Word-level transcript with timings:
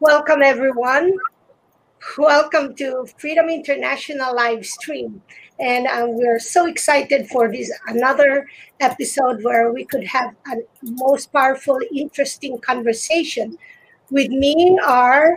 Welcome, 0.00 0.42
everyone. 0.42 1.12
Welcome 2.16 2.76
to 2.76 3.04
Freedom 3.18 3.48
International 3.48 4.32
live 4.32 4.64
stream. 4.64 5.20
And 5.58 5.88
um, 5.88 6.14
we're 6.16 6.38
so 6.38 6.66
excited 6.66 7.26
for 7.26 7.50
this 7.50 7.76
another 7.88 8.46
episode 8.78 9.42
where 9.42 9.72
we 9.72 9.84
could 9.84 10.04
have 10.04 10.36
a 10.46 10.58
most 10.84 11.32
powerful, 11.32 11.80
interesting 11.92 12.60
conversation. 12.60 13.58
With 14.12 14.28
me 14.28 14.78
are 14.86 15.36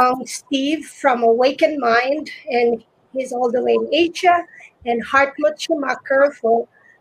um, 0.00 0.24
Steve 0.24 0.86
from 0.86 1.22
Awakened 1.22 1.78
Mind, 1.78 2.30
and 2.48 2.82
he's 3.12 3.34
all 3.34 3.52
the 3.52 3.62
way 3.62 3.74
in 3.74 3.90
Asia, 3.92 4.42
and 4.86 5.04
Hartmut 5.04 5.60
Schumacher 5.60 6.34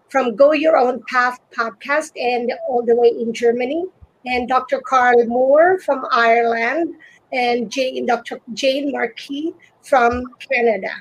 from 0.10 0.36
Go 0.36 0.52
Your 0.52 0.76
Own 0.76 1.02
Path 1.08 1.40
podcast, 1.58 2.12
and 2.18 2.52
all 2.68 2.84
the 2.84 2.98
way 2.98 3.08
in 3.08 3.34
Germany 3.34 3.86
and 4.26 4.48
Dr. 4.48 4.82
Carl 4.82 5.26
Moore 5.26 5.80
from 5.80 6.06
Ireland, 6.12 6.96
and 7.32 7.70
Jane, 7.72 8.06
Dr. 8.06 8.40
Jane 8.54 8.92
Marquis 8.92 9.54
from 9.84 10.24
Canada. 10.52 10.92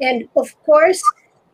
And 0.00 0.28
of 0.36 0.60
course, 0.64 1.02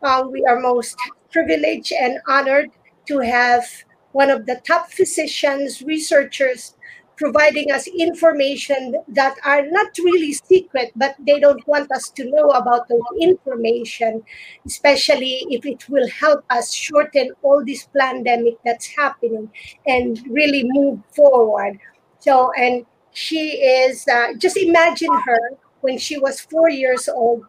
uh, 0.02 0.24
we 0.30 0.44
are 0.44 0.60
most 0.60 0.96
privileged 1.30 1.92
and 1.92 2.18
honored 2.26 2.70
to 3.06 3.18
have 3.20 3.64
one 4.12 4.30
of 4.30 4.46
the 4.46 4.60
top 4.66 4.90
physicians, 4.90 5.82
researchers 5.82 6.74
providing 7.18 7.70
us 7.72 7.88
information 7.88 8.94
that 9.08 9.36
are 9.44 9.66
not 9.66 9.88
really 9.98 10.32
secret, 10.32 10.92
but 10.94 11.16
they 11.26 11.40
don't 11.40 11.66
want 11.66 11.90
us 11.90 12.08
to 12.10 12.30
know 12.30 12.50
about 12.50 12.86
the 12.88 13.00
information, 13.20 14.22
especially 14.64 15.44
if 15.50 15.66
it 15.66 15.88
will 15.88 16.08
help 16.08 16.44
us 16.48 16.72
shorten 16.72 17.32
all 17.42 17.62
this 17.64 17.88
pandemic 17.98 18.56
that's 18.64 18.86
happening 18.96 19.50
and 19.86 20.24
really 20.30 20.62
move 20.64 21.00
forward. 21.14 21.78
So, 22.20 22.52
and 22.56 22.86
she 23.12 23.58
is, 23.58 24.06
uh, 24.06 24.34
just 24.38 24.56
imagine 24.56 25.12
her 25.26 25.40
when 25.80 25.98
she 25.98 26.18
was 26.18 26.40
four 26.40 26.70
years 26.70 27.08
old, 27.08 27.44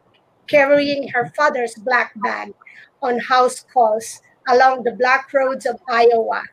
carrying 0.48 1.10
her 1.10 1.32
father's 1.38 1.76
black 1.76 2.12
bag 2.16 2.54
on 3.04 3.20
house 3.20 3.66
calls 3.72 4.22
along 4.48 4.84
the 4.84 4.94
black 4.94 5.32
roads 5.32 5.68
of 5.68 5.80
Iowa. 5.88 6.44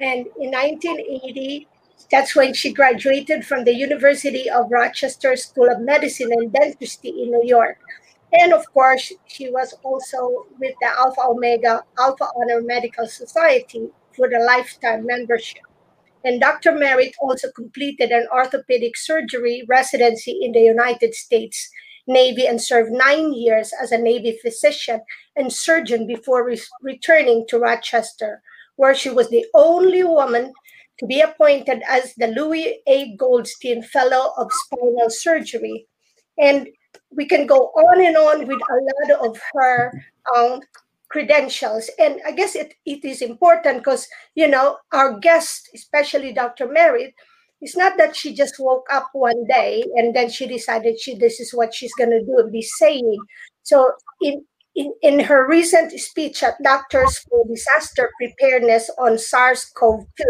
And 0.00 0.26
in 0.40 0.50
1980, 0.50 1.68
that's 2.10 2.34
when 2.34 2.54
she 2.54 2.72
graduated 2.72 3.44
from 3.44 3.64
the 3.64 3.74
University 3.74 4.48
of 4.48 4.70
Rochester 4.70 5.36
School 5.36 5.70
of 5.70 5.80
Medicine 5.80 6.32
and 6.32 6.52
Dentistry 6.52 7.10
in 7.10 7.30
New 7.30 7.42
York. 7.44 7.78
And 8.32 8.52
of 8.52 8.64
course, 8.72 9.12
she 9.26 9.50
was 9.50 9.74
also 9.82 10.46
with 10.58 10.74
the 10.80 10.88
Alpha 10.98 11.22
Omega 11.22 11.82
Alpha 11.98 12.28
Honor 12.36 12.60
Medical 12.62 13.06
Society 13.06 13.88
for 14.14 14.28
the 14.28 14.38
lifetime 14.38 15.06
membership. 15.06 15.62
And 16.24 16.40
Dr. 16.40 16.72
Merritt 16.72 17.14
also 17.20 17.50
completed 17.52 18.10
an 18.10 18.26
orthopedic 18.32 18.96
surgery 18.96 19.64
residency 19.68 20.38
in 20.42 20.52
the 20.52 20.60
United 20.60 21.14
States 21.14 21.70
Navy 22.06 22.46
and 22.46 22.60
served 22.60 22.90
nine 22.90 23.34
years 23.34 23.72
as 23.80 23.92
a 23.92 23.98
Navy 23.98 24.38
physician 24.42 25.00
and 25.36 25.52
surgeon 25.52 26.06
before 26.06 26.44
re- 26.44 26.60
returning 26.82 27.46
to 27.48 27.58
Rochester, 27.58 28.42
where 28.76 28.94
she 28.94 29.10
was 29.10 29.28
the 29.28 29.46
only 29.54 30.02
woman 30.02 30.54
to 30.98 31.06
be 31.06 31.20
appointed 31.20 31.82
as 31.88 32.14
the 32.16 32.28
Louis 32.28 32.80
A. 32.86 33.14
Goldstein 33.16 33.82
Fellow 33.82 34.32
of 34.36 34.50
Spinal 34.52 35.10
Surgery. 35.10 35.86
And 36.38 36.68
we 37.10 37.26
can 37.26 37.46
go 37.46 37.56
on 37.56 38.04
and 38.04 38.16
on 38.16 38.46
with 38.46 38.58
a 38.58 39.10
lot 39.10 39.28
of 39.28 39.40
her 39.54 39.92
um, 40.36 40.60
credentials. 41.10 41.90
And 41.98 42.20
I 42.26 42.32
guess 42.32 42.54
it, 42.54 42.74
it 42.84 43.04
is 43.04 43.22
important 43.22 43.78
because, 43.78 44.06
you 44.34 44.48
know, 44.48 44.78
our 44.92 45.18
guest, 45.18 45.68
especially 45.74 46.32
Dr. 46.32 46.68
Merritt, 46.68 47.14
it's 47.60 47.76
not 47.76 47.98
that 47.98 48.14
she 48.14 48.34
just 48.34 48.54
woke 48.58 48.86
up 48.92 49.08
one 49.12 49.44
day 49.48 49.82
and 49.96 50.14
then 50.14 50.30
she 50.30 50.46
decided 50.46 51.00
she 51.00 51.16
this 51.16 51.40
is 51.40 51.52
what 51.52 51.74
she's 51.74 51.94
going 51.94 52.10
to 52.10 52.24
do 52.24 52.36
and 52.38 52.52
be 52.52 52.62
saying. 52.62 53.18
So 53.64 53.92
in 54.20 54.44
in, 54.76 54.92
in 55.02 55.18
her 55.18 55.48
recent 55.48 55.90
speech 55.98 56.40
at 56.44 56.62
Doctors 56.62 57.18
for 57.18 57.44
Disaster 57.48 58.12
Preparedness 58.20 58.88
on 58.96 59.18
SARS-CoV-2 59.18 60.24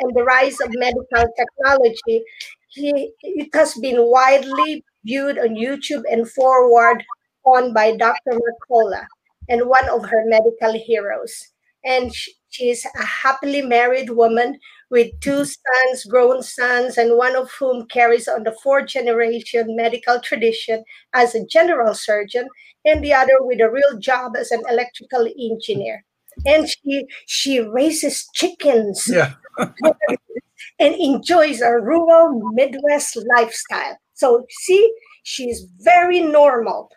and 0.00 0.14
the 0.14 0.24
rise 0.24 0.60
of 0.60 0.70
medical 0.74 1.24
technology, 1.36 2.24
he, 2.70 3.12
it 3.22 3.48
has 3.54 3.74
been 3.74 3.96
widely 3.98 4.84
viewed 5.04 5.38
on 5.38 5.56
YouTube 5.56 6.02
and 6.10 6.30
forward 6.30 7.04
on 7.44 7.72
by 7.72 7.96
Dr. 7.96 8.32
Mercola 8.32 9.06
and 9.48 9.68
one 9.68 9.88
of 9.88 10.04
her 10.04 10.24
medical 10.26 10.72
heroes. 10.72 11.48
And 11.84 12.12
she 12.50 12.70
is 12.70 12.84
a 12.84 13.04
happily 13.04 13.62
married 13.62 14.10
woman 14.10 14.58
with 14.90 15.08
two 15.20 15.44
sons, 15.44 16.04
grown 16.08 16.42
sons, 16.42 16.98
and 16.98 17.16
one 17.16 17.36
of 17.36 17.50
whom 17.52 17.86
carries 17.86 18.26
on 18.28 18.42
the 18.44 18.56
fourth 18.62 18.86
generation 18.88 19.76
medical 19.76 20.20
tradition 20.20 20.84
as 21.14 21.34
a 21.34 21.46
general 21.46 21.94
surgeon, 21.94 22.48
and 22.84 23.02
the 23.04 23.12
other 23.12 23.34
with 23.40 23.60
a 23.60 23.70
real 23.70 23.98
job 23.98 24.36
as 24.36 24.50
an 24.50 24.62
electrical 24.68 25.26
engineer. 25.38 26.04
And 26.46 26.68
she 26.68 27.06
she 27.26 27.60
raises 27.60 28.28
chickens 28.34 29.06
Yeah. 29.08 29.34
and 30.78 30.94
enjoys 30.94 31.60
a 31.60 31.72
rural 31.72 32.52
Midwest 32.52 33.18
lifestyle. 33.36 33.98
So 34.14 34.44
see, 34.48 34.92
she's 35.22 35.66
very 35.80 36.20
normal, 36.20 36.90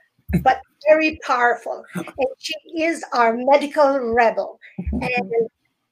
but 0.44 0.62
very 0.88 1.20
powerful. 1.26 1.84
And 1.96 2.28
she 2.40 2.54
is 2.78 3.04
our 3.14 3.36
medical 3.38 4.00
rebel. 4.00 4.60
And 4.78 5.32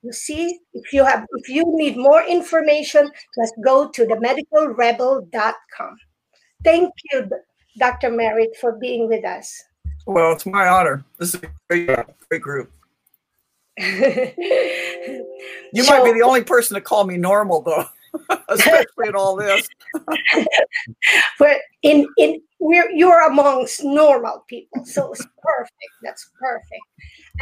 you 0.01 0.13
see, 0.13 0.59
if 0.73 0.93
you 0.93 1.03
have 1.03 1.25
if 1.35 1.49
you 1.49 1.63
need 1.67 1.97
more 1.97 2.23
information, 2.23 3.11
let's 3.37 3.51
go 3.63 3.89
to 3.89 4.05
themedicalrebel.com. 4.05 5.97
Thank 6.63 6.93
you, 7.11 7.29
Dr. 7.77 8.11
Merritt, 8.11 8.55
for 8.59 8.73
being 8.73 9.07
with 9.07 9.25
us. 9.25 9.63
Well, 10.05 10.33
it's 10.33 10.45
my 10.45 10.67
honor. 10.67 11.03
This 11.17 11.35
is 11.35 11.41
a 11.43 11.47
great, 11.69 11.89
great 12.29 12.41
group. 12.41 12.71
You 15.71 15.83
might 15.85 16.03
be 16.03 16.13
the 16.13 16.23
only 16.25 16.43
person 16.43 16.75
to 16.75 16.81
call 16.81 17.05
me 17.05 17.17
normal, 17.17 17.61
though, 17.61 17.85
especially 18.49 19.07
in 19.07 19.15
all 19.15 19.35
this. 19.35 19.67
but 21.39 21.57
in 21.83 22.07
in 22.17 22.41
we're 22.59 22.89
you're 22.91 23.25
amongst 23.27 23.83
normal 23.83 24.43
people 24.47 24.83
so 24.83 25.11
it's 25.11 25.25
perfect 25.41 25.93
that's 26.03 26.29
perfect. 26.39 26.81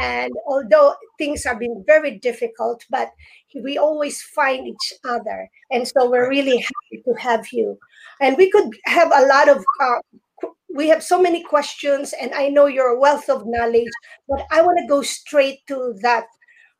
And 0.00 0.32
although 0.46 0.94
things 1.18 1.42
have 1.44 1.58
been 1.58 1.82
very 1.86 2.18
difficult 2.18 2.84
but 2.90 3.10
we 3.54 3.78
always 3.78 4.22
find 4.22 4.68
each 4.68 4.92
other 5.04 5.48
and 5.72 5.88
so 5.88 6.08
we're 6.08 6.28
really 6.28 6.58
happy 6.58 7.02
to 7.04 7.14
have 7.14 7.48
you. 7.52 7.78
And 8.20 8.36
we 8.36 8.50
could 8.50 8.70
have 8.84 9.10
a 9.14 9.26
lot 9.26 9.48
of 9.48 9.58
uh, 9.80 10.18
we 10.78 10.88
have 10.88 11.02
so 11.02 11.20
many 11.20 11.42
questions 11.42 12.14
and 12.20 12.32
i 12.34 12.48
know 12.48 12.66
you're 12.66 12.94
a 12.96 13.00
wealth 13.00 13.28
of 13.28 13.42
knowledge 13.46 13.94
but 14.28 14.46
i 14.50 14.62
want 14.62 14.78
to 14.80 14.86
go 14.94 15.02
straight 15.02 15.58
to 15.66 15.94
that 16.02 16.26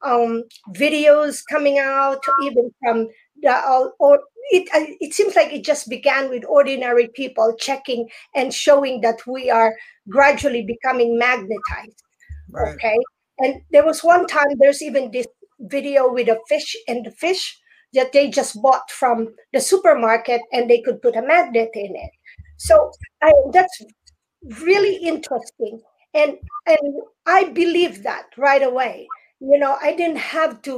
um, 0.02 0.44
videos 0.74 1.42
coming 1.50 1.78
out 1.78 2.22
even 2.44 2.70
from 2.80 3.08
the 3.42 3.50
uh, 3.50 3.88
or 3.98 4.20
it 4.50 4.68
uh, 4.74 4.86
it 5.00 5.12
seems 5.12 5.34
like 5.34 5.52
it 5.52 5.64
just 5.64 5.88
began 5.88 6.30
with 6.30 6.44
ordinary 6.48 7.08
people 7.14 7.54
checking 7.58 8.08
and 8.34 8.54
showing 8.54 9.00
that 9.00 9.18
we 9.26 9.50
are 9.50 9.74
gradually 10.08 10.64
becoming 10.74 11.18
magnetized 11.18 12.04
Right. 12.50 12.74
okay 12.74 12.96
and 13.40 13.60
there 13.72 13.84
was 13.84 14.04
one 14.04 14.26
time 14.26 14.46
there's 14.58 14.82
even 14.82 15.10
this 15.10 15.26
video 15.60 16.10
with 16.12 16.28
a 16.28 16.38
fish 16.48 16.76
and 16.86 17.04
the 17.04 17.10
fish 17.10 17.58
that 17.94 18.12
they 18.12 18.30
just 18.30 18.60
bought 18.62 18.90
from 18.90 19.34
the 19.52 19.60
supermarket 19.60 20.40
and 20.52 20.70
they 20.70 20.80
could 20.80 21.02
put 21.02 21.16
a 21.16 21.22
magnet 21.22 21.70
in 21.74 21.96
it 21.96 22.10
so 22.58 22.90
I, 23.22 23.32
that's 23.52 23.82
really 24.62 24.96
interesting. 24.96 25.80
And 26.14 26.38
and 26.66 26.94
i 27.26 27.44
believe 27.44 28.02
that 28.02 28.26
right 28.36 28.62
away. 28.62 29.08
You 29.40 29.58
know 29.58 29.76
i 29.82 29.94
didn't 29.94 30.18
have 30.18 30.62
to 30.62 30.74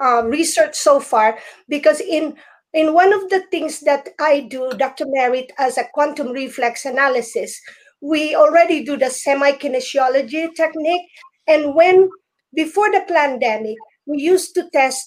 uh, 0.00 0.24
research 0.24 0.74
so 0.76 1.00
far 1.00 1.38
because 1.68 2.00
in 2.00 2.36
in 2.72 2.94
one 2.94 3.12
of 3.12 3.28
the 3.30 3.42
things 3.50 3.80
that 3.80 4.08
i 4.18 4.40
do 4.40 4.70
dr 4.78 5.04
merritt 5.08 5.52
as 5.58 5.76
a 5.78 5.84
quantum 5.92 6.28
reflex 6.32 6.84
analysis 6.86 7.60
we 8.00 8.34
already 8.34 8.84
do 8.84 8.98
the 8.98 9.08
semi-kinesiology 9.08 10.54
technique. 10.54 11.08
And 11.48 11.74
when 11.74 12.10
before 12.54 12.90
the 12.90 13.02
pandemic 13.08 13.76
we 14.06 14.18
used 14.18 14.54
to 14.56 14.68
test 14.72 15.04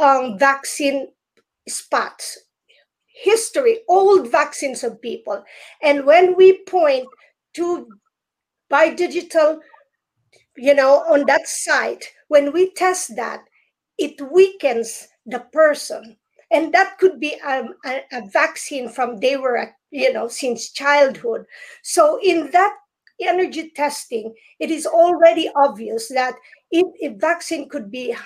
um, 0.00 0.38
vaccine 0.38 1.08
spots 1.68 2.38
history 3.22 3.80
old 3.88 4.30
vaccines 4.30 4.84
of 4.84 5.00
people. 5.00 5.42
And 5.82 6.04
when 6.06 6.36
we 6.36 6.64
point 6.64 7.06
to 7.54 7.88
by 8.68 8.90
digital 8.94 9.60
you 10.56 10.74
know 10.74 11.02
on 11.08 11.24
that 11.26 11.46
site 11.46 12.12
when 12.28 12.52
we 12.52 12.70
test 12.72 13.16
that 13.16 13.44
it 13.98 14.20
weakens 14.32 15.08
the 15.24 15.40
person. 15.52 16.16
And 16.52 16.72
that 16.74 16.98
could 16.98 17.18
be 17.18 17.34
um, 17.40 17.74
a, 17.84 18.02
a 18.12 18.26
vaccine 18.28 18.88
from 18.88 19.18
they 19.18 19.36
were 19.36 19.72
you 19.90 20.12
know 20.12 20.28
since 20.28 20.70
childhood. 20.70 21.46
So 21.82 22.18
in 22.22 22.50
that 22.52 22.74
energy 23.20 23.70
testing 23.74 24.34
it 24.60 24.70
is 24.70 24.86
already 24.86 25.50
obvious 25.56 26.08
that 26.08 26.34
if, 26.70 26.86
if 26.96 27.20
vaccine 27.20 27.68
could 27.68 27.90
be 27.90 28.16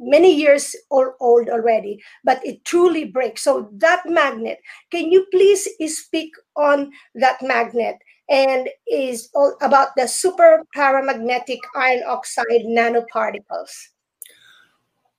many 0.00 0.34
years 0.34 0.76
or 0.90 1.16
old 1.20 1.48
already, 1.48 2.02
but 2.24 2.44
it 2.44 2.64
truly 2.64 3.04
breaks. 3.04 3.42
So 3.42 3.68
that 3.72 4.02
magnet, 4.06 4.58
can 4.90 5.10
you 5.10 5.26
please 5.30 5.68
speak 5.96 6.32
on 6.56 6.90
that 7.14 7.40
magnet 7.42 7.96
and 8.28 8.68
is 8.86 9.28
all 9.34 9.56
about 9.62 9.90
the 9.96 10.06
super 10.06 10.64
paramagnetic 10.74 11.60
iron 11.74 12.02
oxide 12.06 12.64
nanoparticles? 12.66 13.70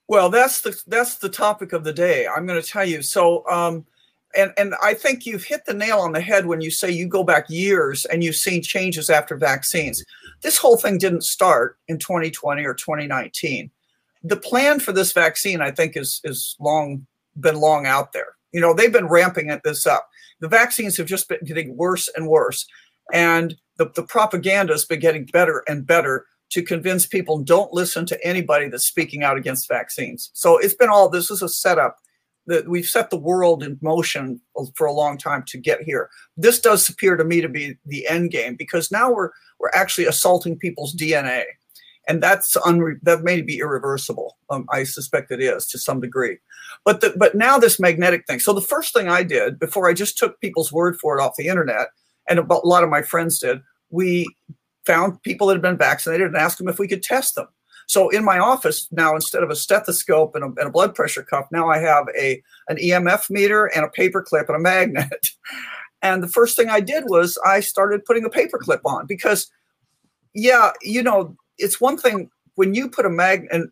Well, 0.09 0.29
that's 0.29 0.61
the 0.61 0.81
that's 0.87 1.15
the 1.15 1.29
topic 1.29 1.73
of 1.73 1.83
the 1.83 1.91
day. 1.91 2.27
I'm 2.27 2.45
going 2.45 2.61
to 2.61 2.67
tell 2.67 2.85
you. 2.85 3.01
So, 3.01 3.45
um, 3.49 3.85
and 4.37 4.53
and 4.57 4.75
I 4.81 4.93
think 4.93 5.25
you've 5.25 5.43
hit 5.43 5.65
the 5.65 5.73
nail 5.73 5.99
on 5.99 6.13
the 6.13 6.21
head 6.21 6.45
when 6.45 6.61
you 6.61 6.71
say 6.71 6.89
you 6.89 7.07
go 7.07 7.23
back 7.23 7.49
years 7.49 8.05
and 8.05 8.23
you've 8.23 8.35
seen 8.35 8.61
changes 8.61 9.09
after 9.09 9.35
vaccines. 9.35 10.03
This 10.41 10.57
whole 10.57 10.77
thing 10.77 10.97
didn't 10.97 11.23
start 11.23 11.77
in 11.87 11.97
2020 11.97 12.63
or 12.63 12.73
2019. 12.73 13.71
The 14.23 14.37
plan 14.37 14.79
for 14.79 14.91
this 14.91 15.11
vaccine, 15.11 15.61
I 15.61 15.71
think, 15.71 15.97
is 15.97 16.21
is 16.23 16.55
long 16.59 17.05
been 17.39 17.55
long 17.55 17.85
out 17.85 18.13
there. 18.13 18.35
You 18.51 18.61
know, 18.61 18.73
they've 18.73 18.93
been 18.93 19.07
ramping 19.07 19.49
it 19.49 19.61
this 19.63 19.85
up. 19.85 20.07
The 20.39 20.47
vaccines 20.47 20.97
have 20.97 21.07
just 21.07 21.27
been 21.27 21.43
getting 21.43 21.75
worse 21.75 22.07
and 22.15 22.27
worse, 22.27 22.65
and 23.11 23.55
the, 23.77 23.89
the 23.95 24.03
propaganda 24.03 24.73
has 24.73 24.85
been 24.85 24.99
getting 24.99 25.25
better 25.25 25.63
and 25.67 25.85
better 25.85 26.25
to 26.49 26.61
convince 26.61 27.05
people 27.05 27.39
don't 27.39 27.73
listen 27.73 28.05
to 28.05 28.25
anybody 28.25 28.69
that's 28.69 28.87
speaking 28.87 29.23
out 29.23 29.37
against 29.37 29.67
vaccines. 29.67 30.29
So 30.33 30.57
it's 30.57 30.73
been 30.73 30.89
all 30.89 31.09
this 31.09 31.29
is 31.29 31.41
a 31.41 31.49
setup 31.49 31.97
that 32.47 32.67
we've 32.67 32.85
set 32.85 33.09
the 33.09 33.17
world 33.17 33.61
in 33.61 33.77
motion 33.81 34.41
for 34.75 34.87
a 34.87 34.93
long 34.93 35.17
time 35.17 35.43
to 35.47 35.57
get 35.57 35.81
here. 35.81 36.09
This 36.35 36.59
does 36.59 36.89
appear 36.89 37.15
to 37.15 37.23
me 37.23 37.41
to 37.41 37.49
be 37.49 37.77
the 37.85 38.07
end 38.07 38.31
game 38.31 38.55
because 38.55 38.91
now 38.91 39.11
we're 39.11 39.29
we're 39.59 39.71
actually 39.73 40.05
assaulting 40.05 40.57
people's 40.57 40.95
DNA, 40.95 41.43
and 42.07 42.21
that's 42.21 42.55
unre- 42.57 42.99
that 43.03 43.23
may 43.23 43.41
be 43.41 43.59
irreversible. 43.59 44.37
Um, 44.49 44.65
I 44.71 44.83
suspect 44.83 45.31
it 45.31 45.41
is 45.41 45.67
to 45.67 45.77
some 45.77 45.99
degree, 45.99 46.37
but 46.85 47.01
the, 47.01 47.13
but 47.17 47.35
now 47.35 47.57
this 47.57 47.79
magnetic 47.79 48.25
thing. 48.27 48.39
So 48.39 48.53
the 48.53 48.61
first 48.61 48.93
thing 48.93 49.09
I 49.09 49.23
did 49.23 49.59
before 49.59 49.89
I 49.89 49.93
just 49.93 50.17
took 50.17 50.39
people's 50.39 50.71
word 50.71 50.97
for 50.99 51.17
it 51.17 51.21
off 51.21 51.35
the 51.37 51.47
internet, 51.47 51.87
and 52.29 52.39
a 52.39 52.67
lot 52.67 52.83
of 52.83 52.89
my 52.89 53.01
friends 53.01 53.39
did, 53.39 53.61
we 53.89 54.27
found 54.85 55.21
people 55.23 55.47
that 55.47 55.55
had 55.55 55.61
been 55.61 55.77
vaccinated 55.77 56.27
and 56.27 56.37
asked 56.37 56.57
them 56.57 56.69
if 56.69 56.79
we 56.79 56.87
could 56.87 57.03
test 57.03 57.35
them. 57.35 57.47
So 57.87 58.09
in 58.09 58.23
my 58.23 58.37
office 58.37 58.87
now, 58.91 59.15
instead 59.15 59.43
of 59.43 59.49
a 59.49 59.55
stethoscope 59.55 60.35
and 60.35 60.43
a, 60.43 60.47
and 60.47 60.67
a 60.67 60.71
blood 60.71 60.93
pressure 60.93 61.23
cuff, 61.23 61.47
now 61.51 61.69
I 61.69 61.79
have 61.79 62.05
a 62.17 62.41
an 62.67 62.77
EMF 62.77 63.29
meter 63.29 63.65
and 63.67 63.85
a 63.85 63.89
paper 63.89 64.21
clip 64.21 64.49
and 64.49 64.55
a 64.55 64.59
magnet. 64.59 65.29
and 66.01 66.21
the 66.21 66.27
first 66.27 66.57
thing 66.57 66.69
I 66.69 66.79
did 66.79 67.05
was 67.07 67.37
I 67.45 67.61
started 67.61 68.05
putting 68.05 68.25
a 68.25 68.29
paper 68.29 68.57
clip 68.57 68.81
on 68.85 69.05
because, 69.07 69.49
yeah, 70.33 70.71
you 70.81 71.01
know, 71.01 71.35
it's 71.57 71.81
one 71.81 71.97
thing 71.97 72.29
when 72.55 72.73
you 72.73 72.89
put 72.89 73.05
a 73.05 73.09
mag- 73.09 73.47
and, 73.51 73.69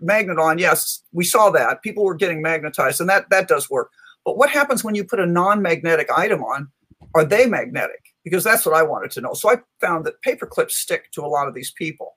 magnet 0.00 0.38
on. 0.38 0.58
Yes, 0.58 1.02
we 1.12 1.24
saw 1.24 1.50
that 1.50 1.82
people 1.82 2.04
were 2.04 2.14
getting 2.14 2.40
magnetized, 2.40 3.00
and 3.00 3.10
that 3.10 3.28
that 3.30 3.48
does 3.48 3.68
work. 3.68 3.90
But 4.24 4.36
what 4.38 4.50
happens 4.50 4.84
when 4.84 4.94
you 4.94 5.04
put 5.04 5.20
a 5.20 5.26
non-magnetic 5.26 6.08
item 6.16 6.42
on? 6.42 6.68
Are 7.14 7.24
they 7.24 7.46
magnetic? 7.46 8.08
because 8.28 8.44
that's 8.44 8.66
what 8.66 8.74
I 8.74 8.82
wanted 8.82 9.10
to 9.12 9.20
know. 9.20 9.32
So 9.32 9.50
I 9.50 9.56
found 9.80 10.04
that 10.04 10.20
paper 10.22 10.46
clips 10.46 10.76
stick 10.76 11.10
to 11.12 11.22
a 11.22 11.26
lot 11.26 11.48
of 11.48 11.54
these 11.54 11.70
people. 11.70 12.16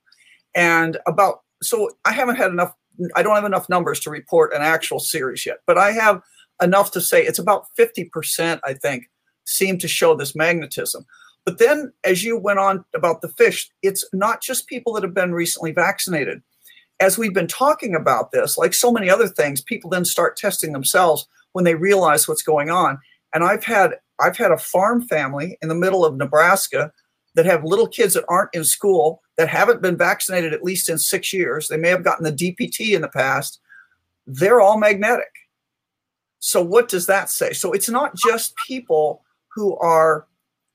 And 0.55 0.97
about, 1.07 1.41
so 1.61 1.91
I 2.05 2.11
haven't 2.11 2.35
had 2.35 2.51
enough, 2.51 2.73
I 3.15 3.23
don't 3.23 3.35
have 3.35 3.45
enough 3.45 3.69
numbers 3.69 3.99
to 4.01 4.09
report 4.09 4.53
an 4.53 4.61
actual 4.61 4.99
series 4.99 5.45
yet, 5.45 5.59
but 5.65 5.77
I 5.77 5.91
have 5.91 6.21
enough 6.61 6.91
to 6.91 7.01
say 7.01 7.23
it's 7.23 7.39
about 7.39 7.65
50%, 7.77 8.59
I 8.63 8.73
think, 8.73 9.09
seem 9.45 9.77
to 9.79 9.87
show 9.87 10.15
this 10.15 10.35
magnetism. 10.35 11.05
But 11.45 11.57
then 11.57 11.91
as 12.03 12.23
you 12.23 12.37
went 12.37 12.59
on 12.59 12.85
about 12.93 13.21
the 13.21 13.29
fish, 13.29 13.69
it's 13.81 14.07
not 14.13 14.41
just 14.41 14.67
people 14.67 14.93
that 14.93 15.03
have 15.03 15.13
been 15.13 15.33
recently 15.33 15.71
vaccinated. 15.71 16.41
As 16.99 17.17
we've 17.17 17.33
been 17.33 17.47
talking 17.47 17.95
about 17.95 18.31
this, 18.31 18.57
like 18.57 18.75
so 18.75 18.91
many 18.91 19.09
other 19.09 19.27
things, 19.27 19.61
people 19.61 19.89
then 19.89 20.05
start 20.05 20.37
testing 20.37 20.71
themselves 20.71 21.27
when 21.53 21.65
they 21.65 21.73
realize 21.73 22.27
what's 22.27 22.43
going 22.43 22.69
on. 22.69 22.99
And 23.33 23.43
I've 23.43 23.63
had 23.63 23.95
I've 24.19 24.37
had 24.37 24.51
a 24.51 24.57
farm 24.57 25.01
family 25.07 25.57
in 25.63 25.69
the 25.69 25.75
middle 25.75 26.05
of 26.05 26.15
Nebraska 26.15 26.91
that 27.35 27.45
have 27.45 27.63
little 27.63 27.87
kids 27.87 28.13
that 28.13 28.25
aren't 28.27 28.53
in 28.53 28.63
school 28.63 29.21
that 29.37 29.47
haven't 29.47 29.81
been 29.81 29.97
vaccinated 29.97 30.53
at 30.53 30.63
least 30.63 30.89
in 30.89 30.97
six 30.97 31.31
years. 31.33 31.67
They 31.67 31.77
may 31.77 31.89
have 31.89 32.03
gotten 32.03 32.23
the 32.23 32.31
DPT 32.31 32.93
in 32.95 33.01
the 33.01 33.07
past. 33.07 33.59
They're 34.27 34.61
all 34.61 34.77
magnetic. 34.77 35.31
So 36.39 36.61
what 36.61 36.89
does 36.89 37.05
that 37.05 37.29
say? 37.29 37.53
So 37.53 37.71
it's 37.71 37.89
not 37.89 38.15
just 38.15 38.55
people 38.67 39.23
who 39.55 39.77
are 39.77 40.27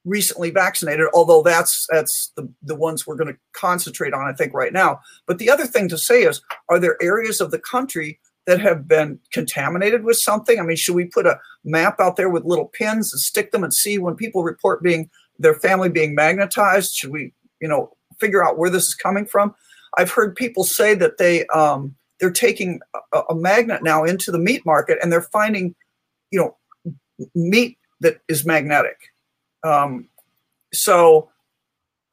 recently 0.04 0.50
vaccinated, 0.50 1.06
although 1.12 1.42
that's 1.42 1.86
that's 1.90 2.32
the, 2.36 2.48
the 2.62 2.76
ones 2.76 3.06
we're 3.06 3.16
going 3.16 3.32
to 3.32 3.38
concentrate 3.52 4.14
on, 4.14 4.26
I 4.26 4.32
think, 4.32 4.54
right 4.54 4.72
now. 4.72 5.00
But 5.26 5.38
the 5.38 5.50
other 5.50 5.66
thing 5.66 5.88
to 5.88 5.98
say 5.98 6.22
is, 6.22 6.40
are 6.68 6.78
there 6.78 7.02
areas 7.02 7.40
of 7.40 7.50
the 7.50 7.58
country 7.58 8.20
that 8.46 8.60
have 8.60 8.86
been 8.86 9.18
contaminated 9.32 10.04
with 10.04 10.16
something? 10.16 10.60
I 10.60 10.62
mean, 10.62 10.76
should 10.76 10.94
we 10.94 11.06
put 11.06 11.26
a 11.26 11.40
map 11.64 12.00
out 12.00 12.16
there 12.16 12.30
with 12.30 12.44
little 12.44 12.66
pins 12.66 13.12
and 13.12 13.20
stick 13.20 13.50
them 13.50 13.64
and 13.64 13.74
see 13.74 13.98
when 13.98 14.14
people 14.14 14.44
report 14.44 14.82
being 14.82 15.10
their 15.38 15.54
family 15.54 15.88
being 15.88 16.14
magnetized? 16.14 16.94
Should 16.94 17.10
we, 17.10 17.32
you 17.60 17.68
know, 17.68 17.96
figure 18.18 18.44
out 18.44 18.58
where 18.58 18.70
this 18.70 18.86
is 18.88 18.94
coming 18.94 19.26
from? 19.26 19.54
I've 19.98 20.10
heard 20.10 20.36
people 20.36 20.64
say 20.64 20.94
that 20.94 21.18
they 21.18 21.46
um, 21.48 21.94
they're 22.20 22.30
taking 22.30 22.80
a, 23.12 23.20
a 23.30 23.34
magnet 23.34 23.82
now 23.82 24.04
into 24.04 24.30
the 24.30 24.38
meat 24.38 24.64
market 24.64 24.98
and 25.02 25.12
they're 25.12 25.22
finding, 25.22 25.74
you 26.30 26.38
know, 26.38 26.56
meat 27.34 27.78
that 28.00 28.20
is 28.28 28.44
magnetic. 28.44 28.98
Um, 29.62 30.08
so 30.72 31.30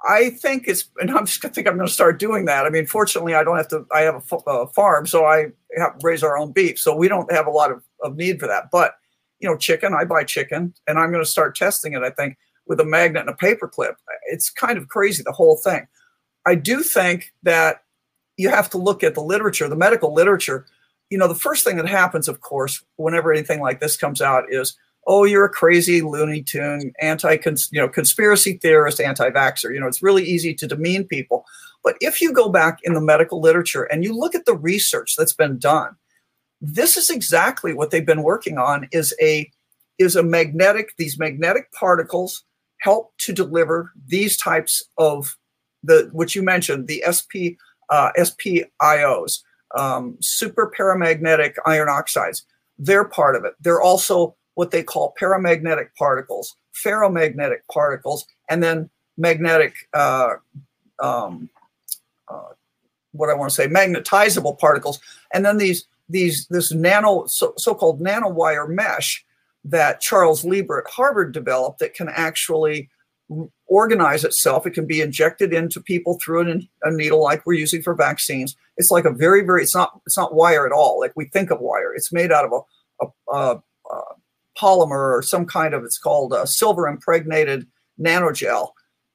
I 0.06 0.32
think 0.32 0.68
it's, 0.68 0.90
and 0.98 1.12
I'm 1.12 1.26
just 1.26 1.42
gonna 1.42 1.54
think 1.54 1.68
I'm 1.68 1.76
going 1.76 1.88
to 1.88 1.94
start 1.94 2.20
doing 2.20 2.46
that. 2.46 2.66
I 2.66 2.70
mean, 2.70 2.86
fortunately, 2.86 3.36
I 3.36 3.44
don't 3.44 3.58
have 3.58 3.70
to. 3.70 3.86
I 3.94 4.02
have 4.02 4.16
a, 4.32 4.36
a 4.50 4.68
farm, 4.68 5.08
so 5.08 5.26
I 5.26 5.48
have 5.78 5.96
raise 6.02 6.24
our 6.24 6.38
own 6.38 6.52
beef, 6.52 6.78
so 6.78 6.96
we 6.96 7.08
don't 7.08 7.32
have 7.32 7.48
a 7.48 7.52
lot 7.52 7.72
of, 7.72 7.84
of 8.02 8.16
need 8.16 8.40
for 8.40 8.48
that. 8.48 8.70
But 8.72 8.96
you 9.40 9.50
know, 9.50 9.58
chicken, 9.58 9.94
I 9.94 10.04
buy 10.06 10.24
chicken, 10.24 10.74
and 10.88 11.00
I'm 11.00 11.12
going 11.12 11.24
to 11.24 11.30
start 11.30 11.56
testing 11.56 11.94
it. 11.94 12.02
I 12.02 12.10
think 12.10 12.38
with 12.68 12.80
a 12.80 12.86
magnet 12.86 13.22
and 13.22 13.30
a 13.30 13.36
paper 13.36 13.68
clip. 13.68 13.96
It's 14.28 14.50
kind 14.50 14.78
of 14.78 14.88
crazy 14.88 15.24
the 15.24 15.32
whole 15.32 15.58
thing. 15.58 15.88
I 16.46 16.56
do 16.56 16.82
think 16.82 17.34
that 17.44 17.84
you 18.38 18.50
have 18.50 18.70
to 18.72 18.78
look 18.78 19.04
at 19.04 19.16
the 19.16 19.22
literature, 19.22 19.70
the 19.70 19.76
medical 19.76 20.14
literature. 20.14 20.66
You 21.10 21.18
know, 21.18 21.28
the 21.28 21.36
first 21.36 21.64
thing 21.64 21.78
that 21.78 21.88
happens, 21.88 22.28
of 22.28 22.42
course, 22.42 22.84
whenever 22.96 23.32
anything 23.32 23.62
like 23.62 23.80
this 23.80 23.98
comes 23.98 24.22
out, 24.22 24.46
is 24.50 24.78
oh, 25.06 25.26
you're 25.26 25.46
a 25.46 25.50
crazy 25.50 26.02
Looney 26.02 26.42
Tune, 26.42 26.94
anti, 27.02 27.38
you 27.72 27.82
know, 27.82 27.90
conspiracy 27.90 28.54
theorist, 28.54 29.02
anti-vaxxer. 29.02 29.74
You 29.74 29.80
know, 29.80 29.88
it's 29.88 30.02
really 30.02 30.24
easy 30.24 30.54
to 30.54 30.68
demean 30.68 31.06
people. 31.06 31.46
But 31.84 31.98
if 32.00 32.22
you 32.22 32.32
go 32.32 32.50
back 32.50 32.80
in 32.84 32.94
the 32.94 33.02
medical 33.02 33.42
literature 33.42 33.84
and 33.84 34.04
you 34.04 34.18
look 34.18 34.34
at 34.34 34.46
the 34.46 34.56
research 34.56 35.16
that's 35.18 35.34
been 35.34 35.60
done, 35.60 35.96
this 36.62 36.96
is 36.96 37.10
exactly 37.10 37.74
what 37.74 37.92
they've 37.92 38.06
been 38.06 38.24
working 38.24 38.58
on 38.58 38.88
is 38.92 39.14
a 39.22 39.52
is 40.00 40.16
a 40.16 40.24
magnetic 40.24 40.96
these 40.98 41.20
magnetic 41.20 41.72
particles 41.74 42.46
help 42.84 43.14
to 43.18 43.32
deliver 43.32 43.92
these 44.08 44.36
types 44.38 44.84
of 44.98 45.38
the 45.84 46.10
what 46.12 46.36
you 46.36 46.44
mentioned 46.44 46.88
the 46.88 47.04
sp 47.08 47.56
uh, 47.90 48.12
spios 48.18 49.40
um, 49.74 50.18
super 50.22 50.72
paramagnetic 50.78 51.56
iron 51.66 51.90
oxides. 51.90 52.46
They're 52.78 53.06
part 53.06 53.36
of 53.36 53.46
it. 53.46 53.54
They're 53.60 53.82
also 53.82 54.36
what 54.56 54.72
they 54.72 54.84
call 54.84 55.16
paramagnetic 55.20 55.90
particles, 55.98 56.56
ferromagnetic 56.76 57.60
particles, 57.72 58.26
and 58.50 58.62
then 58.62 58.90
magnetic, 59.18 59.74
uh, 59.94 60.36
um, 61.00 61.50
uh, 62.28 62.54
what 63.12 63.30
I 63.30 63.34
want 63.34 63.50
to 63.52 63.56
say, 63.56 63.68
magnetizable 63.68 64.60
particles, 64.60 65.00
and 65.34 65.46
then 65.46 65.58
these 65.58 65.86
these 66.10 66.48
this 66.48 66.72
nano 66.72 67.26
so, 67.28 67.54
so-called 67.58 68.02
nanowire 68.02 68.68
mesh 68.68 69.26
that 69.66 70.02
Charles 70.02 70.44
Lieber 70.44 70.80
at 70.80 70.92
Harvard 70.92 71.34
developed 71.34 71.80
that 71.80 71.94
can 71.94 72.10
actually 72.10 72.90
organize 73.68 74.24
itself. 74.24 74.68
It 74.68 74.72
can 74.72 74.86
be 74.86 75.02
injected 75.02 75.54
into 75.54 75.82
people 75.82 76.20
through 76.20 76.42
an, 76.42 76.70
a 76.84 76.92
needle 76.92 77.24
like 77.24 77.46
we're 77.46 77.54
using 77.54 77.82
for 77.82 77.96
vaccines. 77.96 78.56
It's 78.78 78.92
like 78.92 79.06
a 79.06 79.12
very, 79.12 79.42
very, 79.42 79.64
it's 79.64 79.76
not, 79.76 80.02
it's 80.06 80.18
not 80.18 80.36
wire 80.36 80.66
at 80.66 80.74
all. 80.74 81.00
Like 81.00 81.14
we 81.16 81.26
think 81.26 81.50
of 81.50 81.60
wire. 81.60 81.94
It's 81.96 82.12
made 82.12 82.32
out 82.32 82.46
of 82.46 82.52
a, 82.52 83.06
a, 83.06 83.34
a, 83.34 83.64
a 83.92 84.02
polymer 84.58 85.18
or 85.18 85.24
some 85.24 85.46
kind 85.46 85.74
of 85.74 85.84
it's 85.84 85.98
called 85.98 86.34
a 86.34 86.46
silver 86.46 86.88
impregnated 86.88 87.68
nanogel 88.00 88.70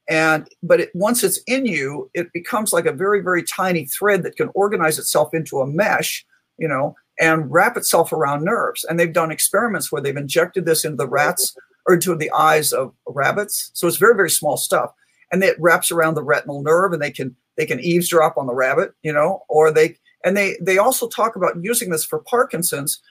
and 0.08 0.48
but 0.62 0.80
it, 0.80 0.90
once 0.94 1.22
it's 1.22 1.40
in 1.46 1.66
you 1.66 2.10
it 2.14 2.32
becomes 2.32 2.72
like 2.72 2.86
a 2.86 2.92
very 2.92 3.20
very 3.20 3.42
tiny 3.42 3.84
thread 3.86 4.22
that 4.22 4.36
can 4.36 4.50
organize 4.54 4.98
itself 4.98 5.34
into 5.34 5.60
a 5.60 5.66
mesh 5.66 6.24
you 6.58 6.66
know 6.66 6.94
and 7.20 7.50
wrap 7.50 7.76
itself 7.76 8.12
around 8.12 8.44
nerves. 8.44 8.84
And 8.84 8.98
they've 8.98 9.12
done 9.12 9.30
experiments 9.30 9.90
where 9.90 10.02
they've 10.02 10.16
injected 10.16 10.66
this 10.66 10.84
into 10.84 10.96
the 10.96 11.08
rats 11.08 11.56
or 11.87 11.94
into 11.94 12.14
the 12.14 12.30
eyes 12.30 12.72
of 12.72 12.94
rabbits. 13.06 13.70
So 13.75 13.87
it's 13.87 13.96
very 13.96 14.14
very 14.14 14.30
small 14.30 14.56
stuff. 14.56 14.92
And 15.30 15.42
it 15.42 15.56
wraps 15.60 15.90
around 15.90 16.14
the 16.14 16.22
retinal 16.22 16.62
nerve 16.62 16.92
and 16.92 17.02
they 17.02 17.10
can 17.10 17.37
they 17.56 17.66
can 17.66 17.80
eavesdrop 17.80 18.38
on 18.38 18.46
the 18.46 18.54
rabbit 18.54 18.92
you 19.02 19.12
know 19.12 19.42
or 19.48 19.70
they 19.70 19.96
and 20.25 20.37
they 20.37 20.56
they 20.62 20.78
also 20.78 21.08
talk 21.08 21.37
about 21.37 21.62
using 21.62 21.90
this 21.90 22.04
for 22.04 22.20
parkinson's 22.20 23.02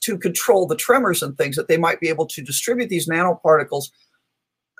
to 0.00 0.16
control 0.16 0.66
the 0.66 0.76
tremors 0.76 1.22
and 1.22 1.36
things 1.36 1.56
that 1.56 1.68
they 1.68 1.76
might 1.76 1.98
be 1.98 2.08
able 2.08 2.26
to 2.26 2.42
distribute 2.42 2.88
these 2.88 3.08
nanoparticles 3.08 3.90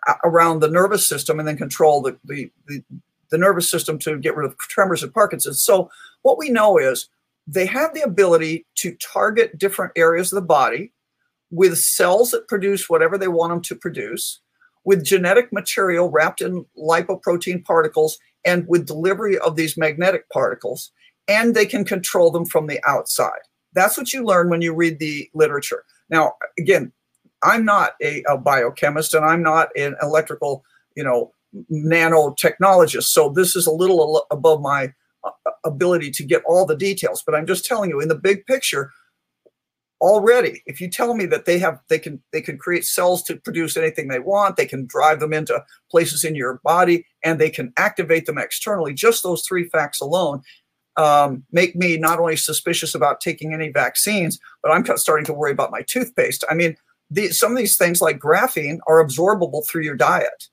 uh, 0.07 0.15
around 0.25 0.61
the 0.61 0.71
nervous 0.71 1.07
system 1.07 1.39
and 1.39 1.49
then 1.49 1.57
control 1.57 2.01
the, 2.01 2.17
the, 2.25 2.51
the, 2.69 2.83
the 3.31 3.39
nervous 3.39 3.69
system 3.69 3.99
to 3.99 4.19
get 4.19 4.37
rid 4.37 4.49
of 4.49 4.57
tremors 4.59 5.03
and 5.03 5.13
Parkinson's. 5.13 5.61
So 5.61 5.91
what 6.23 6.39
we 6.39 6.51
know 6.51 6.79
is 6.79 7.09
they 7.47 7.67
have 7.67 7.95
the 7.95 8.03
ability 8.03 8.67
to 8.77 8.97
target 8.97 9.59
different 9.59 9.93
areas 9.97 10.33
of 10.33 10.37
the 10.37 10.47
body 10.47 10.93
with 11.51 11.79
cells 11.79 12.33
that 12.33 12.49
produce 12.49 12.91
whatever 12.91 13.17
they 13.17 13.29
want 13.29 13.51
them 13.53 13.63
to 13.63 13.77
produce, 13.77 14.41
with 14.85 15.05
genetic 15.05 15.53
material 15.53 16.11
wrapped 16.11 16.41
in 16.41 16.67
lipoprotein 16.77 17.65
particles, 17.65 18.19
and 18.45 18.67
with 18.69 18.87
delivery 18.87 19.39
of 19.39 19.57
these 19.57 19.77
magnetic 19.77 20.29
particles. 20.31 20.91
And 21.29 21.55
they 21.55 21.67
can 21.67 21.85
control 21.85 22.31
them 22.31 22.47
from 22.47 22.67
the 22.67 22.81
outside. 22.87 23.41
That's 23.75 23.99
what 23.99 24.13
you 24.13 24.25
learn 24.25 24.49
when 24.49 24.63
you 24.63 24.75
read 24.75 24.99
the 24.99 25.29
literature. 25.35 25.85
Now, 26.09 26.35
again, 26.59 26.93
I'm 27.43 27.65
not 27.65 27.95
a, 28.03 28.23
a 28.29 28.39
biochemist 28.39 29.15
and 29.15 29.25
I'm 29.25 29.43
not 29.43 29.69
an 29.77 29.97
electrical, 30.03 30.65
you 30.97 31.05
know, 31.05 31.33
nanotechnologist. 31.71 33.05
So 33.05 33.29
this 33.29 33.57
is 33.57 33.67
a 33.67 33.73
little 33.73 34.25
above 34.31 34.61
my 34.61 34.93
ability 35.65 36.11
to 36.13 36.25
get 36.25 36.43
all 36.47 36.67
the 36.67 36.77
details. 36.77 37.23
But 37.25 37.35
I'm 37.35 37.47
just 37.47 37.65
telling 37.65 37.91
you, 37.91 38.01
in 38.01 38.09
the 38.09 38.15
big 38.15 38.47
picture, 38.47 38.91
already 40.01 40.63
if 40.67 40.81
you 40.81 40.91
tell 40.91 41.15
me 41.15 41.25
that 41.25 41.47
they 41.47 41.59
have 41.59 41.81
they 41.89 41.99
can 41.99 42.23
they 42.33 42.41
can 42.41 42.59
create 42.59 42.85
cells 42.85 43.23
to 43.23 43.37
produce 43.37 43.77
anything 43.77 44.09
they 44.09 44.19
want 44.19 44.57
they 44.57 44.67
can 44.67 44.85
drive 44.87 45.21
them 45.21 45.33
into 45.33 45.63
places 45.91 46.23
in 46.23 46.35
your 46.35 46.61
body 46.65 47.07
and 47.25 47.39
they 47.39 47.49
can 47.49 47.73
activate 47.79 48.27
them 48.27 48.37
externally 48.37 48.93
just 48.93 49.23
those 49.23 49.43
three 49.47 49.69
facts 49.71 50.01
alone 50.01 50.43
um, 50.99 51.45
make 51.51 51.77
me 51.77 51.97
not 51.97 52.19
only 52.19 52.37
suspicious 52.37 52.95
about 52.95 53.23
taking 53.23 53.55
any 53.55 53.71
vaccines 53.71 54.39
but 54.63 54.71
i'm 54.71 54.85
starting 54.99 55.25
to 55.25 55.33
worry 55.33 55.53
about 55.53 55.71
my 55.71 55.81
toothpaste 55.83 56.45
i 56.51 56.55
mean 56.55 56.77
the, 57.11 57.29
some 57.29 57.53
of 57.53 57.59
these 57.59 57.79
things 57.79 58.03
like 58.03 58.19
graphene 58.19 58.79
are 58.87 59.03
absorbable 59.03 59.67
through 59.67 59.83
your 59.83 59.97
diet 59.97 60.49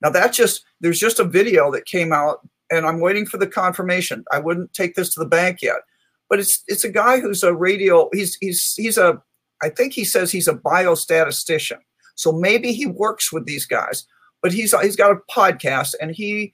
now 0.00 0.08
that 0.08 0.32
just 0.32 0.64
there's 0.80 0.98
just 0.98 1.20
a 1.20 1.24
video 1.24 1.70
that 1.70 1.84
came 1.84 2.10
out 2.10 2.40
and 2.70 2.86
i'm 2.86 3.00
waiting 3.00 3.26
for 3.26 3.38
the 3.38 3.46
confirmation 3.46 4.24
i 4.32 4.38
wouldn't 4.38 4.72
take 4.72 4.94
this 4.94 5.12
to 5.12 5.20
the 5.20 5.26
bank 5.26 5.62
yet 5.62 5.80
but 6.28 6.38
it's 6.38 6.62
it's 6.66 6.84
a 6.84 6.90
guy 6.90 7.20
who's 7.20 7.42
a 7.42 7.54
radio. 7.54 8.08
He's 8.12 8.36
he's 8.40 8.74
he's 8.76 8.98
a 8.98 9.20
I 9.62 9.70
think 9.70 9.92
he 9.92 10.04
says 10.04 10.30
he's 10.30 10.48
a 10.48 10.54
biostatistician. 10.54 11.78
So 12.14 12.32
maybe 12.32 12.72
he 12.72 12.86
works 12.86 13.32
with 13.32 13.46
these 13.46 13.66
guys, 13.66 14.06
but 14.42 14.52
he's 14.52 14.78
he's 14.80 14.96
got 14.96 15.12
a 15.12 15.32
podcast 15.32 15.94
and 16.00 16.14
he 16.14 16.52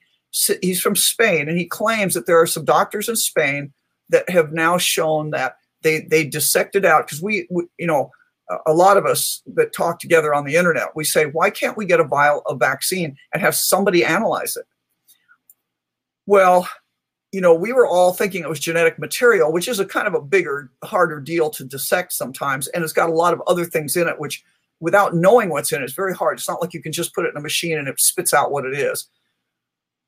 he's 0.61 0.81
from 0.81 0.95
Spain 0.95 1.47
and 1.47 1.57
he 1.57 1.65
claims 1.65 2.13
that 2.13 2.25
there 2.25 2.39
are 2.39 2.47
some 2.47 2.65
doctors 2.65 3.07
in 3.07 3.15
Spain 3.15 3.73
that 4.09 4.29
have 4.29 4.51
now 4.51 4.77
shown 4.77 5.31
that 5.31 5.55
they 5.81 6.01
they 6.01 6.25
dissected 6.25 6.85
out 6.85 7.05
because 7.05 7.21
we, 7.21 7.47
we 7.49 7.65
you 7.77 7.87
know 7.87 8.11
a 8.67 8.73
lot 8.73 8.97
of 8.97 9.05
us 9.05 9.41
that 9.55 9.73
talk 9.73 9.99
together 9.99 10.33
on 10.33 10.45
the 10.45 10.55
internet 10.55 10.95
we 10.95 11.03
say 11.03 11.25
why 11.25 11.49
can't 11.49 11.77
we 11.77 11.85
get 11.85 11.99
a 11.99 12.03
vial 12.03 12.43
of 12.45 12.59
vaccine 12.59 13.15
and 13.33 13.41
have 13.41 13.55
somebody 13.55 14.05
analyze 14.05 14.55
it 14.55 14.65
well 16.25 16.67
you 17.35 17.41
know, 17.41 17.53
we 17.53 17.73
were 17.73 17.85
all 17.85 18.13
thinking 18.13 18.43
it 18.43 18.49
was 18.49 18.61
genetic 18.61 18.97
material, 18.97 19.51
which 19.51 19.67
is 19.67 19.77
a 19.77 19.85
kind 19.85 20.07
of 20.07 20.13
a 20.13 20.21
bigger, 20.21 20.71
harder 20.85 21.19
deal 21.19 21.49
to 21.49 21.65
dissect 21.65 22.13
sometimes. 22.13 22.69
And 22.69 22.81
it's 22.81 22.93
got 22.93 23.09
a 23.09 23.13
lot 23.13 23.33
of 23.33 23.41
other 23.45 23.65
things 23.65 23.97
in 23.97 24.07
it, 24.07 24.21
which 24.21 24.41
without 24.79 25.13
knowing 25.13 25.49
what's 25.49 25.73
in 25.73 25.81
it, 25.81 25.83
it's 25.83 25.93
very 25.93 26.13
hard. 26.13 26.37
It's 26.37 26.47
not 26.47 26.61
like 26.61 26.73
you 26.73 26.81
can 26.81 26.93
just 26.93 27.13
put 27.13 27.25
it 27.25 27.31
in 27.31 27.37
a 27.37 27.41
machine 27.41 27.77
and 27.77 27.89
it 27.89 27.99
spits 27.99 28.33
out 28.33 28.51
what 28.51 28.65
it 28.65 28.73
is. 28.73 29.09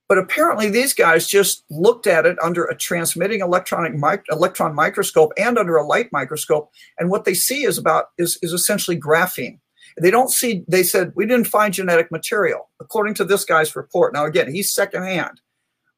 But 0.08 0.20
apparently, 0.20 0.70
these 0.70 0.94
guys 0.94 1.28
just 1.28 1.66
looked 1.70 2.08
at 2.08 2.26
it 2.26 2.38
under 2.42 2.64
a 2.64 2.78
transmitting 2.78 3.42
electronic 3.42 3.94
mic- 3.94 4.24
electron 4.32 4.74
microscope 4.74 5.34
and 5.38 5.58
under 5.58 5.76
a 5.76 5.86
light 5.86 6.08
microscope, 6.14 6.72
and 6.98 7.10
what 7.10 7.26
they 7.26 7.34
see 7.34 7.66
is 7.66 7.78
about 7.78 8.06
is, 8.18 8.40
is 8.42 8.54
essentially 8.54 8.98
graphene. 8.98 9.60
They 10.02 10.12
don't 10.12 10.32
see. 10.32 10.64
They 10.66 10.84
said 10.84 11.12
we 11.16 11.26
didn't 11.26 11.48
find 11.48 11.74
genetic 11.74 12.10
material, 12.10 12.70
according 12.80 13.16
to 13.16 13.26
this 13.26 13.44
guy's 13.44 13.76
report. 13.76 14.14
Now, 14.14 14.24
again, 14.24 14.50
he's 14.50 14.74
secondhand. 14.74 15.42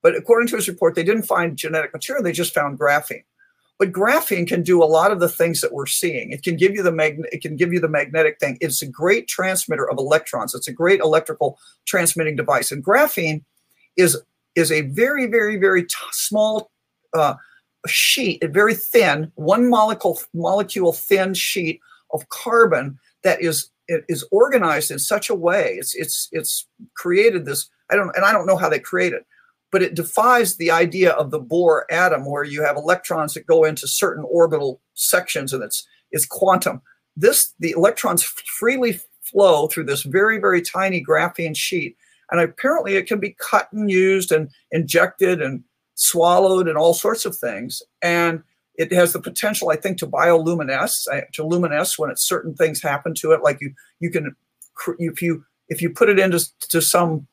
But 0.02 0.16
according 0.16 0.48
to 0.50 0.56
his 0.56 0.68
report, 0.68 0.96
they 0.96 1.04
didn't 1.04 1.24
find 1.24 1.58
genetic 1.58 1.94
material, 1.94 2.24
they 2.24 2.32
just 2.32 2.54
found 2.54 2.80
graphene. 2.80 3.24
But 3.78 3.94
graphene 3.94 4.46
can 4.46 4.62
do 4.62 4.84
a 4.84 4.86
lot 4.86 5.12
of 5.12 5.22
the 5.22 5.30
things 5.30 5.62
that 5.62 5.72
we're 5.72 5.86
seeing. 5.86 6.32
It 6.32 6.44
can 6.44 6.58
give 6.58 6.74
you 6.74 6.84
the 6.84 6.92
mag- 6.92 7.24
it 7.32 7.42
can 7.42 7.56
give 7.56 7.72
you 7.72 7.80
the 7.80 7.88
magnetic 7.88 8.38
thing. 8.38 8.58
It's 8.60 8.82
a 8.82 8.88
great 8.88 9.30
transmitter 9.30 9.90
of 9.90 9.98
electrons. 9.98 10.54
It's 10.54 10.68
a 10.68 10.74
great 10.74 11.00
electrical 11.00 11.58
transmitting 11.86 12.36
device. 12.36 12.74
And 12.74 12.84
graphene 12.84 13.44
is 13.96 14.22
is 14.56 14.70
a 14.70 14.82
very 14.82 15.28
very 15.28 15.56
very 15.56 15.84
t- 15.84 15.96
small 16.12 16.72
uh, 17.14 17.36
sheet, 17.88 18.44
a 18.44 18.50
very 18.50 18.76
thin, 18.76 19.32
one 19.36 19.70
molecule 19.70 20.20
molecule 20.34 20.92
thin 20.92 21.34
sheet 21.34 21.80
of 22.12 22.28
carbon 22.28 23.00
that 23.24 23.42
is 23.42 23.70
it 23.88 24.04
is 24.10 24.26
organized 24.32 24.92
in 24.92 25.00
such 25.00 25.30
a 25.30 25.36
way. 25.36 25.78
It's 25.80 25.96
it's 25.96 26.28
it's 26.34 26.68
created 26.96 27.46
this. 27.46 27.70
I 27.90 27.96
don't 27.96 28.14
and 28.14 28.26
I 28.26 28.34
don't 28.34 28.46
know 28.46 28.58
how 28.58 28.68
they 28.68 28.80
create 28.80 29.14
it 29.14 29.26
but 29.72 29.82
it 29.82 29.96
defies 29.96 30.56
the 30.56 30.72
idea 30.72 31.12
of 31.12 31.32
the 31.32 31.40
Bohr 31.40 31.84
atom 31.92 32.26
where 32.26 32.44
you 32.44 32.64
have 32.64 32.76
electrons 32.76 33.34
that 33.34 33.46
go 33.46 33.64
into 33.64 33.88
certain 33.88 34.26
orbital 34.30 34.82
sections 34.94 35.54
and 35.54 35.64
it's 35.64 35.88
it's 36.12 36.26
quantum. 36.26 36.82
This 37.16 37.54
the 37.60 37.72
electrons 37.72 38.24
freely 38.24 39.00
flow 39.22 39.68
through 39.68 39.86
this 39.86 40.04
very 40.04 40.40
very 40.40 40.62
tiny 40.62 41.04
graphene 41.04 41.56
sheet 41.56 41.96
and 42.32 42.40
apparently 42.40 42.96
it 42.96 43.08
can 43.08 43.20
be 43.20 43.36
cut 43.40 43.72
and 43.72 43.90
used 43.90 44.32
and 44.32 44.50
injected 44.72 45.42
and 45.42 45.64
swallowed 45.96 46.68
and 46.68 46.78
all 46.78 46.94
sorts 46.94 47.26
of 47.26 47.36
things 47.36 47.82
and 48.02 48.42
it 48.76 48.92
has 48.92 49.14
the 49.14 49.20
potential 49.20 49.70
i 49.70 49.76
think 49.76 49.98
to 49.98 50.08
bioluminesce 50.08 51.08
uh, 51.12 51.22
to 51.34 51.46
luminesce 51.46 52.00
when 52.00 52.10
it's 52.10 52.28
certain 52.28 52.56
things 52.56 52.82
happen 52.82 53.14
to 53.14 53.32
it 53.34 53.44
like 53.44 53.58
you 53.60 53.74
you 54.00 54.10
can 54.10 54.34
if 54.98 55.22
you 55.22 55.44
if 55.68 55.82
you 55.82 55.90
put 55.90 56.10
it 56.10 56.18
into 56.18 56.40
to 56.70 56.82
some 56.82 57.28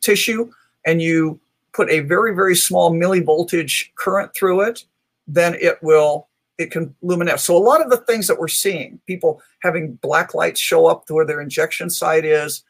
tissue 0.00 0.50
and 0.86 1.02
you 1.02 1.38
put 1.72 1.90
a 1.90 2.00
very, 2.00 2.34
very 2.34 2.56
small 2.56 2.92
millivoltage 2.92 3.88
current 3.96 4.34
through 4.34 4.62
it, 4.62 4.84
then 5.26 5.54
it 5.60 5.82
will 5.82 6.28
it 6.58 6.70
can 6.70 6.94
luminesce. 7.02 7.44
So 7.44 7.56
a 7.56 7.58
lot 7.58 7.80
of 7.80 7.90
the 7.90 7.96
things 7.96 8.26
that 8.26 8.38
we're 8.38 8.48
seeing, 8.48 9.00
people 9.06 9.42
having 9.62 9.94
black 9.94 10.34
lights 10.34 10.60
show 10.60 10.86
up 10.86 11.06
to 11.06 11.14
where 11.14 11.26
their 11.26 11.40
injection 11.40 11.90
site 11.90 12.24
is, 12.24 12.62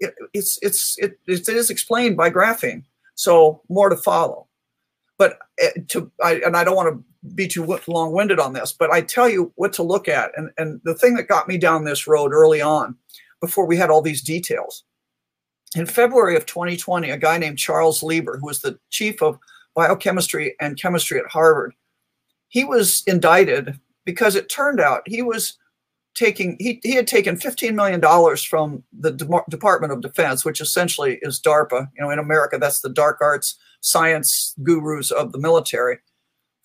it, 0.00 0.14
it's 0.34 0.58
it's 0.62 0.96
it, 0.98 1.18
it 1.26 1.48
is 1.48 1.70
explained 1.70 2.16
by 2.16 2.30
graphene. 2.30 2.84
So 3.14 3.62
more 3.68 3.88
to 3.88 3.96
follow. 3.96 4.46
But 5.18 5.38
eh, 5.58 5.70
to 5.88 6.10
I, 6.22 6.40
and 6.44 6.56
I 6.56 6.64
don't 6.64 6.76
want 6.76 6.94
to 6.94 7.04
be 7.34 7.46
too 7.46 7.78
long-winded 7.86 8.40
on 8.40 8.54
this, 8.54 8.72
but 8.72 8.90
I 8.90 9.02
tell 9.02 9.28
you 9.28 9.52
what 9.56 9.72
to 9.74 9.82
look 9.82 10.08
at. 10.08 10.32
And 10.36 10.50
and 10.56 10.80
the 10.84 10.94
thing 10.94 11.14
that 11.14 11.28
got 11.28 11.48
me 11.48 11.58
down 11.58 11.84
this 11.84 12.06
road 12.06 12.32
early 12.32 12.60
on, 12.60 12.96
before 13.40 13.66
we 13.66 13.76
had 13.76 13.90
all 13.90 14.02
these 14.02 14.22
details, 14.22 14.84
in 15.76 15.86
February 15.86 16.36
of 16.36 16.46
2020, 16.46 17.10
a 17.10 17.16
guy 17.16 17.38
named 17.38 17.58
Charles 17.58 18.02
Lieber, 18.02 18.38
who 18.38 18.46
was 18.46 18.60
the 18.60 18.78
chief 18.90 19.22
of 19.22 19.38
biochemistry 19.74 20.56
and 20.60 20.80
chemistry 20.80 21.18
at 21.18 21.30
Harvard, 21.30 21.74
he 22.48 22.64
was 22.64 23.02
indicted 23.06 23.78
because 24.04 24.34
it 24.34 24.48
turned 24.48 24.80
out 24.80 25.02
he 25.06 25.22
was 25.22 25.56
taking 26.14 26.56
he, 26.58 26.80
he 26.82 26.94
had 26.94 27.06
taken 27.06 27.36
15 27.36 27.76
million 27.76 28.00
dollars 28.00 28.42
from 28.42 28.82
the 28.98 29.12
De- 29.12 29.44
Department 29.48 29.92
of 29.92 30.00
Defense, 30.00 30.44
which 30.44 30.60
essentially 30.60 31.18
is 31.22 31.40
DARPA. 31.40 31.88
You 31.96 32.02
know, 32.02 32.10
in 32.10 32.18
America, 32.18 32.58
that's 32.58 32.80
the 32.80 32.88
dark 32.88 33.18
arts 33.20 33.56
science 33.80 34.54
gurus 34.62 35.12
of 35.12 35.32
the 35.32 35.38
military 35.38 35.98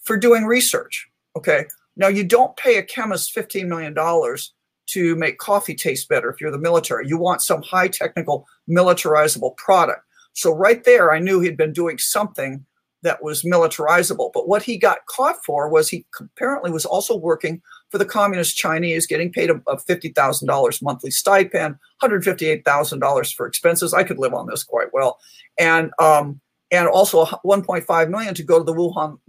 for 0.01 0.17
doing 0.17 0.45
research. 0.45 1.07
Okay, 1.38 1.65
now 1.95 2.07
you 2.07 2.24
don't 2.24 2.57
pay 2.57 2.77
a 2.77 2.83
chemist 2.83 3.33
15 3.33 3.69
million 3.69 3.93
dollars 3.93 4.53
to 4.88 5.15
make 5.15 5.38
coffee 5.38 5.75
taste 5.75 6.10
better 6.10 6.30
if 6.30 6.39
you're 6.39 6.51
the 6.51 6.58
military. 6.58 7.08
You 7.08 7.18
want 7.18 7.42
some 7.42 7.62
high 7.62 7.88
technical 7.88 8.48
militarizable 8.70 9.56
product. 9.58 10.01
So 10.34 10.54
right 10.54 10.84
there, 10.84 11.13
I 11.13 11.20
knew 11.20 11.39
he'd 11.39 11.58
been 11.58 11.74
doing 11.74 11.98
something 11.98 12.65
that 13.06 13.24
was 13.24 13.44
militarizable. 13.44 14.32
But 14.34 14.48
what 14.48 14.63
he 14.63 14.77
got 14.77 15.06
caught 15.06 15.44
for 15.46 15.70
was 15.70 15.89
he 15.89 16.06
apparently 16.20 16.72
was 16.72 16.86
also 16.86 17.15
working 17.15 17.62
for 17.92 18.00
the 18.00 18.06
communist 18.06 18.58
Chinese, 18.58 19.06
getting 19.06 19.32
paid 19.32 19.51
a, 19.51 19.62
a 19.68 19.77
$50,000 19.77 20.82
monthly 20.82 21.12
stipend, 21.12 21.75
$158,000 22.01 23.36
for 23.36 23.48
expenses. 23.48 23.94
I 23.94 24.04
could 24.04 24.18
live 24.18 24.34
on 24.34 24.48
this 24.48 24.63
quite 24.63 24.92
well. 24.92 25.20
And, 25.58 25.92
um, 26.00 26.42
and 26.72 26.88
also 26.88 27.25
1.5 27.25 28.10
million 28.10 28.34
to 28.34 28.44
go 28.44 28.58
to 28.58 28.65
the 28.65 28.74
Wuhan 28.74 29.20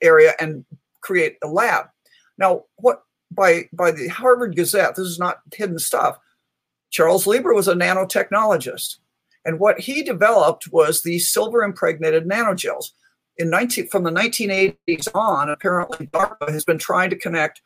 area 0.00 0.34
and 0.38 0.64
create 1.00 1.36
a 1.42 1.48
lab. 1.48 1.86
Now, 2.38 2.62
what 2.76 3.02
by 3.34 3.68
by 3.72 3.90
the 3.90 4.08
Harvard 4.08 4.56
Gazette. 4.56 4.96
This 4.96 5.06
is 5.06 5.18
not 5.18 5.40
hidden 5.52 5.78
stuff. 5.78 6.18
Charles 6.90 7.26
Lieber 7.26 7.52
was 7.52 7.68
a 7.68 7.74
nanotechnologist, 7.74 8.98
and 9.44 9.58
what 9.58 9.80
he 9.80 10.02
developed 10.02 10.72
was 10.72 11.02
these 11.02 11.32
silver 11.32 11.62
impregnated 11.62 12.28
nanogels. 12.28 12.90
In 13.36 13.50
19 13.50 13.88
from 13.88 14.04
the 14.04 14.12
1980s 14.12 15.08
on, 15.14 15.50
apparently 15.50 16.06
DARPA 16.06 16.50
has 16.50 16.64
been 16.64 16.78
trying 16.78 17.10
to 17.10 17.18
connect 17.18 17.60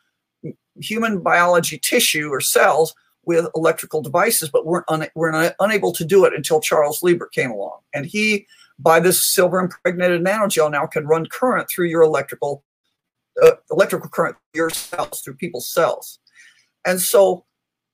human 0.81 1.21
biology 1.21 1.79
tissue 1.79 2.31
or 2.31 2.41
cells 2.41 2.95
with 3.25 3.47
electrical 3.55 4.01
devices, 4.01 4.49
but 4.49 4.65
we're, 4.65 4.85
un, 4.89 5.07
we're 5.15 5.33
un, 5.33 5.53
unable 5.61 5.93
to 5.93 6.05
do 6.05 6.25
it 6.25 6.33
until 6.33 6.61
Charles 6.61 7.03
Lieber 7.03 7.27
came 7.27 7.51
along. 7.51 7.81
And 7.93 8.07
he, 8.07 8.47
by 8.79 9.01
this 9.01 9.35
silver 9.35 9.61
impregnated 9.61 10.25
nanogel, 10.25 10.71
now 10.71 10.87
can 10.87 11.07
run 11.07 11.27
current 11.27 11.69
through 11.69 11.89
your 11.89 12.03
electrical 12.03 12.65
uh, 13.43 13.53
electrical 13.71 14.09
current 14.09 14.37
through 14.53 14.61
your 14.63 14.71
cells, 14.71 15.21
through 15.21 15.35
people's 15.35 15.73
cells. 15.73 16.19
And 16.87 17.01
so 17.01 17.45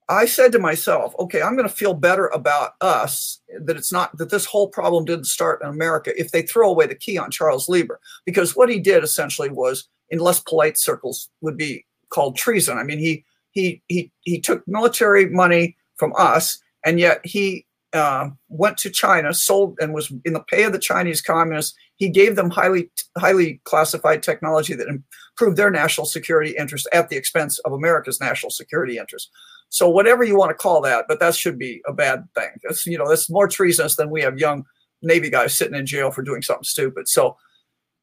I 0.09 0.27
said 0.27 0.53
to 0.53 0.59
myself, 0.59 1.15
okay, 1.19 1.41
I'm 1.41 1.57
going 1.57 1.69
to 1.69 1.75
feel 1.75 1.95
better 1.95 2.27
about 2.27 2.73
us 2.81 3.41
that 3.59 3.77
it's 3.77 3.93
not 3.93 4.17
that 4.19 4.31
this 4.31 4.45
whole 4.45 4.69
problem 4.69 5.05
didn't 5.05 5.27
start 5.27 5.63
in 5.63 5.69
America 5.69 6.13
if 6.21 6.31
they 6.31 6.43
throw 6.43 6.69
away 6.69 6.87
the 6.87 6.95
key 6.95 7.17
on 7.17 7.31
Charles 7.31 7.69
Lieber, 7.69 8.01
because 8.27 8.55
what 8.55 8.69
he 8.69 8.79
did 8.79 9.03
essentially 9.03 9.49
was, 9.49 9.89
in 10.11 10.19
less 10.19 10.41
polite 10.41 10.79
circles, 10.79 11.31
would 11.41 11.57
be 11.57 11.87
called 12.11 12.37
treason. 12.37 12.77
I 12.77 12.85
mean, 12.85 12.99
he 12.99 13.25
he 13.53 13.83
he 13.89 14.13
he 14.21 14.41
took 14.41 14.63
military 14.69 15.31
money 15.31 15.77
from 15.97 16.13
us, 16.19 16.61
and 16.85 17.01
yet 17.01 17.25
he 17.25 17.65
uh, 17.95 18.29
went 18.49 18.77
to 18.79 18.91
China, 18.91 19.33
sold, 19.33 19.79
and 19.81 19.95
was 19.95 20.13
in 20.25 20.33
the 20.33 20.45
pay 20.51 20.65
of 20.65 20.73
the 20.73 20.79
Chinese 20.79 21.23
communists. 21.23 21.75
He 21.97 22.09
gave 22.09 22.37
them 22.37 22.51
highly 22.51 22.91
highly 23.17 23.61
classified 23.65 24.23
technology 24.23 24.75
that 24.75 24.89
improved 24.89 25.57
their 25.57 25.71
national 25.71 26.07
security 26.07 26.55
interest 26.59 26.89
at 26.93 27.09
the 27.09 27.17
expense 27.17 27.59
of 27.61 27.73
America's 27.73 28.21
national 28.21 28.51
security 28.51 28.99
interest. 28.99 29.31
So 29.69 29.89
whatever 29.89 30.25
you 30.25 30.37
want 30.37 30.51
to 30.51 30.55
call 30.55 30.81
that, 30.83 31.07
but 31.09 31.21
that 31.21 31.35
should 31.35 31.59
be 31.59 31.83
a 31.87 31.93
bad 31.93 32.27
thing. 32.35 32.51
That's 32.65 32.85
you 32.85 32.99
know 32.99 33.09
that's 33.09 33.31
more 33.31 33.49
treasonous 33.49 33.97
than 33.97 34.11
we 34.11 34.23
have 34.23 34.39
young 34.39 34.65
Navy 35.03 35.31
guys 35.31 35.57
sitting 35.57 35.77
in 35.77 35.87
jail 35.87 36.11
for 36.11 36.23
doing 36.23 36.43
something 36.43 36.65
stupid. 36.65 37.09
So 37.09 37.37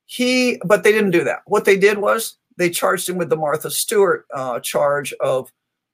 he, 0.05 0.60
but 0.65 0.83
they 0.83 0.91
didn't 0.91 1.12
do 1.12 1.24
that. 1.24 1.39
What 1.45 1.65
they 1.65 1.77
did 1.77 1.98
was 1.98 2.38
they 2.57 2.69
charged 2.69 3.10
him 3.10 3.17
with 3.17 3.29
the 3.29 3.38
Martha 3.38 3.71
Stewart 3.71 4.25
uh, 4.33 4.60
charge 4.60 5.13
of 5.21 5.51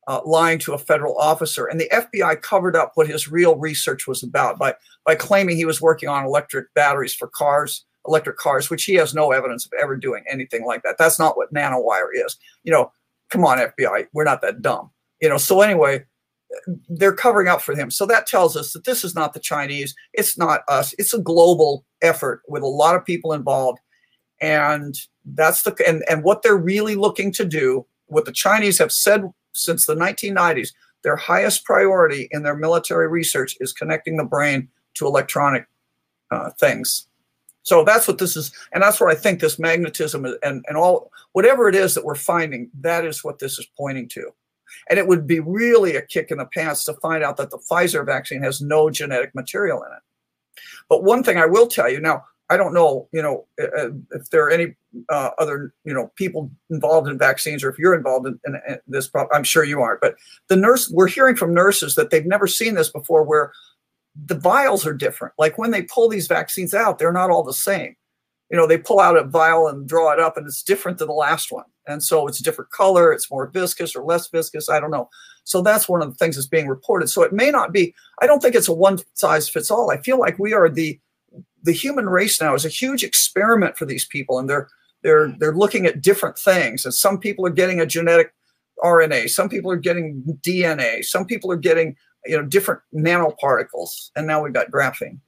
uh, 0.08 0.22
lying 0.26 0.60
to 0.60 0.74
a 0.74 0.78
federal 0.78 1.18
officer, 1.18 1.66
and 1.66 1.80
the 1.80 1.90
FBI 1.92 2.42
covered 2.42 2.76
up 2.76 2.92
what 2.96 3.08
his 3.08 3.28
real 3.28 3.58
research 3.58 4.08
was 4.08 4.24
about 4.24 4.58
by 4.58 4.74
by 5.06 5.16
claiming 5.16 5.56
he 5.56 5.66
was 5.66 5.82
working 5.82 6.10
on 6.10 6.26
electric 6.26 6.74
batteries 6.74 7.14
for 7.14 7.28
cars, 7.28 7.86
electric 8.08 8.38
cars, 8.38 8.70
which 8.70 8.86
he 8.86 8.96
has 8.96 9.14
no 9.14 9.32
evidence 9.32 9.66
of 9.66 9.72
ever 9.82 9.96
doing 9.96 10.24
anything 10.30 10.66
like 10.66 10.84
that. 10.84 10.98
That's 10.98 11.20
not 11.20 11.38
what 11.38 11.54
nanowire 11.54 12.10
is. 12.14 12.38
You 12.64 12.72
know, 12.72 12.92
come 13.30 13.46
on, 13.46 13.58
FBI, 13.58 14.08
we're 14.14 14.24
not 14.24 14.42
that 14.42 14.62
dumb. 14.62 14.92
You 15.22 15.30
know 15.30 15.38
so 15.38 15.62
anyway 15.62 16.06
they're 16.90 17.14
covering 17.14 17.48
up 17.48 17.62
for 17.62 17.76
him. 17.76 17.92
So 17.92 18.06
that 18.06 18.28
tells 18.28 18.56
us 18.56 18.74
that 18.74 18.86
this 18.86 19.04
is 19.04 19.16
not 19.16 19.34
the 19.34 19.40
chinese. 19.40 19.94
It's 20.14 20.38
not 20.38 20.62
us. 20.68 20.94
It's 20.98 21.14
a 21.14 21.20
global 21.20 21.86
effort 22.02 22.42
with 22.48 22.64
a 22.64 22.68
lot 22.68 22.96
of 22.96 23.06
people 23.06 23.34
involved. 23.34 23.80
And 24.40 24.96
that's 25.26 25.64
the 25.64 25.76
and, 25.88 26.04
and 26.10 26.24
what 26.24 26.42
they're 26.42 26.58
really 26.58 26.96
looking 26.96 27.32
to 27.34 27.46
do 27.46 27.86
what 28.06 28.24
the 28.24 28.32
chinese 28.32 28.80
have 28.80 28.92
said 28.92 29.30
since 29.58 29.86
the 29.86 29.96
1990s 29.96 30.70
their 31.04 31.16
highest 31.16 31.64
priority 31.64 32.28
in 32.32 32.44
their 32.44 32.56
military 32.56 33.08
research 33.08 33.56
is 33.60 33.72
connecting 33.72 34.18
the 34.18 34.24
brain 34.24 34.68
to 34.94 35.06
electronic 35.06 35.68
uh, 36.32 36.50
things 36.60 37.08
so 37.64 37.84
that's 37.84 38.08
what 38.08 38.18
this 38.18 38.36
is 38.36 38.52
and 38.74 38.84
that's 38.84 39.00
where 39.00 39.10
i 39.10 39.16
think 39.16 39.40
this 39.40 39.60
magnetism 39.60 40.26
and, 40.26 40.64
and 40.68 40.78
all 40.78 41.12
whatever 41.34 41.70
it 41.70 41.76
is 41.76 41.94
that 41.94 42.06
we're 42.06 42.16
finding 42.16 42.70
that 42.80 43.06
is 43.06 43.24
what 43.24 43.40
this 43.40 43.60
is 43.60 43.68
pointing 43.78 44.08
to 44.08 44.32
and 44.90 45.00
it 45.00 45.08
would 45.08 45.28
be 45.28 45.40
really 45.40 45.96
a 45.96 46.02
kick 46.02 46.32
in 46.32 46.38
the 46.38 46.46
pants 46.46 46.84
to 46.86 46.94
find 46.96 47.24
out 47.24 47.38
that 47.38 47.50
the 47.50 47.58
Pfizer 47.58 48.06
vaccine 48.06 48.42
has 48.42 48.62
no 48.62 48.90
genetic 48.90 49.34
material 49.36 49.84
in 49.84 49.92
it. 49.92 50.04
But 50.90 51.04
one 51.04 51.24
thing 51.24 51.38
I 51.38 51.46
will 51.46 51.68
tell 51.68 51.90
you 51.90 52.00
now, 52.00 52.24
I 52.50 52.58
don't 52.58 52.74
know, 52.74 53.10
you 53.12 53.22
know, 53.22 53.46
if 53.58 54.30
there 54.30 54.46
are 54.46 54.50
any 54.50 54.76
uh, 55.10 55.32
other, 55.38 55.74
you 55.84 55.94
know, 55.94 56.12
people 56.16 56.50
involved 56.70 57.10
in 57.10 57.18
vaccines 57.18 57.64
or 57.64 57.70
if 57.70 57.78
you're 57.78 57.94
involved 57.94 58.26
in, 58.26 58.40
in, 58.46 58.56
in 58.68 58.80
this 58.88 59.08
problem. 59.08 59.36
I'm 59.36 59.44
sure 59.44 59.64
you 59.64 59.82
aren't. 59.82 60.02
But 60.02 60.16
the 60.48 60.56
nurse, 60.56 60.90
we're 60.90 61.08
hearing 61.08 61.36
from 61.36 61.54
nurses 61.54 61.96
that 61.96 62.10
they've 62.10 62.26
never 62.26 62.48
seen 62.48 62.76
this 62.76 62.90
before, 62.90 63.24
where 63.24 63.52
the 64.16 64.36
vials 64.36 64.86
are 64.86 64.94
different. 64.94 65.34
Like 65.38 65.58
when 65.58 65.72
they 65.72 65.84
pull 65.84 66.08
these 66.10 66.28
vaccines 66.28 66.74
out, 66.74 67.00
they're 67.00 67.12
not 67.12 67.30
all 67.30 67.44
the 67.44 67.54
same. 67.54 67.96
You 68.50 68.58
know, 68.58 68.66
they 68.66 68.78
pull 68.78 69.02
out 69.02 69.18
a 69.18 69.26
vial 69.26 69.68
and 69.68 69.88
draw 69.88 70.14
it 70.14 70.20
up, 70.20 70.38
and 70.38 70.48
it's 70.48 70.64
different 70.64 71.00
than 71.00 71.08
the 71.08 71.14
last 71.14 71.52
one 71.52 71.66
and 71.88 72.04
so 72.04 72.28
it's 72.28 72.40
a 72.40 72.44
different 72.44 72.70
color 72.72 73.12
it's 73.12 73.32
more 73.32 73.48
viscous 73.48 73.96
or 73.96 74.04
less 74.04 74.28
viscous 74.28 74.70
i 74.70 74.80
don't 74.80 74.92
know 74.92 75.10
so 75.44 75.62
that's 75.62 75.90
one 75.90 76.02
of 76.02 76.10
the 76.10 76.16
things 76.16 76.36
that's 76.36 76.48
being 76.48 76.68
reported 76.68 77.08
so 77.08 77.24
it 77.24 77.34
may 77.34 77.50
not 77.50 77.72
be 77.72 77.94
i 78.22 78.28
don't 78.28 78.42
think 78.42 78.56
it's 78.56 78.68
a 78.68 78.74
one 78.74 79.00
size 79.14 79.50
fits 79.50 79.72
all 79.72 79.90
i 79.90 79.98
feel 79.98 80.20
like 80.20 80.38
we 80.38 80.54
are 80.54 80.70
the 80.70 81.00
the 81.64 81.72
human 81.72 82.08
race 82.08 82.42
now 82.42 82.54
is 82.54 82.66
a 82.66 82.70
huge 82.70 83.04
experiment 83.04 83.78
for 83.78 83.86
these 83.86 84.06
people 84.06 84.40
and 84.40 84.50
they're 84.50 84.68
they're 85.04 85.34
they're 85.40 85.56
looking 85.56 85.86
at 85.86 86.02
different 86.02 86.38
things. 86.38 86.84
And 86.84 86.94
some 86.94 87.20
people 87.20 87.46
are 87.46 87.52
getting 87.52 87.80
a 87.80 87.86
genetic 87.86 88.34
rna 88.84 89.28
some 89.30 89.50
people 89.50 89.72
are 89.72 89.78
getting 89.78 90.24
dna 90.46 91.04
some 91.04 91.26
people 91.26 91.52
are 91.52 91.58
getting 91.58 91.96
you 92.26 92.38
know 92.38 92.46
different 92.46 92.82
nanoparticles 92.94 94.12
and 94.16 94.28
now 94.28 94.44
we've 94.44 94.54
got 94.54 94.70
graphene 94.72 95.20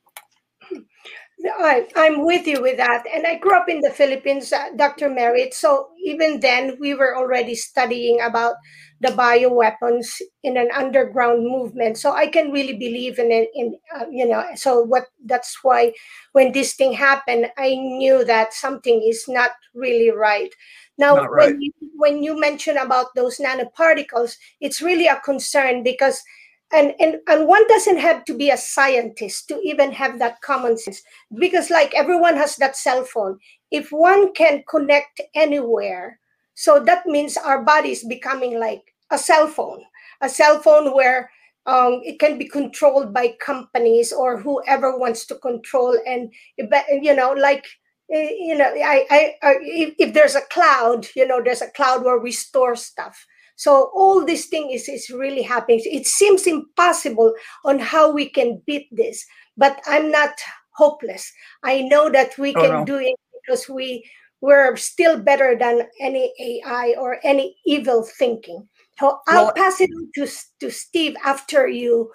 I, 1.46 1.88
I'm 1.96 2.26
with 2.26 2.48
you 2.48 2.62
with 2.62 2.78
that. 2.78 3.04
And 3.14 3.26
I 3.26 3.36
grew 3.36 3.56
up 3.56 3.70
in 3.70 3.80
the 3.80 3.90
Philippines, 3.90 4.52
uh, 4.52 4.70
Dr. 4.76 5.10
Merritt. 5.10 5.54
So 5.54 5.90
even 6.04 6.40
then, 6.42 6.78
we 6.80 6.94
were 6.94 7.16
already 7.16 7.56
studying 7.56 8.20
about 8.22 8.56
the 9.02 9.10
bioweapons 9.10 10.20
in 10.44 10.58
an 10.58 10.70
underground 10.76 11.48
movement. 11.48 11.98
So 11.98 12.12
I 12.12 12.28
can 12.28 12.52
really 12.52 12.78
believe 12.78 13.20
in 13.20 13.32
it. 13.32 13.50
In 13.56 13.78
uh, 13.96 14.06
you 14.12 14.28
know, 14.28 14.44
so 14.56 14.82
what? 14.82 15.06
That's 15.24 15.58
why 15.64 15.94
when 16.34 16.52
this 16.52 16.74
thing 16.74 16.94
happened, 16.94 17.48
I 17.58 17.76
knew 17.76 18.26
that 18.26 18.54
something 18.54 19.02
is 19.08 19.26
not 19.28 19.52
really 19.74 20.12
right. 20.12 20.54
Now, 20.98 21.24
right. 21.24 21.52
when 21.52 21.62
you 21.62 21.72
when 21.96 22.24
you 22.24 22.38
mention 22.38 22.78
about 22.78 23.16
those 23.16 23.38
nanoparticles, 23.38 24.36
it's 24.60 24.82
really 24.82 25.08
a 25.08 25.22
concern 25.22 25.84
because 25.84 26.22
and, 26.72 26.94
and 27.00 27.18
and 27.28 27.48
one 27.48 27.68
doesn't 27.68 27.98
have 27.98 28.26
to 28.26 28.38
be 28.38 28.50
a 28.50 28.58
scientist 28.58 29.48
to 29.48 29.60
even 29.64 29.92
have 29.92 30.20
that 30.20 30.42
common 30.42 30.78
sense. 30.78 31.02
Because 31.40 31.70
like 31.70 31.94
everyone 31.96 32.36
has 32.38 32.56
that 32.58 32.76
cell 32.76 33.04
phone 33.04 33.40
if 33.72 33.92
one 33.92 34.34
can 34.34 34.64
connect 34.70 35.22
anywhere 35.36 36.20
so 36.60 36.78
that 36.84 37.06
means 37.06 37.38
our 37.38 37.64
body 37.64 37.92
is 37.92 38.04
becoming 38.04 38.60
like 38.60 38.84
a 39.12 39.18
cell 39.18 39.48
phone. 39.48 39.82
A 40.20 40.28
cell 40.28 40.60
phone 40.60 40.94
where 40.94 41.32
um, 41.66 42.02
it 42.04 42.20
can 42.20 42.38
be 42.38 42.50
controlled 42.50 43.14
by 43.14 43.36
companies 43.40 44.12
or 44.12 44.38
whoever 44.42 44.98
wants 44.98 45.26
to 45.28 45.36
control 45.36 45.98
and 46.06 46.34
you 46.58 47.16
know 47.16 47.32
like 47.32 47.66
eh, 48.12 48.32
you 48.40 48.58
know 48.58 48.66
i 48.66 49.06
i, 49.10 49.36
I 49.42 49.56
if, 49.62 49.94
if 50.00 50.14
there's 50.14 50.36
a 50.36 50.42
cloud 50.52 51.08
you 51.16 51.26
know 51.28 51.42
there's 51.44 51.62
a 51.62 51.70
cloud 51.72 52.04
where 52.04 52.20
we 52.20 52.32
store 52.32 52.76
stuff 52.76 53.26
so 53.60 53.92
all 53.94 54.26
this 54.26 54.46
thing 54.46 54.72
is, 54.72 54.88
is 54.88 55.10
really 55.10 55.42
happening. 55.42 55.82
It 55.84 56.08
seems 56.08 56.48
impossible 56.48 57.34
on 57.66 57.78
how 57.78 58.10
we 58.10 58.30
can 58.30 58.62
beat 58.66 58.88
this, 58.90 59.26
but 59.58 59.82
I'm 59.86 60.10
not 60.10 60.32
hopeless. 60.72 61.30
I 61.62 61.82
know 61.82 62.10
that 62.10 62.38
we 62.38 62.56
oh, 62.56 62.62
can 62.62 62.72
no. 62.72 62.86
do 62.86 62.96
it 63.00 63.16
because 63.34 63.68
we 63.68 64.10
we're 64.40 64.78
still 64.78 65.20
better 65.20 65.58
than 65.60 65.82
any 66.00 66.32
AI 66.40 66.96
or 66.98 67.20
any 67.26 67.58
evil 67.66 68.08
thinking. 68.18 68.66
So 68.98 69.20
I'll 69.28 69.48
well, 69.48 69.54
pass 69.54 69.82
it 69.82 69.90
on 69.94 70.10
to, 70.16 70.32
to 70.62 70.72
Steve 70.72 71.18
after 71.26 71.68
you, 71.68 72.14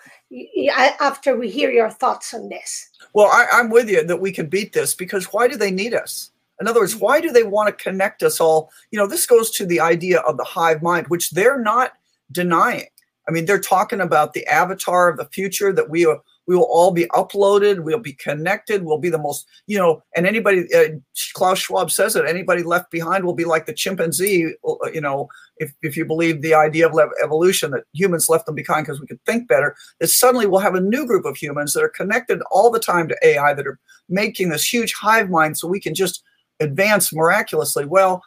after 0.98 1.36
we 1.36 1.50
hear 1.50 1.70
your 1.70 1.90
thoughts 1.90 2.32
on 2.32 2.48
this. 2.48 2.88
Well, 3.12 3.26
I, 3.26 3.46
I'm 3.52 3.68
with 3.68 3.90
you 3.90 4.02
that 4.02 4.16
we 4.16 4.32
can 4.32 4.46
beat 4.46 4.72
this 4.72 4.94
because 4.94 5.26
why 5.26 5.48
do 5.48 5.58
they 5.58 5.70
need 5.70 5.92
us? 5.92 6.30
In 6.60 6.68
other 6.68 6.80
words, 6.80 6.96
why 6.96 7.20
do 7.20 7.30
they 7.30 7.42
want 7.42 7.68
to 7.68 7.84
connect 7.84 8.22
us 8.22 8.40
all? 8.40 8.70
You 8.90 8.98
know, 8.98 9.06
this 9.06 9.26
goes 9.26 9.50
to 9.52 9.66
the 9.66 9.80
idea 9.80 10.20
of 10.20 10.36
the 10.36 10.44
hive 10.44 10.82
mind, 10.82 11.08
which 11.08 11.30
they're 11.30 11.60
not 11.60 11.92
denying. 12.30 12.86
I 13.28 13.32
mean, 13.32 13.46
they're 13.46 13.58
talking 13.58 14.00
about 14.00 14.34
the 14.34 14.46
avatar 14.46 15.08
of 15.08 15.16
the 15.16 15.26
future 15.26 15.72
that 15.72 15.88
we 15.88 16.06
we 16.46 16.54
will 16.54 16.68
all 16.70 16.90
be 16.90 17.06
uploaded, 17.06 17.80
we'll 17.80 17.98
be 17.98 18.12
connected, 18.12 18.84
we'll 18.84 18.98
be 18.98 19.08
the 19.08 19.18
most, 19.18 19.46
you 19.66 19.78
know, 19.78 20.02
and 20.14 20.26
anybody, 20.26 20.66
uh, 20.74 20.88
Klaus 21.32 21.58
Schwab 21.58 21.90
says 21.90 22.16
it, 22.16 22.26
anybody 22.26 22.62
left 22.62 22.90
behind 22.90 23.24
will 23.24 23.34
be 23.34 23.44
like 23.44 23.66
the 23.66 23.72
chimpanzee, 23.72 24.54
uh, 24.66 24.90
you 24.92 25.00
know, 25.00 25.28
if, 25.56 25.72
if 25.82 25.96
you 25.96 26.04
believe 26.04 26.42
the 26.42 26.54
idea 26.54 26.86
of 26.86 26.94
evolution 27.22 27.70
that 27.70 27.84
humans 27.92 28.28
left 28.28 28.46
them 28.46 28.54
behind 28.54 28.86
because 28.86 29.00
we 29.00 29.06
could 29.06 29.24
think 29.24 29.48
better, 29.48 29.74
that 30.00 30.08
suddenly 30.08 30.46
we'll 30.46 30.60
have 30.60 30.74
a 30.74 30.80
new 30.80 31.06
group 31.06 31.24
of 31.24 31.36
humans 31.36 31.72
that 31.72 31.82
are 31.82 31.88
connected 31.88 32.42
all 32.50 32.70
the 32.70 32.80
time 32.80 33.08
to 33.08 33.16
AI 33.22 33.54
that 33.54 33.66
are 33.66 33.78
making 34.08 34.50
this 34.50 34.70
huge 34.70 34.92
hive 34.92 35.30
mind 35.30 35.56
so 35.56 35.66
we 35.66 35.80
can 35.80 35.94
just 35.94 36.22
advance 36.60 37.12
miraculously. 37.12 37.84
Well, 37.84 38.22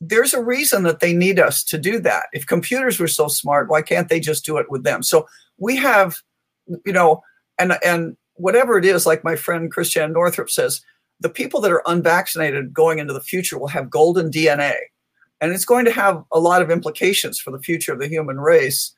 there's 0.00 0.34
a 0.34 0.42
reason 0.42 0.84
that 0.84 1.00
they 1.00 1.12
need 1.12 1.38
us 1.40 1.64
to 1.64 1.78
do 1.78 1.98
that. 2.00 2.26
If 2.32 2.46
computers 2.46 3.00
were 3.00 3.08
so 3.08 3.28
smart, 3.28 3.68
why 3.68 3.82
can't 3.82 4.08
they 4.08 4.20
just 4.20 4.44
do 4.44 4.56
it 4.58 4.70
with 4.70 4.84
them? 4.84 5.02
So 5.02 5.26
we 5.58 5.76
have, 5.76 6.16
you 6.84 6.92
know, 6.92 7.22
and 7.58 7.76
and 7.84 8.16
whatever 8.34 8.78
it 8.78 8.84
is, 8.84 9.06
like 9.06 9.24
my 9.24 9.34
friend 9.34 9.70
Christiane 9.70 10.12
Northrup 10.12 10.50
says, 10.50 10.80
the 11.20 11.28
people 11.28 11.60
that 11.60 11.72
are 11.72 11.82
unvaccinated 11.86 12.72
going 12.72 13.00
into 13.00 13.12
the 13.12 13.20
future 13.20 13.58
will 13.58 13.68
have 13.68 13.90
golden 13.90 14.30
DNA. 14.30 14.74
And 15.40 15.52
it's 15.52 15.64
going 15.64 15.84
to 15.84 15.92
have 15.92 16.22
a 16.32 16.38
lot 16.38 16.62
of 16.62 16.70
implications 16.70 17.38
for 17.38 17.50
the 17.50 17.60
future 17.60 17.92
of 17.92 17.98
the 17.98 18.08
human 18.08 18.38
race 18.38 18.94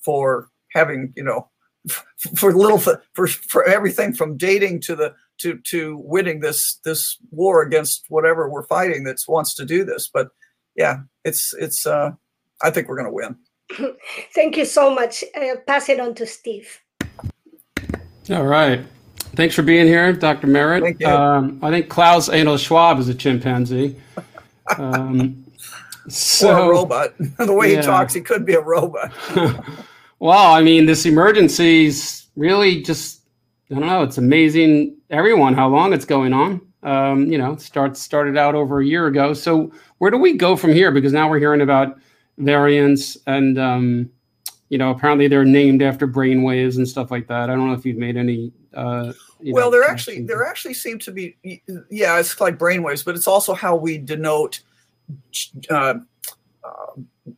for 0.00 0.48
having, 0.72 1.12
you 1.16 1.22
know, 1.22 1.48
for 2.36 2.52
little 2.52 2.78
for 2.78 3.26
for 3.26 3.64
everything 3.64 4.12
from 4.12 4.36
dating 4.36 4.80
to 4.82 4.94
the 4.94 5.14
to 5.42 5.58
to 5.66 5.98
winning 6.04 6.40
this 6.40 6.80
this 6.84 7.18
war 7.30 7.62
against 7.62 8.06
whatever 8.08 8.48
we're 8.48 8.66
fighting 8.66 9.04
that 9.04 9.18
wants 9.28 9.54
to 9.54 9.64
do 9.64 9.84
this. 9.84 10.08
But 10.12 10.28
yeah, 10.76 11.00
it's 11.24 11.54
it's. 11.58 11.86
Uh, 11.86 12.12
I 12.62 12.70
think 12.70 12.88
we're 12.88 12.96
going 12.96 13.06
to 13.06 13.12
win. 13.12 13.96
Thank 14.34 14.56
you 14.56 14.64
so 14.64 14.94
much. 14.94 15.24
I'll 15.36 15.56
pass 15.58 15.88
it 15.88 15.98
on 15.98 16.14
to 16.14 16.26
Steve. 16.26 16.80
All 18.30 18.46
right. 18.46 18.80
Thanks 19.34 19.54
for 19.54 19.62
being 19.62 19.86
here, 19.86 20.12
Dr. 20.12 20.46
Merritt. 20.46 20.82
Thank 20.82 21.00
you. 21.00 21.08
Um, 21.08 21.58
I 21.62 21.70
think 21.70 21.88
Klaus 21.88 22.28
Anal 22.28 22.56
Schwab 22.56 22.98
is 22.98 23.08
a 23.08 23.14
chimpanzee. 23.14 23.96
Um, 24.78 25.44
so, 26.08 26.56
or 26.56 26.62
a 26.62 26.68
robot. 26.70 27.14
the 27.38 27.52
way 27.52 27.72
yeah. 27.72 27.80
he 27.80 27.82
talks, 27.82 28.14
he 28.14 28.20
could 28.20 28.46
be 28.46 28.54
a 28.54 28.60
robot. 28.60 29.12
Well, 30.22 30.52
I 30.52 30.62
mean, 30.62 30.86
this 30.86 31.04
emergency's 31.04 32.28
really 32.36 32.80
just, 32.80 33.21
I 33.72 33.78
don't 33.78 33.86
know, 33.86 34.02
it's 34.02 34.18
amazing, 34.18 34.96
everyone, 35.08 35.54
how 35.54 35.66
long 35.68 35.94
it's 35.94 36.04
going 36.04 36.34
on. 36.34 36.60
Um, 36.82 37.30
you 37.30 37.38
know, 37.38 37.56
starts 37.56 38.02
started 38.02 38.36
out 38.36 38.54
over 38.54 38.80
a 38.80 38.84
year 38.84 39.06
ago. 39.06 39.32
So 39.32 39.72
where 39.98 40.10
do 40.10 40.18
we 40.18 40.34
go 40.34 40.56
from 40.56 40.72
here? 40.72 40.90
Because 40.90 41.12
now 41.12 41.30
we're 41.30 41.38
hearing 41.38 41.62
about 41.62 41.96
variants 42.38 43.16
and, 43.26 43.58
um, 43.58 44.10
you 44.68 44.78
know, 44.78 44.90
apparently 44.90 45.26
they're 45.28 45.44
named 45.44 45.80
after 45.80 46.06
brain 46.06 46.42
waves 46.42 46.76
and 46.76 46.86
stuff 46.86 47.10
like 47.10 47.28
that. 47.28 47.48
I 47.48 47.54
don't 47.54 47.68
know 47.68 47.74
if 47.74 47.86
you've 47.86 47.98
made 47.98 48.16
any. 48.16 48.52
Uh, 48.74 49.12
well, 49.40 49.70
there 49.70 49.84
actually 49.84 50.22
there 50.22 50.44
actually 50.44 50.74
seem 50.74 50.98
to 51.00 51.12
be, 51.12 51.36
yeah, 51.90 52.18
it's 52.18 52.40
like 52.40 52.58
brainwaves, 52.58 53.04
but 53.04 53.14
it's 53.14 53.28
also 53.28 53.54
how 53.54 53.76
we 53.76 53.98
denote 53.98 54.60
uh, 55.70 55.94
uh, 56.64 57.30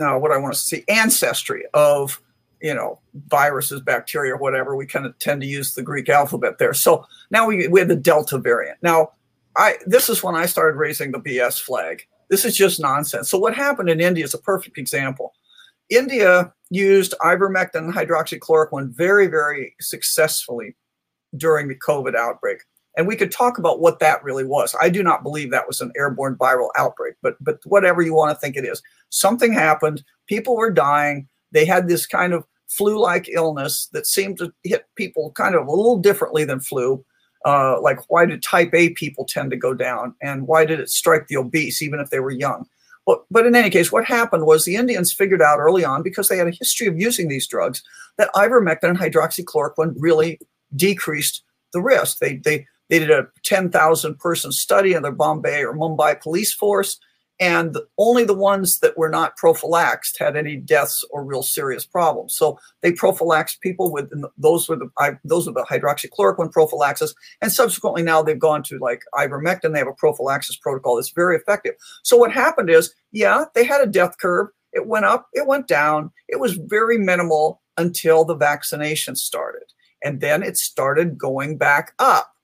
uh, 0.00 0.18
what 0.18 0.32
I 0.32 0.38
want 0.38 0.54
to 0.54 0.60
see 0.60 0.84
ancestry 0.88 1.64
of 1.74 2.20
you 2.64 2.74
know 2.74 2.98
viruses, 3.28 3.82
bacteria, 3.82 4.36
whatever. 4.36 4.74
We 4.74 4.86
kind 4.86 5.04
of 5.04 5.16
tend 5.18 5.42
to 5.42 5.46
use 5.46 5.74
the 5.74 5.82
Greek 5.82 6.08
alphabet 6.08 6.56
there. 6.58 6.72
So 6.72 7.06
now 7.30 7.46
we 7.46 7.68
we 7.68 7.78
have 7.78 7.90
the 7.90 7.94
Delta 7.94 8.38
variant. 8.38 8.78
Now, 8.82 9.10
I 9.56 9.76
this 9.84 10.08
is 10.08 10.22
when 10.22 10.34
I 10.34 10.46
started 10.46 10.78
raising 10.78 11.12
the 11.12 11.20
BS 11.20 11.60
flag. 11.60 12.06
This 12.30 12.46
is 12.46 12.56
just 12.56 12.80
nonsense. 12.80 13.28
So 13.28 13.38
what 13.38 13.54
happened 13.54 13.90
in 13.90 14.00
India 14.00 14.24
is 14.24 14.32
a 14.32 14.38
perfect 14.38 14.78
example. 14.78 15.34
India 15.90 16.54
used 16.70 17.14
ivermectin 17.20 17.92
hydroxychloroquine 17.92 18.96
very, 18.96 19.26
very 19.26 19.74
successfully 19.78 20.74
during 21.36 21.68
the 21.68 21.78
COVID 21.78 22.16
outbreak. 22.16 22.62
And 22.96 23.06
we 23.06 23.16
could 23.16 23.30
talk 23.30 23.58
about 23.58 23.80
what 23.80 23.98
that 23.98 24.24
really 24.24 24.44
was. 24.44 24.74
I 24.80 24.88
do 24.88 25.02
not 25.02 25.22
believe 25.22 25.50
that 25.50 25.66
was 25.66 25.82
an 25.82 25.92
airborne 25.98 26.36
viral 26.36 26.70
outbreak, 26.78 27.16
but 27.20 27.36
but 27.42 27.58
whatever 27.66 28.00
you 28.00 28.14
want 28.14 28.34
to 28.34 28.40
think 28.40 28.56
it 28.56 28.64
is. 28.64 28.82
Something 29.10 29.52
happened, 29.52 30.02
people 30.26 30.56
were 30.56 30.70
dying, 30.70 31.28
they 31.54 31.64
had 31.64 31.88
this 31.88 32.06
kind 32.06 32.34
of 32.34 32.44
flu-like 32.76 33.28
illness 33.28 33.88
that 33.92 34.06
seemed 34.06 34.38
to 34.38 34.52
hit 34.62 34.86
people 34.96 35.32
kind 35.32 35.54
of 35.54 35.66
a 35.66 35.70
little 35.70 35.98
differently 35.98 36.44
than 36.44 36.60
flu. 36.60 37.04
Uh, 37.44 37.80
like 37.80 37.98
why 38.08 38.24
did 38.24 38.42
type 38.42 38.72
A 38.72 38.90
people 38.90 39.24
tend 39.24 39.50
to 39.50 39.56
go 39.56 39.74
down 39.74 40.14
and 40.22 40.46
why 40.46 40.64
did 40.64 40.80
it 40.80 40.88
strike 40.88 41.26
the 41.26 41.36
obese 41.36 41.82
even 41.82 42.00
if 42.00 42.10
they 42.10 42.20
were 42.20 42.30
young? 42.30 42.66
But, 43.06 43.24
but 43.30 43.46
in 43.46 43.54
any 43.54 43.68
case, 43.68 43.92
what 43.92 44.06
happened 44.06 44.46
was 44.46 44.64
the 44.64 44.76
Indians 44.76 45.12
figured 45.12 45.42
out 45.42 45.58
early 45.58 45.84
on, 45.84 46.02
because 46.02 46.28
they 46.28 46.38
had 46.38 46.48
a 46.48 46.52
history 46.58 46.86
of 46.86 46.98
using 46.98 47.28
these 47.28 47.46
drugs, 47.46 47.82
that 48.16 48.32
ivermectin 48.34 48.84
and 48.84 48.98
hydroxychloroquine 48.98 49.94
really 49.98 50.40
decreased 50.74 51.42
the 51.74 51.82
risk. 51.82 52.18
They, 52.18 52.36
they 52.36 52.66
they 52.90 52.98
did 52.98 53.10
a 53.10 53.28
10,000 53.44 54.18
person 54.18 54.52
study 54.52 54.92
in 54.92 55.02
the 55.02 55.10
Bombay 55.10 55.64
or 55.64 55.74
Mumbai 55.74 56.20
police 56.20 56.52
force, 56.52 56.98
and 57.40 57.76
only 57.98 58.24
the 58.24 58.34
ones 58.34 58.78
that 58.78 58.96
were 58.96 59.08
not 59.08 59.36
prophylaxed 59.36 60.18
had 60.18 60.36
any 60.36 60.56
deaths 60.56 61.04
or 61.10 61.24
real 61.24 61.42
serious 61.42 61.84
problems. 61.84 62.34
So 62.36 62.58
they 62.80 62.92
prophylaxed 62.92 63.60
people 63.60 63.92
with 63.92 64.10
those 64.38 64.68
were 64.68 64.76
the 64.76 65.18
those 65.24 65.48
are 65.48 65.52
the 65.52 65.64
hydroxychloroquine 65.64 66.52
prophylaxis, 66.52 67.14
and 67.42 67.50
subsequently 67.50 68.02
now 68.02 68.22
they've 68.22 68.38
gone 68.38 68.62
to 68.64 68.78
like 68.78 69.02
ivermectin. 69.14 69.72
They 69.72 69.78
have 69.80 69.88
a 69.88 69.94
prophylaxis 69.94 70.56
protocol 70.56 70.96
that's 70.96 71.12
very 71.12 71.36
effective. 71.36 71.74
So 72.02 72.16
what 72.16 72.32
happened 72.32 72.70
is, 72.70 72.94
yeah, 73.12 73.44
they 73.54 73.64
had 73.64 73.80
a 73.80 73.90
death 73.90 74.18
curve. 74.18 74.48
It 74.72 74.86
went 74.86 75.04
up, 75.04 75.28
it 75.32 75.46
went 75.46 75.68
down. 75.68 76.10
It 76.28 76.40
was 76.40 76.54
very 76.54 76.98
minimal 76.98 77.62
until 77.76 78.24
the 78.24 78.36
vaccination 78.36 79.16
started, 79.16 79.64
and 80.02 80.20
then 80.20 80.42
it 80.42 80.56
started 80.56 81.18
going 81.18 81.58
back 81.58 81.92
up 81.98 82.34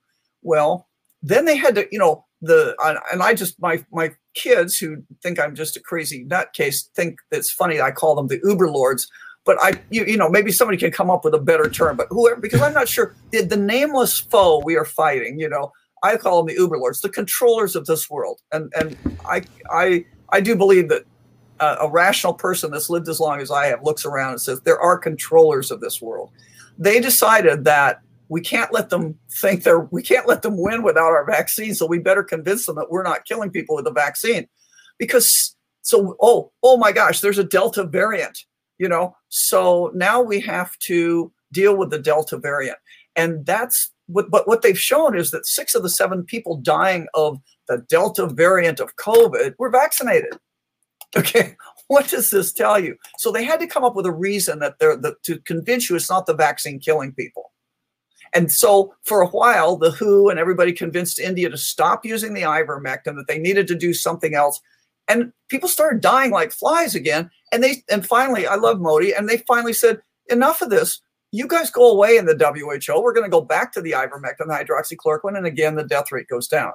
well, 0.41 0.87
then 1.21 1.45
they 1.45 1.55
had 1.55 1.75
to, 1.75 1.87
you 1.91 1.99
know, 1.99 2.25
the 2.41 2.75
and 3.11 3.21
I 3.21 3.33
just 3.33 3.61
my 3.61 3.83
my 3.91 4.11
kids 4.33 4.77
who 4.77 5.03
think 5.21 5.39
I'm 5.39 5.55
just 5.55 5.77
a 5.77 5.79
crazy 5.79 6.25
nutcase 6.25 6.89
think 6.95 7.19
it's 7.31 7.51
funny. 7.51 7.81
I 7.81 7.91
call 7.91 8.15
them 8.15 8.27
the 8.27 8.39
Uber 8.43 8.69
lords, 8.69 9.09
but 9.45 9.57
I 9.61 9.73
you, 9.89 10.05
you 10.05 10.17
know 10.17 10.29
maybe 10.29 10.51
somebody 10.51 10.77
can 10.77 10.91
come 10.91 11.09
up 11.09 11.25
with 11.25 11.33
a 11.33 11.39
better 11.39 11.69
term. 11.69 11.97
But 11.97 12.07
whoever 12.09 12.39
because 12.39 12.61
I'm 12.61 12.73
not 12.73 12.87
sure 12.87 13.15
the, 13.31 13.43
the 13.43 13.57
nameless 13.57 14.19
foe 14.19 14.61
we 14.63 14.75
are 14.75 14.85
fighting. 14.85 15.39
You 15.39 15.49
know, 15.49 15.71
I 16.03 16.17
call 16.17 16.43
them 16.43 16.53
the 16.53 16.59
Uber 16.61 16.77
lords, 16.77 17.01
the 17.01 17.09
controllers 17.09 17.75
of 17.75 17.85
this 17.85 18.09
world, 18.09 18.41
and 18.51 18.71
and 18.75 18.97
I 19.25 19.43
I 19.71 20.05
I 20.29 20.41
do 20.41 20.55
believe 20.55 20.89
that 20.89 21.03
uh, 21.59 21.77
a 21.81 21.89
rational 21.89 22.33
person 22.33 22.71
that's 22.71 22.89
lived 22.89 23.07
as 23.07 23.19
long 23.19 23.39
as 23.39 23.51
I 23.51 23.67
have 23.67 23.83
looks 23.83 24.05
around 24.05 24.31
and 24.31 24.41
says 24.41 24.61
there 24.61 24.79
are 24.79 24.97
controllers 24.97 25.71
of 25.71 25.79
this 25.79 26.01
world. 26.01 26.31
They 26.77 26.99
decided 26.99 27.65
that 27.65 28.01
we 28.31 28.39
can't 28.39 28.71
let 28.71 28.89
them 28.89 29.19
think 29.29 29.63
they're 29.63 29.81
we 29.91 30.01
can't 30.01 30.27
let 30.27 30.41
them 30.41 30.57
win 30.57 30.83
without 30.83 31.11
our 31.11 31.25
vaccine 31.25 31.75
so 31.75 31.85
we 31.85 31.99
better 31.99 32.23
convince 32.23 32.65
them 32.65 32.77
that 32.77 32.89
we're 32.89 33.03
not 33.03 33.25
killing 33.25 33.51
people 33.51 33.75
with 33.75 33.83
the 33.83 33.91
vaccine. 33.91 34.47
Because 34.97 35.55
so 35.81 36.15
oh 36.21 36.51
oh 36.63 36.77
my 36.77 36.93
gosh 36.93 37.19
there's 37.19 37.37
a 37.37 37.43
delta 37.43 37.83
variant 37.83 38.45
you 38.79 38.89
know? 38.89 39.15
So 39.29 39.91
now 39.93 40.21
we 40.21 40.39
have 40.39 40.77
to 40.79 41.31
deal 41.51 41.77
with 41.77 41.91
the 41.91 41.99
delta 41.99 42.37
variant. 42.37 42.79
And 43.15 43.45
that's 43.45 43.91
what 44.07 44.31
but 44.31 44.47
what 44.47 44.61
they've 44.63 44.79
shown 44.79 45.15
is 45.15 45.31
that 45.31 45.45
six 45.45 45.75
of 45.75 45.83
the 45.83 45.89
seven 45.89 46.23
people 46.23 46.55
dying 46.55 47.07
of 47.13 47.37
the 47.67 47.85
delta 47.89 48.27
variant 48.27 48.79
of 48.79 48.95
covid 48.95 49.55
were 49.59 49.69
vaccinated. 49.69 50.33
Okay 51.17 51.55
what 51.87 52.07
does 52.07 52.29
this 52.29 52.53
tell 52.53 52.79
you? 52.79 52.95
So 53.17 53.31
they 53.31 53.43
had 53.43 53.59
to 53.59 53.67
come 53.67 53.83
up 53.83 53.97
with 53.97 54.05
a 54.05 54.13
reason 54.13 54.59
that 54.59 54.79
they're 54.79 54.95
the, 54.95 55.15
to 55.23 55.37
convince 55.41 55.89
you 55.89 55.97
it's 55.97 56.09
not 56.09 56.25
the 56.25 56.33
vaccine 56.33 56.79
killing 56.79 57.13
people 57.13 57.50
and 58.33 58.51
so 58.51 58.93
for 59.03 59.21
a 59.21 59.27
while, 59.27 59.77
the 59.77 59.91
WHO 59.91 60.29
and 60.29 60.39
everybody 60.39 60.71
convinced 60.71 61.19
India 61.19 61.49
to 61.49 61.57
stop 61.57 62.05
using 62.05 62.33
the 62.33 62.43
ivermectin, 62.43 63.15
that 63.15 63.25
they 63.27 63.37
needed 63.37 63.67
to 63.67 63.75
do 63.75 63.93
something 63.93 64.33
else. 64.33 64.61
And 65.07 65.33
people 65.49 65.67
started 65.67 66.01
dying 66.01 66.31
like 66.31 66.51
flies 66.51 66.95
again. 66.95 67.29
And 67.51 67.63
they 67.63 67.83
and 67.89 68.05
finally, 68.05 68.47
I 68.47 68.55
love 68.55 68.79
Modi, 68.79 69.13
and 69.13 69.27
they 69.27 69.37
finally 69.47 69.73
said, 69.73 70.01
enough 70.29 70.61
of 70.61 70.69
this. 70.69 71.01
You 71.33 71.47
guys 71.47 71.69
go 71.69 71.89
away 71.89 72.17
in 72.17 72.25
the 72.25 72.35
WHO. 72.35 73.01
We're 73.01 73.13
going 73.13 73.25
to 73.25 73.29
go 73.29 73.41
back 73.41 73.71
to 73.73 73.81
the 73.81 73.91
ivermectin, 73.91 74.47
the 74.47 74.65
hydroxychloroquine, 74.65 75.37
and 75.37 75.45
again, 75.45 75.75
the 75.75 75.83
death 75.83 76.11
rate 76.11 76.27
goes 76.27 76.47
down. 76.47 76.73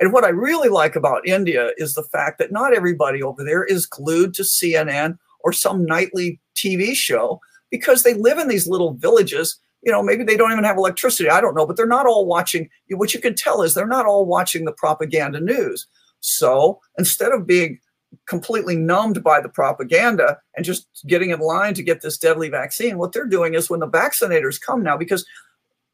And 0.00 0.12
what 0.12 0.24
I 0.24 0.28
really 0.28 0.68
like 0.68 0.96
about 0.96 1.26
India 1.26 1.70
is 1.76 1.94
the 1.94 2.02
fact 2.02 2.38
that 2.38 2.52
not 2.52 2.74
everybody 2.74 3.22
over 3.22 3.44
there 3.44 3.64
is 3.64 3.86
glued 3.86 4.34
to 4.34 4.42
CNN 4.42 5.18
or 5.40 5.52
some 5.52 5.84
nightly 5.84 6.40
TV 6.56 6.94
show 6.94 7.40
because 7.70 8.02
they 8.02 8.14
live 8.14 8.38
in 8.38 8.48
these 8.48 8.66
little 8.66 8.94
villages 8.94 9.58
you 9.84 9.92
know, 9.92 10.02
maybe 10.02 10.24
they 10.24 10.36
don't 10.36 10.52
even 10.52 10.64
have 10.64 10.76
electricity. 10.76 11.28
I 11.28 11.40
don't 11.40 11.54
know, 11.54 11.66
but 11.66 11.76
they're 11.76 11.86
not 11.86 12.06
all 12.06 12.26
watching. 12.26 12.68
What 12.90 13.14
you 13.14 13.20
can 13.20 13.34
tell 13.34 13.62
is 13.62 13.74
they're 13.74 13.86
not 13.86 14.06
all 14.06 14.24
watching 14.24 14.64
the 14.64 14.72
propaganda 14.72 15.40
news. 15.40 15.86
So 16.20 16.80
instead 16.98 17.32
of 17.32 17.46
being 17.46 17.78
completely 18.26 18.76
numbed 18.76 19.22
by 19.22 19.40
the 19.40 19.48
propaganda 19.48 20.38
and 20.56 20.64
just 20.64 20.86
getting 21.06 21.30
in 21.30 21.40
line 21.40 21.74
to 21.74 21.82
get 21.82 22.00
this 22.00 22.16
deadly 22.16 22.48
vaccine, 22.48 22.96
what 22.96 23.12
they're 23.12 23.26
doing 23.26 23.54
is 23.54 23.68
when 23.68 23.80
the 23.80 23.88
vaccinators 23.88 24.60
come 24.60 24.82
now, 24.82 24.96
because 24.96 25.26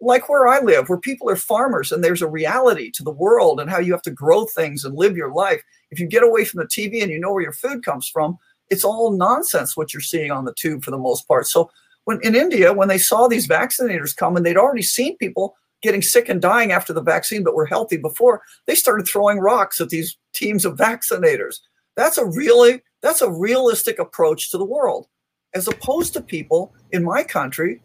like 0.01 0.29
where 0.29 0.47
I 0.47 0.61
live, 0.61 0.89
where 0.89 0.99
people 0.99 1.29
are 1.29 1.37
farmers 1.37 1.93
and 1.93 2.03
there's 2.03 2.23
a 2.23 2.29
reality 2.29 2.91
to 2.93 3.03
the 3.03 3.11
world 3.11 3.61
and 3.61 3.69
how 3.69 3.79
you 3.79 3.93
have 3.93 4.03
to 4.03 4.11
grow 4.11 4.47
things 4.47 4.85
and 4.85 4.97
live 4.97 5.17
your 5.17 5.33
life. 5.33 5.63
If 5.91 5.99
you 5.99 6.07
get 6.07 6.23
away 6.23 6.45
from 6.45 6.59
the 6.59 6.67
TV 6.67 7.03
and 7.03 7.11
you 7.11 7.19
know 7.19 7.33
where 7.33 7.43
your 7.43 7.53
food 7.53 7.85
comes 7.85 8.09
from, 8.09 8.39
it's 8.71 8.85
all 8.85 9.11
nonsense 9.11 9.77
what 9.77 9.93
you're 9.93 10.01
seeing 10.01 10.31
on 10.31 10.45
the 10.45 10.55
tube 10.55 10.85
for 10.85 10.91
the 10.91 10.99
most 10.99 11.27
part. 11.27 11.49
So 11.49 11.71
when 12.11 12.21
in 12.23 12.35
India, 12.35 12.73
when 12.73 12.89
they 12.89 12.99
saw 12.99 13.29
these 13.29 13.47
vaccinators 13.47 14.17
come 14.17 14.37
and 14.37 14.45
they'd 14.45 14.57
already 14.57 14.83
seen 14.83 15.17
people 15.19 15.55
getting 15.81 16.03
sick 16.03 16.29
and 16.29 16.43
dying 16.43 16.73
after 16.73 16.93
the 16.93 17.01
vaccine 17.01 17.45
but 17.45 17.55
were 17.55 17.67
healthy 17.67 17.97
before, 17.97 18.43
they 18.67 18.75
started 18.75 19.07
throwing 19.07 19.39
rocks 19.39 19.81
at 19.81 19.91
these 19.91 20.19
teams 20.35 20.65
of 20.65 20.77
vaccinators. 20.77 21.61
That's 21.95 22.19
a 22.19 22.27
really 22.27 22.83
that's 23.01 23.23
a 23.23 23.31
realistic 23.31 24.01
approach 24.01 24.51
to 24.51 24.59
the 24.59 24.65
world, 24.65 25.07
as 25.55 25.69
opposed 25.69 26.13
to 26.15 26.21
people 26.21 26.75
in 26.91 27.05
my 27.05 27.23
country 27.23 27.81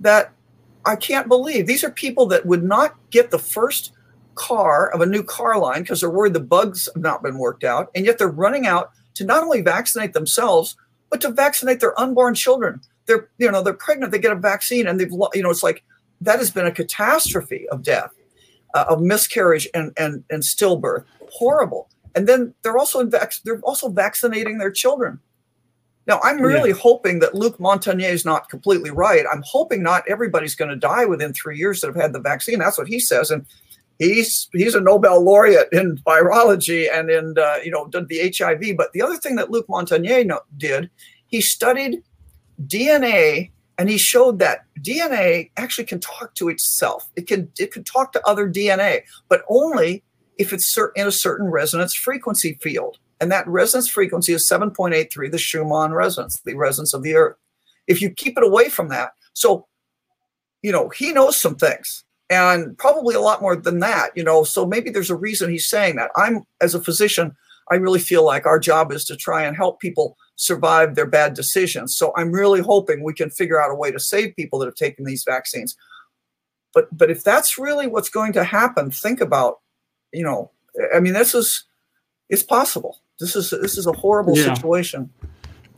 that 0.00 0.32
I 0.84 0.94
can't 0.94 1.26
believe 1.26 1.66
these 1.66 1.82
are 1.82 1.90
people 1.90 2.26
that 2.26 2.44
would 2.44 2.62
not 2.62 2.94
get 3.10 3.30
the 3.30 3.38
first 3.38 3.92
car 4.34 4.90
of 4.92 5.00
a 5.00 5.06
new 5.06 5.22
car 5.22 5.58
line 5.58 5.80
because 5.80 6.02
they're 6.02 6.10
worried 6.10 6.34
the 6.34 6.40
bugs 6.40 6.90
have 6.94 7.02
not 7.02 7.22
been 7.22 7.38
worked 7.38 7.64
out, 7.64 7.90
and 7.94 8.04
yet 8.04 8.18
they're 8.18 8.28
running 8.28 8.66
out 8.66 8.90
to 9.14 9.24
not 9.24 9.42
only 9.42 9.62
vaccinate 9.62 10.12
themselves 10.12 10.76
but 11.08 11.22
to 11.22 11.30
vaccinate 11.30 11.80
their 11.80 11.98
unborn 11.98 12.34
children 12.34 12.82
they're 13.06 13.28
you 13.38 13.50
know 13.50 13.62
they're 13.62 13.74
pregnant, 13.74 14.12
they 14.12 14.18
get 14.18 14.32
a 14.32 14.36
vaccine, 14.36 14.86
and 14.86 14.98
they've 14.98 15.10
you 15.10 15.42
know 15.42 15.50
it's 15.50 15.62
like 15.62 15.82
that 16.20 16.38
has 16.38 16.50
been 16.50 16.66
a 16.66 16.72
catastrophe 16.72 17.68
of 17.70 17.82
death, 17.82 18.12
uh, 18.74 18.84
of 18.88 19.00
miscarriage 19.00 19.68
and 19.74 19.92
and 19.96 20.24
and 20.30 20.42
stillbirth, 20.42 21.04
horrible. 21.30 21.88
And 22.14 22.28
then 22.28 22.54
they're 22.62 22.78
also 22.78 23.04
vac- 23.06 23.42
they're 23.44 23.60
also 23.60 23.88
vaccinating 23.88 24.58
their 24.58 24.70
children. 24.70 25.18
Now 26.06 26.20
I'm 26.22 26.40
really 26.40 26.70
yeah. 26.70 26.76
hoping 26.76 27.20
that 27.20 27.34
Luc 27.34 27.58
Montagnier 27.58 28.10
is 28.10 28.24
not 28.24 28.48
completely 28.48 28.90
right. 28.90 29.24
I'm 29.32 29.42
hoping 29.46 29.82
not 29.82 30.02
everybody's 30.08 30.54
going 30.54 30.70
to 30.70 30.76
die 30.76 31.04
within 31.04 31.32
three 31.32 31.56
years 31.56 31.80
that 31.80 31.86
have 31.88 31.96
had 31.96 32.12
the 32.12 32.20
vaccine. 32.20 32.58
That's 32.58 32.78
what 32.78 32.88
he 32.88 32.98
says, 32.98 33.30
and 33.30 33.46
he's 33.98 34.48
he's 34.52 34.74
a 34.74 34.80
Nobel 34.80 35.22
laureate 35.22 35.68
in 35.72 35.98
virology 35.98 36.88
and 36.92 37.10
in 37.10 37.34
uh, 37.38 37.58
you 37.64 37.70
know 37.70 37.86
did 37.88 38.08
the 38.08 38.32
HIV. 38.36 38.76
But 38.76 38.92
the 38.92 39.02
other 39.02 39.16
thing 39.16 39.36
that 39.36 39.50
Luc 39.50 39.66
Montagnier 39.68 40.38
did, 40.56 40.90
he 41.26 41.40
studied 41.40 42.02
DNA, 42.66 43.50
and 43.78 43.88
he 43.88 43.98
showed 43.98 44.38
that 44.38 44.64
DNA 44.80 45.50
actually 45.56 45.84
can 45.84 46.00
talk 46.00 46.34
to 46.34 46.48
itself. 46.48 47.10
It 47.16 47.26
can 47.26 47.50
it 47.58 47.72
can 47.72 47.84
talk 47.84 48.12
to 48.12 48.26
other 48.26 48.50
DNA, 48.50 49.02
but 49.28 49.42
only 49.48 50.02
if 50.38 50.52
it's 50.52 50.76
in 50.96 51.06
a 51.06 51.12
certain 51.12 51.46
resonance 51.46 51.94
frequency 51.94 52.58
field. 52.60 52.98
And 53.20 53.30
that 53.30 53.46
resonance 53.46 53.88
frequency 53.88 54.32
is 54.32 54.48
7.83, 54.50 55.30
the 55.30 55.38
Schumann 55.38 55.92
resonance, 55.92 56.40
the 56.44 56.54
resonance 56.54 56.92
of 56.92 57.04
the 57.04 57.14
Earth. 57.14 57.36
if 57.86 58.00
you 58.02 58.10
keep 58.10 58.36
it 58.36 58.44
away 58.44 58.68
from 58.68 58.88
that. 58.88 59.12
So, 59.32 59.66
you 60.62 60.72
know, 60.72 60.88
he 60.88 61.12
knows 61.12 61.40
some 61.40 61.54
things 61.54 62.04
and 62.30 62.76
probably 62.78 63.14
a 63.14 63.20
lot 63.20 63.42
more 63.42 63.56
than 63.56 63.80
that, 63.80 64.10
you 64.16 64.24
know. 64.24 64.42
So 64.44 64.66
maybe 64.66 64.90
there's 64.90 65.10
a 65.10 65.16
reason 65.16 65.50
he's 65.50 65.68
saying 65.68 65.96
that. 65.96 66.10
I'm, 66.16 66.42
as 66.60 66.74
a 66.74 66.82
physician, 66.82 67.32
I 67.70 67.76
really 67.76 68.00
feel 68.00 68.24
like 68.24 68.46
our 68.46 68.58
job 68.58 68.92
is 68.92 69.04
to 69.06 69.16
try 69.16 69.44
and 69.44 69.56
help 69.56 69.80
people 69.80 70.16
survive 70.42 70.96
their 70.96 71.06
bad 71.06 71.34
decisions. 71.34 71.96
So 71.96 72.12
I'm 72.16 72.32
really 72.32 72.60
hoping 72.60 73.04
we 73.04 73.14
can 73.14 73.30
figure 73.30 73.62
out 73.62 73.70
a 73.70 73.76
way 73.76 73.92
to 73.92 74.00
save 74.00 74.34
people 74.34 74.58
that 74.58 74.66
have 74.66 74.74
taken 74.74 75.04
these 75.04 75.24
vaccines. 75.24 75.76
But 76.74 76.86
but 76.96 77.10
if 77.10 77.22
that's 77.22 77.58
really 77.58 77.86
what's 77.86 78.08
going 78.08 78.32
to 78.32 78.44
happen, 78.44 78.90
think 78.90 79.20
about, 79.20 79.60
you 80.12 80.24
know, 80.24 80.50
I 80.94 81.00
mean, 81.00 81.12
this 81.12 81.34
is 81.34 81.64
it's 82.28 82.42
possible. 82.42 82.98
This 83.20 83.36
is 83.36 83.50
this 83.50 83.78
is 83.78 83.86
a 83.86 83.92
horrible 83.92 84.36
yeah. 84.36 84.54
situation. 84.54 85.10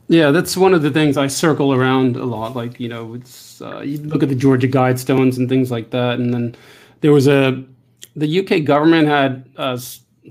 Yeah, 0.07 0.31
that's 0.31 0.55
one 0.55 0.73
of 0.73 0.81
the 0.81 0.91
things 0.91 1.17
I 1.17 1.27
circle 1.27 1.73
around 1.73 2.15
a 2.15 2.25
lot. 2.25 2.55
Like 2.55 2.79
you 2.79 2.89
know, 2.89 3.13
it's 3.13 3.61
uh, 3.61 3.81
you 3.81 3.97
look 3.99 4.23
at 4.23 4.29
the 4.29 4.35
Georgia 4.35 4.67
Guidestones 4.67 5.37
and 5.37 5.47
things 5.47 5.69
like 5.69 5.91
that, 5.91 6.19
and 6.19 6.33
then 6.33 6.55
there 7.01 7.11
was 7.11 7.27
a 7.27 7.63
the 8.15 8.39
UK 8.39 8.63
government 8.63 9.07
had 9.07 9.47
uh, 9.57 9.77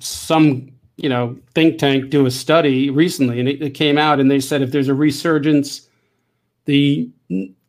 some 0.00 0.73
you 0.96 1.09
know 1.09 1.37
think 1.54 1.78
tank 1.78 2.11
do 2.11 2.26
a 2.26 2.30
study 2.30 2.90
recently, 2.90 3.40
and 3.40 3.48
it, 3.48 3.62
it 3.62 3.70
came 3.70 3.98
out 3.98 4.20
and 4.20 4.30
they 4.30 4.40
said 4.40 4.62
if 4.62 4.70
there's 4.70 4.88
a 4.88 4.94
resurgence, 4.94 5.88
the 6.64 7.09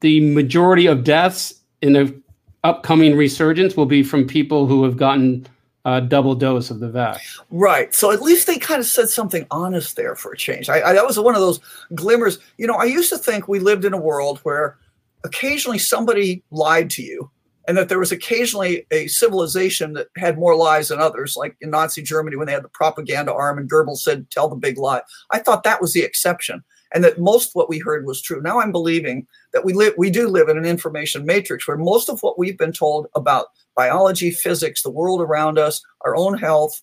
the 0.01 0.33
majority 0.33 0.85
of 0.87 1.03
deaths 1.03 1.55
in 1.81 1.93
the 1.93 2.21
upcoming 2.63 3.15
resurgence 3.15 3.77
will 3.77 3.85
be 3.85 4.03
from 4.03 4.25
people 4.25 4.65
who 4.65 4.83
have 4.83 4.97
gotten 4.97 5.45
a 5.85 6.01
double 6.01 6.33
dose 6.33 6.71
of 6.71 6.79
the 6.79 6.89
vac. 6.89 7.21
Right. 7.51 7.93
So 7.93 8.11
at 8.11 8.21
least 8.21 8.47
they 8.47 8.57
kind 8.57 8.79
of 8.79 8.87
said 8.87 9.07
something 9.07 9.45
honest 9.51 9.95
there 9.95 10.15
for 10.15 10.31
a 10.31 10.37
change. 10.37 10.67
I, 10.67 10.81
I, 10.81 10.93
that 10.93 11.05
was 11.05 11.19
one 11.19 11.35
of 11.35 11.41
those 11.41 11.59
glimmers. 11.93 12.39
You 12.57 12.65
know, 12.65 12.73
I 12.73 12.85
used 12.85 13.11
to 13.11 13.19
think 13.19 13.47
we 13.47 13.59
lived 13.59 13.85
in 13.85 13.93
a 13.93 13.97
world 13.97 14.39
where 14.39 14.77
occasionally 15.23 15.77
somebody 15.77 16.43
lied 16.49 16.89
to 16.91 17.03
you 17.03 17.29
and 17.67 17.77
that 17.77 17.89
there 17.89 17.99
was 17.99 18.11
occasionally 18.11 18.85
a 18.91 19.07
civilization 19.07 19.93
that 19.93 20.07
had 20.17 20.37
more 20.37 20.55
lies 20.55 20.89
than 20.89 20.99
others, 20.99 21.35
like 21.35 21.55
in 21.61 21.71
Nazi 21.71 22.01
Germany 22.01 22.35
when 22.35 22.47
they 22.47 22.53
had 22.53 22.63
the 22.63 22.69
propaganda 22.69 23.33
arm 23.33 23.57
and 23.57 23.69
Goebbels 23.69 23.97
said, 23.97 24.29
tell 24.29 24.47
the 24.47 24.55
big 24.55 24.77
lie. 24.77 25.01
I 25.31 25.39
thought 25.39 25.63
that 25.63 25.81
was 25.81 25.93
the 25.93 26.03
exception 26.03 26.63
and 26.93 27.03
that 27.03 27.19
most 27.19 27.51
what 27.53 27.69
we 27.69 27.79
heard 27.79 28.05
was 28.05 28.21
true. 28.21 28.41
Now 28.41 28.59
I'm 28.59 28.71
believing 28.71 29.27
that 29.53 29.65
we 29.65 29.73
live 29.73 29.93
we 29.97 30.09
do 30.09 30.27
live 30.27 30.49
in 30.49 30.57
an 30.57 30.65
information 30.65 31.25
matrix 31.25 31.67
where 31.67 31.77
most 31.77 32.09
of 32.09 32.21
what 32.21 32.39
we've 32.39 32.57
been 32.57 32.71
told 32.71 33.07
about 33.15 33.47
biology, 33.75 34.31
physics, 34.31 34.81
the 34.81 34.89
world 34.89 35.21
around 35.21 35.59
us, 35.59 35.81
our 36.01 36.15
own 36.15 36.37
health, 36.37 36.81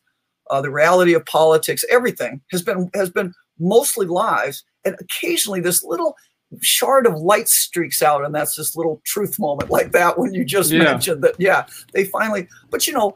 uh, 0.50 0.60
the 0.60 0.70
reality 0.70 1.14
of 1.14 1.24
politics, 1.24 1.84
everything 1.90 2.40
has 2.50 2.62
been 2.62 2.90
has 2.94 3.10
been 3.10 3.32
mostly 3.58 4.06
lies, 4.06 4.62
and 4.84 4.96
occasionally 5.00 5.60
this 5.60 5.82
little 5.82 6.14
shard 6.60 7.06
of 7.06 7.14
light 7.14 7.48
streaks 7.48 8.02
out 8.02 8.24
and 8.24 8.34
that's 8.34 8.56
this 8.56 8.76
little 8.76 9.00
truth 9.04 9.38
moment 9.38 9.70
like 9.70 9.92
that 9.92 10.18
when 10.18 10.34
you 10.34 10.44
just 10.44 10.70
yeah. 10.70 10.82
mentioned 10.82 11.24
that 11.24 11.34
yeah 11.38 11.64
they 11.94 12.04
finally 12.04 12.46
but 12.70 12.86
you 12.86 12.92
know 12.92 13.14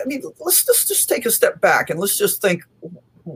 i 0.00 0.04
mean 0.06 0.22
let's 0.40 0.64
just, 0.64 0.88
just 0.88 1.08
take 1.08 1.26
a 1.26 1.30
step 1.30 1.60
back 1.60 1.90
and 1.90 2.00
let's 2.00 2.16
just 2.16 2.40
think 2.40 2.62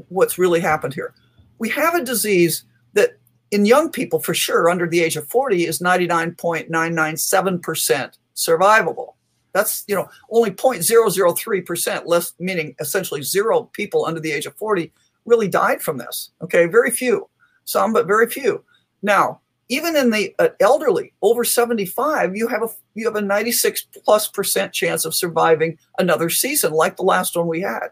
what's 0.08 0.38
really 0.38 0.60
happened 0.60 0.94
here. 0.94 1.12
We 1.58 1.68
have 1.70 1.94
a 1.94 2.04
disease 2.04 2.64
that 2.94 3.18
in 3.50 3.66
young 3.66 3.90
people 3.90 4.20
for 4.20 4.32
sure 4.34 4.70
under 4.70 4.88
the 4.88 5.02
age 5.02 5.16
of 5.16 5.28
40 5.28 5.66
is 5.66 5.80
99.997% 5.80 8.18
survivable. 8.34 9.14
That's 9.52 9.84
you 9.86 9.94
know 9.94 10.08
only 10.30 10.50
0.003% 10.50 12.06
less 12.06 12.32
meaning 12.38 12.74
essentially 12.80 13.20
zero 13.22 13.64
people 13.74 14.06
under 14.06 14.20
the 14.20 14.32
age 14.32 14.46
of 14.46 14.56
40 14.56 14.90
really 15.26 15.46
died 15.46 15.82
from 15.82 15.98
this 15.98 16.30
okay? 16.42 16.64
Very 16.66 16.90
few 16.90 17.28
some 17.64 17.92
but 17.92 18.06
very 18.06 18.28
few. 18.28 18.64
Now 19.02 19.41
even 19.72 19.96
in 19.96 20.10
the 20.10 20.34
uh, 20.38 20.50
elderly 20.60 21.14
over 21.22 21.44
75 21.44 22.36
you 22.36 22.46
have 22.46 22.62
a 22.62 22.68
you 22.94 23.06
have 23.06 23.16
a 23.16 23.22
96 23.22 23.86
plus 24.04 24.28
percent 24.28 24.72
chance 24.72 25.06
of 25.06 25.14
surviving 25.14 25.78
another 25.98 26.28
season 26.28 26.72
like 26.72 26.96
the 26.96 27.02
last 27.02 27.36
one 27.36 27.46
we 27.46 27.62
had. 27.62 27.88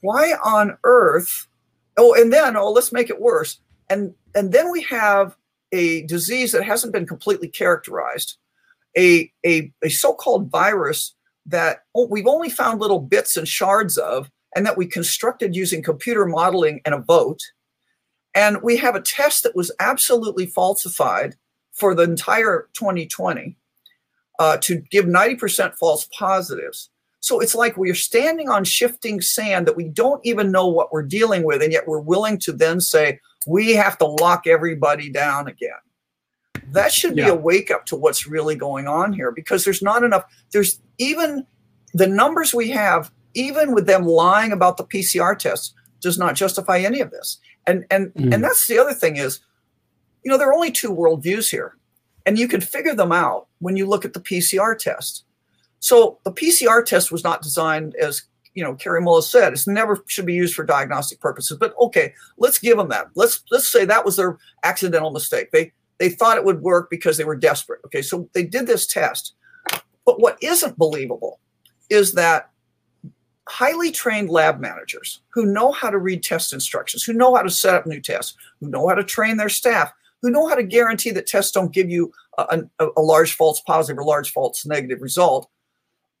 Why 0.00 0.34
on 0.44 0.76
earth 0.82 1.46
oh 1.96 2.14
and 2.14 2.32
then 2.32 2.56
oh 2.56 2.72
let's 2.72 2.92
make 2.92 3.10
it 3.10 3.20
worse. 3.20 3.60
And 3.88 4.12
and 4.34 4.52
then 4.52 4.70
we 4.72 4.82
have 4.82 5.36
a 5.72 6.02
disease 6.06 6.50
that 6.52 6.64
hasn't 6.64 6.92
been 6.92 7.06
completely 7.06 7.48
characterized 7.48 8.36
a, 8.96 9.30
a, 9.46 9.72
a 9.84 9.88
so-called 9.88 10.50
virus 10.50 11.14
that 11.46 11.84
we've 12.08 12.26
only 12.26 12.50
found 12.50 12.80
little 12.80 12.98
bits 12.98 13.36
and 13.36 13.46
shards 13.46 13.96
of 13.96 14.28
and 14.56 14.66
that 14.66 14.76
we 14.76 14.84
constructed 14.84 15.54
using 15.54 15.80
computer 15.80 16.26
modeling 16.26 16.80
and 16.84 16.92
a 16.92 16.98
vote 16.98 17.40
and 18.34 18.62
we 18.62 18.76
have 18.76 18.94
a 18.94 19.00
test 19.00 19.42
that 19.42 19.56
was 19.56 19.72
absolutely 19.80 20.46
falsified 20.46 21.36
for 21.72 21.94
the 21.94 22.02
entire 22.02 22.68
2020 22.74 23.56
uh, 24.38 24.56
to 24.58 24.76
give 24.90 25.04
90% 25.04 25.74
false 25.76 26.08
positives. 26.16 26.90
So 27.20 27.40
it's 27.40 27.54
like 27.54 27.76
we're 27.76 27.94
standing 27.94 28.48
on 28.48 28.64
shifting 28.64 29.20
sand 29.20 29.66
that 29.66 29.76
we 29.76 29.84
don't 29.84 30.24
even 30.24 30.50
know 30.50 30.66
what 30.66 30.92
we're 30.92 31.02
dealing 31.02 31.42
with 31.42 31.62
and 31.62 31.72
yet 31.72 31.86
we're 31.86 32.00
willing 32.00 32.38
to 32.38 32.52
then 32.52 32.80
say 32.80 33.20
we 33.46 33.72
have 33.72 33.98
to 33.98 34.06
lock 34.06 34.46
everybody 34.46 35.10
down 35.10 35.46
again. 35.46 35.70
That 36.72 36.92
should 36.92 37.16
be 37.16 37.22
yeah. 37.22 37.30
a 37.30 37.34
wake 37.34 37.70
up 37.70 37.84
to 37.86 37.96
what's 37.96 38.26
really 38.26 38.54
going 38.54 38.86
on 38.86 39.12
here 39.12 39.32
because 39.32 39.64
there's 39.64 39.82
not 39.82 40.04
enough 40.04 40.24
there's 40.52 40.80
even 40.98 41.46
the 41.94 42.06
numbers 42.06 42.54
we 42.54 42.70
have 42.70 43.10
even 43.34 43.74
with 43.74 43.86
them 43.86 44.04
lying 44.04 44.52
about 44.52 44.76
the 44.76 44.84
pcr 44.84 45.36
tests 45.36 45.74
does 46.00 46.18
not 46.18 46.36
justify 46.36 46.78
any 46.78 47.00
of 47.00 47.10
this 47.10 47.40
and 47.70 47.84
and 47.90 48.14
mm. 48.14 48.34
and 48.34 48.42
that's 48.42 48.66
the 48.66 48.78
other 48.78 48.94
thing 48.94 49.16
is 49.16 49.40
you 50.22 50.30
know 50.30 50.36
there 50.36 50.48
are 50.48 50.54
only 50.54 50.70
two 50.70 50.90
worldviews 50.90 51.50
here 51.50 51.76
and 52.26 52.38
you 52.38 52.48
can 52.48 52.60
figure 52.60 52.94
them 52.94 53.12
out 53.12 53.46
when 53.60 53.76
you 53.76 53.86
look 53.86 54.04
at 54.04 54.12
the 54.12 54.20
pcr 54.20 54.76
test 54.76 55.24
so 55.78 56.18
the 56.24 56.32
pcr 56.32 56.84
test 56.84 57.10
was 57.10 57.24
not 57.24 57.42
designed 57.42 57.94
as 57.96 58.22
you 58.54 58.64
know 58.64 58.74
Kary 58.74 59.00
Mullis 59.00 59.24
said 59.24 59.52
it's 59.52 59.68
never 59.68 60.02
should 60.06 60.26
be 60.26 60.34
used 60.34 60.54
for 60.54 60.64
diagnostic 60.64 61.20
purposes 61.20 61.56
but 61.58 61.74
okay 61.80 62.12
let's 62.36 62.58
give 62.58 62.76
them 62.76 62.88
that 62.88 63.06
let's 63.14 63.44
let's 63.50 63.70
say 63.70 63.84
that 63.84 64.04
was 64.04 64.16
their 64.16 64.38
accidental 64.64 65.10
mistake 65.10 65.50
they 65.52 65.72
they 66.00 66.08
thought 66.08 66.38
it 66.38 66.44
would 66.44 66.62
work 66.62 66.88
because 66.90 67.18
they 67.18 67.24
were 67.24 67.36
desperate. 67.36 67.82
Okay, 67.84 68.02
so 68.02 68.28
they 68.32 68.42
did 68.42 68.66
this 68.66 68.86
test. 68.86 69.34
But 70.06 70.18
what 70.18 70.42
isn't 70.42 70.78
believable 70.78 71.38
is 71.90 72.14
that 72.14 72.49
highly 73.50 73.90
trained 73.90 74.30
lab 74.30 74.60
managers 74.60 75.20
who 75.30 75.44
know 75.44 75.72
how 75.72 75.90
to 75.90 75.98
read 75.98 76.22
test 76.22 76.52
instructions, 76.52 77.02
who 77.02 77.12
know 77.12 77.34
how 77.34 77.42
to 77.42 77.50
set 77.50 77.74
up 77.74 77.86
new 77.86 78.00
tests, 78.00 78.36
who 78.60 78.68
know 78.68 78.86
how 78.88 78.94
to 78.94 79.02
train 79.02 79.36
their 79.36 79.48
staff, 79.48 79.92
who 80.22 80.30
know 80.30 80.48
how 80.48 80.54
to 80.54 80.62
guarantee 80.62 81.10
that 81.10 81.26
tests 81.26 81.50
don't 81.50 81.72
give 81.72 81.90
you 81.90 82.12
a, 82.38 82.62
a, 82.78 82.86
a 82.96 83.00
large 83.00 83.34
false 83.34 83.60
positive 83.60 83.98
or 83.98 84.04
large 84.04 84.30
false 84.30 84.64
negative 84.64 85.02
result, 85.02 85.48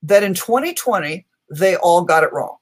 that 0.02 0.24
in 0.24 0.34
2020, 0.34 1.24
they 1.50 1.76
all 1.76 2.02
got 2.02 2.24
it 2.24 2.32
wrong. 2.32 2.56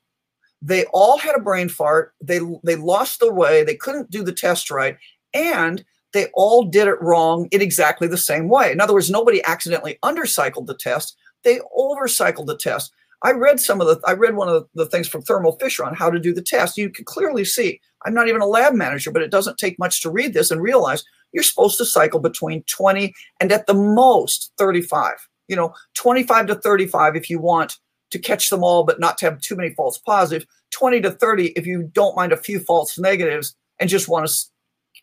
They 0.61 0.85
all 0.93 1.19
had 1.19 1.37
a 1.37 1.41
brain 1.41 1.69
fart. 1.69 2.13
They, 2.21 2.41
they 2.63 2.77
lost 2.77 3.21
their 3.21 3.33
way. 3.33 3.65
They 3.65 3.77
couldn't 3.77 4.11
do 4.11 4.23
the 4.23 4.33
test 4.33 4.71
right. 4.71 4.99
And 5.33 5.85
they 6.13 6.27
all 6.35 6.65
did 6.65 6.89
it 6.89 7.01
wrong 7.01 7.49
in 7.53 7.63
exactly 7.63 8.09
the 8.09 8.19
same 8.19 8.49
way. 8.49 8.73
In 8.73 8.81
other 8.81 8.95
words, 8.95 9.11
nobody 9.11 9.43
accidentally 9.45 9.99
undercycled 10.03 10.67
the 10.67 10.75
test, 10.75 11.17
they 11.45 11.61
overcycled 11.77 12.47
the 12.47 12.57
test. 12.57 12.93
I 13.23 13.33
read 13.33 13.59
some 13.59 13.81
of 13.81 13.87
the 13.87 14.01
I 14.07 14.13
read 14.13 14.37
one 14.37 14.49
of 14.49 14.69
the, 14.75 14.87
things 14.87 15.09
from 15.09 15.23
Thermo 15.23 15.53
Fisher 15.53 15.85
on 15.85 15.95
how 15.95 16.11
to 16.11 16.21
do 16.21 16.33
the 16.33 16.43
test. 16.43 16.79
You 16.79 16.91
can 16.91 17.05
clearly 17.05 17.45
see 17.45 17.81
I'm 18.05 18.15
not 18.15 18.29
even 18.29 18.41
a 18.41 18.47
lab 18.47 18.75
manager, 18.75 19.11
but 19.11 19.23
it 19.23 19.31
doesn't 19.31 19.59
take 19.59 19.79
much 19.79 20.03
to 20.03 20.11
read 20.11 20.35
this 20.35 20.51
and 20.51 20.61
realize 20.61 21.05
you're 21.33 21.43
supposed 21.43 21.79
to 21.79 21.85
cycle 21.85 22.21
between 22.21 22.63
20 22.65 23.13
and 23.41 23.51
at 23.51 23.67
the 23.67 23.75
most 23.75 24.53
35. 24.57 25.15
You 25.49 25.57
know, 25.57 25.75
25 25.95 26.47
to 26.49 26.55
35 26.57 27.17
if 27.17 27.29
you 27.31 27.41
want 27.41 27.79
to 28.11 28.19
catch 28.19 28.51
them 28.51 28.63
all 28.63 28.85
but 28.85 29.01
not 29.01 29.19
to 29.19 29.27
have 29.27 29.41
too 29.41 29.57
many 29.57 29.75
false 29.75 29.99
positives, 29.99 30.47
20 30.71 31.01
to 31.03 31.11
30 31.11 31.49
if 31.49 31.67
you 31.67 31.91
don't 31.93 32.17
mind 32.17 32.33
a 32.33 32.37
few 32.37 32.61
false 32.61 32.99
negatives 32.99 33.57
and 33.81 33.91
just 33.91 34.09
want 34.09 34.29
to 34.29 34.35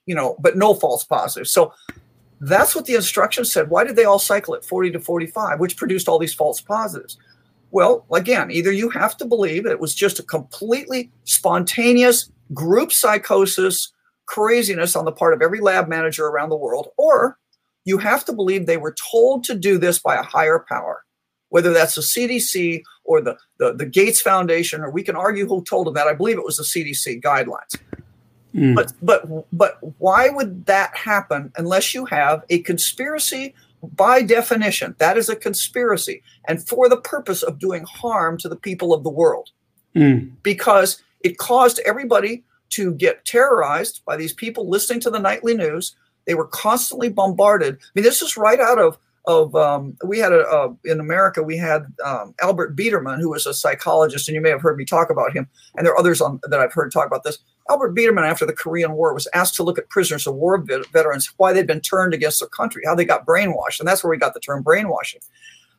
you 0.06 0.16
know, 0.16 0.36
but 0.40 0.56
no 0.56 0.74
false 0.74 1.04
positives. 1.04 1.52
So 1.52 1.74
that's 2.42 2.76
what 2.76 2.86
the 2.86 2.96
instructions 2.96 3.52
said. 3.52 3.70
Why 3.70 3.84
did 3.84 3.96
they 3.96 4.06
all 4.06 4.20
cycle 4.20 4.56
at 4.56 4.66
40 4.66 4.92
to 4.92 5.00
45, 5.00 5.60
which 5.60 5.78
produced 5.78 6.08
all 6.08 6.20
these 6.20 6.34
false 6.34 6.62
positives? 6.62 7.18
Well, 7.76 8.06
again, 8.10 8.52
either 8.52 8.72
you 8.72 8.90
have 8.92 9.18
to 9.18 9.26
believe 9.26 9.66
it 9.66 9.82
was 9.82 9.94
just 9.94 10.18
a 10.18 10.24
completely 10.24 11.12
spontaneous 11.26 12.32
group 12.54 12.94
psychosis, 12.94 13.92
craziness 14.28 14.96
on 14.96 15.04
the 15.04 15.12
part 15.12 15.34
of 15.34 15.42
every 15.42 15.60
lab 15.60 15.90
manager 15.90 16.26
around 16.26 16.52
the 16.52 16.56
world, 16.56 16.88
or 16.96 17.38
you 17.84 17.98
have 17.98 18.24
to 18.26 18.32
believe 18.32 18.66
they 18.66 18.78
were 18.78 18.96
told 19.12 19.44
to 19.44 19.56
do 19.56 19.78
this 19.78 20.00
by 20.00 20.16
a 20.16 20.24
higher 20.24 20.64
power, 20.70 21.04
whether 21.50 21.74
that's 21.74 21.96
the 21.96 22.02
CDC 22.02 22.82
or 23.04 23.20
the, 23.20 23.36
the, 23.60 23.74
the 23.74 23.86
Gates 23.86 24.22
Foundation, 24.22 24.80
or 24.80 24.90
we 24.90 25.04
can 25.04 25.18
argue 25.18 25.46
who 25.46 25.62
told 25.66 25.88
them 25.88 25.96
that. 25.96 26.08
I 26.08 26.14
believe 26.14 26.38
it 26.38 26.46
was 26.46 26.56
the 26.56 26.64
CDC 26.64 27.22
guidelines. 27.22 27.78
Mm. 28.56 28.76
But 28.76 28.94
but 29.02 29.26
but 29.52 29.80
why 30.00 30.30
would 30.30 30.66
that 30.68 30.96
happen 30.96 31.52
unless 31.58 31.94
you 31.94 32.06
have 32.06 32.46
a 32.50 32.60
conspiracy 32.60 33.54
by 33.94 34.22
definition? 34.22 34.96
That 35.00 35.18
is 35.18 35.30
a 35.30 35.36
conspiracy 35.36 36.22
and 36.48 36.66
for 36.66 36.90
the 36.90 36.98
purpose 36.98 37.44
of 37.44 37.60
doing 37.60 37.84
harm 37.84 38.38
to 38.40 38.50
the 38.50 38.56
people 38.56 38.94
of 38.94 39.04
the 39.04 39.10
world. 39.10 39.50
Mm. 39.96 40.32
Because 40.44 41.02
it 41.24 41.38
caused 41.38 41.80
everybody 41.86 42.44
to 42.72 42.94
get 42.94 43.26
terrorized 43.26 44.02
by 44.06 44.18
these 44.18 44.34
people 44.34 44.70
listening 44.70 45.00
to 45.02 45.10
the 45.10 45.20
nightly 45.20 45.56
news 45.56 45.96
They 46.26 46.34
were 46.34 46.48
constantly 46.48 47.10
bombarded. 47.10 47.76
I 47.76 47.88
mean, 47.94 48.04
this 48.04 48.22
is 48.22 48.38
right 48.38 48.60
out 48.60 48.80
of 48.80 48.98
of 49.28 49.56
um, 49.56 49.98
we 50.06 50.20
had 50.20 50.32
a, 50.32 50.48
a, 50.48 50.76
in 50.86 51.00
America 51.00 51.42
we 51.42 51.58
had 51.58 51.88
um, 52.06 52.36
Albert 52.42 52.76
Biderman 52.76 53.20
who 53.20 53.30
was 53.32 53.48
a 53.48 53.54
psychologist 53.54 54.28
and 54.28 54.36
you 54.36 54.42
may 54.42 54.50
have 54.50 54.62
heard 54.62 54.78
me 54.78 54.86
talk 54.86 55.10
about 55.10 55.36
him 55.36 55.48
and 55.76 55.86
there 55.86 55.94
are 55.94 56.00
others 56.00 56.22
on, 56.22 56.40
that 56.44 56.60
I've 56.60 56.74
heard 56.74 56.92
talk 56.92 57.08
about 57.08 57.24
this. 57.24 57.40
Albert 57.70 57.96
Biderman 57.96 58.30
after 58.30 58.46
the 58.46 58.54
Korean 58.54 58.94
War 58.94 59.14
was 59.14 59.28
asked 59.34 59.56
to 59.56 59.64
look 59.64 59.78
at 59.78 59.90
prisoners 59.90 60.28
of 60.28 60.36
war 60.36 60.58
veterans 60.58 61.34
why 61.38 61.52
they'd 61.52 61.66
been 61.66 61.82
turned 61.82 62.14
against 62.14 62.40
their 62.40 62.50
country, 62.50 62.84
how 62.86 62.94
they 62.94 63.06
got 63.06 63.26
brainwashed, 63.26 63.80
and 63.80 63.88
that's 63.88 64.04
where 64.04 64.12
we 64.12 64.18
got 64.18 64.34
the 64.34 64.40
term 64.40 64.62
brainwashing. 64.62 65.22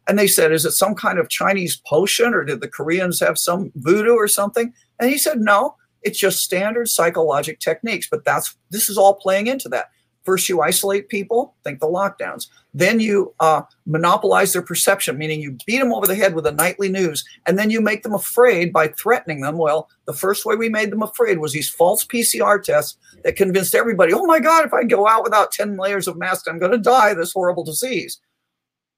And 0.09 0.19
they 0.19 0.27
said, 0.27 0.53
"Is 0.53 0.65
it 0.65 0.73
some 0.73 0.95
kind 0.95 1.19
of 1.19 1.29
Chinese 1.29 1.81
potion, 1.87 2.35
or 2.35 2.45
did 2.45 2.61
the 2.61 2.69
Koreans 2.69 3.21
have 3.21 3.39
some 3.39 3.73
voodoo 3.77 4.15
or 4.15 4.29
something?" 4.29 4.73
And 4.99 5.11
he 5.11 5.19
said, 5.19 5.41
"No, 5.41 5.77
it's 6.03 6.19
just 6.19 6.41
standard 6.41 6.89
psychologic 6.89 7.61
techniques." 7.61 8.09
But 8.11 8.25
that's 8.25 8.57
this 8.71 8.89
is 8.89 8.99
all 8.99 9.15
playing 9.15 9.47
into 9.47 9.69
that. 9.71 9.91
First, 10.27 10.49
you 10.49 10.61
isolate 10.61 11.09
people, 11.09 11.55
think 11.63 11.79
the 11.79 11.87
lockdowns. 11.87 12.49
Then 12.75 12.99
you 12.99 13.33
uh, 13.39 13.63
monopolize 13.87 14.53
their 14.53 14.61
perception, 14.61 15.17
meaning 15.17 15.41
you 15.41 15.57
beat 15.67 15.79
them 15.79 15.93
over 15.93 16.05
the 16.05 16.17
head 16.17 16.35
with 16.35 16.43
the 16.43 16.51
nightly 16.51 16.89
news, 16.89 17.25
and 17.47 17.57
then 17.57 17.71
you 17.71 17.81
make 17.81 18.03
them 18.03 18.13
afraid 18.13 18.73
by 18.73 18.89
threatening 18.89 19.41
them. 19.41 19.57
Well, 19.57 19.89
the 20.05 20.13
first 20.13 20.45
way 20.45 20.57
we 20.57 20.69
made 20.69 20.91
them 20.91 21.03
afraid 21.03 21.39
was 21.39 21.53
these 21.53 21.71
false 21.71 22.05
PCR 22.05 22.61
tests 22.61 22.99
that 23.23 23.37
convinced 23.37 23.77
everybody, 23.77 24.13
oh 24.13 24.27
my 24.27 24.41
God, 24.41 24.67
if 24.67 24.75
I 24.75 24.83
go 24.83 25.07
out 25.07 25.23
without 25.23 25.53
10 25.53 25.77
layers 25.77 26.09
of 26.09 26.19
mask, 26.19 26.49
I'm 26.49 26.59
going 26.59 26.73
to 26.73 26.79
die 26.79 27.15
this 27.15 27.33
horrible 27.33 27.63
disease. 27.63 28.19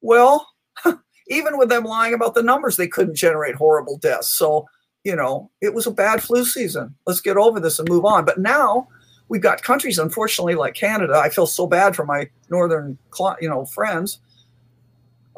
Well, 0.01 0.49
even 1.29 1.59
with 1.59 1.69
them 1.69 1.85
lying 1.85 2.15
about 2.15 2.35
the 2.35 2.43
numbers, 2.43 2.79
they 2.79 2.89
couldn't 2.89 3.17
generate 3.17 3.55
horrible 3.55 3.99
deaths. 3.99 4.35
So, 4.35 4.67
you 5.05 5.15
know, 5.15 5.51
it 5.61 5.75
was 5.75 5.87
a 5.87 5.91
bad 5.91 6.23
flu 6.23 6.47
season. 6.47 6.95
Let's 7.07 7.21
get 7.21 7.37
over 7.37 7.61
this 7.61 7.79
and 7.79 7.89
move 7.89 8.07
on. 8.07 8.25
But 8.25 8.39
now, 8.39 8.89
we've 9.29 9.43
got 9.43 9.63
countries, 9.63 9.99
unfortunately, 9.99 10.55
like 10.55 10.75
Canada. 10.75 11.15
I 11.15 11.29
feel 11.29 11.47
so 11.47 11.67
bad 11.67 11.95
for 11.95 12.05
my 12.05 12.29
northern, 12.51 12.99
you 13.41 13.49
know, 13.49 13.65
friends 13.67 14.21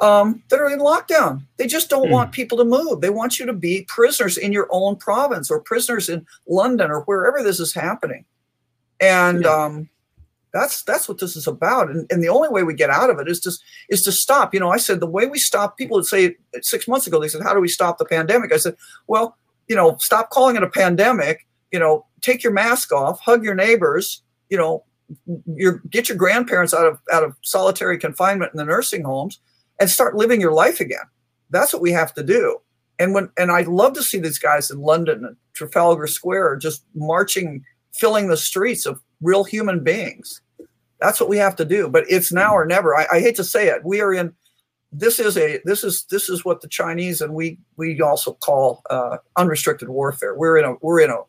um, 0.01 0.43
that 0.49 0.61
are 0.61 0.71
in 0.71 0.81
lockdown. 0.81 1.43
They 1.57 1.67
just 1.67 1.91
don't 1.91 2.09
mm. 2.09 2.13
want 2.13 2.33
people 2.33 2.57
to 2.59 2.65
move. 2.65 3.01
They 3.01 3.11
want 3.11 3.39
you 3.39 3.47
to 3.47 3.53
be 3.53 3.85
prisoners 3.89 4.39
in 4.39 4.53
your 4.53 4.69
own 4.71 4.97
province 4.97 5.51
or 5.51 5.61
prisoners 5.61 6.09
in 6.09 6.27
London 6.49 6.91
or 6.91 7.03
wherever 7.03 7.43
this 7.43 7.61
is 7.61 7.75
happening. 7.75 8.25
And 9.01 9.45
yeah. 9.45 9.51
um, 9.51 9.89
that's 10.53 10.83
that's 10.83 11.09
what 11.09 11.19
this 11.19 11.37
is 11.37 11.47
about. 11.47 11.91
And, 11.91 12.11
and 12.11 12.23
the 12.23 12.29
only 12.29 12.49
way 12.49 12.63
we 12.63 12.75
get 12.75 12.91
out 12.91 13.11
of 13.11 13.19
it 13.19 13.29
is 13.29 13.41
just 13.41 13.63
is 13.89 14.03
to 14.03 14.13
stop. 14.13 14.55
You 14.55 14.61
know, 14.61 14.71
I 14.71 14.79
said 14.79 15.01
the 15.01 15.07
way 15.07 15.27
we 15.27 15.39
stop. 15.39 15.77
People 15.77 15.97
would 15.97 16.07
say 16.07 16.37
six 16.63 16.89
months 16.89 17.07
ago, 17.07 17.21
they 17.21 17.29
said, 17.29 17.43
"How 17.43 17.55
do 17.55 17.61
we 17.61 17.69
stop 17.69 17.99
the 17.99 18.05
pandemic?" 18.05 18.53
I 18.53 18.57
said, 18.57 18.77
"Well, 19.07 19.37
you 19.69 19.77
know, 19.77 19.97
stop 20.01 20.31
calling 20.31 20.57
it 20.57 20.63
a 20.63 20.69
pandemic 20.69 21.47
you 21.73 21.79
know, 21.79 22.07
take 22.21 22.43
your 22.43 22.53
mask 22.53 22.93
off, 22.93 23.21
hug 23.21 23.45
your 23.45 23.55
neighbors, 23.55 24.23
you 24.49 24.57
know, 24.57 24.85
your 25.47 25.83
get 25.91 26.09
your 26.09 26.19
grandparents 26.19 26.73
out 26.73 26.87
of 26.87 26.99
out 27.13 27.25
of 27.25 27.37
solitary 27.43 27.99
confinement 27.99 28.53
in 28.53 28.59
the 28.59 28.65
nursing 28.65 29.05
homes 29.05 29.41
and 29.81 29.91
start 29.91 30.15
living 30.15 30.41
your 30.41 30.53
life 30.53 30.81
again. 30.81 31.05
That's 31.51 31.73
what 31.73 31.83
we 31.83 31.93
have 31.93 32.15
to 32.15 32.23
do. 32.23 32.59
And 32.99 33.15
when 33.15 33.31
and 33.39 33.51
I 33.51 33.63
love 33.63 33.95
to 33.95 34.03
see 34.03 34.19
these 34.19 34.39
guys 34.39 34.71
in 34.71 34.81
London 34.81 35.25
and 35.25 35.37
Trafalgar 35.55 36.07
Square 36.07 36.57
just 36.57 36.85
marching, 36.95 37.65
filling 37.95 38.29
the 38.29 38.37
streets 38.37 38.87
of 38.87 39.01
real 39.21 39.45
human 39.45 39.83
beings. 39.83 40.41
That's 41.01 41.19
what 41.19 41.31
we 41.31 41.39
have 41.39 41.57
to 41.57 41.65
do. 41.65 41.89
But 41.89 42.05
it's 42.09 42.31
now 42.31 42.55
or 42.55 42.67
never. 42.67 42.97
I, 42.97 43.07
I 43.11 43.21
hate 43.21 43.37
to 43.37 43.45
say 43.45 43.69
it. 43.69 43.85
We 43.85 44.01
are 44.01 44.13
in 44.13 44.35
this 44.93 45.19
is 45.19 45.37
a 45.37 45.61
this 45.65 45.85
is 45.85 46.05
this 46.11 46.29
is 46.29 46.45
what 46.45 46.61
the 46.61 46.69
Chinese 46.69 47.21
and 47.21 47.35
we 47.35 47.59
we 47.77 48.01
also 48.01 48.35
call 48.35 48.83
uh, 48.91 49.19
unrestricted 49.37 49.89
warfare. 49.89 50.35
We're 50.35 50.59
in 50.59 50.65
a 50.65 50.75
we're 50.83 51.01
in 51.01 51.11
a 51.11 51.21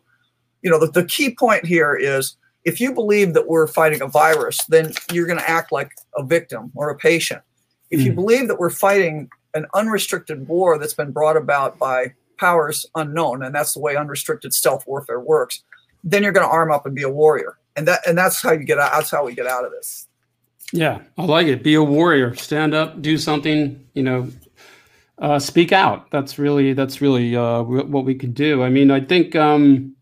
you 0.62 0.70
know, 0.70 0.80
the, 0.80 0.92
the 0.92 1.06
key 1.06 1.36
point 1.36 1.66
here 1.66 1.96
is 1.96 2.36
if 2.64 2.80
you 2.80 2.94
believe 2.94 3.34
that 3.34 3.48
we're 3.48 3.68
fighting 3.68 4.02
a 4.02 4.08
virus, 4.08 4.64
then 4.66 4.94
you're 5.12 5.26
going 5.26 5.40
to 5.40 5.50
act 5.50 5.72
like 5.72 5.92
a 6.16 6.24
victim 6.24 6.72
or 6.76 6.90
a 6.90 6.96
patient. 6.96 7.42
If 7.90 8.00
mm. 8.00 8.06
you 8.06 8.12
hmm. 8.12 8.16
believe 8.16 8.48
that 8.48 8.60
we're 8.60 8.70
fighting 8.70 9.30
an 9.54 9.66
unrestricted 9.74 10.48
war 10.48 10.78
that's 10.78 10.94
been 10.94 11.12
brought 11.12 11.38
about 11.38 11.78
by 11.78 12.14
powers 12.40 12.86
unknown, 12.96 13.44
and 13.44 13.54
that's 13.54 13.74
the 13.74 13.80
way 13.80 13.96
unrestricted 13.96 14.54
stealth 14.54 14.86
warfare 14.88 15.20
works, 15.20 15.64
then 16.04 16.24
you're 16.24 16.32
going 16.32 16.46
to 16.46 16.52
arm 16.52 16.72
up 16.72 16.86
and 16.86 16.96
be 16.96 17.04
a 17.04 17.10
warrior. 17.10 17.58
And 17.76 17.88
that 17.88 18.02
and 18.06 18.18
that's 18.18 18.42
how 18.42 18.52
you 18.52 18.66
get 18.66 18.80
out. 18.80 18.92
That's 18.92 19.10
how 19.10 19.26
we 19.26 19.34
get 19.34 19.48
out 19.48 19.64
of 19.64 19.72
this. 19.72 20.08
Yeah, 20.74 21.00
I 21.18 21.24
like 21.24 21.48
it. 21.48 21.64
Be 21.64 21.76
a 21.76 21.84
warrior. 21.84 22.36
Stand 22.36 22.74
up. 22.74 23.02
Do 23.02 23.18
something. 23.18 23.86
You 23.94 24.04
know, 24.04 24.32
uh, 25.20 25.40
speak 25.40 25.72
out. 25.72 26.12
That's 26.12 26.38
really 26.38 26.74
that's 26.74 27.00
really 27.00 27.36
uh, 27.36 27.62
what 27.64 28.04
we 28.04 28.16
can 28.16 28.34
do. 28.34 28.62
I 28.64 28.70
mean, 28.70 28.92
I 28.92 29.00
think 29.00 29.36
um, 29.36 29.96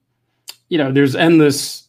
you 0.69 0.77
know, 0.77 0.91
there's 0.91 1.15
endless. 1.15 1.87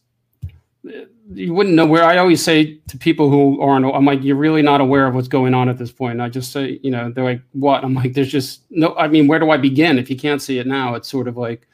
You 1.32 1.54
wouldn't 1.54 1.76
know 1.76 1.86
where. 1.86 2.02
I 2.02 2.18
always 2.18 2.42
say 2.42 2.78
to 2.88 2.98
people 2.98 3.30
who 3.30 3.60
aren't, 3.60 3.86
I'm 3.86 4.04
like, 4.04 4.24
you're 4.24 4.36
really 4.36 4.62
not 4.62 4.80
aware 4.80 5.06
of 5.06 5.14
what's 5.14 5.28
going 5.28 5.54
on 5.54 5.68
at 5.68 5.78
this 5.78 5.92
point. 5.92 6.12
And 6.12 6.22
I 6.22 6.28
just 6.28 6.50
say, 6.50 6.80
you 6.82 6.90
know, 6.90 7.10
they're 7.10 7.24
like, 7.24 7.42
what? 7.52 7.84
I'm 7.84 7.94
like, 7.94 8.14
there's 8.14 8.32
just 8.32 8.62
no. 8.70 8.94
I 8.96 9.06
mean, 9.06 9.28
where 9.28 9.38
do 9.38 9.50
I 9.50 9.56
begin 9.56 9.98
if 9.98 10.10
you 10.10 10.16
can't 10.16 10.42
see 10.42 10.58
it 10.58 10.66
now? 10.66 10.94
It's 10.94 11.08
sort 11.08 11.28
of 11.28 11.36
like, 11.36 11.68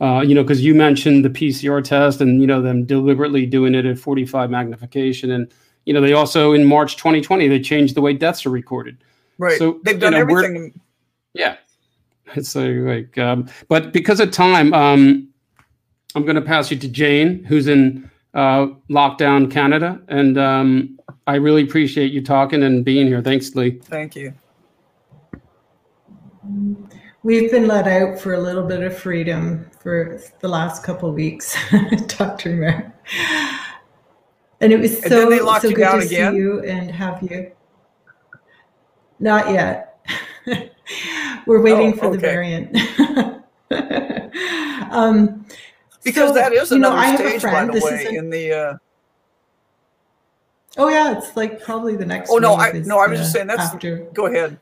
uh, 0.00 0.22
you 0.26 0.34
know, 0.34 0.42
because 0.42 0.62
you 0.62 0.74
mentioned 0.74 1.24
the 1.24 1.30
PCR 1.30 1.82
test 1.82 2.20
and 2.20 2.40
you 2.40 2.46
know 2.46 2.60
them 2.60 2.84
deliberately 2.84 3.46
doing 3.46 3.74
it 3.74 3.86
at 3.86 3.98
45 3.98 4.50
magnification, 4.50 5.30
and 5.30 5.50
you 5.86 5.94
know 5.94 6.00
they 6.00 6.12
also 6.12 6.52
in 6.52 6.64
March 6.64 6.96
2020 6.96 7.48
they 7.48 7.60
changed 7.60 7.94
the 7.94 8.02
way 8.02 8.12
deaths 8.12 8.44
are 8.44 8.50
recorded. 8.50 8.98
Right. 9.38 9.58
So 9.58 9.80
they've 9.84 9.98
done 9.98 10.12
you 10.12 10.18
know, 10.18 10.22
everything. 10.22 10.80
Yeah. 11.32 11.56
It's 12.34 12.54
like, 12.54 12.76
like 12.76 13.18
um, 13.18 13.48
but 13.68 13.92
because 13.92 14.20
of 14.20 14.30
time, 14.30 14.72
um, 14.72 15.28
I'm 16.14 16.22
going 16.22 16.36
to 16.36 16.42
pass 16.42 16.70
you 16.70 16.78
to 16.78 16.88
Jane, 16.88 17.44
who's 17.44 17.66
in 17.66 18.10
uh, 18.34 18.66
lockdown 18.90 19.50
Canada. 19.50 20.00
And 20.08 20.38
um, 20.38 20.98
I 21.26 21.36
really 21.36 21.62
appreciate 21.62 22.12
you 22.12 22.22
talking 22.22 22.62
and 22.62 22.84
being 22.84 23.06
here. 23.06 23.22
Thanks, 23.22 23.54
Lee. 23.54 23.80
Thank 23.82 24.16
you. 24.16 24.34
We've 27.22 27.50
been 27.50 27.66
let 27.66 27.88
out 27.88 28.18
for 28.18 28.34
a 28.34 28.40
little 28.40 28.64
bit 28.64 28.82
of 28.82 28.96
freedom 28.96 29.70
for 29.80 30.20
the 30.40 30.48
last 30.48 30.84
couple 30.84 31.08
of 31.08 31.14
weeks, 31.14 31.56
Dr. 32.06 32.50
Mayor. 32.50 32.92
And 34.60 34.72
it 34.72 34.78
was 34.78 35.00
so, 35.02 35.30
so 35.30 35.70
good 35.70 35.76
to 35.76 35.98
again? 35.98 36.32
see 36.32 36.36
you 36.36 36.62
and 36.64 36.90
have 36.90 37.22
you. 37.22 37.50
Not 39.20 39.50
yet. 39.50 40.06
We're 41.46 41.62
waiting 41.62 41.94
oh, 41.94 41.96
for 41.96 42.06
okay. 42.06 42.16
the 42.16 42.18
variant. 42.18 42.76
um, 44.92 45.46
because 46.04 46.30
so, 46.30 46.34
that 46.34 46.52
is 46.52 46.70
another 46.72 46.96
you 46.96 47.12
know, 47.12 47.16
stage, 47.16 47.42
by 47.42 47.64
the 47.64 47.80
way, 47.80 48.16
in 48.16 48.30
the. 48.30 48.52
Uh... 48.52 48.76
Oh 50.76 50.88
yeah, 50.88 51.16
it's 51.16 51.36
like 51.36 51.62
probably 51.62 51.96
the 51.96 52.06
next. 52.06 52.30
Oh 52.30 52.38
no, 52.38 52.54
I 52.54 52.72
no, 52.72 52.98
I 52.98 53.06
was 53.06 53.18
just 53.18 53.32
saying 53.32 53.46
that's. 53.46 53.74
After. 53.74 53.98
Go 54.12 54.26
ahead. 54.26 54.58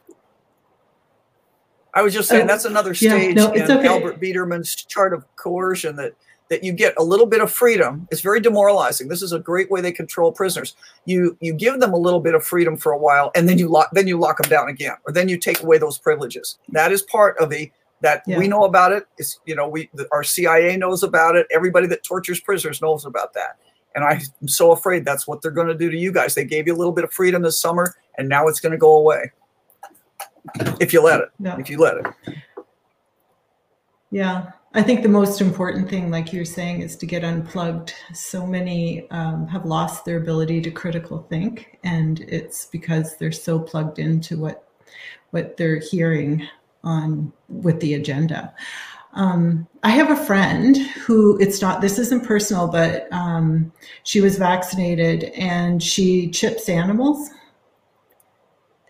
I 1.95 2.03
was 2.03 2.15
just 2.15 2.29
saying 2.29 2.45
oh, 2.45 2.47
that's 2.47 2.65
another 2.65 2.95
stage 2.95 3.37
yeah, 3.37 3.45
no, 3.45 3.53
in 3.53 3.71
okay. 3.71 3.87
Albert 3.87 4.19
Biderman's 4.19 4.75
chart 4.75 5.13
of 5.13 5.25
coercion 5.37 5.97
that 5.97 6.15
that 6.49 6.63
you 6.63 6.73
get 6.73 6.95
a 6.99 7.03
little 7.03 7.25
bit 7.25 7.41
of 7.41 7.51
freedom. 7.51 8.07
It's 8.11 8.21
very 8.21 8.39
demoralizing. 8.39 9.09
This 9.09 9.23
is 9.23 9.33
a 9.33 9.39
great 9.39 9.71
way 9.71 9.81
they 9.81 9.93
control 9.93 10.33
prisoners. 10.33 10.77
You 11.07 11.37
you 11.41 11.53
give 11.53 11.81
them 11.81 11.93
a 11.93 11.97
little 11.97 12.21
bit 12.21 12.35
of 12.35 12.45
freedom 12.45 12.77
for 12.77 12.93
a 12.93 12.99
while, 12.99 13.31
and 13.35 13.49
then 13.49 13.59
you 13.59 13.69
lock 13.69 13.91
then 13.93 14.07
you 14.07 14.19
lock 14.19 14.41
them 14.41 14.51
down 14.51 14.69
again, 14.69 14.97
or 15.07 15.13
then 15.13 15.29
you 15.29 15.39
take 15.39 15.63
away 15.63 15.79
those 15.79 15.99
privileges. 15.99 16.59
That 16.69 16.93
is 16.93 17.03
part 17.03 17.39
of 17.39 17.51
the 17.51 17.71
that 18.03 18.23
yeah. 18.27 18.39
we 18.39 18.47
know 18.47 18.65
about 18.65 18.93
it. 18.93 19.07
Is 19.19 19.39
you 19.47 19.55
know 19.55 19.69
we 19.69 19.91
our 20.13 20.23
CIA 20.23 20.77
knows 20.77 21.03
about 21.03 21.37
it. 21.37 21.47
Everybody 21.51 21.87
that 21.89 22.03
tortures 22.03 22.41
prisoners 22.41 22.83
knows 22.83 23.05
about 23.05 23.33
that. 23.35 23.59
And 23.95 24.05
I'm 24.05 24.49
so 24.49 24.73
afraid 24.73 25.05
that's 25.05 25.27
what 25.27 25.43
they're 25.43 25.51
going 25.51 25.67
to 25.67 25.75
do 25.75 25.91
to 25.91 25.97
you 25.97 26.13
guys. 26.13 26.35
They 26.35 26.45
gave 26.45 26.67
you 26.67 26.75
a 26.75 26.79
little 26.79 26.93
bit 26.93 27.05
of 27.05 27.13
freedom 27.13 27.43
this 27.43 27.61
summer, 27.61 27.95
and 28.17 28.29
now 28.29 28.47
it's 28.49 28.61
going 28.61 28.73
to 28.73 28.79
go 28.79 28.97
away 28.97 29.33
if 30.81 30.93
you 30.93 31.03
let 31.03 31.21
it. 31.21 31.29
Yeah. 31.39 31.59
If 31.59 31.69
you 31.71 31.79
let 31.79 31.99
it. 31.99 32.07
Yeah, 34.11 34.51
I 34.75 34.83
think 34.83 35.03
the 35.03 35.09
most 35.09 35.41
important 35.41 35.89
thing, 35.89 36.11
like 36.11 36.33
you're 36.33 36.45
saying, 36.45 36.83
is 36.83 36.97
to 36.97 37.07
get 37.07 37.25
unplugged. 37.25 37.95
So 38.13 38.47
many 38.47 39.09
um, 39.11 39.47
have 39.49 39.65
lost 39.65 40.05
their 40.05 40.19
ability 40.19 40.61
to 40.63 40.71
critical 40.71 41.27
think, 41.31 41.79
and 41.85 42.21
it's 42.21 42.67
because 42.67 43.17
they're 43.17 43.33
so 43.33 43.59
plugged 43.59 43.99
into 43.99 44.39
what 44.39 44.69
what 45.31 45.57
they're 45.57 45.79
hearing 45.79 46.47
on 46.85 47.33
with 47.49 47.81
the 47.81 47.95
agenda. 47.95 48.55
Um, 49.15 49.69
I 49.83 49.91
have 49.91 50.11
a 50.11 50.25
friend 50.25 50.77
who 50.77 51.39
it's 51.39 51.61
not 51.61 51.81
this 51.81 51.99
isn't 51.99 52.25
personal, 52.25 52.67
but 52.67 53.13
um, 53.13 53.73
she 54.05 54.21
was 54.21 54.39
vaccinated 54.39 55.25
and 55.37 55.83
she 55.83 56.31
chips 56.31 56.69
animals 56.69 57.31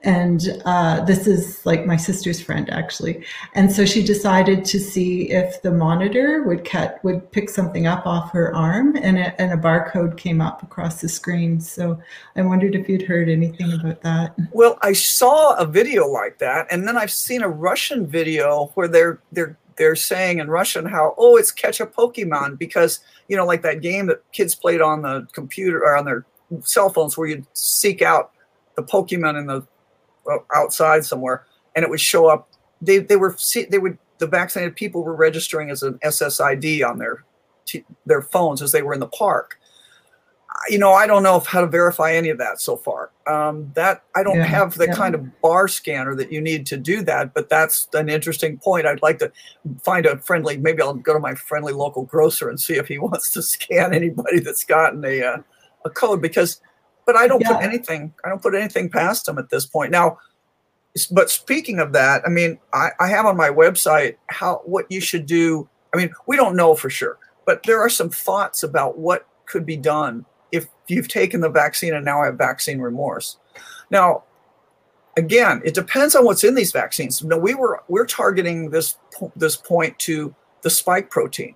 and 0.05 0.61
uh, 0.64 1.05
this 1.05 1.26
is 1.26 1.64
like 1.64 1.86
my 1.86 1.96
sister's 1.96 2.40
friend 2.40 2.68
actually. 2.70 3.24
And 3.55 3.70
so 3.70 3.84
she 3.84 4.03
decided 4.03 4.64
to 4.66 4.80
see 4.80 5.30
if 5.30 5.62
the 5.62 5.70
monitor 5.70 6.42
would 6.42 6.64
cut 6.64 7.03
would 7.05 7.30
pick 7.30 7.48
something 7.48 7.86
up 7.86 8.07
off 8.07 8.32
her 8.32 8.55
arm 8.55 8.96
and 8.96 9.18
a, 9.18 9.40
and 9.40 9.53
a 9.53 9.57
barcode 9.57 10.16
came 10.16 10.40
up 10.40 10.62
across 10.62 11.00
the 11.00 11.09
screen. 11.09 11.61
So 11.61 12.00
i 12.36 12.42
wondered 12.42 12.74
if 12.74 12.88
you'd 12.88 13.03
heard 13.03 13.28
anything 13.28 13.72
about 13.72 14.03
that. 14.03 14.34
Well 14.53 14.78
i 14.82 14.92
saw 14.92 15.55
a 15.55 15.66
video 15.66 16.07
like 16.07 16.38
that 16.38 16.66
and 16.70 16.86
then 16.86 16.96
i've 16.96 17.11
seen 17.11 17.42
a 17.42 17.48
russian 17.48 18.07
video 18.07 18.70
where 18.74 18.88
they're 18.88 19.20
they're 19.32 19.57
they're 19.76 19.96
saying 19.96 20.38
in 20.38 20.48
russian 20.48 20.84
how 20.84 21.14
oh 21.18 21.36
it's 21.36 21.50
catch 21.50 21.80
a 21.80 21.86
pokemon 21.86 22.59
because 22.59 23.00
you 23.28 23.36
know 23.36 23.46
like 23.46 23.62
that 23.62 23.80
game 23.80 24.07
that 24.07 24.22
kids 24.32 24.55
played 24.55 24.80
on 24.80 25.03
the 25.03 25.26
computer 25.32 25.78
or 25.78 25.96
on 25.96 26.05
their 26.05 26.24
cell 26.61 26.90
phones 26.90 27.16
where 27.16 27.28
you'd 27.28 27.46
seek 27.55 28.03
out 28.03 28.32
the 28.74 28.82
Pokemon 28.82 29.38
in 29.38 29.46
the 29.46 29.66
outside 30.55 31.05
somewhere, 31.05 31.45
and 31.75 31.85
it 31.85 31.91
would 31.91 32.01
show 32.01 32.27
up. 32.27 32.49
They 32.81 32.99
they 32.99 33.16
were 33.16 33.37
they 33.70 33.79
would 33.79 33.99
the 34.23 34.27
vaccinated 34.29 34.77
people 34.77 35.03
were 35.03 35.16
registering 35.16 35.68
as 35.68 35.83
an 35.83 35.99
SSID 36.05 36.89
on 36.89 36.99
their 36.99 37.25
their 38.07 38.23
phones 38.23 38.62
as 38.62 38.73
they 38.73 38.83
were 38.83 38.95
in 38.95 39.01
the 39.01 39.09
park. 39.09 39.59
You 40.68 40.79
know, 40.79 40.93
I 40.93 41.09
don't 41.09 41.25
know 41.25 41.37
if 41.37 41.47
how 41.47 41.61
to 41.61 41.66
verify 41.66 42.12
any 42.12 42.29
of 42.29 42.39
that 42.39 42.61
so 42.61 42.77
far. 42.77 43.11
Um, 43.27 43.73
that 43.75 44.05
I 44.14 44.23
don't 44.23 44.37
yeah, 44.37 44.45
have 44.45 44.77
the 44.77 44.87
yeah. 44.87 44.95
kind 44.95 45.16
of 45.16 45.41
bar 45.41 45.66
scanner 45.66 46.14
that 46.14 46.31
you 46.31 46.41
need 46.41 46.66
to 46.66 46.77
do 46.77 47.03
that, 47.03 47.35
but 47.35 47.49
that's 47.49 47.89
an 47.95 48.09
interesting 48.09 48.59
point. 48.59 48.87
I'd 48.87 49.03
like 49.03 49.18
to 49.18 49.33
find 49.83 50.07
a 50.07 50.18
friendly. 50.18 50.57
Maybe 50.57 50.83
I'll 50.83 50.95
go 50.95 51.14
to 51.14 51.18
my 51.18 51.35
friendly 51.35 51.73
local 51.73 52.05
grocer 52.05 52.49
and 52.49 52.61
see 52.61 52.75
if 52.75 52.87
he 52.87 52.99
wants 53.01 53.33
to 53.33 53.43
scan 53.43 53.93
anybody 53.93 54.39
that's 54.39 54.64
gotten 54.64 55.05
a 55.05 55.23
uh, 55.23 55.39
a 55.85 55.91
code 55.91 56.23
because. 56.23 56.61
But 57.05 57.16
I 57.16 57.26
don't 57.26 57.40
yeah. 57.40 57.55
put 57.55 57.62
anything. 57.62 58.14
I 58.24 58.28
don't 58.28 58.42
put 58.42 58.55
anything 58.55 58.88
past 58.88 59.26
them 59.26 59.38
at 59.38 59.50
this 59.50 59.66
point. 59.66 59.90
Now, 59.90 60.18
but 61.11 61.30
speaking 61.30 61.78
of 61.78 61.92
that, 61.92 62.22
I 62.24 62.28
mean, 62.28 62.59
I, 62.72 62.90
I 63.00 63.09
have 63.09 63.26
on 63.26 63.36
my 63.36 63.48
website 63.48 64.16
how 64.28 64.62
what 64.64 64.86
you 64.90 65.00
should 65.00 65.26
do. 65.26 65.68
I 65.94 65.98
mean, 65.98 66.12
we 66.26 66.36
don't 66.36 66.57
know 66.57 66.74
for 66.74 66.90
sure 66.90 67.18
but 67.44 67.62
there 67.64 67.80
are 67.80 67.88
some 67.88 68.11
thoughts 68.11 68.62
about 68.62 68.98
what 68.98 69.26
could 69.46 69.66
be 69.66 69.76
done 69.76 70.24
if 70.50 70.68
you've 70.88 71.09
taken 71.09 71.40
the 71.40 71.48
vaccine 71.48 71.94
and 71.94 72.05
now 72.05 72.22
have 72.22 72.36
vaccine 72.36 72.80
remorse. 72.80 73.38
Now, 73.90 74.24
again, 75.16 75.62
it 75.64 75.74
depends 75.74 76.14
on 76.14 76.24
what's 76.24 76.44
in 76.44 76.55
these 76.55 76.72
vaccines. 76.72 77.22
Now, 77.22 77.38
we 77.38 77.55
were 77.55 77.82
we're 77.88 78.07
targeting 78.07 78.70
this 78.70 78.96
this 79.36 79.57
point 79.57 79.98
to 80.00 80.34
the 80.62 80.70
spike 80.70 81.11
protein. 81.11 81.55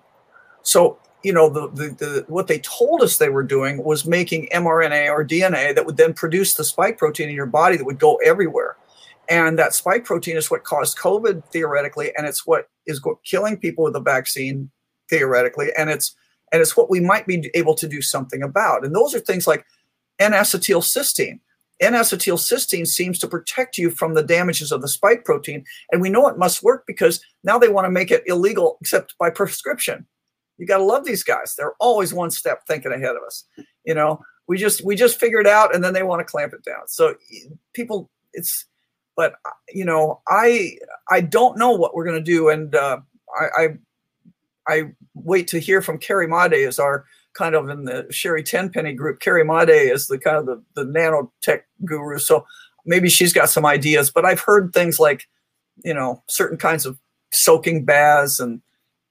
So, 0.63 0.99
you 1.27 1.33
know, 1.33 1.49
the, 1.49 1.67
the, 1.71 1.89
the 1.89 2.25
what 2.29 2.47
they 2.47 2.59
told 2.59 3.01
us 3.01 3.17
they 3.17 3.27
were 3.27 3.43
doing 3.43 3.83
was 3.83 4.05
making 4.05 4.47
mRNA 4.53 5.09
or 5.09 5.25
DNA 5.25 5.75
that 5.75 5.85
would 5.85 5.97
then 5.97 6.13
produce 6.13 6.53
the 6.53 6.63
spike 6.63 6.97
protein 6.97 7.27
in 7.27 7.35
your 7.35 7.45
body 7.45 7.75
that 7.75 7.83
would 7.83 7.99
go 7.99 8.15
everywhere. 8.23 8.77
And 9.27 9.59
that 9.59 9.75
spike 9.75 10.05
protein 10.05 10.37
is 10.37 10.49
what 10.49 10.63
caused 10.63 10.97
COVID 10.97 11.43
theoretically, 11.51 12.13
and 12.17 12.25
it's 12.25 12.47
what 12.47 12.69
is 12.85 13.01
killing 13.25 13.57
people 13.57 13.83
with 13.83 13.91
the 13.91 13.99
vaccine 13.99 14.71
theoretically, 15.09 15.67
and 15.77 15.89
it's 15.89 16.15
and 16.53 16.61
it's 16.61 16.77
what 16.77 16.89
we 16.89 17.01
might 17.01 17.27
be 17.27 17.51
able 17.55 17.75
to 17.75 17.89
do 17.89 18.01
something 18.01 18.41
about. 18.41 18.85
And 18.85 18.95
those 18.95 19.13
are 19.13 19.19
things 19.19 19.45
like 19.45 19.65
N-acetylcysteine. 20.19 21.41
N-acetylcysteine 21.81 22.87
seems 22.87 23.19
to 23.19 23.27
protect 23.27 23.77
you 23.77 23.89
from 23.89 24.13
the 24.13 24.23
damages 24.23 24.71
of 24.71 24.81
the 24.81 24.87
spike 24.87 25.25
protein, 25.25 25.65
and 25.91 26.01
we 26.01 26.09
know 26.09 26.29
it 26.29 26.37
must 26.37 26.63
work 26.63 26.85
because 26.87 27.19
now 27.43 27.57
they 27.59 27.67
want 27.67 27.83
to 27.83 27.91
make 27.91 28.11
it 28.11 28.23
illegal 28.27 28.77
except 28.79 29.13
by 29.17 29.29
prescription. 29.29 30.07
You 30.57 30.65
got 30.65 30.77
to 30.77 30.83
love 30.83 31.05
these 31.05 31.23
guys; 31.23 31.55
they're 31.55 31.75
always 31.79 32.13
one 32.13 32.31
step 32.31 32.65
thinking 32.67 32.91
ahead 32.91 33.15
of 33.15 33.23
us. 33.23 33.43
You 33.85 33.93
know, 33.93 34.21
we 34.47 34.57
just 34.57 34.83
we 34.83 34.95
just 34.95 35.19
figure 35.19 35.39
it 35.39 35.47
out, 35.47 35.73
and 35.73 35.83
then 35.83 35.93
they 35.93 36.03
want 36.03 36.19
to 36.19 36.25
clamp 36.25 36.53
it 36.53 36.63
down. 36.63 36.87
So 36.87 37.15
people, 37.73 38.09
it's 38.33 38.65
but 39.15 39.35
you 39.69 39.85
know, 39.85 40.21
I 40.27 40.77
I 41.09 41.21
don't 41.21 41.57
know 41.57 41.71
what 41.71 41.95
we're 41.95 42.05
going 42.05 42.23
to 42.23 42.31
do, 42.31 42.49
and 42.49 42.73
uh, 42.75 42.99
I, 43.39 43.63
I 43.63 43.77
I 44.67 44.83
wait 45.13 45.47
to 45.49 45.59
hear 45.59 45.81
from 45.81 45.97
Carrie 45.97 46.27
Madej 46.27 46.67
as 46.67 46.79
our 46.79 47.05
kind 47.33 47.55
of 47.55 47.69
in 47.69 47.85
the 47.85 48.07
Sherry 48.09 48.43
Tenpenny 48.43 48.93
group. 48.93 49.19
Carrie 49.19 49.45
Madej 49.45 49.93
is 49.93 50.07
the 50.07 50.17
kind 50.17 50.37
of 50.37 50.45
the, 50.45 50.63
the 50.73 50.83
nanotech 50.83 51.61
guru. 51.85 52.17
So 52.17 52.45
maybe 52.85 53.09
she's 53.09 53.31
got 53.31 53.49
some 53.49 53.65
ideas, 53.65 54.09
but 54.09 54.25
I've 54.25 54.39
heard 54.39 54.73
things 54.73 54.99
like, 54.99 55.27
you 55.83 55.93
know, 55.93 56.23
certain 56.27 56.57
kinds 56.57 56.85
of 56.85 56.99
soaking 57.31 57.85
baths 57.85 58.39
and, 58.39 58.61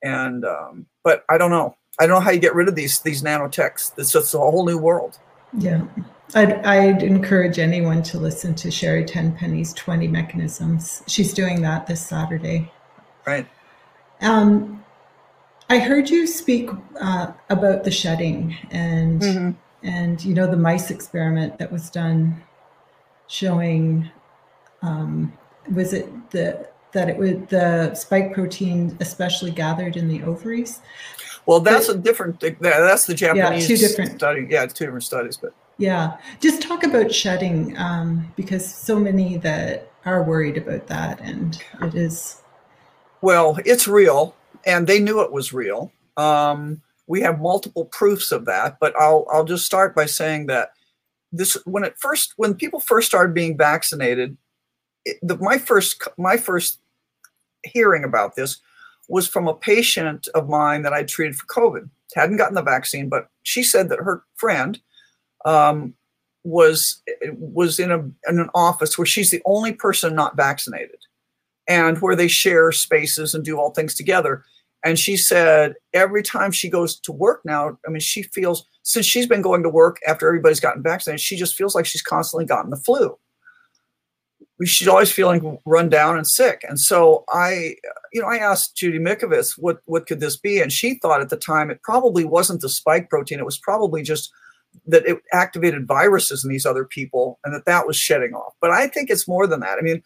and, 0.03 0.45
um, 0.45 0.87
but 1.03 1.25
I 1.29 1.39
don't 1.39 1.51
know. 1.51 1.77
I 1.99 2.07
don't 2.07 2.17
know 2.17 2.21
how 2.21 2.31
you 2.31 2.41
get 2.41 2.55
rid 2.55 2.69
of 2.69 2.75
these, 2.75 3.01
these 3.01 3.23
nanotechs. 3.23 3.93
It's 3.97 4.13
just 4.13 4.35
a 4.35 4.39
whole 4.39 4.67
new 4.67 4.79
world. 4.79 5.19
Yeah. 5.57 5.87
I'd, 6.35 6.65
I'd 6.67 7.03
encourage 7.03 7.59
anyone 7.59 8.03
to 8.05 8.19
listen 8.19 8.55
to 8.57 8.71
Sherry 8.71 9.05
Tenpenny's 9.05 9.73
20 9.75 10.09
mechanisms. 10.09 11.03
She's 11.07 11.33
doing 11.33 11.63
that 11.63 11.87
this 11.87 12.07
Saturday. 12.07 12.71
Right. 13.27 13.47
Um, 14.21 14.85
I 15.69 15.79
heard 15.79 16.11
you 16.11 16.27
speak 16.27 16.71
uh, 17.01 17.33
about 17.51 17.85
the 17.85 17.91
shedding 17.91 18.57
and 18.71 19.21
mm-hmm. 19.21 19.51
and 19.83 20.25
you 20.25 20.33
know 20.33 20.47
the 20.47 20.57
mice 20.57 20.91
experiment 20.91 21.59
that 21.59 21.73
was 21.73 21.91
done, 21.91 22.41
showing 23.27 24.11
um, 24.83 25.33
was 25.73 25.93
it 25.93 26.31
the 26.31 26.69
that 26.97 27.09
it 27.09 27.17
would 27.17 27.49
the 27.49 27.95
spike 27.95 28.35
protein 28.35 28.97
especially 29.01 29.51
gathered 29.51 29.97
in 29.97 30.09
the 30.09 30.23
ovaries. 30.23 30.81
Well, 31.47 31.61
that's 31.61 31.87
but, 31.87 31.97
a 31.97 31.99
different. 32.01 32.41
That's 32.61 33.07
the 33.07 33.15
Japanese 33.15 33.69
yeah, 33.69 33.77
two 33.77 33.87
different 33.87 34.19
study. 34.19 34.47
Yeah, 34.51 34.67
two 34.67 34.87
different 34.87 35.05
studies, 35.05 35.37
but 35.37 35.55
yeah, 35.79 36.17
just 36.41 36.63
talk 36.63 36.83
about 36.83 37.13
shedding 37.13 37.77
um, 37.77 38.33
because 38.35 38.67
so 38.67 38.99
many 38.99 39.37
that 39.39 39.91
are 40.05 40.23
worried 40.23 40.57
about 40.57 40.87
that, 40.89 41.21
and 41.21 41.63
it 41.83 41.95
is. 41.95 42.43
Well, 43.23 43.59
it's 43.65 43.87
real 43.87 44.35
and 44.67 44.87
they 44.87 44.99
knew 44.99 45.23
it 45.23 45.33
was 45.33 45.53
real. 45.53 45.93
Um, 46.17 46.83
we 47.07 47.21
have 47.21 47.41
multiple 47.41 47.85
proofs 47.87 48.33
of 48.33 48.45
that, 48.47 48.79
but 48.81 48.95
I'll 48.99 49.27
I'll 49.33 49.45
just 49.45 49.65
start 49.65 49.95
by 49.95 50.07
saying 50.07 50.47
that 50.47 50.71
this 51.33 51.57
when 51.65 51.85
it 51.85 51.95
first 51.99 52.35
when 52.37 52.55
people 52.55 52.81
first 52.81 53.07
started 53.07 53.33
being 53.33 53.57
vaccinated, 53.57 54.37
it, 55.05 55.17
the, 55.23 55.39
my 55.39 55.57
first 55.57 56.03
my 56.19 56.37
first 56.37 56.81
hearing 57.67 58.05
about 58.05 58.37
this 58.37 58.59
was 59.09 59.29
from 59.29 59.49
a 59.49 59.55
patient 59.55 60.29
of 60.35 60.49
mine 60.49 60.83
that 60.83 60.93
I 60.93 61.05
treated 61.05 61.37
for 61.37 61.47
COVID. 61.47 61.89
Hadn't 62.15 62.37
gotten 62.37 62.55
the 62.55 62.63
vaccine, 62.63 63.09
but 63.09 63.29
she 63.43 63.63
said 63.63 63.89
that 63.89 63.99
her 63.99 64.25
friend 64.37 64.81
um, 65.45 65.95
was 66.45 67.03
was 67.33 67.79
in 67.79 67.91
a 67.91 67.99
in 67.99 68.39
an 68.39 68.49
office 68.55 68.97
where 68.97 69.07
she's 69.07 69.31
the 69.31 69.43
only 69.45 69.73
person 69.73 70.15
not 70.15 70.37
vaccinated, 70.37 70.99
and 71.69 71.99
where 71.99 72.17
they 72.17 72.29
share 72.29 72.73
spaces 72.73 73.35
and 73.35 73.45
do 73.45 73.59
all 73.59 73.71
things 73.71 73.95
together. 73.95 74.45
And 74.85 74.99
she 74.99 75.17
said 75.17 75.75
every 75.93 76.23
time 76.23 76.53
she 76.53 76.71
goes 76.71 76.99
to 77.01 77.13
work 77.13 77.41
now, 77.45 77.77
I 77.87 77.91
mean, 77.91 78.01
she 78.01 78.23
feels 78.23 78.67
since 78.83 79.05
she's 79.05 79.27
been 79.27 79.43
going 79.43 79.65
to 79.65 79.69
work 79.69 79.99
after 80.07 80.29
everybody's 80.29 80.61
gotten 80.61 80.83
vaccinated, 80.83 81.21
she 81.21 81.37
just 81.37 81.57
feels 81.57 81.75
like 81.75 81.87
she's 81.87 82.03
constantly 82.03 82.47
gotten 82.47 82.71
the 82.71 82.77
flu. 82.77 83.19
She's 84.65 84.89
always 84.89 85.13
feeling 85.13 85.59
run 85.67 85.91
down 85.91 86.17
and 86.17 86.27
sick. 86.27 86.65
And 86.67 86.81
so 86.81 87.25
I, 87.29 87.77
you 88.13 88.23
know, 88.23 88.29
I 88.29 88.37
asked 88.39 88.77
Judy 88.77 88.99
Mikovits, 88.99 89.53
what 89.59 89.81
what 89.85 90.07
could 90.07 90.21
this 90.21 90.37
be? 90.37 90.61
And 90.61 90.73
she 90.73 90.95
thought 90.95 91.21
at 91.21 91.29
the 91.29 91.37
time 91.37 91.71
it 91.71 91.83
probably 91.83 92.25
wasn't 92.25 92.63
the 92.63 92.69
spike 92.69 93.11
protein. 93.11 93.39
It 93.39 93.45
was 93.45 93.59
probably 93.59 94.03
just 94.03 94.33
that 94.87 95.07
it 95.07 95.19
activated 95.33 95.87
viruses 95.87 96.45
in 96.45 96.51
these 96.51 96.67
other 96.67 96.85
people 96.85 97.39
and 97.45 97.55
that 97.55 97.67
that 97.67 97.87
was 97.87 97.97
shedding 97.97 98.35
off. 98.35 98.55
But 98.61 98.71
I 98.71 98.89
think 98.89 99.11
it's 99.11 99.29
more 99.29 99.47
than 99.47 99.61
that. 99.61 99.79
I 99.79 99.83
mean, 99.83 100.03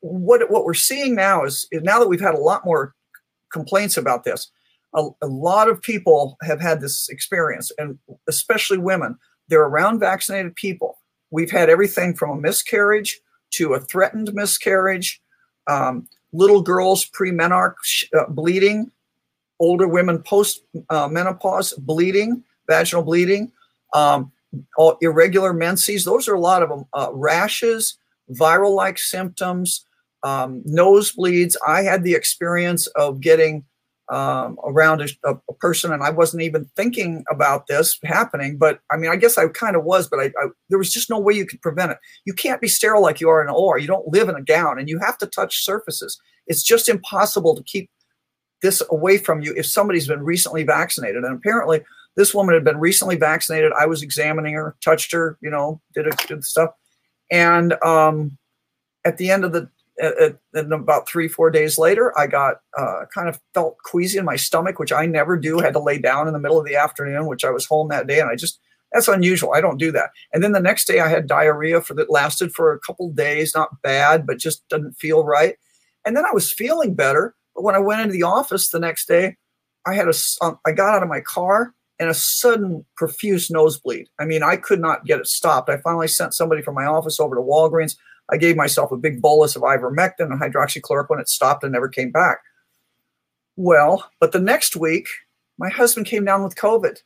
what 0.00 0.50
what 0.50 0.64
we're 0.64 0.74
seeing 0.74 1.14
now 1.14 1.44
is, 1.44 1.66
is 1.70 1.82
now 1.82 1.98
that 1.98 2.08
we've 2.08 2.20
had 2.20 2.34
a 2.34 2.40
lot 2.40 2.64
more 2.64 2.94
complaints 3.52 3.96
about 3.96 4.24
this. 4.24 4.50
A, 4.94 5.08
a, 5.22 5.26
lot 5.26 5.68
of 5.68 5.80
people 5.80 6.36
have 6.42 6.60
had 6.60 6.80
this 6.80 7.08
experience, 7.08 7.72
and 7.78 7.98
especially 8.28 8.78
women. 8.78 9.18
They're 9.48 9.62
around 9.62 10.00
vaccinated 10.00 10.54
people. 10.54 10.98
We've 11.30 11.50
had 11.50 11.70
everything 11.70 12.14
from 12.14 12.30
a 12.30 12.40
miscarriage 12.40 13.20
to 13.52 13.74
a 13.74 13.80
threatened 13.80 14.32
miscarriage, 14.34 15.20
um, 15.68 16.08
little 16.32 16.62
girls 16.62 17.04
pre-menarche 17.04 18.04
uh, 18.18 18.26
bleeding, 18.28 18.90
older 19.60 19.86
women 19.86 20.22
post 20.22 20.62
uh, 20.90 21.08
menopause 21.08 21.72
bleeding, 21.74 22.42
vaginal 22.68 23.02
bleeding, 23.02 23.52
um, 23.94 24.32
irregular 25.00 25.52
menses. 25.52 26.04
Those 26.04 26.28
are 26.28 26.34
a 26.34 26.40
lot 26.40 26.62
of 26.62 26.68
them. 26.68 26.84
Uh, 26.92 27.10
rashes, 27.12 27.98
viral-like 28.30 28.98
symptoms, 28.98 29.86
um, 30.22 30.62
nosebleeds. 30.62 31.56
I 31.66 31.82
had 31.82 32.04
the 32.04 32.14
experience 32.14 32.86
of 32.88 33.20
getting 33.20 33.64
um, 34.12 34.58
around 34.62 35.00
a, 35.00 35.08
a, 35.24 35.54
person, 35.54 35.90
and 35.90 36.02
I 36.02 36.10
wasn't 36.10 36.42
even 36.42 36.70
thinking 36.76 37.24
about 37.30 37.66
this 37.66 37.98
happening. 38.04 38.58
But 38.58 38.80
I 38.90 38.98
mean, 38.98 39.10
I 39.10 39.16
guess 39.16 39.38
I 39.38 39.48
kind 39.48 39.74
of 39.74 39.84
was, 39.84 40.06
but 40.06 40.20
I, 40.20 40.26
I, 40.26 40.48
there 40.68 40.78
was 40.78 40.92
just 40.92 41.08
no 41.08 41.18
way 41.18 41.32
you 41.32 41.46
could 41.46 41.62
prevent 41.62 41.92
it. 41.92 41.98
You 42.26 42.34
can't 42.34 42.60
be 42.60 42.68
sterile 42.68 43.00
like 43.00 43.22
you 43.22 43.30
are 43.30 43.42
in 43.42 43.48
OR. 43.48 43.78
You 43.78 43.86
don't 43.86 44.06
live 44.08 44.28
in 44.28 44.34
a 44.34 44.42
gown, 44.42 44.78
and 44.78 44.86
you 44.86 44.98
have 44.98 45.16
to 45.18 45.26
touch 45.26 45.64
surfaces. 45.64 46.20
It's 46.46 46.62
just 46.62 46.90
impossible 46.90 47.56
to 47.56 47.62
keep 47.62 47.88
this 48.60 48.82
away 48.90 49.16
from 49.16 49.40
you 49.40 49.54
if 49.56 49.64
somebody's 49.64 50.08
been 50.08 50.22
recently 50.22 50.62
vaccinated. 50.62 51.24
And 51.24 51.34
apparently, 51.34 51.80
this 52.14 52.34
woman 52.34 52.54
had 52.54 52.64
been 52.64 52.78
recently 52.78 53.16
vaccinated. 53.16 53.72
I 53.80 53.86
was 53.86 54.02
examining 54.02 54.52
her, 54.52 54.76
touched 54.84 55.12
her, 55.12 55.38
you 55.40 55.48
know, 55.48 55.80
did, 55.94 56.06
a, 56.06 56.10
did 56.26 56.44
stuff, 56.44 56.70
and 57.30 57.82
um, 57.82 58.36
at 59.06 59.16
the 59.16 59.30
end 59.30 59.44
of 59.44 59.54
the 59.54 59.70
and 59.98 60.72
about 60.72 61.08
three, 61.08 61.28
four 61.28 61.50
days 61.50 61.78
later, 61.78 62.18
I 62.18 62.26
got 62.26 62.56
uh, 62.78 63.04
kind 63.14 63.28
of 63.28 63.38
felt 63.54 63.76
queasy 63.84 64.18
in 64.18 64.24
my 64.24 64.36
stomach, 64.36 64.78
which 64.78 64.92
I 64.92 65.06
never 65.06 65.36
do. 65.36 65.58
Had 65.58 65.74
to 65.74 65.80
lay 65.80 65.98
down 65.98 66.26
in 66.26 66.32
the 66.32 66.38
middle 66.38 66.58
of 66.58 66.66
the 66.66 66.76
afternoon, 66.76 67.26
which 67.26 67.44
I 67.44 67.50
was 67.50 67.66
home 67.66 67.88
that 67.88 68.06
day, 68.06 68.20
and 68.20 68.30
I 68.30 68.36
just 68.36 68.58
that's 68.92 69.08
unusual. 69.08 69.54
I 69.54 69.60
don't 69.60 69.78
do 69.78 69.92
that. 69.92 70.10
And 70.32 70.42
then 70.42 70.52
the 70.52 70.60
next 70.60 70.86
day, 70.86 71.00
I 71.00 71.08
had 71.08 71.26
diarrhea 71.26 71.80
for 71.80 71.94
that 71.94 72.10
lasted 72.10 72.52
for 72.52 72.72
a 72.72 72.80
couple 72.80 73.10
days, 73.10 73.54
not 73.54 73.82
bad, 73.82 74.26
but 74.26 74.38
just 74.38 74.66
doesn't 74.68 74.94
feel 74.94 75.24
right. 75.24 75.56
And 76.04 76.16
then 76.16 76.24
I 76.24 76.32
was 76.32 76.52
feeling 76.52 76.94
better, 76.94 77.34
but 77.54 77.62
when 77.62 77.74
I 77.74 77.80
went 77.80 78.00
into 78.00 78.12
the 78.12 78.24
office 78.24 78.68
the 78.68 78.80
next 78.80 79.06
day, 79.06 79.36
I 79.86 79.94
had 79.94 80.08
a 80.08 80.14
um, 80.40 80.58
I 80.66 80.72
got 80.72 80.94
out 80.94 81.02
of 81.02 81.08
my 81.08 81.20
car 81.20 81.74
and 81.98 82.10
a 82.10 82.14
sudden 82.14 82.84
profuse 82.96 83.50
nosebleed. 83.50 84.08
I 84.18 84.24
mean, 84.24 84.42
I 84.42 84.56
could 84.56 84.80
not 84.80 85.04
get 85.04 85.20
it 85.20 85.26
stopped. 85.26 85.68
I 85.68 85.76
finally 85.78 86.08
sent 86.08 86.34
somebody 86.34 86.62
from 86.62 86.74
my 86.74 86.84
office 86.84 87.20
over 87.20 87.36
to 87.36 87.40
Walgreens. 87.40 87.96
I 88.30 88.36
gave 88.36 88.56
myself 88.56 88.92
a 88.92 88.96
big 88.96 89.20
bolus 89.20 89.56
of 89.56 89.62
ivermectin 89.62 90.30
and 90.30 90.40
hydroxychloroquine. 90.40 91.20
It 91.20 91.28
stopped 91.28 91.64
and 91.64 91.72
never 91.72 91.88
came 91.88 92.10
back. 92.10 92.38
Well, 93.56 94.10
but 94.20 94.32
the 94.32 94.40
next 94.40 94.76
week, 94.76 95.06
my 95.58 95.68
husband 95.68 96.06
came 96.06 96.24
down 96.24 96.42
with 96.42 96.56
COVID 96.56 96.98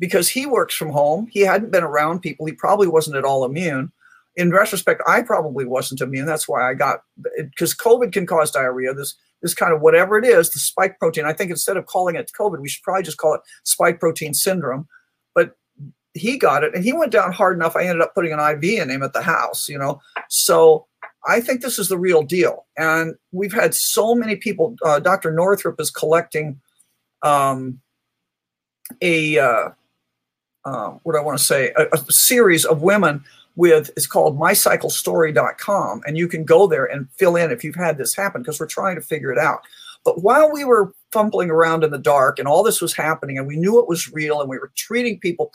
because 0.00 0.28
he 0.28 0.46
works 0.46 0.74
from 0.74 0.90
home. 0.90 1.28
He 1.30 1.40
hadn't 1.40 1.70
been 1.70 1.84
around 1.84 2.20
people. 2.20 2.46
He 2.46 2.52
probably 2.52 2.88
wasn't 2.88 3.16
at 3.16 3.24
all 3.24 3.44
immune. 3.44 3.92
In 4.36 4.50
retrospect, 4.50 5.02
I 5.06 5.22
probably 5.22 5.64
wasn't 5.64 6.00
immune. 6.00 6.26
That's 6.26 6.48
why 6.48 6.68
I 6.68 6.74
got 6.74 7.02
because 7.36 7.74
COVID 7.74 8.12
can 8.12 8.26
cause 8.26 8.50
diarrhea. 8.50 8.94
This 8.94 9.14
this 9.42 9.54
kind 9.54 9.72
of 9.72 9.80
whatever 9.80 10.18
it 10.18 10.24
is, 10.24 10.50
the 10.50 10.58
spike 10.58 10.98
protein. 10.98 11.24
I 11.24 11.32
think 11.32 11.50
instead 11.50 11.76
of 11.76 11.86
calling 11.86 12.16
it 12.16 12.30
COVID, 12.38 12.60
we 12.60 12.68
should 12.68 12.82
probably 12.82 13.02
just 13.02 13.18
call 13.18 13.34
it 13.34 13.40
spike 13.64 14.00
protein 14.00 14.34
syndrome. 14.34 14.88
He 16.14 16.38
got 16.38 16.64
it 16.64 16.74
and 16.74 16.82
he 16.82 16.92
went 16.92 17.12
down 17.12 17.32
hard 17.32 17.56
enough. 17.56 17.76
I 17.76 17.82
ended 17.84 18.02
up 18.02 18.14
putting 18.14 18.32
an 18.32 18.40
IV 18.40 18.64
in 18.64 18.90
him 18.90 19.02
at 19.02 19.12
the 19.12 19.22
house, 19.22 19.68
you 19.68 19.78
know. 19.78 20.00
So 20.28 20.86
I 21.26 21.40
think 21.40 21.60
this 21.60 21.78
is 21.78 21.88
the 21.88 21.98
real 21.98 22.22
deal. 22.22 22.66
And 22.76 23.14
we've 23.32 23.52
had 23.52 23.74
so 23.74 24.14
many 24.14 24.36
people. 24.36 24.76
Uh, 24.84 24.98
Dr. 24.98 25.30
Northrup 25.30 25.80
is 25.80 25.90
collecting 25.90 26.60
um, 27.22 27.80
a, 29.02 29.38
uh, 29.38 29.68
uh, 30.64 30.90
what 31.02 31.16
I 31.16 31.20
want 31.20 31.38
to 31.38 31.44
say, 31.44 31.72
a, 31.76 31.86
a, 31.92 31.98
series 32.12 32.64
of 32.64 32.82
women 32.82 33.24
with, 33.56 33.90
it's 33.96 34.06
called 34.06 34.38
mycyclestory.com. 34.38 36.02
And 36.06 36.16
you 36.16 36.28
can 36.28 36.44
go 36.44 36.66
there 36.66 36.84
and 36.84 37.08
fill 37.18 37.36
in 37.36 37.50
if 37.50 37.64
you've 37.64 37.74
had 37.74 37.98
this 37.98 38.14
happen 38.14 38.42
because 38.42 38.60
we're 38.60 38.66
trying 38.66 38.96
to 38.96 39.02
figure 39.02 39.32
it 39.32 39.38
out. 39.38 39.60
But 40.04 40.22
while 40.22 40.50
we 40.50 40.64
were 40.64 40.92
fumbling 41.12 41.50
around 41.50 41.84
in 41.84 41.90
the 41.90 41.98
dark 41.98 42.38
and 42.38 42.46
all 42.46 42.62
this 42.62 42.80
was 42.80 42.94
happening 42.94 43.38
and 43.38 43.46
we 43.46 43.56
knew 43.56 43.78
it 43.78 43.88
was 43.88 44.12
real 44.12 44.40
and 44.40 44.48
we 44.48 44.58
were 44.58 44.72
treating 44.76 45.18
people 45.18 45.50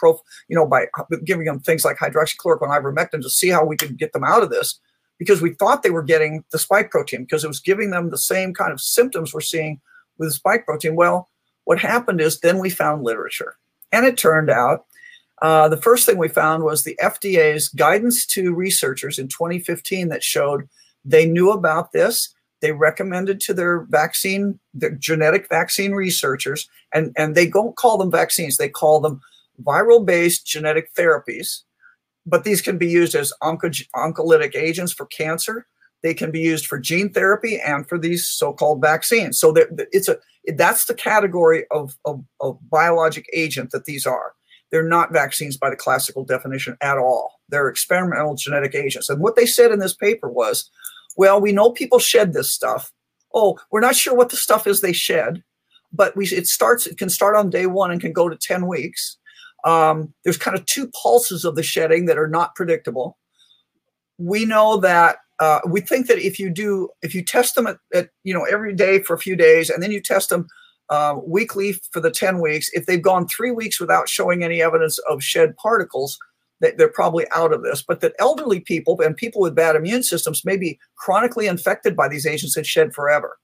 you 0.47 0.55
know, 0.55 0.65
by 0.65 0.85
giving 1.23 1.45
them 1.45 1.59
things 1.59 1.85
like 1.85 1.97
hydroxychloroquine, 1.97 2.69
ivermectin 2.69 3.21
to 3.21 3.29
see 3.29 3.49
how 3.49 3.65
we 3.65 3.77
could 3.77 3.97
get 3.97 4.13
them 4.13 4.23
out 4.23 4.43
of 4.43 4.49
this, 4.49 4.79
because 5.17 5.41
we 5.41 5.53
thought 5.53 5.83
they 5.83 5.89
were 5.89 6.03
getting 6.03 6.43
the 6.51 6.59
spike 6.59 6.91
protein 6.91 7.23
because 7.23 7.43
it 7.43 7.47
was 7.47 7.59
giving 7.59 7.91
them 7.91 8.09
the 8.09 8.17
same 8.17 8.53
kind 8.53 8.71
of 8.71 8.81
symptoms 8.81 9.33
we're 9.33 9.41
seeing 9.41 9.79
with 10.17 10.29
the 10.29 10.33
spike 10.33 10.65
protein. 10.65 10.95
Well, 10.95 11.29
what 11.65 11.79
happened 11.79 12.21
is 12.21 12.39
then 12.39 12.59
we 12.59 12.69
found 12.69 13.03
literature. 13.03 13.55
And 13.91 14.05
it 14.05 14.17
turned 14.17 14.49
out 14.49 14.85
uh, 15.41 15.67
the 15.67 15.77
first 15.77 16.05
thing 16.05 16.17
we 16.17 16.29
found 16.29 16.63
was 16.63 16.83
the 16.83 16.97
FDA's 17.01 17.67
guidance 17.67 18.25
to 18.27 18.53
researchers 18.53 19.19
in 19.19 19.27
2015 19.27 20.07
that 20.09 20.23
showed 20.23 20.69
they 21.03 21.25
knew 21.25 21.51
about 21.51 21.91
this. 21.91 22.33
They 22.63 22.71
recommended 22.71 23.39
to 23.41 23.53
their 23.53 23.81
vaccine, 23.89 24.59
their 24.73 24.89
genetic 24.89 25.47
vaccine 25.49 25.91
researchers, 25.91 26.67
and, 26.91 27.13
and 27.15 27.35
they 27.35 27.47
don't 27.47 27.75
call 27.75 27.99
them 27.99 28.09
vaccines, 28.09 28.57
they 28.57 28.69
call 28.69 28.99
them 28.99 29.21
viral 29.63 30.03
based 30.03 30.47
genetic 30.47 30.91
therapies 30.95 31.61
but 32.25 32.43
these 32.43 32.61
can 32.61 32.77
be 32.77 32.87
used 32.87 33.15
as 33.15 33.33
onco- 33.41 33.87
oncolytic 33.95 34.55
agents 34.55 34.93
for 34.93 35.05
cancer. 35.07 35.65
They 36.01 36.13
can 36.13 36.31
be 36.31 36.39
used 36.39 36.67
for 36.67 36.79
gene 36.79 37.11
therapy 37.11 37.59
and 37.59 37.87
for 37.87 37.97
these 37.97 38.27
so-called 38.27 38.81
vaccines. 38.81 39.39
So 39.39 39.51
that 39.53 39.87
it's 39.91 40.07
a 40.07 40.17
that's 40.55 40.85
the 40.85 40.93
category 40.93 41.65
of, 41.71 41.95
of, 42.03 42.23
of 42.41 42.59
biologic 42.69 43.25
agent 43.31 43.71
that 43.71 43.85
these 43.85 44.05
are. 44.05 44.33
They're 44.71 44.83
not 44.87 45.13
vaccines 45.13 45.55
by 45.55 45.69
the 45.69 45.77
classical 45.77 46.25
definition 46.25 46.75
at 46.81 46.97
all. 46.97 47.39
They're 47.47 47.69
experimental 47.69 48.35
genetic 48.35 48.75
agents. 48.75 49.07
And 49.07 49.21
what 49.21 49.37
they 49.37 49.45
said 49.45 49.71
in 49.71 49.79
this 49.79 49.95
paper 49.95 50.29
was, 50.29 50.69
well, 51.17 51.39
we 51.39 51.51
know 51.51 51.71
people 51.71 51.99
shed 51.99 52.33
this 52.33 52.51
stuff. 52.51 52.91
Oh, 53.33 53.57
we're 53.71 53.79
not 53.79 53.95
sure 53.95 54.15
what 54.15 54.29
the 54.29 54.37
stuff 54.37 54.67
is 54.67 54.81
they 54.81 54.93
shed, 54.93 55.43
but 55.91 56.15
we 56.15 56.27
it 56.27 56.47
starts 56.47 56.85
it 56.87 56.97
can 56.97 57.09
start 57.09 57.35
on 57.35 57.49
day 57.49 57.65
one 57.65 57.91
and 57.91 58.01
can 58.01 58.13
go 58.13 58.29
to 58.29 58.37
10 58.37 58.67
weeks 58.67 59.17
um, 59.63 60.13
there's 60.23 60.37
kind 60.37 60.57
of 60.57 60.65
two 60.65 60.89
pulses 61.01 61.45
of 61.45 61.55
the 61.55 61.63
shedding 61.63 62.05
that 62.05 62.17
are 62.17 62.27
not 62.27 62.55
predictable. 62.55 63.17
We 64.17 64.45
know 64.45 64.77
that 64.77 65.17
uh, 65.39 65.59
we 65.67 65.81
think 65.81 66.07
that 66.07 66.19
if 66.19 66.39
you 66.39 66.49
do, 66.49 66.89
if 67.01 67.15
you 67.15 67.23
test 67.23 67.55
them 67.55 67.67
at, 67.67 67.77
at, 67.93 68.09
you 68.23 68.33
know 68.33 68.43
every 68.43 68.73
day 68.73 69.01
for 69.01 69.13
a 69.13 69.19
few 69.19 69.35
days, 69.35 69.69
and 69.69 69.81
then 69.81 69.91
you 69.91 70.01
test 70.01 70.29
them 70.29 70.47
uh, 70.89 71.15
weekly 71.25 71.79
for 71.91 71.99
the 71.99 72.11
10 72.11 72.39
weeks, 72.39 72.69
if 72.73 72.85
they've 72.85 73.01
gone 73.01 73.27
three 73.27 73.51
weeks 73.51 73.79
without 73.79 74.09
showing 74.09 74.43
any 74.43 74.61
evidence 74.61 74.99
of 75.09 75.23
shed 75.23 75.55
particles, 75.57 76.17
they're 76.71 76.87
probably 76.89 77.25
out 77.35 77.53
of 77.53 77.63
this. 77.63 77.81
But 77.81 78.01
that 78.01 78.15
elderly 78.19 78.59
people 78.59 78.99
and 79.01 79.15
people 79.15 79.41
with 79.41 79.55
bad 79.55 79.75
immune 79.75 80.03
systems 80.03 80.45
may 80.45 80.57
be 80.57 80.79
chronically 80.95 81.47
infected 81.47 81.95
by 81.95 82.07
these 82.07 82.25
agents 82.25 82.57
and 82.57 82.65
shed 82.65 82.93
forever. 82.93 83.37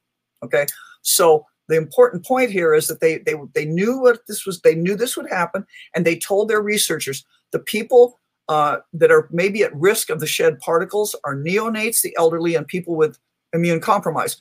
Okay, 0.44 0.66
so 1.02 1.46
the 1.68 1.78
important 1.78 2.26
point 2.26 2.50
here 2.50 2.74
is 2.74 2.88
that 2.88 3.00
they 3.00 3.20
they 3.20 3.36
they 3.54 3.66
knew 3.66 4.00
what 4.00 4.22
this 4.28 4.46
was. 4.46 4.62
They 4.62 4.76
knew 4.76 4.96
this 4.96 5.16
would 5.16 5.30
happen, 5.30 5.66
and 5.96 6.06
they 6.06 6.18
told 6.18 6.50
their 6.50 6.62
researchers 6.62 7.26
the 7.52 7.60
people 7.60 8.20
uh, 8.48 8.78
that 8.94 9.12
are 9.12 9.30
maybe 9.32 9.64
at 9.64 9.76
risk 9.76 10.10
of 10.10 10.20
the 10.20 10.28
shed 10.28 10.60
particles 10.60 11.16
are 11.24 11.36
neonates, 11.36 12.02
the 12.02 12.16
elderly, 12.18 12.56
and 12.56 12.68
people 12.68 12.96
with 12.96 13.18
immune 13.54 13.80
compromise. 13.80 14.38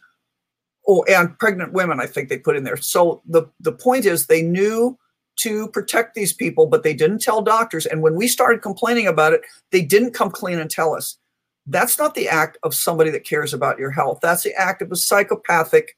Oh, 0.88 1.04
and 1.04 1.38
pregnant 1.38 1.74
women, 1.74 2.00
I 2.00 2.06
think 2.06 2.30
they 2.30 2.38
put 2.38 2.56
in 2.56 2.64
there. 2.64 2.78
So 2.78 3.22
the 3.26 3.44
the 3.60 3.72
point 3.72 4.06
is 4.06 4.26
they 4.26 4.42
knew 4.42 4.98
to 5.40 5.68
protect 5.68 6.14
these 6.14 6.32
people, 6.32 6.66
but 6.66 6.82
they 6.82 6.94
didn't 6.94 7.20
tell 7.20 7.42
doctors. 7.42 7.86
And 7.86 8.02
when 8.02 8.16
we 8.16 8.28
started 8.28 8.62
complaining 8.62 9.06
about 9.06 9.32
it, 9.32 9.42
they 9.70 9.82
didn't 9.82 10.14
come 10.14 10.30
clean 10.30 10.58
and 10.58 10.70
tell 10.70 10.94
us. 10.94 11.16
That's 11.66 11.98
not 11.98 12.14
the 12.14 12.28
act 12.28 12.58
of 12.62 12.74
somebody 12.74 13.10
that 13.10 13.24
cares 13.24 13.52
about 13.52 13.78
your 13.78 13.90
health. 13.90 14.20
That's 14.22 14.42
the 14.42 14.54
act 14.54 14.82
of 14.82 14.90
a 14.90 14.96
psychopathic 14.96 15.96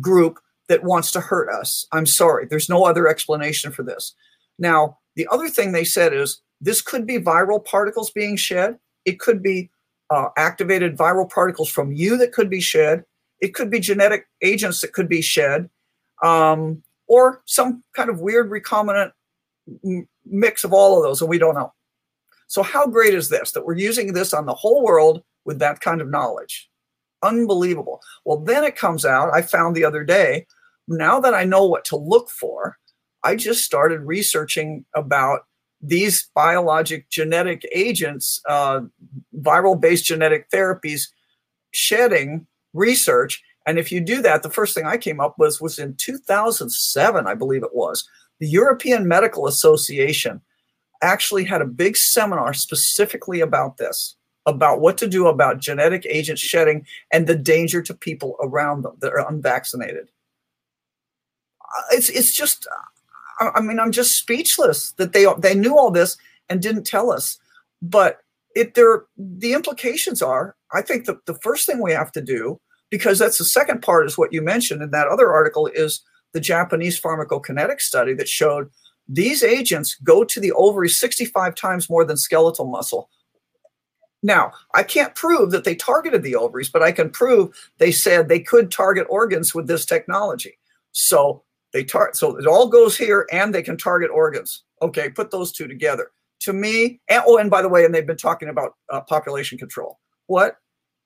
group 0.00 0.38
that 0.68 0.84
wants 0.84 1.12
to 1.12 1.20
hurt 1.20 1.50
us. 1.50 1.86
I'm 1.92 2.06
sorry. 2.06 2.46
There's 2.46 2.68
no 2.68 2.84
other 2.84 3.06
explanation 3.06 3.72
for 3.72 3.82
this. 3.82 4.14
Now, 4.58 4.98
the 5.16 5.28
other 5.30 5.48
thing 5.48 5.72
they 5.72 5.84
said 5.84 6.14
is 6.14 6.40
this 6.60 6.80
could 6.80 7.06
be 7.06 7.18
viral 7.18 7.62
particles 7.62 8.10
being 8.10 8.36
shed. 8.36 8.78
It 9.04 9.18
could 9.18 9.42
be 9.42 9.70
uh, 10.10 10.28
activated 10.36 10.96
viral 10.96 11.28
particles 11.28 11.68
from 11.68 11.92
you 11.92 12.16
that 12.16 12.32
could 12.32 12.48
be 12.48 12.60
shed. 12.60 13.04
It 13.40 13.54
could 13.54 13.70
be 13.70 13.80
genetic 13.80 14.26
agents 14.40 14.80
that 14.80 14.92
could 14.92 15.08
be 15.08 15.20
shed, 15.20 15.68
um, 16.22 16.82
or 17.12 17.42
some 17.46 17.82
kind 17.94 18.08
of 18.08 18.20
weird 18.20 18.50
recombinant 18.50 19.12
mix 20.24 20.64
of 20.64 20.72
all 20.72 20.96
of 20.96 21.02
those, 21.02 21.20
and 21.20 21.30
we 21.30 21.38
don't 21.38 21.54
know. 21.54 21.72
So, 22.46 22.62
how 22.62 22.86
great 22.86 23.14
is 23.14 23.28
this 23.28 23.52
that 23.52 23.66
we're 23.66 23.76
using 23.76 24.12
this 24.12 24.32
on 24.32 24.46
the 24.46 24.54
whole 24.54 24.82
world 24.82 25.22
with 25.44 25.58
that 25.58 25.80
kind 25.80 26.00
of 26.00 26.08
knowledge? 26.08 26.70
Unbelievable. 27.22 28.00
Well, 28.24 28.38
then 28.38 28.64
it 28.64 28.76
comes 28.76 29.04
out, 29.04 29.32
I 29.32 29.42
found 29.42 29.76
the 29.76 29.84
other 29.84 30.04
day 30.04 30.46
now 30.88 31.20
that 31.20 31.34
I 31.34 31.44
know 31.44 31.66
what 31.66 31.84
to 31.86 31.96
look 31.96 32.30
for, 32.30 32.78
I 33.22 33.36
just 33.36 33.62
started 33.62 34.00
researching 34.00 34.84
about 34.94 35.40
these 35.80 36.30
biologic 36.34 37.08
genetic 37.10 37.66
agents, 37.74 38.40
uh, 38.48 38.80
viral 39.36 39.80
based 39.80 40.04
genetic 40.04 40.50
therapies, 40.50 41.08
shedding 41.72 42.46
research. 42.72 43.42
And 43.66 43.78
if 43.78 43.92
you 43.92 44.00
do 44.00 44.22
that, 44.22 44.42
the 44.42 44.50
first 44.50 44.74
thing 44.74 44.86
I 44.86 44.96
came 44.96 45.20
up 45.20 45.38
with 45.38 45.60
was 45.60 45.78
in 45.78 45.94
2007, 45.96 47.26
I 47.26 47.34
believe 47.34 47.62
it 47.62 47.74
was, 47.74 48.08
the 48.40 48.48
European 48.48 49.06
Medical 49.06 49.46
Association 49.46 50.40
actually 51.00 51.44
had 51.44 51.62
a 51.62 51.66
big 51.66 51.96
seminar 51.96 52.54
specifically 52.54 53.40
about 53.40 53.76
this, 53.76 54.16
about 54.46 54.80
what 54.80 54.98
to 54.98 55.08
do 55.08 55.26
about 55.26 55.60
genetic 55.60 56.06
agent 56.08 56.38
shedding 56.38 56.86
and 57.12 57.26
the 57.26 57.36
danger 57.36 57.82
to 57.82 57.94
people 57.94 58.36
around 58.40 58.82
them 58.82 58.96
that 59.00 59.12
are 59.12 59.28
unvaccinated 59.28 60.08
uh, 61.72 61.82
it's 61.92 62.08
it's 62.10 62.32
just 62.32 62.66
uh, 63.40 63.50
I 63.54 63.60
mean 63.60 63.80
I'm 63.80 63.92
just 63.92 64.16
speechless 64.16 64.92
that 64.92 65.12
they 65.12 65.26
they 65.38 65.54
knew 65.54 65.76
all 65.76 65.90
this 65.90 66.16
and 66.48 66.60
didn't 66.60 66.84
tell 66.84 67.10
us. 67.10 67.38
But 67.80 68.18
it 68.54 68.74
there 68.74 69.04
the 69.16 69.54
implications 69.54 70.22
are 70.22 70.56
I 70.72 70.82
think 70.82 71.06
the, 71.06 71.18
the 71.26 71.38
first 71.42 71.66
thing 71.66 71.80
we 71.80 71.92
have 71.92 72.12
to 72.12 72.20
do 72.20 72.60
because 72.92 73.18
that's 73.18 73.38
the 73.38 73.44
second 73.46 73.80
part 73.80 74.06
is 74.06 74.18
what 74.18 74.34
you 74.34 74.42
mentioned 74.42 74.82
in 74.82 74.90
that 74.90 75.08
other 75.08 75.32
article 75.32 75.66
is 75.66 76.02
the 76.34 76.40
Japanese 76.40 77.00
pharmacokinetic 77.00 77.80
study 77.80 78.12
that 78.12 78.28
showed 78.28 78.68
these 79.08 79.42
agents 79.42 79.96
go 80.04 80.24
to 80.24 80.38
the 80.38 80.52
ovary 80.52 80.90
65 80.90 81.54
times 81.54 81.88
more 81.88 82.04
than 82.04 82.18
skeletal 82.18 82.66
muscle. 82.66 83.08
Now, 84.22 84.52
I 84.74 84.82
can't 84.82 85.14
prove 85.14 85.52
that 85.52 85.64
they 85.64 85.74
targeted 85.74 86.22
the 86.22 86.36
ovaries, 86.36 86.68
but 86.68 86.82
I 86.82 86.92
can 86.92 87.08
prove 87.08 87.56
they 87.78 87.90
said 87.90 88.28
they 88.28 88.40
could 88.40 88.70
target 88.70 89.06
organs 89.08 89.54
with 89.54 89.68
this 89.68 89.86
technology. 89.86 90.58
So 90.92 91.44
they 91.72 91.84
tar- 91.84 92.12
so 92.12 92.36
it 92.36 92.46
all 92.46 92.68
goes 92.68 92.94
here, 92.94 93.26
and 93.32 93.54
they 93.54 93.62
can 93.62 93.78
target 93.78 94.10
organs. 94.10 94.64
Okay, 94.82 95.08
put 95.08 95.30
those 95.30 95.50
two 95.50 95.66
together. 95.66 96.10
To 96.40 96.52
me, 96.52 97.00
and, 97.08 97.22
oh, 97.26 97.38
and 97.38 97.50
by 97.50 97.62
the 97.62 97.70
way, 97.70 97.86
and 97.86 97.94
they've 97.94 98.06
been 98.06 98.18
talking 98.18 98.50
about 98.50 98.74
uh, 98.90 99.00
population 99.00 99.56
control. 99.56 99.98
What? 100.26 100.58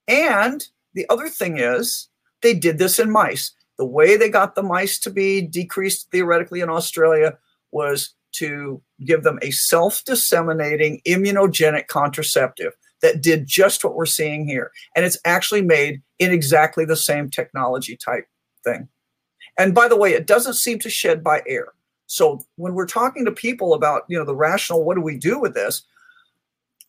And 0.09 0.67
the 0.97 1.07
other 1.11 1.29
thing 1.29 1.59
is, 1.59 2.09
they 2.43 2.55
did 2.55 2.79
this 2.79 2.99
in 2.99 3.11
mice. 3.11 3.53
The 3.79 3.85
way 3.85 4.17
they 4.17 4.31
got 4.31 4.55
the 4.55 4.63
mice 4.63 4.99
to 5.01 5.11
be 5.11 5.43
decreased 5.43 6.11
theoretically 6.11 6.63
in 6.63 6.71
Australia 6.71 7.37
was 7.71 8.15
to 8.33 8.83
give 9.05 9.23
them 9.23 9.39
a 9.43 9.51
self 9.51 10.03
disseminating 10.05 11.01
immunogenic 11.07 11.87
contraceptive 11.87 12.73
that 13.03 13.23
did 13.23 13.47
just 13.47 13.85
what 13.85 13.95
we're 13.95 14.07
seeing 14.07 14.49
here. 14.49 14.73
And 14.95 15.05
it's 15.05 15.19
actually 15.27 15.63
made 15.63 16.03
in 16.19 16.33
exactly 16.33 16.87
the 16.87 16.97
same 16.97 17.29
technology 17.29 17.97
type 17.97 18.27
thing. 18.65 18.89
And 19.59 19.75
by 19.75 19.89
the 19.89 19.97
way, 19.97 20.15
it 20.15 20.27
doesn't 20.27 20.55
seem 20.55 20.79
to 20.81 20.91
shed 20.91 21.23
by 21.23 21.43
air. 21.47 21.69
So 22.07 22.41
when 22.57 22.75
we're 22.75 22.87
talking 22.87 23.25
to 23.27 23.33
people 23.33 23.75
about, 23.75 24.03
you 24.09 24.19
know, 24.19 24.25
the 24.25 24.35
rational, 24.35 24.85
what 24.85 24.95
do 24.95 25.03
we 25.03 25.19
do 25.19 25.39
with 25.39 25.55
this? 25.55 25.83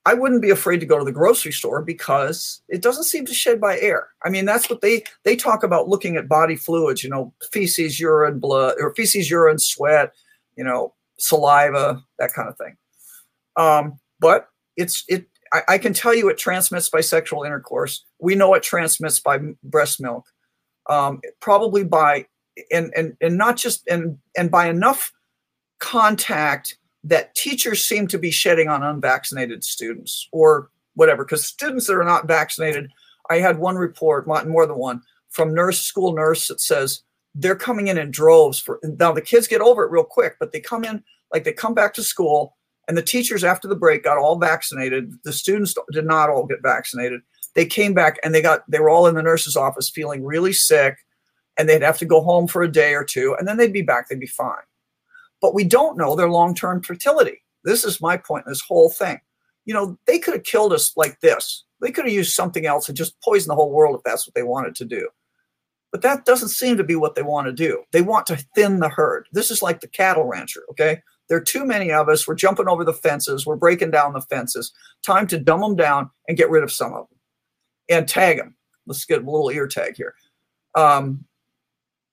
I 0.07 0.13
wouldn't 0.13 0.41
be 0.41 0.51
afraid 0.51 0.79
to 0.79 0.85
go 0.85 0.97
to 0.97 1.03
the 1.03 1.11
grocery 1.11 1.51
store 1.51 1.81
because 1.81 2.61
it 2.69 2.81
doesn't 2.81 3.03
seem 3.03 3.25
to 3.25 3.33
shed 3.33 3.59
by 3.59 3.77
air. 3.79 4.07
I 4.23 4.29
mean, 4.29 4.45
that's 4.45 4.69
what 4.69 4.79
they 4.79 5.03
they 5.25 5.35
talk 5.35 5.63
about 5.63 5.89
looking 5.89 6.15
at 6.15 6.29
body 6.29 6.55
fluids, 6.55 7.03
you 7.03 7.09
know, 7.09 7.33
feces, 7.51 7.99
urine, 7.99 8.39
blood, 8.39 8.75
or 8.79 8.95
feces, 8.95 9.29
urine, 9.29 9.59
sweat, 9.59 10.13
you 10.55 10.63
know, 10.63 10.93
saliva, 11.19 12.01
that 12.19 12.31
kind 12.31 12.47
of 12.47 12.57
thing. 12.57 12.77
Um, 13.57 13.99
but 14.21 14.47
it's 14.77 15.03
it. 15.09 15.27
I, 15.51 15.61
I 15.67 15.77
can 15.77 15.91
tell 15.91 16.15
you 16.15 16.29
it 16.29 16.37
transmits 16.37 16.89
by 16.89 17.01
sexual 17.01 17.43
intercourse. 17.43 18.05
We 18.17 18.33
know 18.33 18.53
it 18.53 18.63
transmits 18.63 19.19
by 19.19 19.39
breast 19.61 19.99
milk, 19.99 20.25
um, 20.89 21.19
probably 21.41 21.83
by 21.83 22.27
and 22.71 22.93
and 22.95 23.17
and 23.19 23.37
not 23.37 23.57
just 23.57 23.85
and 23.89 24.19
and 24.37 24.49
by 24.49 24.69
enough 24.69 25.11
contact 25.79 26.77
that 27.07 27.35
teachers 27.35 27.85
seem 27.85 28.07
to 28.07 28.17
be 28.17 28.31
shedding 28.31 28.67
on 28.67 28.83
unvaccinated 28.83 29.63
students 29.63 30.27
or 30.31 30.69
whatever 30.95 31.23
because 31.23 31.45
students 31.45 31.87
that 31.87 31.95
are 31.95 32.03
not 32.03 32.27
vaccinated 32.27 32.91
i 33.29 33.37
had 33.37 33.59
one 33.59 33.75
report 33.75 34.27
more 34.27 34.65
than 34.65 34.77
one 34.77 35.01
from 35.29 35.53
nurse 35.53 35.81
school 35.81 36.13
nurse 36.13 36.47
that 36.47 36.59
says 36.59 37.03
they're 37.35 37.55
coming 37.55 37.87
in 37.87 37.97
in 37.97 38.09
droves 38.09 38.59
for 38.59 38.79
now 38.99 39.11
the 39.11 39.21
kids 39.21 39.47
get 39.47 39.61
over 39.61 39.83
it 39.83 39.91
real 39.91 40.03
quick 40.03 40.35
but 40.39 40.51
they 40.51 40.59
come 40.59 40.83
in 40.83 41.03
like 41.33 41.43
they 41.43 41.53
come 41.53 41.73
back 41.73 41.93
to 41.93 42.03
school 42.03 42.57
and 42.87 42.97
the 42.97 43.03
teachers 43.03 43.43
after 43.43 43.67
the 43.67 43.75
break 43.75 44.03
got 44.03 44.17
all 44.17 44.37
vaccinated. 44.37 45.13
The 45.23 45.33
students 45.33 45.75
did 45.91 46.05
not 46.05 46.29
all 46.29 46.45
get 46.45 46.61
vaccinated. 46.61 47.21
They 47.53 47.65
came 47.65 47.93
back 47.93 48.19
and 48.23 48.33
they 48.33 48.41
got 48.41 48.69
they 48.69 48.79
were 48.79 48.89
all 48.89 49.07
in 49.07 49.15
the 49.15 49.23
nurse's 49.23 49.57
office 49.57 49.89
feeling 49.89 50.23
really 50.23 50.53
sick 50.53 50.97
and 51.57 51.67
they'd 51.67 51.81
have 51.81 51.97
to 51.97 52.05
go 52.05 52.21
home 52.21 52.47
for 52.47 52.61
a 52.61 52.71
day 52.71 52.93
or 52.93 53.03
two 53.03 53.35
and 53.37 53.47
then 53.47 53.57
they'd 53.57 53.73
be 53.73 53.81
back 53.81 54.07
they'd 54.07 54.19
be 54.19 54.27
fine 54.27 54.61
but 55.41 55.53
we 55.53 55.63
don't 55.63 55.97
know 55.97 56.15
their 56.15 56.29
long 56.29 56.55
term 56.55 56.81
fertility. 56.81 57.43
This 57.63 57.83
is 57.83 58.01
my 58.01 58.17
point 58.17 58.45
in 58.45 58.51
this 58.51 58.61
whole 58.61 58.89
thing. 58.89 59.19
You 59.65 59.73
know, 59.73 59.97
they 60.07 60.19
could 60.19 60.33
have 60.33 60.43
killed 60.43 60.73
us 60.73 60.95
like 60.95 61.19
this. 61.19 61.65
They 61.81 61.91
could 61.91 62.05
have 62.05 62.13
used 62.13 62.33
something 62.33 62.65
else 62.65 62.87
and 62.87 62.97
just 62.97 63.21
poisoned 63.21 63.51
the 63.51 63.55
whole 63.55 63.71
world 63.71 63.95
if 63.95 64.03
that's 64.03 64.25
what 64.25 64.33
they 64.33 64.43
wanted 64.43 64.75
to 64.75 64.85
do. 64.85 65.09
But 65.91 66.01
that 66.01 66.25
doesn't 66.25 66.49
seem 66.49 66.77
to 66.77 66.83
be 66.83 66.95
what 66.95 67.15
they 67.15 67.21
want 67.21 67.47
to 67.47 67.53
do. 67.53 67.83
They 67.91 68.01
want 68.01 68.25
to 68.27 68.37
thin 68.55 68.79
the 68.79 68.89
herd. 68.89 69.27
This 69.31 69.51
is 69.51 69.61
like 69.61 69.81
the 69.81 69.87
cattle 69.87 70.25
rancher, 70.25 70.63
okay? 70.71 71.01
There 71.27 71.37
are 71.37 71.43
too 71.43 71.65
many 71.65 71.91
of 71.91 72.09
us. 72.09 72.27
We're 72.27 72.35
jumping 72.35 72.67
over 72.67 72.83
the 72.83 72.93
fences. 72.93 73.45
We're 73.45 73.55
breaking 73.55 73.91
down 73.91 74.13
the 74.13 74.21
fences. 74.21 74.71
Time 75.05 75.27
to 75.27 75.39
dumb 75.39 75.61
them 75.61 75.75
down 75.75 76.09
and 76.27 76.37
get 76.37 76.49
rid 76.49 76.63
of 76.63 76.71
some 76.71 76.93
of 76.93 77.07
them 77.09 77.19
and 77.89 78.07
tag 78.07 78.37
them. 78.37 78.55
Let's 78.85 79.05
get 79.05 79.23
a 79.23 79.25
little 79.25 79.49
ear 79.49 79.67
tag 79.67 79.95
here. 79.95 80.13
Um, 80.75 81.25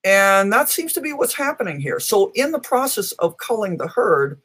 and 0.05 0.53
that 0.53 0.69
seems 0.69 0.93
to 0.93 1.01
be 1.01 1.13
what's 1.13 1.33
happening 1.33 1.79
here. 1.79 1.99
So, 1.99 2.31
in 2.35 2.51
the 2.51 2.59
process 2.59 3.11
of 3.13 3.37
culling 3.37 3.77
the 3.77 3.87
herd, 3.87 4.39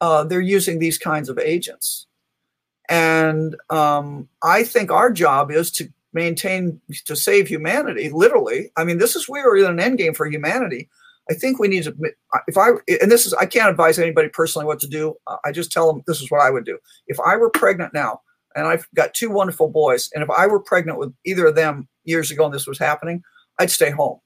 uh, 0.00 0.24
they're 0.24 0.40
using 0.40 0.80
these 0.80 0.98
kinds 0.98 1.28
of 1.28 1.38
agents. 1.38 2.06
And 2.90 3.56
um, 3.70 4.28
I 4.42 4.64
think 4.64 4.90
our 4.90 5.12
job 5.12 5.52
is 5.52 5.70
to 5.72 5.88
maintain, 6.12 6.80
to 7.06 7.14
save 7.14 7.46
humanity, 7.46 8.10
literally. 8.10 8.72
I 8.76 8.84
mean, 8.84 8.98
this 8.98 9.14
is, 9.14 9.28
we 9.28 9.38
are 9.40 9.56
in 9.56 9.66
an 9.66 9.80
end 9.80 9.98
game 9.98 10.14
for 10.14 10.26
humanity. 10.26 10.90
I 11.30 11.34
think 11.34 11.58
we 11.58 11.68
need 11.68 11.84
to, 11.84 11.96
if 12.46 12.58
I, 12.58 12.70
and 13.00 13.10
this 13.10 13.24
is, 13.24 13.32
I 13.34 13.46
can't 13.46 13.70
advise 13.70 13.98
anybody 13.98 14.28
personally 14.28 14.66
what 14.66 14.80
to 14.80 14.88
do. 14.88 15.14
I 15.44 15.52
just 15.52 15.72
tell 15.72 15.90
them 15.90 16.02
this 16.06 16.20
is 16.20 16.30
what 16.30 16.42
I 16.42 16.50
would 16.50 16.66
do. 16.66 16.78
If 17.06 17.18
I 17.20 17.36
were 17.36 17.48
pregnant 17.48 17.94
now, 17.94 18.20
and 18.56 18.66
I've 18.66 18.86
got 18.94 19.14
two 19.14 19.30
wonderful 19.30 19.68
boys, 19.68 20.10
and 20.12 20.22
if 20.22 20.30
I 20.30 20.46
were 20.46 20.60
pregnant 20.60 20.98
with 20.98 21.14
either 21.24 21.46
of 21.46 21.54
them 21.54 21.88
years 22.04 22.30
ago 22.30 22.44
and 22.44 22.52
this 22.52 22.66
was 22.66 22.78
happening, 22.78 23.22
I'd 23.58 23.70
stay 23.70 23.90
home 23.90 24.20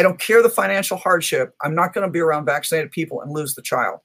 I 0.00 0.02
don't 0.02 0.18
care 0.18 0.42
the 0.42 0.48
financial 0.48 0.96
hardship. 0.96 1.54
I'm 1.60 1.74
not 1.74 1.92
going 1.92 2.06
to 2.06 2.10
be 2.10 2.20
around 2.20 2.46
vaccinated 2.46 2.90
people 2.90 3.20
and 3.20 3.30
lose 3.30 3.54
the 3.54 3.60
child. 3.60 3.98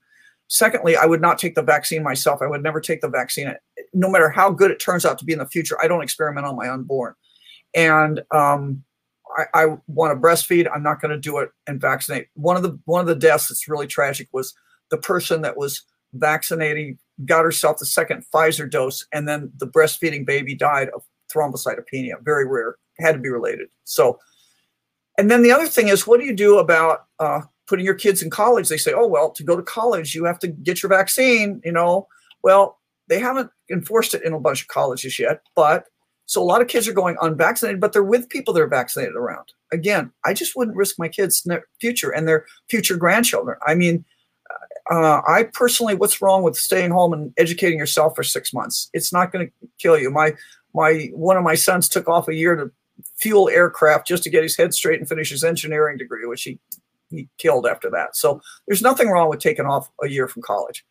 Secondly, 0.50 0.98
I 0.98 1.06
would 1.06 1.22
not 1.22 1.39
take 1.39 1.56
the 1.56 1.64
vaccine 1.64 2.04
myself. 2.04 2.41
I 2.41 2.48
would 2.48 2.62
never 2.62 2.82
take 2.82 3.00
the 3.00 3.08
vaccine, 3.08 3.54
no 3.93 4.10
matter 4.10 4.30
how 4.30 4.52
good 4.52 4.72
it 4.72 4.82
turns 4.82 5.06
out 5.06 5.18
to 5.20 5.26
be 5.26 5.32
in 5.32 5.39
the 5.39 5.48
future. 5.48 5.82
I 5.82 5.88
don't 5.88 6.04
experiment 6.04 6.46
on 6.46 6.58
my 6.58 6.70
unborn. 6.70 7.14
And 7.74 8.22
um, 8.32 8.84
I, 9.38 9.46
I 9.54 9.78
want 9.88 10.12
to 10.12 10.20
breastfeed. 10.20 10.70
I'm 10.74 10.84
not 10.84 11.00
going 11.00 11.12
to 11.12 11.18
do 11.18 11.38
it 11.38 11.50
and 11.66 11.80
vaccinate. 11.80 12.28
One 12.34 12.58
of 12.58 12.64
the 12.64 12.78
one 12.84 13.00
of 13.00 13.08
the 13.08 13.16
deaths 13.16 13.48
that's 13.48 13.70
really 13.70 13.88
tragic 13.88 14.28
was 14.34 14.54
the 14.91 14.98
person 14.98 15.43
that 15.43 15.56
was 15.56 15.82
vaccinating 16.12 17.00
got 17.24 17.46
herself 17.46 17.78
the 17.78 17.86
second 17.86 18.26
Pfizer 18.34 18.70
dose, 18.70 19.06
and 19.14 19.30
then 19.30 19.50
the 19.60 19.68
breastfeeding 19.68 20.26
baby 20.26 20.56
died 20.56 20.89
of 20.89 21.04
thrombocytopenia. 21.34 22.22
Very 22.22 22.46
rare. 22.46 22.76
Had 23.00 23.14
to 23.14 23.20
be 23.20 23.30
related. 23.30 23.70
So 23.86 24.20
and 25.18 25.32
then 25.32 25.43
the 25.43 25.51
other 25.51 25.68
thing 25.68 25.88
is, 25.88 26.05
what 26.05 26.20
do 26.20 26.26
you 26.26 26.36
do 26.36 26.57
about 26.57 27.05
uh, 27.20 27.41
putting 27.68 27.86
your 27.86 27.95
kids 27.95 28.22
in 28.22 28.30
college? 28.30 28.70
They 28.70 28.78
say, 28.78 28.93
oh, 28.93 29.07
well, 29.07 29.32
to 29.32 29.43
go 29.43 29.55
to 29.55 29.63
college, 29.63 30.16
you 30.16 30.26
have 30.26 30.39
to 30.39 30.47
get 30.47 30.84
your 30.84 30.89
vaccine, 30.89 31.61
you 31.63 31.72
know. 31.72 32.07
Well, 32.43 32.80
they 33.07 33.20
haven't 33.20 33.49
enforced 33.72 34.13
it 34.13 34.24
in 34.24 34.34
a 34.34 34.39
bunch 34.39 34.61
of 34.61 34.68
colleges 34.68 35.20
yet, 35.20 35.41
but 35.55 35.86
so 36.28 36.41
a 36.41 36.45
lot 36.45 36.61
of 36.61 36.68
kids 36.68 36.88
are 36.88 36.93
going 36.93 37.18
unvaccinated, 37.22 37.80
but 37.80 37.93
they're 37.93 38.03
with 38.03 38.30
people 38.30 38.53
that 38.53 38.61
are 38.61 38.68
vaccinated 38.68 39.16
around. 39.16 39.53
Again, 39.72 40.11
I 40.26 40.34
just 40.34 40.55
wouldn't 40.55 40.78
risk 40.78 40.95
my 40.97 41.07
kids' 41.07 41.47
future 41.80 42.09
and 42.09 42.28
their 42.28 42.45
future 42.68 42.97
grandchildren. 42.97 43.57
I 43.66 43.76
mean, 43.76 44.05
uh, 44.89 45.22
I 45.28 45.43
personally, 45.53 45.95
what's 45.95 46.22
wrong 46.22 46.43
with 46.43 46.55
staying 46.55 46.91
home 46.91 47.13
and 47.13 47.34
educating 47.38 47.80
yourself 47.80 48.16
for 48.16 48.24
six 48.24 48.53
months? 48.53 48.89
It's 48.93 49.13
not 49.13 49.32
going 49.32 49.47
to 49.47 49.68
kill 49.80 49.97
you. 49.97 50.09
My 50.11 50.34
my 50.74 51.09
one 51.13 51.38
of 51.38 51.43
my 51.43 51.55
sons 51.55 51.88
took 51.88 52.07
off 52.07 52.28
a 52.28 52.36
year 52.36 52.55
to 52.55 52.72
fuel 53.18 53.50
aircraft 53.50 54.08
just 54.08 54.24
to 54.24 54.30
get 54.30 54.43
his 54.43 54.58
head 54.58 54.74
straight 54.74 55.00
and 55.00 55.10
finish 55.10 55.30
his 55.30 55.43
engineering 55.43 55.98
degree, 55.98 56.26
which 56.26 56.43
he, 56.43 56.60
he 57.10 57.28
killed 57.38 57.66
after 57.68 57.89
that. 57.89 58.16
So 58.16 58.41
there's 58.68 58.82
nothing 58.82 59.10
wrong 59.10 59.30
with 59.30 59.39
taking 59.39 59.66
off 59.66 59.89
a 60.04 60.08
year 60.08 60.28
from 60.28 60.41
college. 60.41 60.86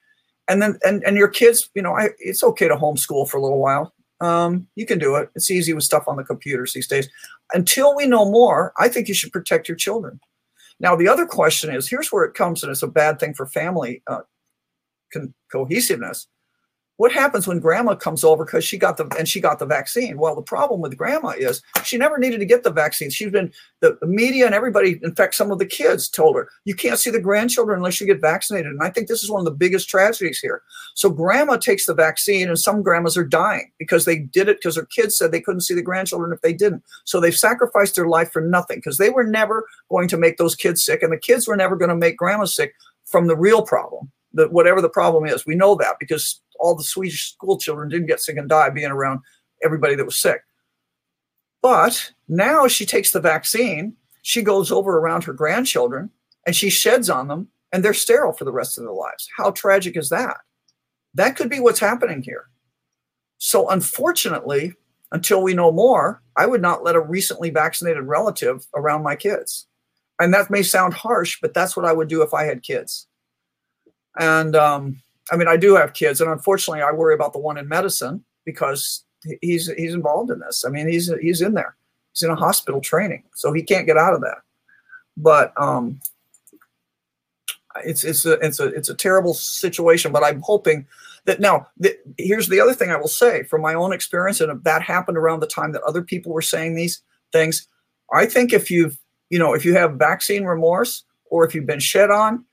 And 0.49 0.61
then, 0.61 0.79
and, 0.85 1.03
and 1.05 1.17
your 1.17 1.29
kids, 1.29 1.71
you 1.75 1.83
know, 1.83 1.97
I, 1.97 2.11
it's 2.19 2.43
okay 2.43 2.69
to 2.69 2.77
homeschool 2.77 3.29
for 3.29 3.39
a 3.39 3.43
little 3.43 3.61
while. 3.61 3.95
Um, 4.21 4.69
you 4.75 4.87
can 4.87 4.99
do 4.99 5.17
it. 5.17 5.31
It's 5.35 5.51
easy 5.51 5.73
with 5.73 5.85
stuff 5.85 6.05
on 6.07 6.17
the 6.17 6.25
computers 6.25 6.73
these 6.73 6.87
days. 6.87 7.09
Until 7.53 7.95
we 7.97 8.07
know 8.07 8.31
more, 8.31 8.73
I 8.79 8.89
think 8.89 9.09
you 9.09 9.15
should 9.15 9.33
protect 9.33 9.69
your 9.69 9.77
children. 9.77 10.21
Now, 10.81 10.97
the 10.97 11.09
other 11.09 11.27
question 11.27 11.75
is 11.75 11.89
here's 11.89 12.13
where 12.13 12.25
it 12.25 12.35
comes, 12.35 12.63
and 12.63 12.71
it's 12.71 12.83
a 12.83 12.89
bad 12.89 13.19
thing 13.19 13.35
for 13.35 13.47
family 13.47 14.03
uh, 14.07 14.21
cohesiveness 15.51 16.27
what 16.97 17.11
happens 17.11 17.47
when 17.47 17.59
grandma 17.59 17.95
comes 17.95 18.23
over 18.23 18.45
because 18.45 18.65
she 18.65 18.79
got 18.79 18.97
the 18.97 19.07
and 19.19 19.29
she 19.29 19.41
got 19.41 19.59
the 19.59 19.67
vaccine? 19.67 20.17
Well 20.17 20.35
the 20.35 20.43
problem 20.43 20.81
with 20.81 20.97
grandma 20.97 21.31
is 21.31 21.63
she 21.85 21.97
never 21.97 22.19
needed 22.19 22.39
to 22.39 22.47
get 22.47 22.63
the 22.63 22.71
vaccine. 22.71 23.11
She's 23.11 23.31
been 23.31 23.53
the, 23.81 23.99
media 24.03 24.47
and 24.47 24.55
everybody 24.55 25.01
in 25.03 25.15
fact 25.15 25.35
some 25.35 25.51
of 25.51 25.59
the 25.59 25.67
kids 25.67 26.09
told 26.09 26.37
her 26.37 26.49
you 26.65 26.75
can't 26.75 26.99
see 26.99 27.11
the 27.11 27.21
grandchildren 27.21 27.79
unless 27.79 28.01
you 28.01 28.07
get 28.07 28.21
vaccinated. 28.21 28.71
And 28.71 28.83
i 28.83 28.91
think 28.91 29.09
this 29.09 29.25
is 29.25 29.31
one 29.31 29.41
of 29.41 29.45
the 29.45 29.51
biggest 29.51 29.89
tragedies 29.89 30.39
here. 30.39 30.63
So 30.95 31.11
grandma 31.11 31.57
takes 31.57 31.87
the 31.87 31.95
vaccine 31.95 32.49
and 32.49 32.59
some 32.59 32.83
grandmas 32.83 33.17
are 33.17 33.25
dying 33.25 33.73
because 33.79 34.05
they 34.05 34.19
did 34.19 34.49
it 34.49 34.59
because 34.59 34.77
their 34.77 34.87
kids 34.87 35.17
said 35.17 35.33
they 35.33 35.41
couldn't 35.41 35.63
see 35.63 35.75
the 35.75 35.83
grandchildren 35.83 36.33
if 36.33 36.43
they 36.43 36.53
didn't. 36.53 36.85
So 37.05 37.21
they've 37.21 37.35
sacrificed 37.35 37.97
their 37.97 38.09
life 38.09 38.31
for 38.31 38.43
nothing 38.43 38.79
because 38.79 38.99
they 38.99 39.11
were 39.11 39.25
never 39.25 39.67
going 39.91 40.09
to 40.09 40.17
make 40.17 40.37
those 40.37 40.55
kids 40.55 40.85
sick 40.85 41.03
and 41.03 41.13
the 41.13 41.19
kids 41.19 41.49
were 41.49 41.57
never 41.57 41.77
going 41.77 41.89
to 41.89 41.97
make 41.97 42.17
grandma 42.17 42.45
sick 42.45 42.75
from 43.05 43.27
the 43.27 43.37
real 43.37 43.63
problem 43.63 44.11
whatever 44.35 44.81
the 44.81 44.89
problem 44.89 45.27
is 45.27 45.47
we 45.47 45.55
know 45.55 45.75
that 45.77 45.97
because 45.99 46.41
all 46.59 46.75
the 46.75 46.83
Swedish 46.83 47.33
school 47.33 47.59
children 47.59 47.89
didn't 47.89 48.07
get 48.07 48.21
sick 48.21 48.37
and 48.37 48.49
die 48.49 48.71
being 48.71 48.91
around 48.91 49.21
everybody 49.65 49.95
that 49.95 50.05
was 50.05 50.21
sick. 50.21 50.41
But 51.63 52.13
now 52.29 52.69
she 52.69 52.85
takes 52.85 53.11
the 53.11 53.21
vaccine, 53.21 53.97
she 54.23 54.43
goes 54.43 54.71
over 54.71 54.99
around 54.99 55.25
her 55.25 55.33
grandchildren 55.33 56.11
and 56.47 56.55
she 56.55 56.71
sheds 56.71 57.09
on 57.09 57.29
them 57.29 57.49
and 57.73 57.85
they're 57.85 57.95
sterile 57.95 58.33
for 58.33 58.45
the 58.45 58.53
rest 58.53 58.79
of 58.79 58.85
their 58.85 58.93
lives. 58.93 59.29
How 59.37 59.51
tragic 59.51 59.97
is 59.97 60.09
that? 60.11 60.37
That 61.15 61.37
could 61.37 61.49
be 61.49 61.61
what's 61.61 61.81
happening 61.81 62.23
here. 62.23 62.47
So, 63.39 63.69
unfortunately, 63.69 64.75
until 65.13 65.43
we 65.43 65.55
know 65.55 65.71
more, 65.71 66.23
I 66.37 66.47
would 66.47 66.63
not 66.63 66.83
let 66.83 66.97
a 66.97 67.01
recently 67.01 67.51
vaccinated 67.51 68.05
relative 68.05 68.67
around 68.75 69.03
my 69.03 69.17
kids. 69.17 69.67
And 70.21 70.33
that 70.33 70.51
may 70.51 70.63
sound 70.63 70.95
harsh, 70.95 71.39
but 71.41 71.55
that's 71.55 71.77
what 71.77 71.87
I 71.87 71.93
would 71.93 72.09
do 72.09 72.23
if 72.23 72.33
I 72.35 72.45
had 72.45 72.63
kids. 72.63 73.07
And 74.19 74.55
um, 74.55 75.03
I 75.33 75.37
mean, 75.37 75.49
I 75.49 75.57
do 75.57 75.75
have 75.75 75.95
kids, 75.95 76.21
and 76.21 76.31
unfortunately, 76.31 76.83
I 76.83 76.93
worry 76.93 77.15
about 77.15 77.33
the 77.33 77.39
one 77.39 77.59
in 77.59 77.69
medicine 77.69 78.25
because 78.45 79.05
he's 79.41 79.71
he's 79.77 79.95
involved 79.95 80.31
in 80.31 80.41
this. 80.41 80.65
I 80.67 80.71
mean, 80.71 80.89
he's 80.89 81.13
he's 81.21 81.41
in 81.41 81.55
there. 81.55 81.77
He's 82.13 82.23
in 82.23 82.31
a 82.31 82.37
hospital 82.37 82.81
training, 82.81 83.25
so 83.35 83.53
he 83.53 83.63
can't 83.63 83.87
get 83.87 83.97
out 83.97 84.15
of 84.15 84.21
that. 84.21 84.39
But 85.17 85.53
um, 85.61 86.01
it's 87.85 88.05
it's 88.05 88.25
a 88.25 88.33
it's 88.35 88.61
a 88.61 88.67
it's 88.69 88.89
a 88.89 88.95
terrible 88.95 89.35
situation. 89.35 90.13
But 90.13 90.25
I'm 90.25 90.43
hoping 90.43 90.87
that 91.25 91.41
now. 91.41 91.69
Here's 92.19 92.49
the 92.49 92.61
other 92.61 92.75
thing 92.75 92.91
I 92.91 92.97
will 92.97 93.09
say 93.09 93.43
from 93.45 93.63
my 93.63 93.75
own 93.75 93.93
experience, 93.93 94.41
and 94.41 94.53
if 94.53 94.63
that 94.65 94.83
happened 94.83 95.19
around 95.19 95.41
the 95.41 95.47
time 95.47 95.73
that 95.73 95.83
other 95.83 96.03
people 96.03 96.33
were 96.33 96.43
saying 96.43 96.75
these 96.75 97.03
things, 97.33 97.67
I 98.13 98.27
think 98.27 98.53
if 98.53 98.71
you've 98.71 98.99
you 99.31 99.39
know 99.39 99.55
if 99.55 99.65
you 99.65 99.75
have 99.75 99.95
vaccine 99.95 100.45
remorse 100.45 101.05
or 101.31 101.45
if 101.45 101.55
you've 101.55 101.67
been 101.67 101.81
shed 101.81 102.11
on 102.11 102.45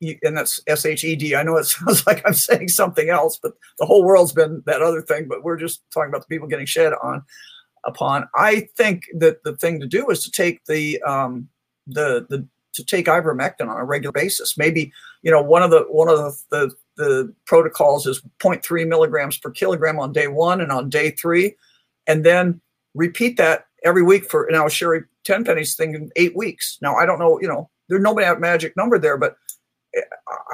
and 0.00 0.36
that's 0.36 0.60
S-H-E-D. 0.66 1.34
I 1.34 1.42
know 1.42 1.56
it 1.56 1.64
sounds 1.66 2.06
like 2.06 2.22
I'm 2.26 2.34
saying 2.34 2.68
something 2.68 3.08
else, 3.08 3.38
but 3.42 3.54
the 3.78 3.86
whole 3.86 4.04
world's 4.04 4.32
been 4.32 4.62
that 4.66 4.82
other 4.82 5.02
thing. 5.02 5.26
But 5.28 5.42
we're 5.42 5.56
just 5.56 5.82
talking 5.92 6.08
about 6.08 6.22
the 6.22 6.34
people 6.34 6.48
getting 6.48 6.66
shed 6.66 6.92
on 7.02 7.22
upon. 7.84 8.28
I 8.34 8.68
think 8.76 9.04
that 9.14 9.42
the 9.44 9.56
thing 9.56 9.80
to 9.80 9.86
do 9.86 10.08
is 10.10 10.22
to 10.24 10.30
take 10.30 10.64
the 10.66 11.00
um, 11.02 11.48
the 11.86 12.26
the 12.28 12.46
to 12.74 12.84
take 12.84 13.06
ivermectin 13.06 13.68
on 13.68 13.76
a 13.76 13.84
regular 13.84 14.12
basis. 14.12 14.56
Maybe 14.56 14.92
you 15.22 15.30
know 15.30 15.42
one 15.42 15.62
of 15.62 15.70
the 15.70 15.80
one 15.88 16.08
of 16.08 16.18
the, 16.18 16.36
the 16.50 16.74
the 16.96 17.34
protocols 17.46 18.06
is 18.06 18.22
0.3 18.40 18.86
milligrams 18.86 19.38
per 19.38 19.50
kilogram 19.50 19.98
on 19.98 20.12
day 20.12 20.28
one 20.28 20.60
and 20.60 20.72
on 20.72 20.88
day 20.88 21.10
three, 21.10 21.56
and 22.06 22.24
then 22.24 22.60
repeat 22.94 23.36
that 23.36 23.66
every 23.84 24.02
week 24.02 24.30
for 24.30 24.48
now. 24.50 24.68
Sherry 24.68 25.02
Tenpenny's 25.24 25.74
thinking 25.74 26.10
eight 26.16 26.36
weeks. 26.36 26.78
Now 26.80 26.96
I 26.96 27.06
don't 27.06 27.18
know, 27.18 27.40
you 27.40 27.48
know, 27.48 27.68
there's 27.88 28.02
nobody 28.02 28.26
have 28.26 28.40
magic 28.40 28.76
number 28.76 28.98
there, 28.98 29.16
but 29.16 29.36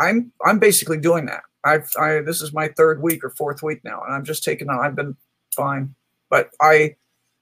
I'm 0.01 0.32
I'm 0.45 0.59
basically 0.59 0.99
doing 0.99 1.26
that. 1.26 1.43
I've 1.64 1.89
I 1.99 2.20
this 2.20 2.43
is 2.43 2.53
my 2.53 2.68
third 2.68 3.03
week 3.03 3.24
or 3.24 3.30
fourth 3.30 3.62
week 3.62 3.80
now, 3.85 4.03
and 4.05 4.14
I'm 4.14 4.24
just 4.24 4.45
taking 4.45 4.68
on. 4.68 4.80
I've 4.80 4.97
been 4.97 5.16
fine, 5.55 5.95
but 6.30 6.51
I 6.61 6.97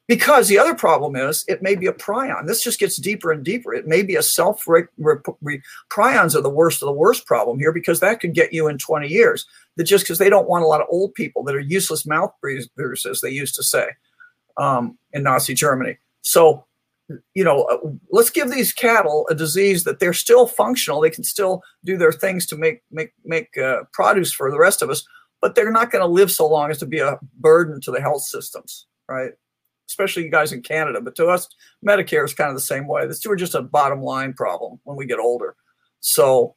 because 0.09 0.49
the 0.49 0.59
other 0.59 0.75
problem 0.75 1.17
is 1.17 1.45
it 1.49 1.63
may 1.63 1.75
be 1.75 1.87
a 1.87 1.93
prion. 1.93 2.47
This 2.47 2.63
just 2.63 2.79
gets 2.79 2.97
deeper 2.97 3.33
and 3.33 3.45
deeper. 3.45 3.73
It 3.73 3.87
may 3.87 4.03
be 4.03 4.17
a 4.17 4.23
self 4.23 4.65
prions 4.65 6.35
are 6.35 6.41
the 6.41 6.51
worst 6.51 6.83
of 6.83 6.87
the 6.87 6.93
worst 6.93 7.27
problem 7.27 7.59
here 7.59 7.73
because 7.73 8.01
that 8.01 8.21
could 8.21 8.35
get 8.35 8.53
you 8.53 8.69
in 8.69 8.79
20 8.79 9.09
years. 9.09 9.47
That 9.77 9.85
just 9.85 10.05
because 10.05 10.19
they 10.19 10.29
don't 10.29 10.49
want 10.49 10.65
a 10.65 10.67
lot 10.67 10.81
of 10.81 10.89
old 10.91 11.15
people 11.15 11.43
that 11.45 11.55
are 11.55 11.61
useless 11.61 12.05
mouth 12.05 12.33
breathers, 12.43 13.07
as 13.07 13.21
they 13.21 13.31
used 13.31 13.55
to 13.55 13.63
say 13.63 13.87
um, 14.59 14.99
in 15.13 15.23
Nazi 15.23 15.55
Germany. 15.55 15.97
So, 16.21 16.67
you 17.35 17.45
know, 17.45 17.63
uh, 17.65 17.79
let's 18.11 18.31
give 18.31 18.51
these 18.51 18.73
cattle 18.73 19.27
a 19.31 19.35
disease 19.35 19.85
that 19.85 20.01
they're 20.01 20.13
still 20.13 20.47
functional. 20.47 21.01
They 21.01 21.11
can 21.11 21.25
still 21.25 21.63
do 21.85 21.97
their 21.97 22.13
things 22.13 22.47
to 22.47 22.57
make 22.57 22.83
make 22.91 23.13
make 23.25 23.57
uh, 23.59 23.85
produce 23.93 24.33
for 24.33 24.51
the 24.51 24.59
rest 24.59 24.83
of 24.83 24.91
us, 24.91 25.05
but 25.41 25.55
they're 25.55 25.73
not 25.73 25.91
going 25.91 26.03
to 26.03 26.09
live 26.09 26.31
so 26.31 26.49
long 26.49 26.71
as 26.71 26.79
to 26.79 26.87
be 26.87 26.99
a 26.99 27.19
burden 27.39 27.81
to 27.83 27.91
the 27.91 28.01
health 28.01 28.23
systems, 28.23 28.87
right? 29.09 29.33
especially 29.93 30.25
you 30.25 30.31
guys 30.31 30.53
in 30.53 30.63
Canada. 30.63 31.01
But 31.01 31.15
to 31.17 31.27
us, 31.27 31.49
Medicare 31.87 32.25
is 32.25 32.35
kind 32.35 32.49
of 32.49 32.57
the 32.57 32.61
same 32.61 32.89
way. 32.89 33.07
This 33.07 33.25
are 33.27 33.37
just 33.37 33.55
a 33.55 33.63
bottom 33.63 34.03
line 34.03 34.33
problem 34.33 34.81
when 34.85 34.97
we 34.97 35.07
get 35.07 35.19
older. 35.19 35.55
So 36.01 36.57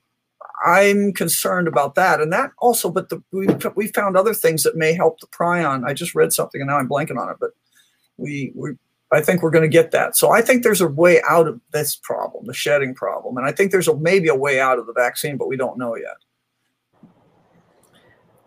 I'm 0.66 1.14
concerned 1.14 1.68
about 1.68 1.96
that, 1.96 2.22
and 2.22 2.32
that 2.34 2.52
also. 2.60 2.90
But 2.90 3.10
the, 3.10 3.22
we 3.32 3.48
we 3.76 3.88
found 3.88 4.18
other 4.18 4.34
things 4.34 4.64
that 4.64 4.78
may 4.78 4.94
help 4.94 5.20
the 5.20 5.28
prion. 5.28 5.86
I 5.86 5.94
just 5.94 6.16
read 6.16 6.34
something, 6.34 6.62
and 6.62 6.70
now 6.70 6.78
I'm 6.78 6.90
blanking 6.90 7.20
on 7.20 7.30
it. 7.30 7.38
But 7.40 7.52
we 8.18 8.52
we 8.56 8.72
I 9.12 9.22
think 9.22 9.42
we're 9.42 9.52
going 9.52 9.64
to 9.64 9.70
get 9.70 9.92
that. 9.92 10.18
So 10.18 10.32
I 10.32 10.42
think 10.42 10.64
there's 10.64 10.82
a 10.82 10.88
way 10.88 11.22
out 11.30 11.48
of 11.48 11.62
this 11.72 11.96
problem, 11.96 12.46
the 12.46 12.54
shedding 12.54 12.94
problem, 12.96 13.38
and 13.38 13.46
I 13.46 13.52
think 13.52 13.72
there's 13.72 13.88
a 13.88 13.96
maybe 13.98 14.28
a 14.28 14.36
way 14.36 14.60
out 14.60 14.80
of 14.80 14.88
the 14.88 14.94
vaccine, 14.94 15.38
but 15.38 15.48
we 15.48 15.58
don't 15.58 15.78
know 15.78 15.96
yet. 15.96 16.18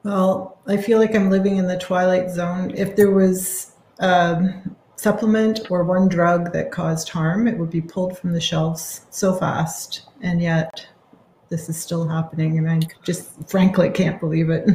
Well, 0.05 0.61
I 0.67 0.77
feel 0.77 0.99
like 0.99 1.15
I'm 1.15 1.29
living 1.29 1.57
in 1.57 1.67
the 1.67 1.79
twilight 1.79 2.31
zone. 2.31 2.73
If 2.77 2.97
there 2.97 3.11
was 3.11 3.73
a 3.99 4.55
supplement 4.97 5.71
or 5.71 5.85
one 5.85 6.09
drug 6.09 6.53
that 6.53 6.71
caused 6.71 7.09
harm, 7.09 7.47
it 7.47 7.59
would 7.59 7.71
be 7.71 7.81
pulled 7.81 8.17
from 8.17 8.33
the 8.33 8.41
shelves 8.41 9.03
so 9.11 9.35
fast. 9.35 10.07
And 10.23 10.41
yet, 10.41 10.87
this 11.51 11.69
is 11.69 11.77
still 11.77 12.07
happening. 12.09 12.59
And 12.59 12.71
I 12.71 12.81
just 13.05 13.31
frankly 13.51 13.91
can't 13.91 14.21
believe 14.21 14.51
it. 14.51 14.69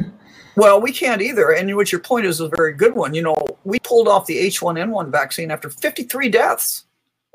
Well, 0.56 0.80
we 0.80 0.92
can't 0.92 1.22
either. 1.22 1.52
And 1.52 1.74
what 1.74 1.90
your 1.90 2.00
point 2.00 2.26
is 2.26 2.38
a 2.40 2.50
very 2.54 2.74
good 2.74 2.94
one. 2.94 3.14
You 3.14 3.22
know, 3.22 3.53
we 3.64 3.78
pulled 3.80 4.08
off 4.08 4.26
the 4.26 4.46
H1N1 4.46 5.10
vaccine 5.10 5.50
after 5.50 5.70
53 5.70 6.28
deaths. 6.28 6.84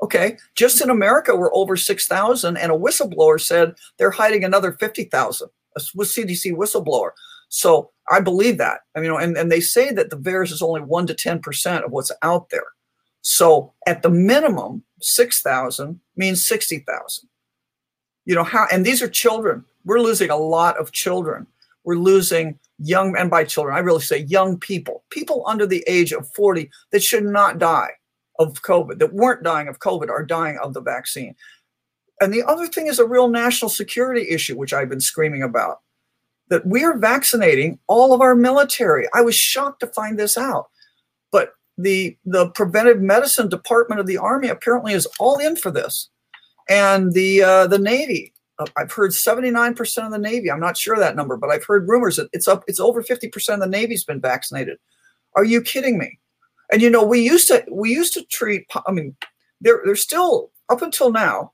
Okay. 0.02 0.38
Just 0.54 0.80
in 0.80 0.90
America, 0.90 1.36
we're 1.36 1.54
over 1.54 1.76
6,000. 1.76 2.56
And 2.56 2.72
a 2.72 2.76
whistleblower 2.76 3.40
said 3.40 3.74
they're 3.98 4.10
hiding 4.10 4.44
another 4.44 4.72
50,000, 4.72 5.48
a 5.76 5.80
CDC 5.80 6.54
whistleblower. 6.54 7.10
So 7.48 7.90
I 8.10 8.20
believe 8.20 8.58
that. 8.58 8.80
I 8.96 9.00
mean, 9.00 9.12
and, 9.12 9.36
and 9.36 9.52
they 9.52 9.60
say 9.60 9.92
that 9.92 10.10
the 10.10 10.16
virus 10.16 10.52
is 10.52 10.62
only 10.62 10.80
1% 10.80 11.06
to 11.08 11.14
10% 11.14 11.84
of 11.84 11.90
what's 11.90 12.12
out 12.22 12.50
there. 12.50 12.66
So 13.22 13.72
at 13.86 14.02
the 14.02 14.10
minimum, 14.10 14.84
6,000 15.02 16.00
means 16.16 16.46
60,000. 16.46 17.28
You 18.24 18.34
know, 18.34 18.44
how, 18.44 18.66
and 18.72 18.86
these 18.86 19.02
are 19.02 19.08
children. 19.08 19.64
We're 19.84 20.00
losing 20.00 20.30
a 20.30 20.36
lot 20.36 20.78
of 20.78 20.92
children. 20.92 21.46
We're 21.84 21.96
losing 21.96 22.58
young, 22.78 23.16
and 23.16 23.30
by 23.30 23.44
children, 23.44 23.76
I 23.76 23.80
really 23.80 24.02
say 24.02 24.18
young 24.18 24.58
people, 24.58 25.04
people 25.10 25.44
under 25.46 25.66
the 25.66 25.84
age 25.86 26.12
of 26.12 26.28
40 26.34 26.70
that 26.92 27.02
should 27.02 27.24
not 27.24 27.58
die 27.58 27.90
of 28.38 28.62
COVID, 28.62 28.98
that 28.98 29.12
weren't 29.12 29.42
dying 29.42 29.68
of 29.68 29.78
COVID, 29.80 30.08
are 30.08 30.24
dying 30.24 30.58
of 30.62 30.74
the 30.74 30.80
vaccine. 30.80 31.34
And 32.20 32.32
the 32.32 32.42
other 32.42 32.66
thing 32.66 32.86
is 32.86 32.98
a 32.98 33.06
real 33.06 33.28
national 33.28 33.70
security 33.70 34.28
issue, 34.28 34.56
which 34.56 34.72
I've 34.72 34.88
been 34.88 35.00
screaming 35.00 35.42
about 35.42 35.78
that 36.50 36.66
we're 36.66 36.98
vaccinating 36.98 37.78
all 37.86 38.12
of 38.12 38.20
our 38.20 38.34
military. 38.34 39.08
I 39.14 39.22
was 39.22 39.34
shocked 39.34 39.80
to 39.80 39.86
find 39.86 40.18
this 40.18 40.36
out. 40.36 40.68
But 41.32 41.52
the 41.78 42.16
the 42.26 42.50
preventive 42.50 43.00
medicine 43.00 43.48
department 43.48 44.00
of 44.00 44.06
the 44.06 44.18
army 44.18 44.48
apparently 44.48 44.92
is 44.92 45.08
all 45.18 45.38
in 45.38 45.56
for 45.56 45.70
this, 45.70 46.10
and 46.68 47.12
the 47.14 47.42
uh, 47.42 47.66
the 47.66 47.78
Navy. 47.78 48.34
Uh, 48.60 48.66
I've 48.76 48.92
heard 48.92 49.10
79% 49.10 50.04
of 50.04 50.12
the 50.12 50.18
Navy. 50.18 50.50
I'm 50.50 50.60
not 50.60 50.76
sure 50.76 50.98
that 50.98 51.16
number, 51.16 51.36
but 51.36 51.50
I've 51.50 51.64
heard 51.64 51.88
rumors 51.88 52.16
that 52.16 52.28
it's 52.32 52.46
up. 52.46 52.62
It's 52.68 52.80
over 52.80 53.02
50% 53.02 53.54
of 53.54 53.60
the 53.60 53.66
Navy's 53.66 54.04
been 54.04 54.20
vaccinated. 54.20 54.78
Are 55.34 55.44
you 55.44 55.62
kidding 55.62 55.98
me? 55.98 56.18
And 56.72 56.82
you 56.82 56.90
know, 56.90 57.02
we 57.02 57.20
used 57.20 57.48
to 57.48 57.64
we 57.70 57.90
used 57.90 58.14
to 58.14 58.24
treat. 58.26 58.66
I 58.86 58.92
mean, 58.92 59.16
they're 59.60 59.82
they're 59.84 59.96
still 59.96 60.52
up 60.68 60.82
until 60.82 61.10
now. 61.10 61.52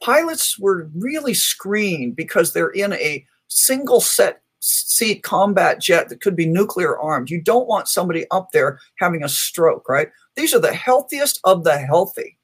Pilots 0.00 0.58
were 0.58 0.90
really 0.94 1.34
screened 1.34 2.16
because 2.16 2.52
they're 2.52 2.70
in 2.70 2.92
a 2.92 3.26
single 3.48 4.00
set 4.00 4.42
seat 4.60 5.24
combat 5.24 5.80
jet 5.80 6.08
that 6.08 6.20
could 6.20 6.36
be 6.36 6.46
nuclear 6.46 6.98
armed. 6.98 7.30
You 7.30 7.40
don't 7.40 7.66
want 7.66 7.88
somebody 7.88 8.26
up 8.30 8.50
there 8.52 8.78
having 8.98 9.24
a 9.24 9.28
stroke, 9.28 9.88
right? 9.88 10.08
These 10.36 10.54
are 10.54 10.60
the 10.60 10.72
healthiest 10.72 11.40
of 11.44 11.64
the 11.64 11.78
healthy. 11.78 12.38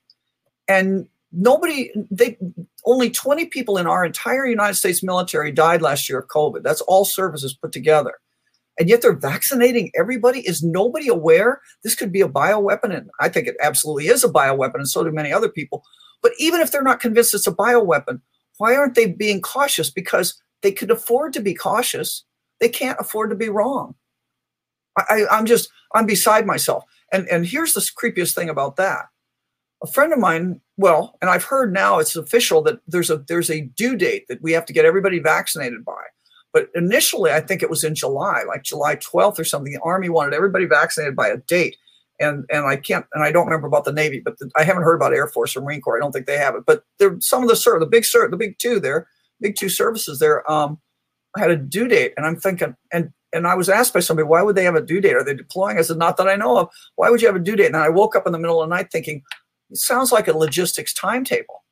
And 0.67 1.09
nobody, 1.33 1.91
they 2.11 2.39
only 2.85 3.11
20 3.11 3.47
people 3.47 3.79
in 3.79 3.87
our 3.87 4.05
entire 4.05 4.47
United 4.47 4.75
States 4.75 5.03
military 5.03 5.53
died 5.53 5.83
last 5.83 6.09
year 6.09 6.19
of 6.19 6.29
COVID. 6.29 6.63
That's 6.63 6.81
all 6.83 7.05
services 7.05 7.55
put 7.55 7.73
together. 7.73 8.15
And 8.79 8.89
yet 8.89 9.03
they're 9.03 9.17
vaccinating 9.17 9.91
everybody. 9.99 10.41
Is 10.41 10.63
nobody 10.63 11.09
aware 11.09 11.61
this 11.83 11.97
could 11.97 12.13
be 12.13 12.21
a 12.21 12.29
bioweapon? 12.29 12.97
And 12.97 13.11
I 13.21 13.29
think 13.29 13.49
it 13.49 13.57
absolutely 13.61 14.07
is 14.07 14.23
a 14.23 14.29
bioweapon, 14.29 14.77
and 14.77 14.89
so 14.89 15.03
do 15.03 15.11
many 15.11 15.33
other 15.33 15.49
people. 15.49 15.83
But 16.23 16.33
even 16.39 16.61
if 16.61 16.71
they're 16.71 16.83
not 16.83 17.01
convinced 17.01 17.35
it's 17.35 17.47
a 17.47 17.53
bioweapon, 17.53 18.21
why 18.59 18.77
aren't 18.77 18.95
they 18.95 19.07
being 19.07 19.41
cautious? 19.41 19.91
Because 19.91 20.41
they 20.63 20.73
could 20.73 20.91
afford 20.91 21.33
to 21.33 21.41
be 21.41 21.55
cautious. 21.55 22.25
They 22.61 22.69
can't 22.69 23.01
afford 23.01 23.31
to 23.31 23.37
be 23.37 23.49
wrong. 23.49 23.95
I, 24.97 25.25
I'm 25.31 25.47
just, 25.47 25.71
I'm 25.95 26.07
beside 26.07 26.47
myself. 26.47 26.85
And, 27.13 27.29
and 27.29 27.47
here's 27.47 27.73
the 27.73 27.81
creepiest 27.81 28.35
thing 28.35 28.49
about 28.49 28.77
that. 28.77 29.07
A 29.83 29.87
friend 29.87 30.13
of 30.13 30.19
mine, 30.19 30.61
well, 30.77 31.17
and 31.21 31.31
I've 31.31 31.45
heard 31.45 31.73
now 31.73 31.99
it's 31.99 32.17
official 32.17 32.63
that 32.63 32.81
there's 32.89 33.11
a 33.11 33.19
there's 33.29 33.51
a 33.51 33.63
due 33.63 33.97
date 33.97 34.27
that 34.29 34.43
we 34.43 34.53
have 34.53 34.67
to 34.67 34.73
get 34.73 34.85
everybody 34.85 35.19
vaccinated 35.19 35.85
by. 35.85 36.03
But 36.53 36.69
initially, 36.75 37.31
I 37.31 37.41
think 37.41 37.63
it 37.63 37.71
was 37.71 37.85
in 37.85 37.95
July, 37.95 38.43
like 38.49 38.63
July 38.63 38.97
12th 38.97 39.39
or 39.39 39.45
something. 39.45 39.73
The 39.73 39.81
Army 39.83 40.09
wanted 40.09 40.35
everybody 40.35 40.65
vaccinated 40.65 41.15
by 41.15 41.29
a 41.29 41.37
date, 41.37 41.77
and 42.19 42.45
and 42.51 42.67
I 42.67 42.77
can't 42.77 43.07
and 43.13 43.23
I 43.23 43.31
don't 43.31 43.47
remember 43.47 43.69
about 43.69 43.85
the 43.85 43.93
Navy, 43.93 44.21
but 44.21 44.39
the, 44.39 44.51
I 44.57 44.65
haven't 44.65 44.83
heard 44.83 44.97
about 44.97 45.15
Air 45.15 45.29
Force 45.29 45.57
or 45.57 45.61
Marine 45.61 45.81
Corps. 45.81 45.97
I 45.97 46.01
don't 46.01 46.13
think 46.13 46.27
they 46.27 46.39
have 46.39 46.57
it. 46.57 46.65
But 46.67 46.83
there, 46.99 47.17
some 47.21 47.43
of 47.43 47.49
the 47.49 47.57
sir, 47.57 47.79
the 47.79 47.87
big 47.87 48.05
sir, 48.05 48.29
the 48.29 48.37
big 48.37 48.59
two 48.59 48.81
there, 48.81 49.07
big 49.41 49.57
two 49.57 49.69
services 49.69 50.19
there 50.19 50.51
um, 50.51 50.81
had 51.37 51.51
a 51.51 51.57
due 51.57 51.87
date, 51.87 52.15
and 52.17 52.27
I'm 52.27 52.37
thinking, 52.37 52.75
and 52.93 53.13
and 53.33 53.47
I 53.47 53.55
was 53.55 53.69
asked 53.69 53.93
by 53.93 54.01
somebody, 54.01 54.27
why 54.27 54.43
would 54.43 54.57
they 54.57 54.65
have 54.65 54.75
a 54.75 54.83
due 54.83 55.01
date? 55.01 55.15
Are 55.15 55.25
they 55.25 55.35
deploying? 55.35 55.79
I 55.79 55.83
said, 55.83 55.99
not 55.99 56.17
that 56.17 56.29
I 56.29 56.37
know 56.37 56.57
of. 56.57 56.71
Why 56.97 57.11
would 57.11 57.21
you 57.21 57.27
have 57.27 57.37
a 57.37 57.41
due 57.41 57.57
date? 57.57 57.67
And 57.67 57.77
I 57.77 57.89
woke 57.91 58.17
up 58.17 58.27
in 58.27 58.33
the 58.33 58.39
middle 58.39 58.63
of 58.63 58.69
the 58.69 58.75
night 58.75 58.91
thinking, 58.91 59.23
it 59.71 59.77
sounds 59.77 60.13
like 60.13 60.29
a 60.29 60.37
logistics 60.37 60.93
timetable. 60.93 61.65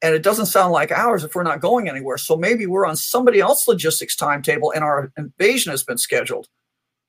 And 0.00 0.14
it 0.14 0.22
doesn't 0.22 0.46
sound 0.46 0.72
like 0.72 0.90
ours 0.90 1.24
if 1.24 1.34
we're 1.34 1.42
not 1.42 1.60
going 1.60 1.88
anywhere. 1.88 2.16
So 2.16 2.36
maybe 2.36 2.66
we're 2.66 2.86
on 2.86 2.96
somebody 2.96 3.40
else's 3.40 3.68
logistics 3.68 4.16
timetable 4.16 4.72
and 4.72 4.82
our 4.82 5.12
invasion 5.18 5.70
has 5.72 5.84
been 5.84 5.98
scheduled. 5.98 6.48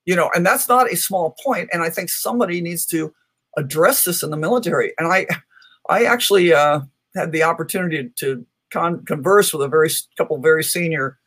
You 0.05 0.15
know, 0.15 0.29
and 0.35 0.45
that's 0.45 0.67
not 0.67 0.91
a 0.91 0.97
small 0.97 1.35
point. 1.43 1.69
And 1.71 1.81
I 1.81 1.89
think 1.89 2.09
somebody 2.09 2.61
needs 2.61 2.85
to 2.87 3.13
address 3.57 4.03
this 4.03 4.21
in 4.21 4.29
the 4.29 4.37
military. 4.37 4.93
And 4.97 5.07
I 5.11 5.25
I 5.89 6.05
actually 6.05 6.53
uh, 6.53 6.81
had 7.15 7.31
the 7.31 7.43
opportunity 7.43 8.11
to 8.17 8.45
con- 8.71 9.05
converse 9.05 9.53
with 9.53 9.61
a 9.61 9.67
very 9.67 9.89
couple 10.17 10.37
very 10.39 10.63
senior 10.63 11.17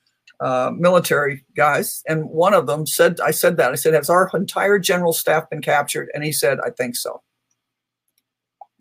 uh, 0.40 0.70
military 0.76 1.44
guys, 1.56 2.02
and 2.06 2.28
one 2.30 2.54
of 2.54 2.66
them 2.66 2.86
said, 2.86 3.18
"I 3.20 3.32
said 3.32 3.56
that. 3.56 3.72
I 3.72 3.74
said, 3.74 3.94
has 3.94 4.10
our 4.10 4.30
entire 4.34 4.78
general 4.78 5.12
staff 5.12 5.50
been 5.50 5.62
captured?" 5.62 6.10
And 6.14 6.22
he 6.22 6.32
said, 6.32 6.58
"I 6.64 6.70
think 6.70 6.96
so." 6.96 7.22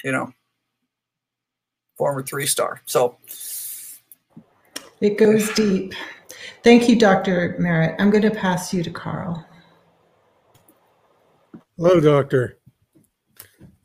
You 0.03 0.11
know, 0.11 0.33
former 1.97 2.23
three 2.23 2.45
star. 2.45 2.81
So 2.85 3.17
it 5.01 5.17
goes 5.17 5.53
deep. 5.53 5.93
Thank 6.63 6.89
you, 6.89 6.97
Dr. 6.97 7.55
Merritt. 7.59 7.95
I'm 7.99 8.09
going 8.09 8.23
to 8.23 8.31
pass 8.31 8.73
you 8.73 8.83
to 8.83 8.91
Carl. 8.91 9.45
Hello, 11.77 11.99
Doctor. 11.99 12.57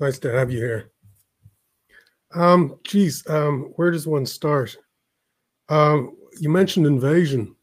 Nice 0.00 0.18
to 0.20 0.32
have 0.32 0.50
you 0.50 0.58
here. 0.58 0.90
Um, 2.34 2.78
geez, 2.84 3.22
um, 3.28 3.72
where 3.76 3.90
does 3.90 4.06
one 4.06 4.26
start? 4.26 4.76
Um, 5.68 6.16
you 6.40 6.48
mentioned 6.48 6.86
invasion, 6.86 7.54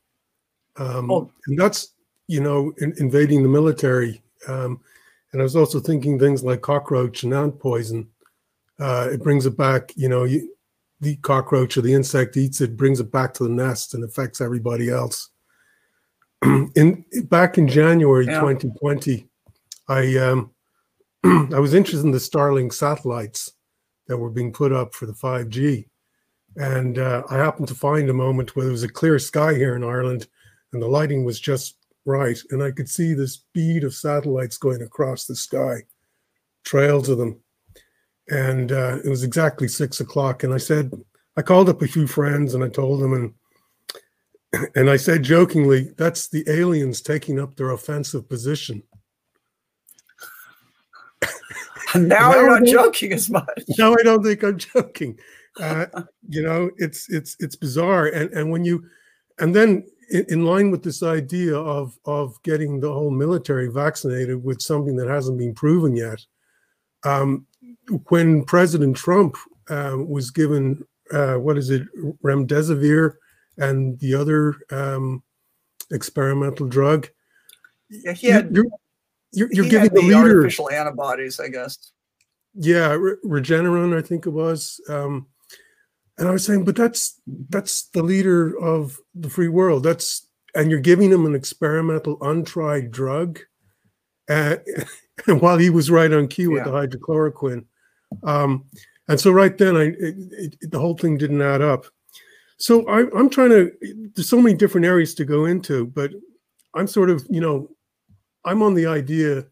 um, 0.77 1.09
oh. 1.11 1.31
and 1.47 1.59
that's 1.59 1.95
you 2.27 2.39
know 2.39 2.71
in, 2.77 2.93
invading 2.97 3.43
the 3.43 3.49
military. 3.49 4.21
Um, 4.47 4.79
and 5.31 5.41
I 5.41 5.43
was 5.43 5.55
also 5.55 5.79
thinking 5.79 6.17
things 6.17 6.43
like 6.43 6.61
cockroach 6.61 7.23
and 7.23 7.33
ant 7.33 7.59
poison. 7.59 8.07
Uh, 8.79 9.09
it 9.11 9.21
brings 9.21 9.45
it 9.45 9.57
back. 9.57 9.91
You 9.95 10.09
know, 10.09 10.23
you 10.23 10.53
the 11.01 11.15
cockroach 11.17 11.77
or 11.77 11.81
the 11.81 11.93
insect 11.93 12.37
eats 12.37 12.61
it, 12.61 12.75
brings 12.75 12.99
it 12.99 13.11
back 13.11 13.33
to 13.35 13.43
the 13.43 13.49
nest, 13.49 13.93
and 13.93 14.03
affects 14.03 14.41
everybody 14.41 14.89
else. 14.89 15.29
in 16.43 17.03
back 17.25 17.57
in 17.57 17.67
January 17.67 18.25
yeah. 18.25 18.39
2020, 18.39 19.27
I 19.87 20.17
um, 20.17 20.51
I 21.23 21.59
was 21.59 21.73
interested 21.73 22.05
in 22.05 22.11
the 22.11 22.17
Starlink 22.17 22.73
satellites 22.73 23.53
that 24.07 24.17
were 24.17 24.29
being 24.29 24.53
put 24.53 24.71
up 24.71 24.95
for 24.95 25.05
the 25.05 25.13
5G, 25.13 25.85
and 26.55 26.97
uh, 26.97 27.23
I 27.29 27.37
happened 27.37 27.67
to 27.67 27.75
find 27.75 28.09
a 28.09 28.13
moment 28.13 28.55
where 28.55 28.65
there 28.65 28.71
was 28.71 28.83
a 28.83 28.89
clear 28.89 29.19
sky 29.19 29.53
here 29.53 29.75
in 29.75 29.83
Ireland, 29.83 30.27
and 30.73 30.81
the 30.81 30.87
lighting 30.87 31.25
was 31.25 31.39
just 31.39 31.75
right, 32.05 32.37
and 32.51 32.63
I 32.63 32.71
could 32.71 32.89
see 32.89 33.13
this 33.13 33.43
bead 33.53 33.83
of 33.83 33.93
satellites 33.93 34.57
going 34.57 34.81
across 34.81 35.25
the 35.25 35.35
sky, 35.35 35.83
trails 36.63 37.09
of 37.09 37.17
them, 37.17 37.41
and 38.29 38.71
uh, 38.71 38.99
it 39.03 39.09
was 39.09 39.23
exactly 39.23 39.67
six 39.67 39.99
o'clock, 39.99 40.43
and 40.43 40.53
I 40.53 40.57
said 40.57 40.91
I 41.37 41.41
called 41.41 41.69
up 41.69 41.81
a 41.81 41.87
few 41.87 42.07
friends 42.07 42.53
and 42.53 42.63
I 42.63 42.69
told 42.69 43.01
them 43.01 43.13
and 43.13 43.33
and 44.75 44.89
I 44.89 44.97
said 44.97 45.23
jokingly, 45.23 45.91
that's 45.97 46.27
the 46.29 46.43
aliens 46.47 47.01
taking 47.01 47.39
up 47.39 47.55
their 47.55 47.71
offensive 47.71 48.27
position. 48.27 48.83
now, 51.95 52.01
now 52.01 52.33
you're 52.33 52.59
not 52.59 52.67
joking 52.67 53.13
as 53.13 53.29
much. 53.29 53.47
No, 53.77 53.93
I 53.93 54.03
don't 54.03 54.23
think 54.23 54.43
I'm 54.43 54.57
joking. 54.57 55.17
Uh, 55.59 56.03
you 56.29 56.41
know, 56.41 56.69
it's 56.77 57.09
it's 57.09 57.35
it's 57.39 57.55
bizarre, 57.55 58.05
and 58.05 58.31
and 58.31 58.49
when 58.49 58.63
you, 58.63 58.81
and 59.39 59.53
then 59.53 59.83
in, 60.09 60.25
in, 60.29 60.45
line 60.45 60.71
with 60.71 60.83
this 60.83 61.03
idea 61.03 61.57
of 61.57 61.97
of 62.05 62.41
getting 62.43 62.79
the 62.79 62.93
whole 62.93 63.09
military 63.09 63.67
vaccinated 63.67 64.41
with 64.41 64.61
something 64.61 64.95
that 64.95 65.09
hasn't 65.09 65.39
been 65.39 65.53
proven 65.53 65.97
yet, 65.97 66.19
um, 67.03 67.45
when 68.09 68.43
President 68.45 68.95
Trump 68.95 69.35
uh, 69.69 69.95
was 69.97 70.31
given 70.31 70.85
uh, 71.11 71.35
what 71.35 71.57
is 71.57 71.69
it, 71.69 71.83
remdesivir 72.23 73.13
and 73.57 73.99
the 73.99 74.13
other 74.13 74.55
um, 74.71 75.23
experimental 75.91 76.67
drug. 76.67 77.07
Yeah, 77.89 78.13
he 78.13 78.27
had. 78.27 78.55
You're, 78.55 78.65
you're, 79.31 79.49
you're 79.51 79.69
giving 79.69 79.93
the, 79.93 80.01
the 80.01 80.07
leader 80.07 80.37
artificial 80.37 80.71
antibodies, 80.71 81.39
I 81.39 81.49
guess. 81.49 81.91
Yeah, 82.53 82.93
Re- 82.93 83.17
Regeneron, 83.25 83.97
I 83.97 84.01
think 84.01 84.25
it 84.25 84.31
was. 84.31 84.81
Um, 84.89 85.27
and 86.17 86.27
I 86.27 86.31
was 86.31 86.43
saying, 86.45 86.65
but 86.65 86.75
that's 86.75 87.19
that's 87.49 87.89
the 87.89 88.03
leader 88.03 88.57
of 88.59 88.99
the 89.15 89.29
free 89.29 89.47
world. 89.47 89.83
That's 89.83 90.27
and 90.55 90.69
you're 90.69 90.79
giving 90.79 91.11
him 91.11 91.25
an 91.25 91.35
experimental, 91.35 92.17
untried 92.21 92.91
drug. 92.91 93.39
Uh, 94.27 94.57
while 95.39 95.57
he 95.57 95.69
was 95.69 95.91
right 95.91 96.11
on 96.11 96.27
cue 96.27 96.55
yeah. 96.55 96.63
with 96.63 96.89
the 96.91 96.97
hydrochloroquine, 96.97 97.65
um, 98.23 98.65
and 99.07 99.19
so 99.19 99.31
right 99.31 99.57
then, 99.57 99.75
I 99.75 99.83
it, 99.83 100.15
it, 100.31 100.71
the 100.71 100.79
whole 100.79 100.95
thing 100.95 101.17
didn't 101.17 101.41
add 101.41 101.61
up. 101.61 101.85
So 102.57 102.87
I, 102.87 103.01
I'm 103.17 103.29
trying 103.29 103.49
to. 103.49 103.71
There's 104.15 104.29
so 104.29 104.41
many 104.41 104.55
different 104.55 104.85
areas 104.85 105.13
to 105.15 105.25
go 105.25 105.45
into, 105.45 105.87
but 105.87 106.11
I'm 106.73 106.87
sort 106.87 107.09
of, 107.09 107.25
you 107.29 107.41
know, 107.41 107.69
I'm 108.45 108.61
on 108.61 108.73
the 108.73 108.85
idea 108.85 109.45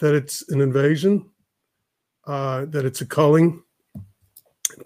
that 0.00 0.14
it's 0.14 0.48
an 0.50 0.60
invasion, 0.60 1.30
uh, 2.26 2.66
that 2.66 2.84
it's 2.84 3.00
a 3.00 3.06
culling, 3.06 3.62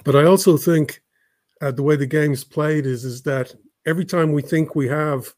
but 0.05 0.15
I 0.17 0.25
also 0.25 0.57
think 0.57 1.03
uh, 1.61 1.71
the 1.71 1.83
way 1.83 1.97
the 1.97 2.07
game's 2.07 2.45
played 2.45 2.87
is 2.87 3.05
is 3.05 3.23
that 3.23 3.55
every 3.87 4.05
time 4.05 4.33
we 4.33 4.43
think 4.43 4.75
we 4.75 4.89
have 4.89 5.33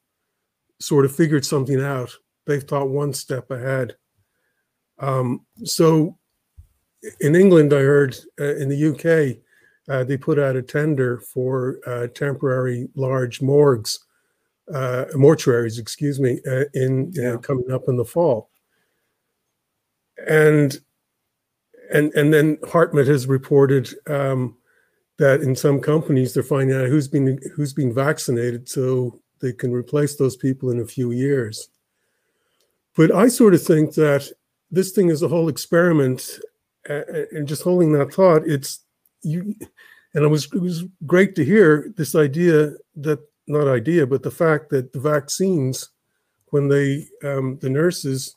sort 0.80 1.04
of 1.04 1.14
figured 1.14 1.44
something 1.44 1.80
out, 1.80 2.14
they've 2.46 2.62
thought 2.62 2.88
one 2.88 3.12
step 3.12 3.50
ahead. 3.50 3.96
Um, 5.00 5.44
so 5.64 6.16
in 7.20 7.36
England, 7.36 7.72
I 7.72 7.80
heard 7.80 8.16
uh, 8.40 8.56
in 8.56 8.68
the 8.68 8.88
UK, 8.88 9.38
uh, 9.88 10.04
they 10.04 10.16
put 10.16 10.38
out 10.38 10.56
a 10.56 10.62
tender 10.62 11.18
for 11.18 11.78
uh, 11.86 12.08
temporary 12.08 12.88
large 12.94 13.40
morgues, 13.40 13.98
uh, 14.72 15.06
mortuaries, 15.14 15.78
excuse 15.78 16.20
me, 16.20 16.40
uh, 16.46 16.64
in 16.74 17.12
uh, 17.18 17.22
yeah. 17.22 17.36
coming 17.38 17.70
up 17.70 17.84
in 17.88 17.96
the 17.96 18.04
fall. 18.04 18.50
And 20.28 20.78
and 21.92 22.12
and 22.14 22.34
then 22.34 22.56
Hartmut 22.58 23.06
has 23.06 23.26
reported 23.26 23.88
um, 24.08 24.56
that 25.18 25.40
in 25.40 25.56
some 25.56 25.80
companies 25.80 26.34
they're 26.34 26.42
finding 26.42 26.76
out 26.76 26.88
who's 26.88 27.08
been 27.08 27.38
who's 27.54 27.72
been 27.72 27.94
vaccinated, 27.94 28.68
so 28.68 29.20
they 29.40 29.52
can 29.52 29.72
replace 29.72 30.16
those 30.16 30.36
people 30.36 30.70
in 30.70 30.80
a 30.80 30.86
few 30.86 31.12
years. 31.12 31.68
But 32.96 33.14
I 33.14 33.28
sort 33.28 33.54
of 33.54 33.62
think 33.62 33.94
that 33.94 34.30
this 34.70 34.92
thing 34.92 35.08
is 35.08 35.22
a 35.22 35.28
whole 35.28 35.48
experiment, 35.48 36.38
and 36.86 37.46
just 37.46 37.62
holding 37.62 37.92
that 37.92 38.12
thought, 38.12 38.42
it's 38.46 38.80
you 39.22 39.54
and 40.14 40.24
it 40.24 40.28
was 40.28 40.46
it 40.52 40.60
was 40.60 40.84
great 41.06 41.34
to 41.34 41.44
hear 41.44 41.92
this 41.96 42.14
idea 42.14 42.72
that 42.96 43.20
not 43.46 43.68
idea 43.68 44.06
but 44.06 44.22
the 44.22 44.30
fact 44.30 44.70
that 44.70 44.92
the 44.92 45.00
vaccines 45.00 45.90
when 46.50 46.68
they 46.68 47.06
um, 47.24 47.58
the 47.60 47.70
nurses 47.70 48.36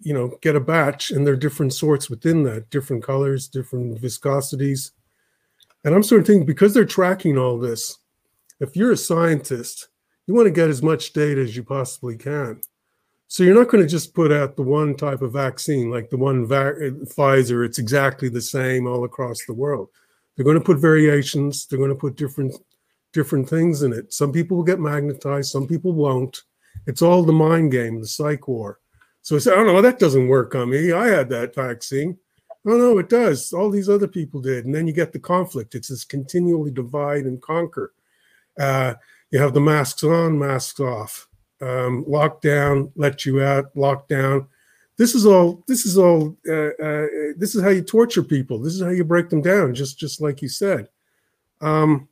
you 0.00 0.12
know 0.12 0.36
get 0.40 0.56
a 0.56 0.60
batch 0.60 1.10
and 1.10 1.26
there 1.26 1.34
are 1.34 1.38
different 1.38 1.72
sorts 1.72 2.08
within 2.08 2.42
that 2.42 2.70
different 2.70 3.02
colors 3.02 3.48
different 3.48 4.00
viscosities. 4.00 4.92
And 5.84 5.94
i'm 5.94 6.02
sort 6.02 6.20
of 6.20 6.26
thinking 6.26 6.46
because 6.46 6.74
they're 6.74 6.84
tracking 6.84 7.38
all 7.38 7.58
this 7.58 7.98
if 8.60 8.76
you're 8.76 8.92
a 8.92 8.96
scientist 8.96 9.88
you 10.26 10.34
want 10.34 10.46
to 10.46 10.52
get 10.52 10.68
as 10.68 10.82
much 10.82 11.12
data 11.12 11.40
as 11.40 11.56
you 11.56 11.62
possibly 11.62 12.16
can 12.16 12.60
so 13.30 13.42
you're 13.42 13.54
not 13.54 13.68
going 13.68 13.84
to 13.84 13.88
just 13.88 14.14
put 14.14 14.32
out 14.32 14.56
the 14.56 14.62
one 14.62 14.96
type 14.96 15.20
of 15.20 15.34
vaccine, 15.34 15.90
like 15.90 16.08
the 16.08 16.16
one 16.16 16.46
va- 16.46 16.74
Pfizer. 17.04 17.64
It's 17.64 17.78
exactly 17.78 18.30
the 18.30 18.40
same 18.40 18.86
all 18.86 19.04
across 19.04 19.44
the 19.44 19.52
world. 19.52 19.90
They're 20.34 20.46
going 20.46 20.58
to 20.58 20.64
put 20.64 20.78
variations. 20.78 21.66
They're 21.66 21.78
going 21.78 21.90
to 21.90 21.94
put 21.94 22.16
different 22.16 22.56
different 23.12 23.48
things 23.48 23.82
in 23.82 23.92
it. 23.92 24.12
Some 24.14 24.32
people 24.32 24.56
will 24.56 24.64
get 24.64 24.80
magnetized. 24.80 25.50
Some 25.50 25.66
people 25.66 25.92
won't. 25.92 26.42
It's 26.86 27.02
all 27.02 27.22
the 27.22 27.32
mind 27.32 27.70
game, 27.70 28.00
the 28.00 28.06
psych 28.06 28.48
war. 28.48 28.80
So 29.20 29.36
I 29.36 29.40
say, 29.40 29.52
oh 29.54 29.64
no, 29.64 29.82
that 29.82 29.98
doesn't 29.98 30.28
work 30.28 30.54
on 30.54 30.70
me. 30.70 30.92
I 30.92 31.08
had 31.08 31.28
that 31.28 31.54
vaccine. 31.54 32.16
Oh 32.66 32.78
no, 32.78 32.96
it 32.96 33.10
does. 33.10 33.52
All 33.52 33.68
these 33.68 33.90
other 33.90 34.08
people 34.08 34.40
did, 34.40 34.64
and 34.64 34.74
then 34.74 34.86
you 34.86 34.94
get 34.94 35.12
the 35.12 35.18
conflict. 35.18 35.74
It's 35.74 35.88
this 35.88 36.04
continually 36.04 36.70
divide 36.70 37.24
and 37.24 37.42
conquer. 37.42 37.92
Uh, 38.58 38.94
you 39.30 39.38
have 39.38 39.52
the 39.52 39.60
masks 39.60 40.02
on, 40.02 40.38
masks 40.38 40.80
off 40.80 41.27
um, 41.60 42.04
lockdown, 42.04 42.92
let 42.96 43.26
you 43.26 43.42
out, 43.42 43.74
lockdown. 43.74 44.46
This 44.96 45.14
is 45.14 45.26
all. 45.26 45.64
This 45.68 45.86
is 45.86 45.96
all. 45.96 46.36
Uh, 46.48 46.70
uh, 46.82 47.06
this 47.36 47.54
is 47.54 47.62
how 47.62 47.68
you 47.68 47.82
torture 47.82 48.22
people. 48.22 48.58
This 48.58 48.74
is 48.74 48.82
how 48.82 48.90
you 48.90 49.04
break 49.04 49.28
them 49.28 49.42
down. 49.42 49.74
Just, 49.74 49.98
just 49.98 50.20
like 50.20 50.42
you 50.42 50.48
said. 50.48 50.88
Um, 51.60 52.08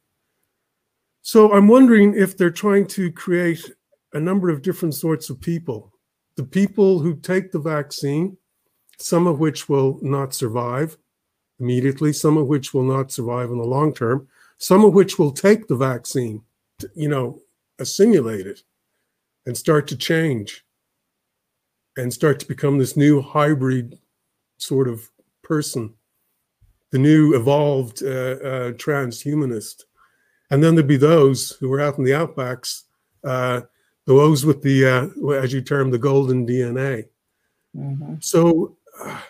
so 1.22 1.52
I'm 1.52 1.68
wondering 1.68 2.14
if 2.14 2.36
they're 2.36 2.50
trying 2.50 2.86
to 2.88 3.10
create 3.10 3.72
a 4.12 4.20
number 4.20 4.48
of 4.48 4.62
different 4.62 4.94
sorts 4.94 5.30
of 5.30 5.40
people. 5.40 5.92
The 6.36 6.44
people 6.44 7.00
who 7.00 7.16
take 7.16 7.50
the 7.50 7.58
vaccine, 7.58 8.36
some 8.98 9.26
of 9.26 9.40
which 9.40 9.68
will 9.68 9.98
not 10.02 10.34
survive 10.34 10.96
immediately, 11.58 12.12
some 12.12 12.36
of 12.36 12.46
which 12.46 12.74
will 12.74 12.84
not 12.84 13.10
survive 13.10 13.50
in 13.50 13.58
the 13.58 13.64
long 13.64 13.92
term, 13.92 14.28
some 14.58 14.84
of 14.84 14.94
which 14.94 15.18
will 15.18 15.32
take 15.32 15.66
the 15.66 15.76
vaccine, 15.76 16.42
to, 16.78 16.90
you 16.94 17.08
know, 17.08 17.40
assimilate 17.78 18.46
it 18.46 18.62
and 19.46 19.56
start 19.56 19.86
to 19.88 19.96
change 19.96 20.64
and 21.96 22.12
start 22.12 22.38
to 22.40 22.46
become 22.46 22.78
this 22.78 22.96
new 22.96 23.22
hybrid 23.22 23.98
sort 24.58 24.88
of 24.88 25.08
person, 25.42 25.94
the 26.90 26.98
new 26.98 27.34
evolved 27.34 28.02
uh, 28.02 28.06
uh, 28.06 28.72
transhumanist. 28.72 29.84
And 30.50 30.62
then 30.62 30.74
there'd 30.74 30.86
be 30.86 30.96
those 30.96 31.50
who 31.52 31.68
were 31.68 31.80
out 31.80 31.98
in 31.98 32.04
the 32.04 32.12
outbacks, 32.12 32.82
uh, 33.24 33.62
those 34.06 34.44
with 34.44 34.62
the, 34.62 34.86
uh, 34.86 35.30
as 35.30 35.52
you 35.52 35.60
term, 35.60 35.90
the 35.90 35.98
golden 35.98 36.46
DNA. 36.46 37.06
Mm-hmm. 37.76 38.16
So, 38.20 38.76
uh, 39.02 39.20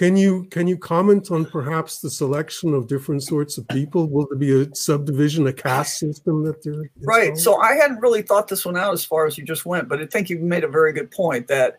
can 0.00 0.16
you 0.16 0.44
can 0.44 0.66
you 0.66 0.78
comment 0.78 1.30
on 1.30 1.44
perhaps 1.44 1.98
the 1.98 2.08
selection 2.08 2.72
of 2.72 2.86
different 2.86 3.22
sorts 3.22 3.58
of 3.58 3.68
people? 3.68 4.08
Will 4.08 4.26
there 4.30 4.38
be 4.38 4.62
a 4.62 4.74
subdivision, 4.74 5.46
a 5.46 5.52
caste 5.52 5.98
system 5.98 6.42
that 6.44 6.64
they're 6.64 6.90
right? 7.02 7.36
So 7.36 7.58
I 7.58 7.74
hadn't 7.74 8.00
really 8.00 8.22
thought 8.22 8.48
this 8.48 8.64
one 8.64 8.78
out 8.78 8.94
as 8.94 9.04
far 9.04 9.26
as 9.26 9.36
you 9.36 9.44
just 9.44 9.66
went, 9.66 9.90
but 9.90 10.00
I 10.00 10.06
think 10.06 10.30
you 10.30 10.38
made 10.38 10.64
a 10.64 10.68
very 10.68 10.94
good 10.94 11.10
point 11.10 11.48
that 11.48 11.76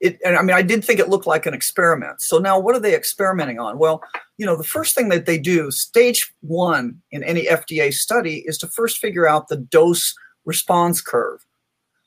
it. 0.00 0.18
And 0.24 0.34
I 0.34 0.40
mean, 0.40 0.56
I 0.56 0.62
did 0.62 0.82
think 0.82 0.98
it 0.98 1.10
looked 1.10 1.26
like 1.26 1.44
an 1.44 1.52
experiment. 1.52 2.22
So 2.22 2.38
now, 2.38 2.58
what 2.58 2.74
are 2.74 2.80
they 2.80 2.94
experimenting 2.94 3.58
on? 3.58 3.76
Well, 3.76 4.02
you 4.38 4.46
know, 4.46 4.56
the 4.56 4.64
first 4.64 4.94
thing 4.94 5.10
that 5.10 5.26
they 5.26 5.38
do, 5.38 5.70
stage 5.70 6.32
one 6.40 7.02
in 7.10 7.22
any 7.22 7.44
FDA 7.44 7.92
study, 7.92 8.44
is 8.46 8.56
to 8.58 8.66
first 8.66 8.96
figure 8.96 9.28
out 9.28 9.48
the 9.48 9.58
dose 9.58 10.14
response 10.46 11.02
curve. 11.02 11.44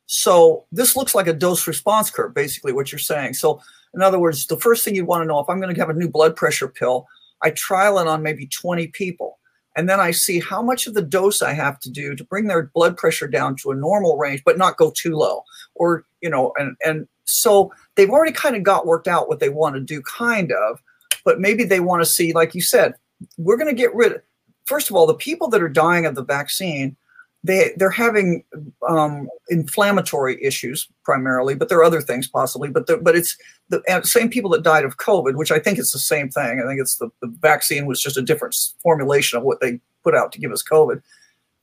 So 0.08 0.66
this 0.72 0.96
looks 0.96 1.14
like 1.14 1.28
a 1.28 1.34
dose 1.34 1.68
response 1.68 2.10
curve, 2.10 2.34
basically 2.34 2.74
what 2.74 2.92
you're 2.92 2.98
saying. 2.98 3.36
So 3.36 3.62
in 3.94 4.02
other 4.02 4.20
words, 4.20 4.48
the 4.48 4.58
first 4.58 4.86
thing 4.86 4.96
you 4.96 5.06
want 5.06 5.22
to 5.22 5.28
know 5.28 5.40
if 5.40 5.50
I'm 5.50 5.60
going 5.60 5.74
to 5.74 5.80
have 5.80 5.90
a 5.90 5.94
new 5.94 6.10
blood 6.10 6.36
pressure 6.36 6.68
pill, 6.68 7.08
I 7.42 7.52
trial 7.52 8.00
it 8.00 8.08
on 8.08 8.24
maybe 8.24 8.48
20 8.48 8.88
people. 8.88 9.40
And 9.76 9.90
then 9.90 10.00
I 10.00 10.12
see 10.12 10.40
how 10.40 10.62
much 10.62 10.86
of 10.86 10.94
the 10.94 11.02
dose 11.02 11.42
I 11.42 11.54
have 11.54 11.80
to 11.82 11.90
do 11.90 12.16
to 12.16 12.24
bring 12.26 12.48
their 12.48 12.64
blood 12.74 12.98
pressure 12.98 13.28
down 13.28 13.56
to 13.58 13.72
a 13.72 13.76
normal 13.76 14.18
range, 14.18 14.44
but 14.46 14.58
not 14.58 14.78
go 14.78 14.92
too 14.92 15.16
low. 15.16 15.44
Or, 15.76 16.06
you 16.22 16.30
know, 16.30 16.52
and, 16.58 16.76
and 16.86 17.08
so 17.24 17.72
they've 17.96 18.10
already 18.10 18.34
kind 18.34 18.56
of 18.56 18.64
got 18.64 18.86
worked 18.86 19.08
out 19.08 19.30
what 19.30 19.40
they 19.40 19.50
want 19.50 19.76
to 19.76 19.82
do, 19.82 20.02
kind 20.02 20.52
of, 20.52 20.82
but 21.24 21.40
maybe 21.40 21.64
they 21.64 21.80
want 21.80 22.02
to 22.02 22.06
see, 22.06 22.34
like 22.34 22.54
you 22.54 22.62
said, 22.62 22.96
we're 23.38 23.58
going 23.58 23.74
to 23.74 23.82
get 23.82 23.96
rid 23.96 24.14
of, 24.14 24.22
first 24.66 24.90
of 24.90 24.96
all, 24.96 25.08
the 25.08 25.14
people 25.14 25.48
that 25.50 25.62
are 25.62 25.70
dying 25.70 26.06
of 26.06 26.16
the 26.16 26.24
vaccine, 26.24 26.98
they, 27.44 27.72
they're 27.76 27.90
having 27.90 28.44
um, 28.88 29.28
inflammatory 29.50 30.42
issues 30.44 30.88
primarily, 31.04 31.56
but 31.56 31.70
there 31.70 31.80
are 31.80 31.84
other 31.84 32.02
things 32.02 32.28
possibly. 32.28 32.70
But 32.70 32.86
the, 32.86 32.98
but 32.98 33.16
it's 33.16 33.36
the 33.70 33.82
same 34.04 34.30
people 34.30 34.52
that 34.52 34.64
died 34.64 34.86
of 34.86 34.98
COVID, 34.98 35.36
which 35.36 35.52
I 35.52 35.60
think 35.60 35.80
it's 35.80 35.92
the 35.92 36.00
same 36.00 36.30
thing. 36.30 36.62
I 36.64 36.68
think 36.68 36.80
it's 36.80 36.98
the, 36.98 37.10
the 37.22 37.28
vaccine 37.40 37.88
was 37.88 38.02
just 38.02 38.18
a 38.18 38.22
different 38.22 38.56
formulation 38.84 39.40
of 39.40 39.44
what 39.44 39.60
they 39.60 39.80
put 40.04 40.16
out 40.16 40.32
to 40.34 40.40
give 40.40 40.52
us 40.52 40.64
COVID. 40.64 41.02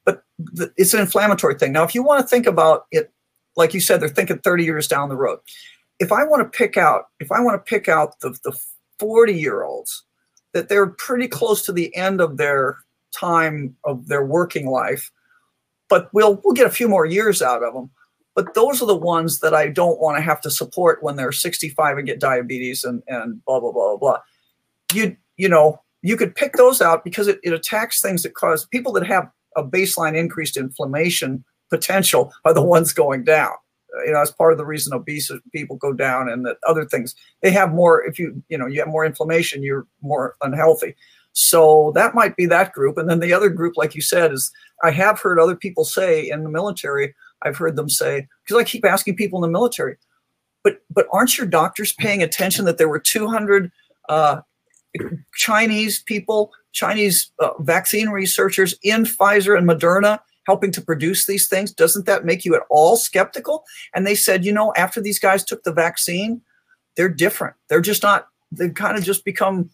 But 0.04 0.24
the, 0.38 0.72
it's 0.76 0.94
an 0.94 1.00
inflammatory 1.00 1.54
thing. 1.54 1.72
Now, 1.72 1.84
if 1.84 1.94
you 1.94 2.02
want 2.02 2.22
to 2.22 2.26
think 2.26 2.46
about 2.46 2.86
it, 2.90 3.12
like 3.56 3.72
you 3.72 3.80
said, 3.80 4.00
they're 4.00 4.08
thinking 4.08 4.38
30 4.38 4.64
years 4.64 4.88
down 4.88 5.08
the 5.08 5.16
road. 5.16 5.38
If 6.00 6.10
I 6.12 6.24
want 6.24 6.40
to 6.42 6.58
pick 6.58 6.76
out, 6.76 7.06
if 7.20 7.30
I 7.30 7.40
want 7.40 7.54
to 7.54 7.70
pick 7.70 7.88
out 7.88 8.18
the, 8.20 8.30
the 8.42 8.58
40 8.98 9.32
year 9.32 9.62
olds 9.62 10.04
that 10.54 10.68
they're 10.68 10.86
pretty 10.86 11.28
close 11.28 11.62
to 11.66 11.72
the 11.72 11.94
end 11.94 12.20
of 12.20 12.36
their 12.36 12.78
time 13.12 13.76
of 13.84 14.08
their 14.08 14.24
working 14.24 14.68
life, 14.68 15.10
but 15.88 16.08
we'll 16.12 16.40
we'll 16.44 16.54
get 16.54 16.66
a 16.66 16.70
few 16.70 16.88
more 16.88 17.06
years 17.06 17.42
out 17.42 17.62
of 17.62 17.74
them. 17.74 17.90
But 18.34 18.54
those 18.54 18.80
are 18.80 18.86
the 18.86 18.96
ones 18.96 19.40
that 19.40 19.54
I 19.54 19.68
don't 19.68 20.00
want 20.00 20.16
to 20.16 20.22
have 20.22 20.40
to 20.42 20.50
support 20.50 21.02
when 21.02 21.16
they're 21.16 21.32
65 21.32 21.98
and 21.98 22.06
get 22.06 22.20
diabetes 22.20 22.84
and, 22.84 23.02
and 23.08 23.44
blah 23.44 23.60
blah 23.60 23.72
blah 23.72 23.96
blah. 23.96 23.96
blah. 23.96 24.18
You 24.92 25.16
you 25.36 25.48
know 25.48 25.80
you 26.02 26.16
could 26.16 26.34
pick 26.34 26.54
those 26.54 26.80
out 26.80 27.04
because 27.04 27.28
it, 27.28 27.40
it 27.42 27.52
attacks 27.52 28.00
things 28.00 28.22
that 28.22 28.34
cause 28.34 28.66
people 28.66 28.92
that 28.92 29.06
have 29.06 29.28
a 29.56 29.64
baseline 29.64 30.16
increased 30.16 30.56
inflammation 30.56 31.44
potential 31.70 32.32
are 32.44 32.54
the 32.54 32.62
ones 32.62 32.92
going 32.92 33.24
down 33.24 33.52
uh, 33.96 34.04
you 34.04 34.12
know, 34.12 34.20
as 34.20 34.30
part 34.30 34.52
of 34.52 34.58
the 34.58 34.66
reason 34.66 34.92
obese 34.92 35.30
people 35.52 35.76
go 35.76 35.92
down 35.92 36.28
and 36.28 36.44
that 36.44 36.58
other 36.66 36.84
things, 36.84 37.14
they 37.42 37.50
have 37.50 37.72
more, 37.72 38.04
if 38.04 38.18
you, 38.18 38.42
you 38.48 38.58
know, 38.58 38.66
you 38.66 38.80
have 38.80 38.88
more 38.88 39.04
inflammation, 39.04 39.62
you're 39.62 39.86
more 40.02 40.36
unhealthy. 40.42 40.94
So 41.40 41.92
that 41.94 42.16
might 42.16 42.34
be 42.34 42.46
that 42.46 42.72
group. 42.72 42.98
And 42.98 43.08
then 43.08 43.20
the 43.20 43.32
other 43.32 43.48
group, 43.48 43.76
like 43.76 43.94
you 43.94 44.00
said, 44.00 44.32
is 44.32 44.50
I 44.82 44.90
have 44.90 45.20
heard 45.20 45.38
other 45.38 45.54
people 45.54 45.84
say 45.84 46.28
in 46.28 46.42
the 46.42 46.50
military, 46.50 47.14
I've 47.42 47.56
heard 47.56 47.76
them 47.76 47.88
say, 47.88 48.26
because 48.44 48.60
I 48.60 48.64
keep 48.64 48.84
asking 48.84 49.14
people 49.14 49.38
in 49.38 49.48
the 49.48 49.52
military, 49.52 49.98
but 50.64 50.82
but 50.90 51.06
aren't 51.12 51.38
your 51.38 51.46
doctors 51.46 51.92
paying 51.92 52.24
attention 52.24 52.64
that 52.64 52.76
there 52.76 52.88
were 52.88 52.98
200 52.98 53.70
uh, 54.08 54.40
Chinese 55.34 56.02
people, 56.02 56.50
Chinese 56.72 57.30
uh, 57.38 57.50
vaccine 57.60 58.08
researchers 58.08 58.74
in 58.82 59.04
Pfizer 59.04 59.56
and 59.56 59.68
Moderna 59.68 60.18
helping 60.44 60.72
to 60.72 60.80
produce 60.80 61.26
these 61.26 61.46
things, 61.46 61.72
doesn't 61.72 62.06
that 62.06 62.24
make 62.24 62.44
you 62.44 62.56
at 62.56 62.62
all 62.68 62.96
skeptical? 62.96 63.62
And 63.94 64.04
they 64.04 64.16
said, 64.16 64.44
you 64.44 64.52
know, 64.52 64.72
after 64.76 65.00
these 65.00 65.20
guys 65.20 65.44
took 65.44 65.62
the 65.62 65.72
vaccine, 65.72 66.40
they're 66.96 67.08
different. 67.08 67.54
They're 67.68 67.80
just 67.80 68.02
not, 68.02 68.26
they've 68.50 68.74
kind 68.74 68.98
of 68.98 69.04
just 69.04 69.24
become, 69.24 69.70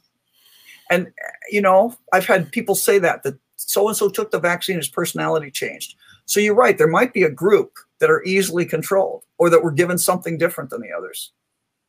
and, 0.90 1.08
you 1.50 1.60
know, 1.60 1.96
I've 2.12 2.26
had 2.26 2.52
people 2.52 2.74
say 2.74 2.98
that, 2.98 3.22
that 3.22 3.34
so 3.56 3.88
and 3.88 3.96
so 3.96 4.08
took 4.08 4.30
the 4.30 4.38
vaccine, 4.38 4.76
his 4.76 4.88
personality 4.88 5.50
changed. 5.50 5.96
So 6.26 6.40
you're 6.40 6.54
right, 6.54 6.76
there 6.76 6.88
might 6.88 7.12
be 7.12 7.22
a 7.22 7.30
group 7.30 7.72
that 8.00 8.10
are 8.10 8.22
easily 8.24 8.64
controlled 8.64 9.24
or 9.38 9.50
that 9.50 9.62
were 9.62 9.72
given 9.72 9.98
something 9.98 10.38
different 10.38 10.70
than 10.70 10.80
the 10.80 10.92
others. 10.92 11.32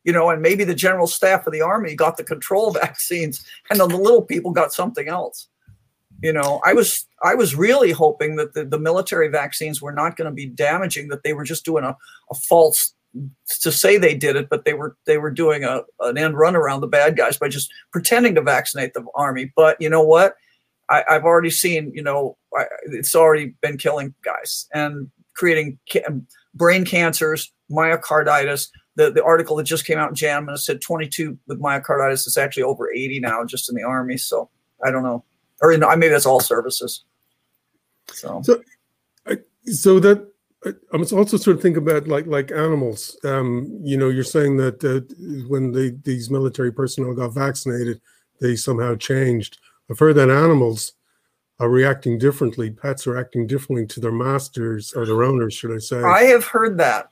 You 0.03 0.13
know, 0.13 0.29
and 0.29 0.41
maybe 0.41 0.63
the 0.63 0.75
general 0.75 1.07
staff 1.07 1.47
of 1.47 1.53
the 1.53 1.61
army 1.61 1.95
got 1.95 2.17
the 2.17 2.23
control 2.23 2.71
vaccines 2.83 3.45
and 3.69 3.79
the 3.79 3.85
little 3.85 4.21
people 4.21 4.51
got 4.51 4.73
something 4.73 5.07
else 5.07 5.47
you 6.21 6.31
know 6.31 6.61
i 6.65 6.73
was 6.73 7.07
i 7.23 7.35
was 7.35 7.55
really 7.55 7.91
hoping 7.91 8.35
that 8.35 8.53
the, 8.53 8.65
the 8.65 8.79
military 8.79 9.27
vaccines 9.27 9.81
were 9.81 9.91
not 9.91 10.15
going 10.15 10.29
to 10.29 10.33
be 10.33 10.45
damaging 10.45 11.07
that 11.09 11.23
they 11.23 11.33
were 11.33 11.43
just 11.43 11.65
doing 11.65 11.83
a, 11.83 11.95
a 12.31 12.35
false 12.35 12.94
to 13.61 13.72
say 13.72 13.97
they 13.97 14.13
did 14.13 14.36
it 14.36 14.49
but 14.49 14.66
they 14.66 14.74
were 14.74 14.97
they 15.05 15.18
were 15.18 15.32
doing 15.32 15.63
a, 15.63 15.82
an 16.01 16.18
end 16.18 16.38
run 16.38 16.55
around 16.55 16.82
the 16.82 16.88
bad 16.88 17.16
guys 17.16 17.38
by 17.38 17.47
just 17.47 17.72
pretending 17.91 18.36
to 18.36 18.41
vaccinate 18.41 18.93
the 18.93 19.05
army. 19.16 19.51
But 19.55 19.80
you 19.80 19.89
know 19.89 20.03
what? 20.03 20.36
I, 20.89 21.03
have 21.07 21.24
already 21.24 21.49
seen 21.49 21.91
you 21.93 22.03
know 22.03 22.38
I, 22.55 22.66
it's 22.88 23.16
already 23.16 23.55
been 23.61 23.78
killing 23.78 24.13
guys 24.24 24.68
and 24.74 25.09
creating 25.36 25.80
ca- 25.91 26.03
brain 26.53 26.86
cancers 26.86 27.51
myocarditis. 27.72 28.70
The, 28.95 29.11
the 29.11 29.24
article 29.24 29.57
that 29.57 29.66
just 29.66 29.86
came 29.86 29.97
out 29.97 30.09
in 30.09 30.16
JAMA 30.16 30.57
said 30.57 30.82
22 30.82 31.38
with 31.47 31.59
myocarditis 31.59 32.28
is 32.28 32.38
actually 32.38 32.63
over 32.63 32.89
80 32.91 33.20
now 33.20 33.43
just 33.43 33.70
in 33.70 33.76
the 33.76 33.84
army. 33.84 34.16
So 34.18 34.49
i 34.86 34.91
don't 34.91 35.03
know. 35.03 35.24
Or 35.61 35.72
in, 35.72 35.82
maybe 35.82 36.09
that's 36.09 36.26
all 36.26 36.39
services. 36.39 37.03
So, 38.13 38.41
so, 38.43 38.61
so 39.66 39.99
that 39.99 40.32
I'm 40.93 41.01
also 41.01 41.38
sort 41.38 41.57
of 41.57 41.61
thinking 41.61 41.84
about 41.84 42.07
like 42.07 42.26
like 42.26 42.51
animals. 42.51 43.18
Um, 43.24 43.80
you 43.84 43.97
know, 43.97 44.09
you're 44.09 44.24
saying 44.24 44.57
that 44.57 44.84
uh, 44.84 45.01
when 45.47 45.72
they 45.72 45.91
these 46.03 46.30
military 46.30 46.72
personnel 46.72 47.13
got 47.13 47.34
vaccinated, 47.34 48.01
they 48.41 48.55
somehow 48.55 48.95
changed. 48.95 49.59
I've 49.89 49.99
heard 49.99 50.16
that 50.16 50.30
animals 50.30 50.93
are 51.59 51.70
reacting 51.70 52.18
differently. 52.18 52.72
Pets 52.72 53.07
are 53.07 53.18
acting 53.18 53.47
differently 53.47 53.86
to 53.88 53.99
their 53.99 54.11
masters 54.11 54.93
or 54.93 55.05
their 55.05 55.24
owners, 55.24 55.53
should 55.53 55.74
I 55.74 55.78
say? 55.78 56.01
I 56.01 56.24
have 56.24 56.45
heard 56.45 56.78
that. 56.80 57.11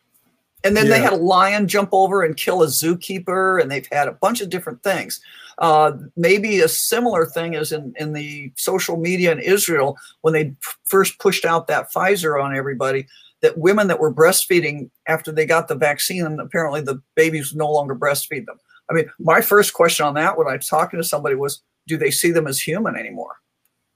And 0.65 0.75
then 0.75 0.85
yeah. 0.85 0.93
they 0.93 0.99
had 1.01 1.13
a 1.13 1.17
lion 1.17 1.67
jump 1.67 1.89
over 1.91 2.23
and 2.23 2.37
kill 2.37 2.63
a 2.63 2.67
zookeeper, 2.67 3.61
and 3.61 3.69
they've 3.69 3.87
had 3.91 4.07
a 4.07 4.13
bunch 4.13 4.41
of 4.41 4.49
different 4.49 4.81
things. 4.81 5.21
Uh, 5.57 5.91
maybe 6.15 6.61
a 6.61 6.67
similar 6.67 7.25
thing 7.25 7.53
is 7.53 7.71
in, 7.71 7.93
in 7.99 8.13
the 8.13 8.51
social 8.55 8.97
media 8.97 9.31
in 9.31 9.39
Israel 9.39 9.97
when 10.21 10.33
they 10.33 10.53
first 10.83 11.19
pushed 11.19 11.45
out 11.45 11.67
that 11.67 11.91
Pfizer 11.91 12.41
on 12.41 12.55
everybody. 12.55 13.05
That 13.43 13.57
women 13.57 13.87
that 13.87 13.99
were 13.99 14.13
breastfeeding 14.13 14.89
after 15.07 15.31
they 15.31 15.45
got 15.45 15.67
the 15.67 15.75
vaccine, 15.75 16.25
and 16.25 16.39
apparently 16.39 16.81
the 16.81 16.99
babies 17.15 17.53
no 17.53 17.71
longer 17.71 17.95
breastfeed 17.95 18.47
them. 18.47 18.57
I 18.89 18.93
mean, 18.93 19.05
my 19.19 19.41
first 19.41 19.73
question 19.73 20.05
on 20.05 20.15
that 20.15 20.37
when 20.37 20.47
I 20.47 20.55
was 20.55 20.67
talking 20.67 20.99
to 20.99 21.03
somebody 21.03 21.35
was, 21.35 21.61
do 21.87 21.97
they 21.97 22.09
see 22.09 22.31
them 22.31 22.47
as 22.47 22.59
human 22.59 22.95
anymore? 22.95 23.35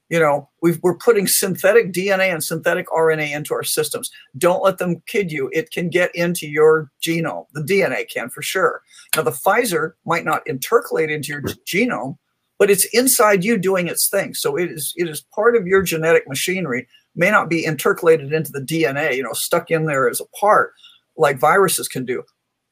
you 0.08 0.18
know 0.18 0.48
we 0.62 0.76
are 0.84 0.94
putting 0.94 1.26
synthetic 1.26 1.92
dna 1.92 2.32
and 2.32 2.42
synthetic 2.42 2.86
rna 2.88 3.30
into 3.34 3.54
our 3.54 3.62
systems. 3.62 4.10
Don't 4.36 4.62
let 4.62 4.78
them 4.78 5.02
kid 5.06 5.30
you. 5.30 5.50
It 5.52 5.70
can 5.70 5.88
get 5.88 6.14
into 6.14 6.46
your 6.46 6.90
genome. 7.02 7.46
The 7.52 7.62
dna 7.62 8.08
can 8.08 8.30
for 8.30 8.42
sure. 8.42 8.82
Now 9.16 9.22
the 9.22 9.30
pfizer 9.30 9.92
might 10.04 10.24
not 10.24 10.46
intercalate 10.46 11.10
into 11.10 11.28
your 11.28 11.42
genome 11.42 12.16
but 12.58 12.70
it's 12.70 12.86
inside 12.86 13.44
you 13.44 13.56
doing 13.56 13.86
its 13.86 14.08
thing. 14.08 14.34
So 14.34 14.56
it 14.56 14.70
is 14.70 14.92
it 14.96 15.08
is 15.08 15.24
part 15.34 15.56
of 15.56 15.66
your 15.66 15.82
genetic 15.82 16.28
machinery 16.28 16.88
may 17.18 17.30
not 17.30 17.48
be 17.48 17.64
intercalated 17.64 18.32
into 18.32 18.52
the 18.52 18.60
dna 18.60 19.14
you 19.14 19.22
know 19.22 19.32
stuck 19.32 19.70
in 19.70 19.86
there 19.86 20.08
as 20.08 20.20
a 20.20 20.36
part 20.36 20.72
like 21.16 21.38
viruses 21.38 21.88
can 21.88 22.04
do 22.04 22.22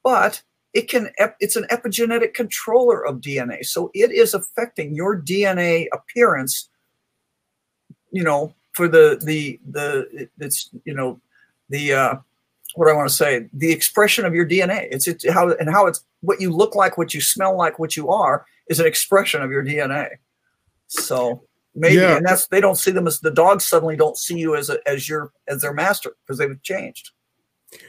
but 0.03 0.42
it 0.72 0.88
can 0.88 1.11
it's 1.40 1.57
an 1.57 1.66
epigenetic 1.70 2.34
controller 2.34 3.05
of 3.05 3.20
dna 3.20 3.64
so 3.64 3.90
it 3.94 4.11
is 4.11 4.34
affecting 4.34 4.94
your 4.94 5.20
dna 5.20 5.86
appearance 5.92 6.68
you 8.16 8.22
know, 8.22 8.55
for 8.72 8.88
the 8.88 9.20
the 9.22 9.61
the 9.70 10.28
it's 10.38 10.70
you 10.84 10.94
know 10.94 11.20
the 11.68 11.92
uh, 11.92 12.14
what 12.74 12.88
I 12.88 12.94
want 12.94 13.09
to 13.09 13.14
say, 13.14 13.47
the 13.53 13.70
expression 13.70 14.24
of 14.24 14.34
your 14.34 14.49
DNA. 14.49 14.88
It's 14.90 15.07
it's 15.07 15.28
how 15.30 15.51
and 15.51 15.70
how 15.70 15.86
it's 15.86 16.03
what 16.20 16.40
you 16.40 16.51
look 16.51 16.74
like, 16.74 16.97
what 16.97 17.12
you 17.12 17.20
smell 17.20 17.57
like, 17.57 17.78
what 17.78 17.94
you 17.97 18.09
are 18.09 18.47
is 18.68 18.80
an 18.80 18.86
expression 18.86 19.42
of 19.42 19.51
your 19.51 19.62
DNA. 19.62 20.09
So 20.86 21.42
maybe 21.76 21.96
yeah. 21.96 22.16
and 22.16 22.26
that's 22.26 22.46
they 22.48 22.60
don't 22.60 22.76
see 22.76 22.90
them 22.90 23.06
as 23.06 23.20
the 23.20 23.30
dogs 23.30 23.66
suddenly 23.66 23.96
don't 23.96 24.16
see 24.16 24.38
you 24.38 24.56
as 24.56 24.70
a, 24.70 24.78
as 24.86 25.08
your 25.08 25.32
as 25.48 25.60
their 25.60 25.74
master 25.74 26.16
because 26.24 26.38
they've 26.38 26.62
changed. 26.62 27.10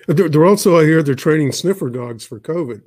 They're, 0.07 0.29
they're 0.29 0.45
also 0.45 0.77
I 0.77 0.83
hear 0.83 1.01
they're 1.01 1.15
training 1.15 1.51
sniffer 1.51 1.89
dogs 1.89 2.25
for 2.25 2.39
COVID. 2.39 2.81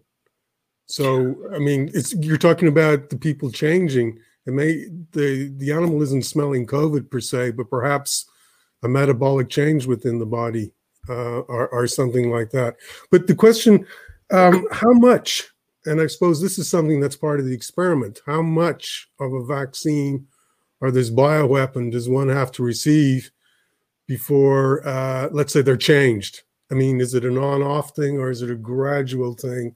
So 0.86 1.36
I 1.54 1.58
mean, 1.58 1.90
it's 1.94 2.14
you're 2.14 2.36
talking 2.36 2.68
about 2.68 3.10
the 3.10 3.16
people 3.16 3.50
changing 3.50 4.18
it 4.46 4.52
may 4.52 4.86
the 5.12 5.52
the 5.56 5.72
animal 5.72 6.02
isn't 6.02 6.24
smelling 6.24 6.66
COVID 6.66 7.10
per 7.10 7.20
se, 7.20 7.52
but 7.52 7.70
perhaps 7.70 8.26
a 8.82 8.88
metabolic 8.88 9.50
change 9.50 9.86
within 9.86 10.18
the 10.18 10.26
body 10.26 10.72
uh, 11.08 11.40
or, 11.40 11.68
or 11.68 11.86
something 11.86 12.30
like 12.30 12.50
that. 12.50 12.76
But 13.10 13.26
the 13.26 13.34
question, 13.34 13.86
um, 14.32 14.66
how 14.72 14.92
much? 14.92 15.46
And 15.86 16.00
I 16.00 16.06
suppose 16.06 16.40
this 16.40 16.58
is 16.58 16.68
something 16.68 17.00
that's 17.00 17.16
part 17.16 17.40
of 17.40 17.46
the 17.46 17.54
experiment. 17.54 18.20
How 18.26 18.42
much 18.42 19.08
of 19.18 19.32
a 19.32 19.44
vaccine 19.44 20.26
or 20.80 20.90
this 20.90 21.10
bioweapon 21.10 21.92
does 21.92 22.08
one 22.08 22.28
have 22.28 22.52
to 22.52 22.62
receive 22.62 23.30
before, 24.06 24.86
uh, 24.86 25.28
let's 25.32 25.52
say, 25.52 25.62
they're 25.62 25.76
changed? 25.76 26.42
I 26.70 26.74
mean, 26.74 27.00
is 27.00 27.14
it 27.14 27.24
an 27.24 27.36
on-off 27.36 27.94
thing 27.94 28.18
or 28.18 28.30
is 28.30 28.42
it 28.42 28.50
a 28.50 28.54
gradual 28.54 29.34
thing? 29.34 29.74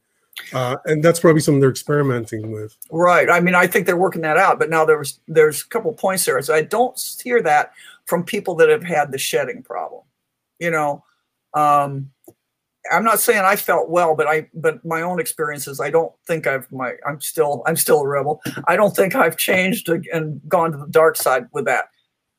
Uh, 0.52 0.76
and 0.86 1.02
that's 1.02 1.20
probably 1.20 1.40
something 1.40 1.60
they're 1.60 1.70
experimenting 1.70 2.50
with. 2.50 2.76
Right. 2.90 3.30
I 3.30 3.40
mean, 3.40 3.54
I 3.54 3.66
think 3.66 3.86
they're 3.86 3.96
working 3.96 4.22
that 4.22 4.36
out. 4.36 4.58
But 4.58 4.70
now 4.70 4.84
there's 4.84 5.20
there's 5.28 5.62
a 5.62 5.68
couple 5.68 5.92
points 5.92 6.24
there. 6.24 6.40
So 6.42 6.54
I 6.54 6.62
don't 6.62 7.00
hear 7.22 7.40
that 7.42 7.72
from 8.06 8.24
people 8.24 8.54
that 8.56 8.68
have 8.68 8.82
had 8.82 9.12
the 9.12 9.18
shedding 9.18 9.62
problem. 9.62 10.02
You 10.58 10.70
know, 10.70 11.04
um, 11.54 12.10
I'm 12.90 13.04
not 13.04 13.20
saying 13.20 13.42
I 13.44 13.56
felt 13.56 13.88
well, 13.88 14.14
but 14.14 14.26
I 14.26 14.48
but 14.54 14.84
my 14.84 15.00
own 15.00 15.18
experiences. 15.18 15.80
I 15.80 15.90
don't 15.90 16.12
think 16.26 16.46
I've 16.46 16.70
my 16.70 16.94
I'm 17.06 17.20
still 17.20 17.62
I'm 17.66 17.76
still 17.76 18.00
a 18.00 18.06
rebel. 18.06 18.40
I 18.68 18.76
don't 18.76 18.94
think 18.94 19.14
I've 19.14 19.36
changed 19.36 19.88
and 19.88 20.40
gone 20.48 20.72
to 20.72 20.78
the 20.78 20.86
dark 20.86 21.16
side 21.16 21.48
with 21.52 21.64
that. 21.64 21.86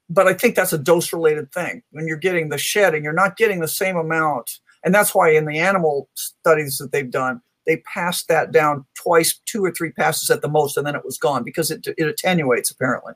But 0.10 0.28
I 0.28 0.34
think 0.34 0.56
that's 0.56 0.74
a 0.74 0.78
dose 0.78 1.12
related 1.12 1.52
thing. 1.52 1.82
When 1.92 2.08
you're 2.08 2.18
getting 2.18 2.50
the 2.50 2.60
shedding, 2.60 3.04
you're 3.04 3.14
not 3.14 3.38
getting 3.38 3.60
the 3.60 3.68
same 3.68 3.98
amount. 3.98 4.60
And 4.84 4.94
that's 4.94 5.16
why 5.16 5.32
in 5.32 5.46
the 5.46 5.58
animal 5.58 6.10
studies 6.14 6.78
that 6.78 6.92
they've 6.92 7.10
done, 7.10 7.42
they 7.66 7.78
passed 7.78 8.28
that 8.28 8.52
down 8.52 8.86
twice, 8.94 9.40
two 9.46 9.66
or 9.66 9.72
three 9.72 9.92
passes 9.92 10.30
at 10.30 10.44
the 10.44 10.48
most, 10.48 10.78
and 10.78 10.86
then 10.86 10.96
it 10.96 11.04
was 11.04 11.18
gone 11.18 11.44
because 11.44 11.72
it, 11.72 11.88
it 11.98 12.08
attenuates 12.08 12.70
apparently. 12.70 13.14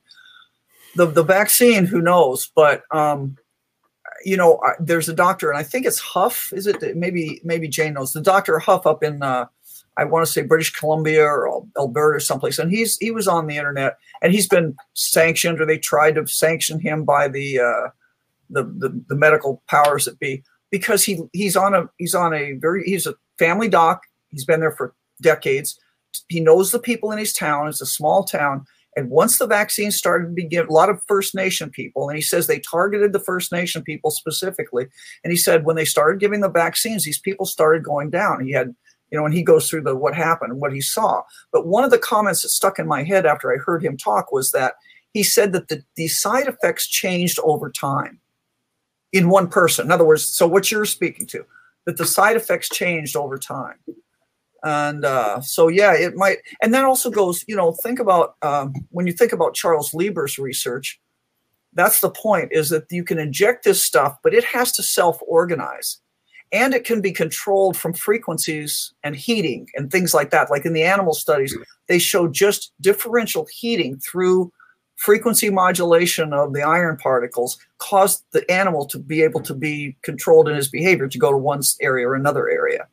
The 0.96 1.06
the 1.06 1.24
vaccine, 1.24 1.86
who 1.86 2.02
knows? 2.02 2.52
But 2.56 2.82
um, 2.90 3.38
you 4.24 4.38
know, 4.38 4.60
there's 4.80 5.10
a 5.10 5.14
doctor, 5.14 5.50
and 5.50 5.58
I 5.58 5.64
think 5.64 5.86
it's 5.86 6.00
Huff. 6.00 6.52
Is 6.54 6.68
it 6.68 6.96
maybe 6.96 7.42
maybe 7.44 7.68
Jane 7.68 7.94
knows 7.94 8.14
the 8.14 8.22
doctor 8.22 8.60
Huff 8.60 8.86
up 8.86 9.04
in 9.04 9.22
uh, 9.22 9.46
I 10.00 10.06
want 10.06 10.26
to 10.26 10.32
say 10.32 10.42
British 10.44 10.72
Columbia 10.72 11.26
or 11.26 11.64
Alberta 11.78 12.18
or 12.18 12.20
someplace, 12.20 12.58
and 12.58 12.72
he's 12.72 12.98
he 12.98 13.12
was 13.12 13.28
on 13.28 13.48
the 13.48 13.58
internet 13.58 13.98
and 14.22 14.32
he's 14.32 14.48
been 14.48 14.76
sanctioned 14.94 15.60
or 15.60 15.66
they 15.66 15.78
tried 15.78 16.16
to 16.16 16.26
sanction 16.26 16.80
him 16.80 17.04
by 17.04 17.28
the 17.28 17.60
uh, 17.60 17.90
the, 18.50 18.64
the 18.64 19.04
the 19.10 19.16
medical 19.16 19.62
powers 19.68 20.06
that 20.06 20.18
be 20.20 20.44
because 20.72 21.04
he 21.04 21.22
he's 21.34 21.58
on 21.58 21.74
a 21.74 21.90
he's 21.98 22.16
on 22.16 22.34
a 22.34 22.54
very 22.54 22.84
he's 22.86 23.08
a 23.08 23.16
family 23.38 23.68
doc. 23.68 24.04
He's 24.30 24.46
been 24.46 24.62
there 24.62 24.72
for 24.72 24.94
decades. 25.22 25.78
He 26.30 26.40
knows 26.40 26.72
the 26.72 26.80
people 26.80 27.12
in 27.12 27.20
his 27.20 27.34
town. 27.34 27.68
It's 27.68 27.82
a 27.82 27.86
small 27.86 28.24
town. 28.24 28.66
And 29.00 29.10
once 29.10 29.38
the 29.38 29.48
vaccine 29.48 29.92
started 29.92 30.26
to 30.26 30.34
begin, 30.34 30.68
a 30.68 30.74
lot 30.74 30.90
of 30.90 31.02
First 31.08 31.34
Nation 31.34 31.70
people, 31.70 32.10
and 32.10 32.18
he 32.18 32.22
says 32.22 32.48
they 32.48 32.60
targeted 32.60 33.14
the 33.14 33.20
First 33.22 33.50
Nation 33.50 33.82
people 33.82 34.12
specifically. 34.12 34.88
And 35.24 35.32
he 35.32 35.38
said 35.38 35.64
when 35.64 35.78
they 35.78 35.86
started 35.86 36.20
giving 36.20 36.42
the 36.42 36.50
vaccines, 36.50 37.06
these 37.06 37.18
people 37.18 37.46
started 37.46 37.82
going 37.82 38.10
down. 38.10 38.44
He 38.44 38.52
had, 38.52 38.76
you 39.10 39.18
know, 39.18 39.24
and 39.24 39.34
he 39.34 39.42
goes 39.42 39.70
through 39.70 39.84
the 39.84 39.96
what 39.96 40.16
happened 40.16 40.52
and 40.52 40.60
what 40.60 40.74
he 40.74 40.82
saw. 40.82 41.22
But 41.54 41.66
one 41.66 41.86
of 41.86 41.92
the 41.92 41.98
comments 41.98 42.42
that 42.42 42.50
stuck 42.50 42.78
in 42.78 42.88
my 42.88 43.04
head 43.04 43.26
after 43.26 43.54
I 43.54 43.58
heard 43.58 43.82
him 43.82 43.96
talk 43.96 44.34
was 44.34 44.52
that 44.52 44.74
he 45.14 45.24
said 45.24 45.54
that 45.54 45.70
the, 45.70 45.82
the 45.96 46.10
side 46.10 46.48
effects 46.48 46.86
changed 46.86 47.40
over 47.42 47.70
time 47.70 48.20
in 49.14 49.30
one 49.30 49.48
person. 49.48 49.86
In 49.86 49.94
other 49.94 50.04
words, 50.04 50.26
so 50.28 50.46
what 50.46 50.72
you're 50.72 50.84
speaking 50.84 51.26
to, 51.28 51.46
that 51.86 51.96
the 51.96 52.06
side 52.06 52.36
effects 52.36 52.68
changed 52.68 53.16
over 53.16 53.38
time. 53.38 53.78
And 54.64 55.06
uh, 55.06 55.42
so, 55.42 55.68
yeah, 55.68 55.94
it 55.94 56.16
might. 56.16 56.38
And 56.62 56.74
that 56.74 56.86
also 56.86 57.10
goes, 57.10 57.46
you 57.48 57.56
know, 57.56 57.72
think 57.72 58.00
about 58.00 58.36
um, 58.42 58.74
when 58.92 59.08
you 59.08 59.14
think 59.14 59.32
about 59.32 59.54
Charles 59.54 59.94
Lieber's 59.94 60.38
research, 60.38 61.00
that's 61.74 62.02
the 62.02 62.10
point 62.10 62.52
is 62.52 62.70
that 62.70 62.86
you 62.90 63.04
can 63.04 63.20
inject 63.20 63.64
this 63.64 63.84
stuff, 63.84 64.18
but 64.24 64.34
it 64.34 64.44
has 64.44 64.72
to 64.74 64.84
self 64.84 65.20
organize. 65.28 66.00
And 66.52 66.74
it 66.74 66.84
can 66.84 67.00
be 67.00 67.12
controlled 67.12 67.78
from 67.78 67.94
frequencies 67.94 68.92
and 69.04 69.16
heating 69.16 69.68
and 69.76 69.92
things 69.92 70.16
like 70.16 70.32
that. 70.32 70.50
Like 70.50 70.66
in 70.66 70.74
the 70.74 70.84
animal 70.84 71.14
studies, 71.14 71.56
they 71.88 72.00
show 72.00 72.28
just 72.28 72.74
differential 72.82 73.48
heating 73.52 74.00
through 74.00 74.52
frequency 74.96 75.50
modulation 75.50 76.34
of 76.34 76.54
the 76.54 76.62
iron 76.62 76.98
particles 76.98 77.58
caused 77.78 78.24
the 78.32 78.50
animal 78.52 78.86
to 78.88 78.98
be 78.98 79.22
able 79.22 79.40
to 79.42 79.54
be 79.54 79.96
controlled 80.02 80.50
in 80.50 80.56
his 80.56 80.68
behavior 80.68 81.08
to 81.08 81.18
go 81.18 81.32
to 81.32 81.38
one 81.38 81.62
area 81.82 82.08
or 82.08 82.16
another 82.16 82.50
area 82.50 82.86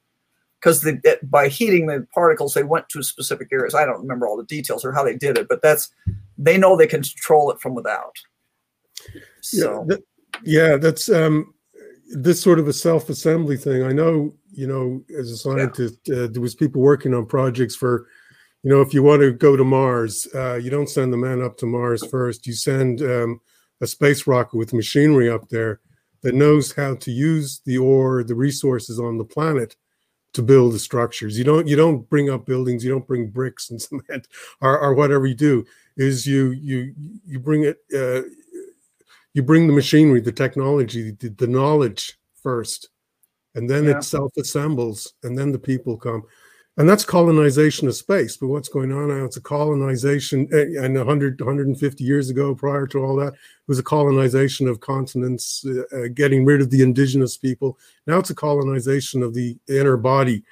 because 0.60 0.86
by 1.22 1.48
heating 1.48 1.86
the 1.86 2.06
particles 2.12 2.54
they 2.54 2.62
went 2.62 2.88
to 2.88 3.02
specific 3.02 3.48
areas 3.52 3.74
i 3.74 3.84
don't 3.84 4.00
remember 4.00 4.26
all 4.26 4.36
the 4.36 4.44
details 4.44 4.84
or 4.84 4.92
how 4.92 5.04
they 5.04 5.16
did 5.16 5.38
it 5.38 5.48
but 5.48 5.62
that's 5.62 5.90
they 6.38 6.56
know 6.56 6.76
they 6.76 6.86
can 6.86 7.02
control 7.02 7.50
it 7.50 7.60
from 7.60 7.74
without 7.74 8.16
so 9.40 9.80
yeah, 9.80 9.84
that, 9.86 10.02
yeah 10.44 10.76
that's 10.76 11.08
um 11.08 11.52
this 12.08 12.40
sort 12.40 12.58
of 12.58 12.68
a 12.68 12.72
self-assembly 12.72 13.56
thing 13.56 13.82
i 13.82 13.92
know 13.92 14.34
you 14.52 14.66
know 14.66 15.02
as 15.18 15.30
a 15.30 15.36
scientist 15.36 15.98
yeah. 16.06 16.16
uh, 16.22 16.26
there 16.28 16.42
was 16.42 16.54
people 16.54 16.80
working 16.80 17.14
on 17.14 17.26
projects 17.26 17.74
for 17.76 18.06
you 18.66 18.72
know, 18.72 18.80
if 18.80 18.92
you 18.92 19.00
want 19.00 19.22
to 19.22 19.30
go 19.30 19.54
to 19.54 19.62
Mars, 19.62 20.26
uh, 20.34 20.56
you 20.56 20.70
don't 20.70 20.90
send 20.90 21.12
the 21.12 21.16
man 21.16 21.40
up 21.40 21.56
to 21.58 21.66
Mars 21.66 22.04
first. 22.04 22.48
You 22.48 22.52
send 22.52 23.00
um, 23.00 23.40
a 23.80 23.86
space 23.86 24.26
rocket 24.26 24.56
with 24.56 24.72
machinery 24.72 25.30
up 25.30 25.48
there 25.50 25.78
that 26.22 26.34
knows 26.34 26.72
how 26.72 26.96
to 26.96 27.12
use 27.12 27.60
the 27.64 27.78
ore, 27.78 28.24
the 28.24 28.34
resources 28.34 28.98
on 28.98 29.18
the 29.18 29.24
planet 29.24 29.76
to 30.36 30.42
build 30.42 30.72
the 30.72 30.78
structures. 30.78 31.36
You 31.36 31.44
don't 31.44 31.66
you 31.66 31.76
don't 31.76 32.08
bring 32.08 32.30
up 32.30 32.46
buildings. 32.46 32.84
You 32.84 32.90
don't 32.90 33.06
bring 33.06 33.28
bricks 33.28 33.70
and 33.70 33.82
cement 33.82 34.28
or, 34.60 34.78
or 34.78 34.94
whatever 34.94 35.26
you 35.26 35.34
do. 35.34 35.66
Is 35.96 36.26
you 36.26 36.50
you 36.50 36.94
you 37.26 37.40
bring 37.40 37.64
it. 37.64 37.78
Uh, 37.94 38.28
you 39.34 39.42
bring 39.42 39.66
the 39.66 39.72
machinery, 39.74 40.20
the 40.22 40.32
technology, 40.32 41.10
the, 41.10 41.28
the 41.28 41.46
knowledge 41.46 42.18
first, 42.42 42.88
and 43.54 43.68
then 43.68 43.84
yeah. 43.84 43.98
it 43.98 44.04
self 44.04 44.32
assembles, 44.38 45.12
and 45.24 45.36
then 45.36 45.52
the 45.52 45.58
people 45.58 45.98
come 45.98 46.22
and 46.78 46.88
that's 46.88 47.04
colonization 47.04 47.88
of 47.88 47.94
space. 47.94 48.36
But 48.36 48.48
what's 48.48 48.68
going 48.68 48.92
on 48.92 49.08
now? 49.08 49.24
It's 49.24 49.38
a 49.38 49.40
colonization, 49.40 50.48
eh, 50.52 50.84
and 50.84 50.96
100, 50.96 51.40
150 51.40 52.04
years 52.04 52.28
ago, 52.28 52.54
prior 52.54 52.86
to 52.88 52.98
all 52.98 53.16
that, 53.16 53.32
it 53.32 53.38
was 53.66 53.78
a 53.78 53.82
colonization 53.82 54.68
of 54.68 54.80
continents, 54.80 55.64
uh, 55.66 56.08
getting 56.12 56.44
rid 56.44 56.60
of 56.60 56.70
the 56.70 56.82
indigenous 56.82 57.36
people. 57.36 57.78
Now 58.06 58.18
it's 58.18 58.30
a 58.30 58.34
colonization 58.34 59.22
of 59.22 59.32
the 59.32 59.56
inner 59.68 59.96
body, 59.96 60.42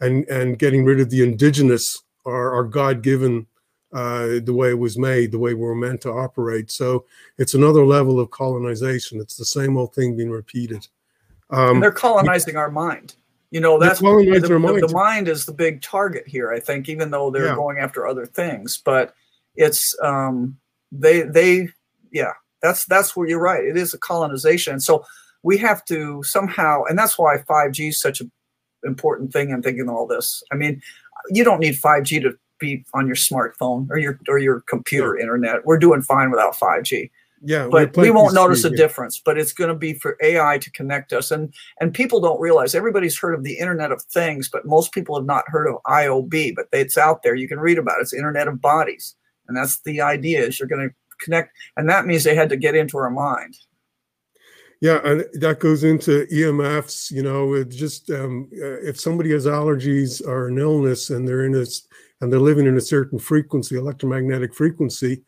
and 0.00 0.26
and 0.28 0.58
getting 0.58 0.84
rid 0.84 1.00
of 1.00 1.10
the 1.10 1.22
indigenous, 1.22 2.02
our, 2.24 2.52
our 2.52 2.64
God 2.64 3.02
given. 3.02 3.46
Uh, 3.92 4.40
the 4.42 4.52
way 4.52 4.70
it 4.70 4.78
was 4.78 4.98
made, 4.98 5.30
the 5.30 5.38
way 5.38 5.54
we 5.54 5.64
are 5.64 5.72
meant 5.72 6.00
to 6.00 6.10
operate. 6.10 6.68
So 6.68 7.04
it's 7.38 7.54
another 7.54 7.86
level 7.86 8.18
of 8.18 8.28
colonization. 8.32 9.20
It's 9.20 9.36
the 9.36 9.44
same 9.44 9.76
old 9.76 9.94
thing 9.94 10.16
being 10.16 10.32
repeated. 10.32 10.88
Um, 11.50 11.78
they're 11.78 11.92
colonizing 11.92 12.56
our 12.56 12.72
mind. 12.72 13.14
You 13.54 13.60
know, 13.60 13.78
that's 13.78 14.00
the, 14.00 14.06
the, 14.40 14.58
mind. 14.58 14.82
the, 14.82 14.92
mind 14.92 15.28
is 15.28 15.46
the 15.46 15.52
big 15.52 15.80
target 15.80 16.26
here, 16.26 16.52
I 16.52 16.58
think, 16.58 16.88
even 16.88 17.12
though 17.12 17.30
they're 17.30 17.46
yeah. 17.46 17.54
going 17.54 17.78
after 17.78 18.04
other 18.04 18.26
things. 18.26 18.82
But 18.84 19.14
it's 19.54 19.96
um 20.02 20.58
they 20.90 21.22
they 21.22 21.68
yeah, 22.10 22.32
that's 22.62 22.84
that's 22.86 23.14
where 23.14 23.28
you're 23.28 23.38
right. 23.38 23.62
It 23.62 23.76
is 23.76 23.94
a 23.94 23.98
colonization. 23.98 24.72
And 24.72 24.82
so 24.82 25.04
we 25.44 25.56
have 25.58 25.84
to 25.84 26.20
somehow 26.24 26.82
and 26.88 26.98
that's 26.98 27.16
why 27.16 27.36
5G 27.48 27.90
is 27.90 28.00
such 28.00 28.20
an 28.20 28.32
important 28.82 29.32
thing 29.32 29.50
in 29.50 29.62
thinking 29.62 29.88
all 29.88 30.08
this. 30.08 30.42
I 30.50 30.56
mean, 30.56 30.82
you 31.30 31.44
don't 31.44 31.60
need 31.60 31.80
5G 31.80 32.22
to 32.22 32.36
be 32.58 32.84
on 32.92 33.06
your 33.06 33.14
smartphone 33.14 33.88
or 33.88 33.98
your 33.98 34.18
or 34.28 34.38
your 34.38 34.62
computer 34.62 35.16
internet. 35.16 35.64
We're 35.64 35.78
doing 35.78 36.02
fine 36.02 36.32
without 36.32 36.56
5G 36.56 37.08
yeah 37.44 37.68
but 37.70 37.96
we 37.96 38.10
won't 38.10 38.34
notice 38.34 38.64
a 38.64 38.70
yeah. 38.70 38.76
difference 38.76 39.18
but 39.18 39.38
it's 39.38 39.52
going 39.52 39.68
to 39.68 39.74
be 39.74 39.94
for 39.94 40.16
ai 40.22 40.58
to 40.58 40.70
connect 40.70 41.12
us. 41.12 41.30
And 41.30 41.52
and 41.80 41.92
people 41.92 42.20
don't 42.20 42.40
realize 42.40 42.74
everybody's 42.74 43.18
heard 43.18 43.34
of 43.34 43.44
the 43.44 43.58
internet 43.58 43.92
of 43.92 44.02
things 44.02 44.48
but 44.48 44.66
most 44.66 44.92
people 44.92 45.16
have 45.16 45.26
not 45.26 45.44
heard 45.48 45.68
of 45.68 45.82
iob 45.86 46.54
but 46.54 46.66
it's 46.72 46.98
out 46.98 47.22
there. 47.22 47.34
You 47.34 47.48
can 47.48 47.60
read 47.60 47.78
about 47.78 47.98
it. 47.98 48.02
It's 48.02 48.14
internet 48.14 48.48
of 48.48 48.60
bodies. 48.60 49.14
And 49.46 49.56
that's 49.56 49.80
the 49.82 50.00
idea 50.00 50.40
is 50.40 50.58
you're 50.58 50.68
going 50.68 50.88
to 50.88 50.94
connect 51.20 51.56
and 51.76 51.88
that 51.88 52.06
means 52.06 52.24
they 52.24 52.34
had 52.34 52.48
to 52.48 52.56
get 52.56 52.74
into 52.74 52.96
our 52.98 53.10
mind. 53.10 53.56
Yeah 54.80 55.00
and 55.04 55.24
that 55.34 55.60
goes 55.60 55.84
into 55.84 56.26
emfs 56.26 57.10
you 57.10 57.22
know 57.22 57.54
it 57.54 57.70
just 57.70 58.10
um, 58.10 58.50
uh, 58.54 58.80
if 58.80 58.98
somebody 58.98 59.30
has 59.32 59.46
allergies 59.46 60.26
or 60.26 60.48
an 60.48 60.58
illness 60.58 61.10
and 61.10 61.26
they're 61.26 61.44
in 61.44 61.54
a 61.54 61.64
and 62.20 62.32
they're 62.32 62.40
living 62.40 62.66
in 62.66 62.76
a 62.76 62.80
certain 62.80 63.18
frequency 63.18 63.76
electromagnetic 63.76 64.54
frequency 64.54 65.22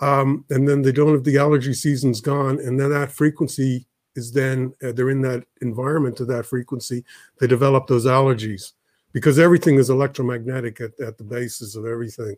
um, 0.00 0.44
and 0.50 0.68
then 0.68 0.82
they 0.82 0.92
don't 0.92 1.12
have 1.12 1.24
the 1.24 1.38
allergy 1.38 1.74
season's 1.74 2.20
gone, 2.20 2.58
and 2.60 2.78
then 2.78 2.90
that 2.90 3.12
frequency 3.12 3.86
is 4.16 4.32
then 4.32 4.74
uh, 4.82 4.92
they're 4.92 5.10
in 5.10 5.20
that 5.22 5.44
environment 5.60 6.20
of 6.20 6.26
that 6.28 6.46
frequency. 6.46 7.04
They 7.38 7.46
develop 7.46 7.86
those 7.86 8.06
allergies 8.06 8.72
because 9.12 9.38
everything 9.38 9.76
is 9.76 9.90
electromagnetic 9.90 10.80
at, 10.80 10.98
at 11.00 11.18
the 11.18 11.24
basis 11.24 11.76
of 11.76 11.86
everything. 11.86 12.36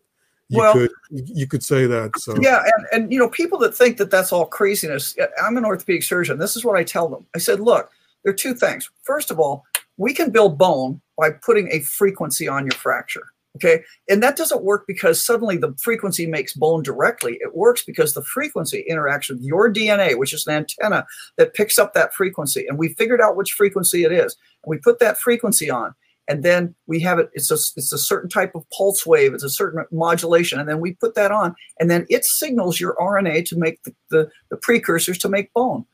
You 0.49 0.59
well, 0.59 0.73
could 0.73 0.91
you 1.09 1.47
could 1.47 1.63
say 1.63 1.87
that. 1.87 2.11
So 2.19 2.35
yeah, 2.39 2.63
and 2.63 2.85
and 2.91 3.13
you 3.13 3.17
know 3.17 3.29
people 3.29 3.57
that 3.59 3.75
think 3.75 3.97
that 3.97 4.11
that's 4.11 4.31
all 4.31 4.45
craziness. 4.45 5.15
I'm 5.41 5.57
an 5.57 5.65
orthopedic 5.65 6.03
surgeon. 6.03 6.37
This 6.37 6.55
is 6.55 6.65
what 6.65 6.77
I 6.77 6.83
tell 6.83 7.07
them. 7.07 7.25
I 7.33 7.39
said, 7.39 7.59
look, 7.59 7.91
there 8.23 8.33
are 8.33 8.35
two 8.35 8.53
things. 8.53 8.89
First 9.03 9.31
of 9.31 9.39
all, 9.39 9.65
we 9.97 10.13
can 10.13 10.31
build 10.31 10.57
bone 10.57 11.01
by 11.17 11.31
putting 11.31 11.71
a 11.71 11.79
frequency 11.79 12.47
on 12.47 12.65
your 12.65 12.73
fracture. 12.73 13.32
Okay. 13.55 13.83
And 14.09 14.23
that 14.23 14.35
doesn't 14.35 14.63
work 14.63 14.85
because 14.87 15.23
suddenly 15.23 15.57
the 15.57 15.75
frequency 15.79 16.25
makes 16.25 16.53
bone 16.53 16.81
directly. 16.81 17.37
It 17.39 17.55
works 17.55 17.83
because 17.83 18.13
the 18.13 18.23
frequency 18.23 18.83
interacts 18.89 19.29
with 19.29 19.41
your 19.41 19.71
DNA, 19.71 20.17
which 20.17 20.33
is 20.33 20.47
an 20.47 20.55
antenna 20.55 21.05
that 21.37 21.53
picks 21.53 21.77
up 21.77 21.93
that 21.93 22.15
frequency. 22.15 22.65
And 22.67 22.79
we 22.79 22.89
figured 22.89 23.21
out 23.21 23.35
which 23.35 23.51
frequency 23.51 24.03
it 24.03 24.11
is. 24.11 24.35
And 24.63 24.71
we 24.71 24.77
put 24.77 24.97
that 24.99 25.19
frequency 25.19 25.69
on. 25.69 25.93
And 26.27 26.41
then 26.41 26.73
we 26.87 26.99
have 27.01 27.19
it, 27.19 27.29
it's 27.33 27.51
a, 27.51 27.55
it's 27.75 27.91
a 27.91 27.97
certain 27.97 28.29
type 28.29 28.55
of 28.55 28.65
pulse 28.69 29.05
wave, 29.05 29.33
it's 29.33 29.43
a 29.43 29.49
certain 29.49 29.85
modulation. 29.91 30.59
And 30.59 30.67
then 30.67 30.79
we 30.79 30.93
put 30.93 31.15
that 31.15 31.31
on. 31.31 31.53
And 31.79 31.91
then 31.91 32.05
it 32.09 32.23
signals 32.23 32.79
your 32.79 32.95
RNA 32.95 33.45
to 33.47 33.57
make 33.57 33.83
the, 33.83 33.93
the, 34.09 34.29
the 34.49 34.57
precursors 34.57 35.17
to 35.19 35.29
make 35.29 35.53
bone. 35.53 35.85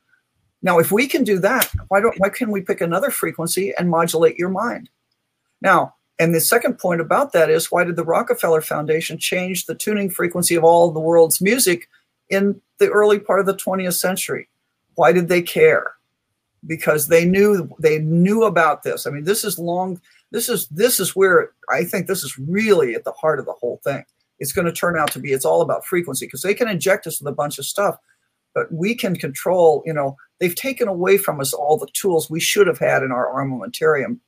Now, 0.61 0.77
if 0.77 0.91
we 0.91 1.07
can 1.07 1.23
do 1.23 1.39
that, 1.39 1.71
why 1.87 2.01
don't 2.01 2.19
why 2.19 2.29
can 2.29 2.51
we 2.51 2.61
pick 2.61 2.81
another 2.81 3.09
frequency 3.11 3.73
and 3.77 3.89
modulate 3.89 4.37
your 4.37 4.49
mind? 4.49 4.89
Now, 5.61 5.95
and 6.19 6.35
the 6.35 6.41
second 6.41 6.77
point 6.77 6.99
about 6.99 7.31
that 7.31 7.49
is 7.49 7.71
why 7.71 7.85
did 7.85 7.95
the 7.95 8.03
Rockefeller 8.03 8.61
Foundation 8.61 9.17
change 9.17 9.65
the 9.65 9.73
tuning 9.73 10.09
frequency 10.09 10.53
of 10.55 10.65
all 10.65 10.91
the 10.91 10.99
world's 10.99 11.39
music 11.39 11.87
in 12.29 12.61
the 12.77 12.89
early 12.89 13.19
part 13.19 13.39
of 13.39 13.45
the 13.45 13.55
20th 13.55 13.97
century? 13.97 14.49
Why 14.95 15.13
did 15.13 15.29
they 15.29 15.41
care? 15.41 15.93
Because 16.67 17.07
they 17.07 17.23
knew 17.23 17.69
they 17.79 17.99
knew 17.99 18.43
about 18.43 18.83
this. 18.83 19.07
I 19.07 19.11
mean, 19.11 19.23
this 19.23 19.45
is 19.45 19.57
long. 19.57 20.01
This 20.31 20.49
is 20.49 20.67
this 20.67 20.99
is 20.99 21.15
where 21.15 21.51
I 21.69 21.85
think 21.85 22.07
this 22.07 22.21
is 22.21 22.37
really 22.37 22.95
at 22.95 23.05
the 23.05 23.13
heart 23.13 23.39
of 23.39 23.45
the 23.45 23.53
whole 23.53 23.79
thing. 23.85 24.03
It's 24.39 24.51
going 24.51 24.65
to 24.65 24.73
turn 24.73 24.97
out 24.97 25.11
to 25.13 25.19
be. 25.19 25.31
It's 25.31 25.45
all 25.45 25.61
about 25.61 25.85
frequency 25.85 26.25
because 26.25 26.41
they 26.41 26.53
can 26.53 26.67
inject 26.67 27.07
us 27.07 27.21
with 27.21 27.31
a 27.31 27.35
bunch 27.35 27.59
of 27.59 27.65
stuff, 27.65 27.95
but 28.53 28.69
we 28.73 28.93
can 28.93 29.15
control. 29.15 29.83
You 29.85 29.93
know, 29.93 30.17
they've 30.41 30.55
taken 30.55 30.89
away 30.89 31.17
from 31.17 31.39
us 31.39 31.53
all 31.53 31.77
the 31.77 31.87
tools 31.93 32.29
we 32.29 32.41
should 32.41 32.67
have 32.67 32.79
had 32.79 33.03
in 33.03 33.13
our 33.13 33.33
armamentarium 33.33 34.19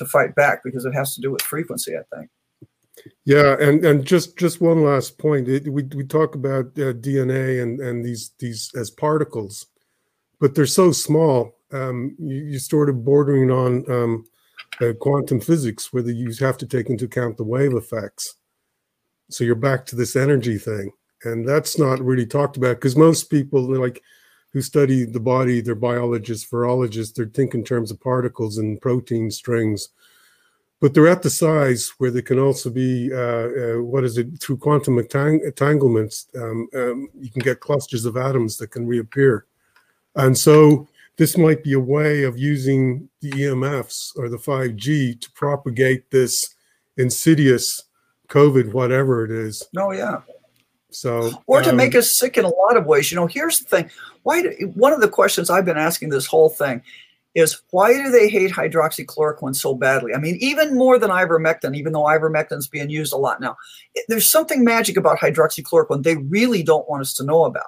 to 0.00 0.06
fight 0.06 0.34
back 0.34 0.62
because 0.64 0.84
it 0.84 0.94
has 0.94 1.14
to 1.14 1.20
do 1.20 1.30
with 1.30 1.42
frequency, 1.42 1.94
I 1.94 2.16
think. 2.16 2.30
Yeah, 3.24 3.56
and 3.60 3.84
and 3.84 4.04
just 4.04 4.36
just 4.36 4.60
one 4.60 4.82
last 4.82 5.18
point. 5.18 5.48
It, 5.48 5.72
we 5.72 5.84
we 5.94 6.04
talk 6.04 6.34
about 6.34 6.66
uh, 6.76 6.92
DNA 6.94 7.62
and 7.62 7.80
and 7.80 8.04
these 8.04 8.32
these 8.38 8.70
as 8.74 8.90
particles, 8.90 9.66
but 10.40 10.54
they're 10.54 10.66
so 10.66 10.92
small. 10.92 11.56
Um, 11.72 12.16
you, 12.18 12.36
you 12.36 12.58
sort 12.58 12.88
of 12.88 13.04
bordering 13.04 13.50
on 13.50 13.90
um, 13.90 14.24
uh, 14.80 14.92
quantum 15.00 15.40
physics, 15.40 15.92
where 15.92 16.02
the, 16.02 16.12
you 16.12 16.32
have 16.40 16.58
to 16.58 16.66
take 16.66 16.90
into 16.90 17.04
account 17.04 17.36
the 17.36 17.44
wave 17.44 17.74
effects. 17.74 18.34
So 19.30 19.44
you're 19.44 19.54
back 19.54 19.86
to 19.86 19.96
this 19.96 20.16
energy 20.16 20.58
thing, 20.58 20.90
and 21.24 21.48
that's 21.48 21.78
not 21.78 22.02
really 22.02 22.26
talked 22.26 22.56
about 22.56 22.76
because 22.76 22.96
most 22.96 23.30
people 23.30 23.68
they're 23.68 23.80
like 23.80 24.02
who 24.52 24.60
study 24.60 25.04
the 25.04 25.20
body, 25.20 25.60
they're 25.60 25.74
biologists, 25.74 26.50
virologists, 26.50 27.14
they 27.14 27.24
think 27.24 27.54
in 27.54 27.64
terms 27.64 27.90
of 27.90 28.00
particles 28.00 28.58
and 28.58 28.80
protein 28.80 29.30
strings. 29.30 29.90
But 30.80 30.94
they're 30.94 31.08
at 31.08 31.22
the 31.22 31.30
size 31.30 31.92
where 31.98 32.10
they 32.10 32.22
can 32.22 32.38
also 32.38 32.70
be 32.70 33.12
uh, 33.12 33.16
uh, 33.16 33.82
what 33.82 34.02
is 34.02 34.16
it 34.16 34.40
through 34.40 34.56
quantum 34.56 34.98
entanglements 34.98 36.26
um, 36.36 36.68
um, 36.74 37.10
you 37.18 37.30
can 37.30 37.42
get 37.42 37.60
clusters 37.60 38.06
of 38.06 38.16
atoms 38.16 38.56
that 38.56 38.70
can 38.70 38.86
reappear. 38.86 39.44
And 40.16 40.36
so 40.36 40.88
this 41.16 41.36
might 41.36 41.62
be 41.62 41.74
a 41.74 41.80
way 41.80 42.22
of 42.22 42.38
using 42.38 43.10
the 43.20 43.30
emfs 43.30 44.16
or 44.16 44.30
the 44.30 44.38
5g 44.38 45.20
to 45.20 45.30
propagate 45.32 46.10
this 46.10 46.54
insidious 46.96 47.82
covid 48.28 48.72
whatever 48.72 49.24
it 49.24 49.30
is. 49.30 49.68
Oh 49.76 49.92
yeah 49.92 50.22
so 50.90 51.32
or 51.46 51.62
to 51.62 51.70
um, 51.70 51.76
make 51.76 51.94
us 51.94 52.16
sick 52.16 52.36
in 52.36 52.44
a 52.44 52.48
lot 52.48 52.76
of 52.76 52.86
ways 52.86 53.10
you 53.10 53.16
know 53.16 53.26
here's 53.26 53.58
the 53.60 53.64
thing 53.64 53.90
why 54.22 54.42
do, 54.42 54.50
one 54.74 54.92
of 54.92 55.00
the 55.00 55.08
questions 55.08 55.50
i've 55.50 55.64
been 55.64 55.78
asking 55.78 56.10
this 56.10 56.26
whole 56.26 56.48
thing 56.48 56.82
is 57.34 57.60
why 57.70 57.92
do 57.92 58.10
they 58.10 58.28
hate 58.28 58.50
hydroxychloroquine 58.50 59.54
so 59.54 59.74
badly? 59.74 60.14
I 60.14 60.18
mean, 60.18 60.36
even 60.40 60.76
more 60.76 60.98
than 60.98 61.10
ivermectin, 61.10 61.76
even 61.76 61.92
though 61.92 62.04
ivermectin 62.04 62.58
is 62.58 62.68
being 62.68 62.90
used 62.90 63.12
a 63.12 63.16
lot 63.16 63.40
now. 63.40 63.56
There's 64.08 64.30
something 64.30 64.64
magic 64.64 64.96
about 64.96 65.18
hydroxychloroquine 65.18 66.02
they 66.02 66.16
really 66.16 66.62
don't 66.62 66.88
want 66.88 67.02
us 67.02 67.14
to 67.14 67.24
know 67.24 67.44
about. 67.44 67.66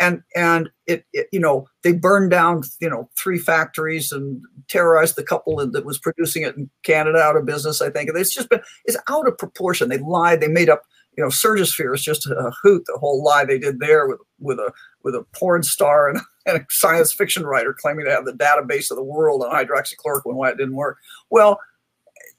And 0.00 0.22
and 0.36 0.70
it, 0.86 1.04
it 1.12 1.26
you 1.32 1.40
know 1.40 1.66
they 1.82 1.92
burned 1.92 2.30
down 2.30 2.62
you 2.80 2.88
know 2.88 3.10
three 3.18 3.38
factories 3.38 4.12
and 4.12 4.40
terrorized 4.68 5.16
the 5.16 5.24
couple 5.24 5.56
that 5.56 5.84
was 5.84 5.98
producing 5.98 6.44
it 6.44 6.56
in 6.56 6.70
Canada 6.84 7.18
out 7.18 7.36
of 7.36 7.46
business. 7.46 7.82
I 7.82 7.90
think 7.90 8.08
it's 8.14 8.34
just 8.34 8.48
been 8.48 8.60
it's 8.84 8.96
out 9.08 9.26
of 9.26 9.36
proportion. 9.38 9.88
They 9.88 9.98
lied. 9.98 10.40
They 10.40 10.46
made 10.46 10.70
up 10.70 10.82
you 11.18 11.24
know 11.24 11.30
Surgisphere 11.30 11.92
is 11.92 12.02
just 12.02 12.26
a 12.26 12.52
hoot. 12.62 12.84
The 12.86 12.96
whole 12.96 13.24
lie 13.24 13.44
they 13.44 13.58
did 13.58 13.80
there 13.80 14.06
with 14.06 14.20
with 14.38 14.60
a 14.60 14.70
with 15.02 15.16
a 15.16 15.26
porn 15.34 15.64
star 15.64 16.08
and, 16.08 16.20
and 16.46 16.58
a 16.58 16.66
science 16.70 17.12
fiction 17.12 17.44
writer 17.44 17.74
claiming 17.74 18.06
to 18.06 18.12
have 18.12 18.24
the 18.24 18.32
database 18.32 18.90
of 18.92 18.96
the 18.96 19.02
world 19.02 19.42
on 19.42 19.50
hydroxychloroquine, 19.50 20.34
why 20.34 20.50
it 20.50 20.56
didn't 20.56 20.76
work. 20.76 20.98
Well, 21.28 21.58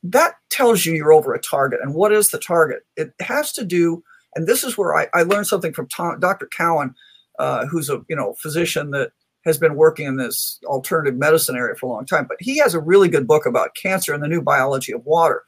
that 0.02 0.36
tells 0.50 0.86
you 0.86 0.94
you're 0.94 1.12
over 1.12 1.34
a 1.34 1.42
target. 1.42 1.82
And 1.84 1.94
what 1.94 2.14
is 2.14 2.30
the 2.30 2.40
target? 2.40 2.84
It 2.96 3.14
has 3.20 3.52
to 3.54 3.66
do, 3.66 4.02
and 4.34 4.48
this 4.48 4.64
is 4.64 4.78
where 4.78 4.96
I, 4.96 5.08
I 5.14 5.24
learned 5.24 5.48
something 5.48 5.74
from 5.74 5.90
Tom, 5.90 6.18
Dr. 6.22 6.48
Cowan, 6.48 6.96
uh, 7.38 7.66
who's 7.66 7.90
a 7.90 8.02
you 8.08 8.16
know 8.16 8.36
physician 8.42 8.92
that 8.92 9.12
has 9.44 9.58
been 9.58 9.76
working 9.76 10.08
in 10.08 10.16
this 10.16 10.58
alternative 10.66 11.18
medicine 11.20 11.58
area 11.58 11.76
for 11.76 11.88
a 11.88 11.90
long 11.90 12.06
time. 12.06 12.28
But 12.30 12.38
he 12.40 12.60
has 12.60 12.74
a 12.74 12.80
really 12.80 13.10
good 13.10 13.28
book 13.28 13.46
about 13.46 13.76
cancer 13.76 14.14
and 14.14 14.24
the 14.24 14.30
new 14.30 14.42
biology 14.42 14.94
of 14.94 15.06
water. 15.06 15.44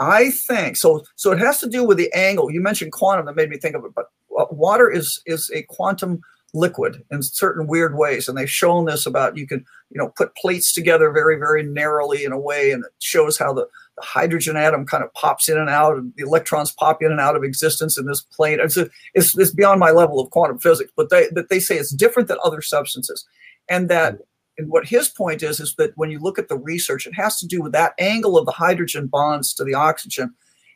I 0.00 0.30
think 0.30 0.78
so. 0.78 1.04
So 1.14 1.30
it 1.30 1.38
has 1.38 1.60
to 1.60 1.68
do 1.68 1.84
with 1.84 1.98
the 1.98 2.12
angle. 2.14 2.50
You 2.50 2.62
mentioned 2.62 2.92
quantum 2.92 3.26
that 3.26 3.36
made 3.36 3.50
me 3.50 3.58
think 3.58 3.76
of 3.76 3.84
it, 3.84 3.94
but 3.94 4.06
uh, 4.36 4.46
water 4.50 4.90
is 4.90 5.20
is 5.26 5.50
a 5.54 5.62
quantum 5.64 6.22
liquid 6.52 7.04
in 7.10 7.22
certain 7.22 7.68
weird 7.68 7.96
ways 7.96 8.28
and 8.28 8.36
they've 8.36 8.50
shown 8.50 8.84
this 8.84 9.06
about 9.06 9.36
you 9.36 9.46
can 9.46 9.64
you 9.90 9.98
know 9.98 10.08
put 10.16 10.34
plates 10.34 10.72
together 10.72 11.12
very 11.12 11.36
very 11.36 11.62
narrowly 11.62 12.24
in 12.24 12.32
a 12.32 12.38
way 12.38 12.72
and 12.72 12.84
it 12.84 12.90
shows 12.98 13.38
how 13.38 13.52
the, 13.52 13.64
the 13.96 14.02
hydrogen 14.02 14.56
atom 14.56 14.84
kind 14.84 15.04
of 15.04 15.14
pops 15.14 15.48
in 15.48 15.56
and 15.56 15.70
out 15.70 15.96
and 15.96 16.12
the 16.16 16.24
electrons 16.24 16.72
pop 16.72 17.02
in 17.02 17.12
and 17.12 17.20
out 17.20 17.36
of 17.36 17.44
existence 17.44 17.96
in 17.96 18.06
this 18.06 18.22
plate 18.22 18.58
it's, 18.58 18.76
a, 18.76 18.88
it's, 19.14 19.38
it's 19.38 19.52
beyond 19.52 19.78
my 19.78 19.92
level 19.92 20.18
of 20.18 20.30
quantum 20.30 20.58
physics 20.58 20.90
but 20.96 21.08
they 21.08 21.28
that 21.30 21.50
they 21.50 21.60
say 21.60 21.76
it's 21.76 21.94
different 21.94 22.26
than 22.26 22.38
other 22.42 22.60
substances 22.60 23.24
and 23.68 23.88
that 23.88 24.18
and 24.60 24.68
what 24.68 24.86
his 24.86 25.08
point 25.08 25.42
is 25.42 25.58
is 25.58 25.74
that 25.76 25.92
when 25.96 26.10
you 26.10 26.18
look 26.18 26.38
at 26.38 26.48
the 26.48 26.58
research 26.58 27.06
it 27.06 27.14
has 27.14 27.38
to 27.38 27.46
do 27.46 27.60
with 27.62 27.72
that 27.72 27.94
angle 27.98 28.38
of 28.38 28.46
the 28.46 28.52
hydrogen 28.52 29.06
bonds 29.06 29.54
to 29.54 29.64
the 29.64 29.74
oxygen 29.74 30.32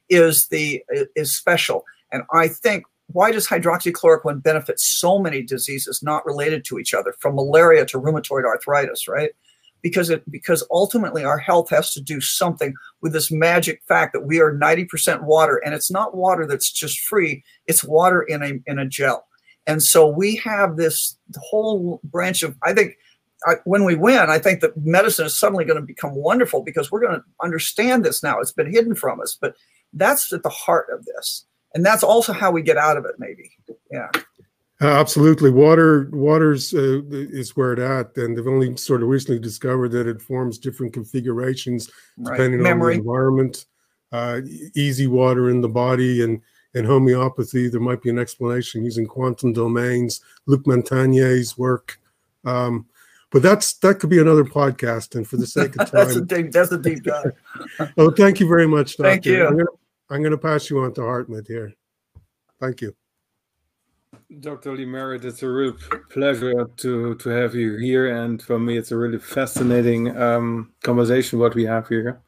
is 0.08 0.48
the 0.48 0.82
is 1.14 1.36
special 1.36 1.84
and 2.12 2.22
i 2.32 2.48
think 2.48 2.84
why 3.08 3.30
does 3.30 3.46
hydroxychloroquine 3.46 4.42
benefit 4.42 4.80
so 4.80 5.18
many 5.18 5.42
diseases 5.42 6.02
not 6.02 6.24
related 6.24 6.64
to 6.64 6.78
each 6.78 6.94
other, 6.94 7.14
from 7.20 7.36
malaria 7.36 7.84
to 7.86 8.00
rheumatoid 8.00 8.44
arthritis, 8.44 9.06
right? 9.06 9.30
Because 9.82 10.08
it 10.08 10.28
because 10.30 10.66
ultimately 10.70 11.24
our 11.24 11.38
health 11.38 11.68
has 11.70 11.92
to 11.92 12.00
do 12.00 12.20
something 12.20 12.74
with 13.02 13.12
this 13.12 13.30
magic 13.30 13.82
fact 13.86 14.14
that 14.14 14.26
we 14.26 14.40
are 14.40 14.56
90% 14.56 15.22
water, 15.24 15.60
and 15.64 15.74
it's 15.74 15.90
not 15.90 16.16
water 16.16 16.46
that's 16.46 16.72
just 16.72 17.00
free; 17.00 17.44
it's 17.66 17.84
water 17.84 18.22
in 18.22 18.42
a 18.42 18.52
in 18.66 18.78
a 18.78 18.86
gel. 18.86 19.26
And 19.66 19.82
so 19.82 20.06
we 20.06 20.36
have 20.36 20.76
this 20.76 21.18
whole 21.36 22.00
branch 22.04 22.42
of 22.42 22.56
I 22.62 22.72
think 22.72 22.96
I, 23.46 23.54
when 23.64 23.84
we 23.84 23.94
win, 23.94 24.30
I 24.30 24.38
think 24.38 24.60
that 24.60 24.76
medicine 24.76 25.26
is 25.26 25.38
suddenly 25.38 25.64
going 25.64 25.80
to 25.80 25.86
become 25.86 26.14
wonderful 26.14 26.62
because 26.62 26.90
we're 26.90 27.00
going 27.00 27.20
to 27.20 27.24
understand 27.42 28.04
this 28.04 28.22
now. 28.22 28.38
It's 28.40 28.52
been 28.52 28.72
hidden 28.72 28.94
from 28.94 29.20
us, 29.20 29.36
but 29.40 29.54
that's 29.92 30.32
at 30.32 30.42
the 30.42 30.48
heart 30.48 30.86
of 30.92 31.04
this. 31.04 31.44
And 31.74 31.84
that's 31.84 32.02
also 32.02 32.32
how 32.32 32.50
we 32.50 32.62
get 32.62 32.76
out 32.76 32.96
of 32.96 33.04
it 33.04 33.16
maybe. 33.18 33.50
Yeah. 33.90 34.08
Uh, 34.80 34.88
absolutely. 34.88 35.50
Water 35.50 36.08
water's 36.12 36.74
uh, 36.74 37.02
is 37.10 37.56
where 37.56 37.72
it 37.72 37.78
at. 37.78 38.16
And 38.16 38.36
they've 38.36 38.46
only 38.46 38.76
sort 38.76 39.02
of 39.02 39.08
recently 39.08 39.38
discovered 39.38 39.90
that 39.92 40.06
it 40.06 40.20
forms 40.20 40.58
different 40.58 40.92
configurations 40.92 41.90
depending 42.22 42.60
right. 42.60 42.72
on 42.72 42.78
the 42.80 42.88
environment. 42.88 43.66
Uh, 44.12 44.40
EZ 44.76 45.08
water 45.08 45.50
in 45.50 45.60
the 45.60 45.68
body 45.68 46.22
and 46.22 46.40
in 46.74 46.84
homeopathy. 46.84 47.68
There 47.68 47.80
might 47.80 48.02
be 48.02 48.10
an 48.10 48.18
explanation 48.18 48.84
using 48.84 49.06
quantum 49.06 49.52
domains. 49.52 50.20
Luc 50.46 50.66
montagnier's 50.66 51.56
work 51.58 51.98
um, 52.44 52.86
but 53.34 53.42
that's 53.42 53.74
that 53.74 54.00
could 54.00 54.08
be 54.08 54.20
another 54.20 54.44
podcast 54.44 55.14
and 55.14 55.28
for 55.28 55.36
the 55.36 55.46
sake 55.46 55.76
of 55.76 55.90
time 55.90 55.90
that's 55.92 56.16
a 56.16 56.22
deep 56.22 56.50
that's 56.50 56.72
a 56.72 56.78
deep 56.78 57.02
dive 57.02 57.32
oh 57.98 58.10
thank 58.10 58.40
you 58.40 58.48
very 58.48 58.66
much 58.66 58.96
doctor. 58.96 59.10
thank 59.10 59.26
you 59.26 59.68
I'm 60.10 60.20
going 60.20 60.32
to 60.32 60.38
pass 60.38 60.70
you 60.70 60.80
on 60.80 60.92
to 60.94 61.00
Hartmut 61.00 61.46
here. 61.46 61.72
Thank 62.60 62.82
you. 62.82 62.94
Dr. 64.40 64.76
Lee 64.76 64.84
Merritt, 64.84 65.24
it's 65.24 65.42
a 65.42 65.48
real 65.48 65.76
pleasure 66.10 66.66
to, 66.76 67.14
to 67.14 67.28
have 67.28 67.54
you 67.54 67.76
here. 67.76 68.22
And 68.22 68.42
for 68.42 68.58
me, 68.58 68.76
it's 68.76 68.92
a 68.92 68.96
really 68.96 69.18
fascinating 69.18 70.16
um, 70.16 70.72
conversation 70.82 71.38
what 71.38 71.54
we 71.54 71.64
have 71.64 71.88
here. 71.88 72.20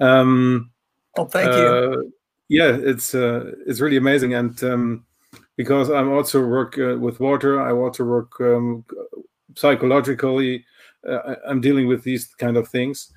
Um, 0.00 0.70
oh, 1.16 1.24
thank 1.24 1.48
you. 1.48 1.52
Uh, 1.52 1.96
yeah, 2.48 2.76
it's 2.76 3.14
uh, 3.14 3.52
it's 3.66 3.80
really 3.80 3.96
amazing. 3.96 4.34
And 4.34 4.62
um, 4.64 5.04
because 5.56 5.90
I'm 5.90 6.10
also 6.10 6.44
work 6.44 6.78
uh, 6.78 6.96
with 6.98 7.20
water, 7.20 7.60
I 7.60 7.72
also 7.72 8.04
work 8.04 8.40
um, 8.40 8.84
psychologically. 9.58 10.64
Uh, 11.08 11.36
I'm 11.46 11.60
dealing 11.60 11.86
with 11.86 12.02
these 12.02 12.26
kind 12.34 12.56
of 12.56 12.68
things 12.68 13.12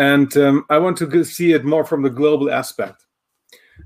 and 0.00 0.34
um, 0.38 0.64
I 0.70 0.78
want 0.78 0.96
to 0.98 1.24
see 1.24 1.52
it 1.52 1.64
more 1.64 1.84
from 1.84 2.00
the 2.02 2.08
global 2.08 2.50
aspect. 2.50 3.04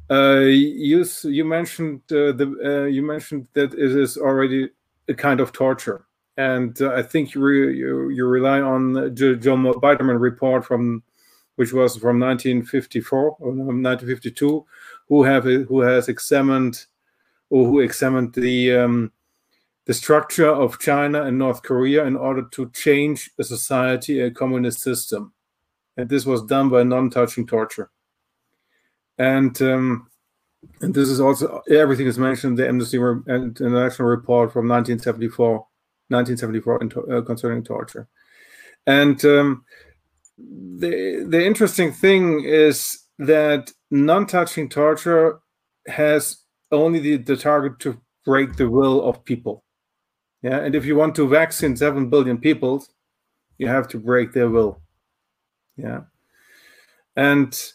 Uh, 0.09 0.42
you 0.44 1.05
you 1.24 1.44
mentioned 1.44 2.02
uh, 2.12 2.30
the 2.38 2.46
uh, 2.64 2.86
you 2.86 3.02
mentioned 3.02 3.48
that 3.55 3.74
it 3.74 3.92
is 4.05 4.16
already 4.16 4.70
a 5.09 5.14
kind 5.14 5.40
of 5.40 5.51
torture, 5.52 6.06
and 6.36 6.80
uh, 6.80 6.92
I 6.92 7.02
think 7.02 7.34
you, 7.34 7.40
re, 7.40 7.76
you, 7.76 8.10
you 8.10 8.26
rely 8.26 8.60
on 8.60 8.92
the 8.92 9.10
John 9.10 9.64
Biderman 9.64 10.20
report 10.20 10.64
from 10.64 11.02
which 11.56 11.72
was 11.72 11.96
from 11.96 12.18
1954 12.18 13.36
or 13.40 13.48
1952, 13.48 14.64
who 15.09 15.22
have 15.24 15.44
who 15.44 15.80
has 15.80 16.09
examined 16.09 16.86
or 17.51 17.66
who 17.66 17.80
examined 17.80 18.34
the 18.34 18.76
um, 18.76 19.12
the 19.86 19.94
structure 19.94 20.48
of 20.48 20.78
China 20.78 21.23
and 21.24 21.39
North 21.39 21.62
Korea 21.62 22.05
in 22.05 22.16
order 22.16 22.43
to 22.52 22.70
change 22.70 23.31
a 23.39 23.44
society, 23.44 24.20
a 24.20 24.31
communist 24.31 24.81
system 24.81 25.35
and 25.97 26.09
this 26.09 26.27
was 26.27 26.43
done 26.43 26.69
by 26.69 26.82
non-touching 26.82 27.47
torture. 27.47 27.90
And 29.19 29.61
um, 29.62 30.09
and 30.81 30.94
this 30.94 31.09
is 31.09 31.20
also 31.20 31.62
everything 31.70 32.06
is 32.06 32.19
mentioned 32.19 32.59
in 32.59 32.65
the 32.65 32.69
Amnesty 32.69 32.97
International 32.97 34.09
report 34.09 34.52
from 34.52 34.66
1974, 34.69 35.66
1974 36.09 37.16
uh, 37.19 37.23
concerning 37.23 37.62
torture. 37.62 38.09
And 38.86 39.23
um, 39.24 39.65
the 40.39 41.27
the 41.28 41.44
interesting 41.44 41.93
thing 41.93 42.44
is 42.44 42.98
that 43.19 43.70
non-touching 43.90 44.69
torture 44.69 45.39
has 45.86 46.39
only 46.73 46.98
the, 46.98 47.16
the 47.19 47.36
target 47.36 47.78
to 47.81 48.01
break 48.24 48.56
the 48.56 48.69
will 48.69 49.02
of 49.02 49.24
people. 49.24 49.64
Yeah, 50.45 50.61
and 50.61 50.75
if 50.75 50.85
you 50.85 50.95
want 50.95 51.15
to 51.16 51.27
vaccine 51.27 51.75
seven 51.77 52.11
billion 52.11 52.39
people, 52.39 52.85
you 53.59 53.66
have 53.66 53.89
to 53.89 53.99
break 53.99 54.33
their 54.33 54.49
will 54.49 54.81
yeah 55.77 56.01
and 57.16 57.73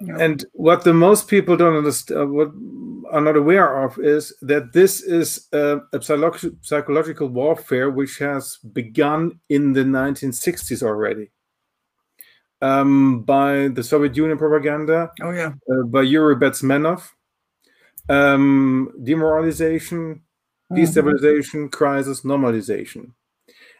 yeah. 0.00 0.16
and 0.18 0.44
what 0.52 0.84
the 0.84 0.94
most 0.94 1.28
people 1.28 1.56
don't 1.56 1.76
understand 1.76 2.20
uh, 2.20 2.26
what 2.26 2.50
are 3.12 3.20
not 3.20 3.36
aware 3.36 3.84
of 3.84 3.98
is 3.98 4.34
that 4.42 4.72
this 4.72 5.02
is 5.02 5.48
a, 5.52 5.80
a 5.92 6.00
psychological 6.62 7.28
warfare 7.28 7.90
which 7.90 8.18
has 8.18 8.56
begun 8.72 9.38
in 9.48 9.72
the 9.72 9.82
1960s 9.82 10.82
already 10.82 11.30
um, 12.62 13.22
by 13.22 13.68
the 13.68 13.82
Soviet 13.82 14.16
Union 14.16 14.36
propaganda, 14.36 15.10
Oh 15.22 15.30
yeah. 15.30 15.52
uh, 15.72 15.82
by 15.86 16.02
Yuri 16.02 16.36
Bezmenov. 16.36 17.08
Um, 18.08 18.92
demoralization, 19.02 20.20
destabilization, 20.72 21.70
crisis, 21.70 22.22
normalization. 22.22 23.12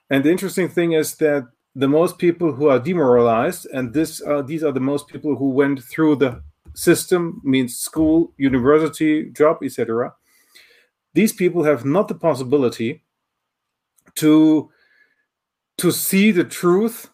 And 0.09 0.25
the 0.25 0.31
interesting 0.31 0.69
thing 0.69 0.93
is 0.93 1.15
that 1.17 1.49
the 1.75 1.89
most 1.89 2.19
people 2.19 2.53
who 2.53 2.69
are 2.69 2.81
demoralized, 2.81 3.67
and 3.73 3.95
this 3.95 4.21
uh, 4.27 4.43
these 4.43 4.65
are 4.65 4.73
the 4.73 4.81
most 4.81 5.07
people 5.07 5.37
who 5.37 5.51
went 5.51 5.83
through 5.83 6.17
the 6.17 6.43
system, 6.75 7.41
means 7.45 7.79
school, 7.79 8.33
university, 8.37 9.31
job, 9.31 9.59
etc. 9.63 10.15
These 11.15 11.33
people 11.33 11.65
have 11.65 11.85
not 11.85 12.09
the 12.09 12.15
possibility 12.15 13.03
to 14.17 14.71
to 15.79 15.91
see 15.91 16.33
the 16.33 16.45
truth, 16.45 17.11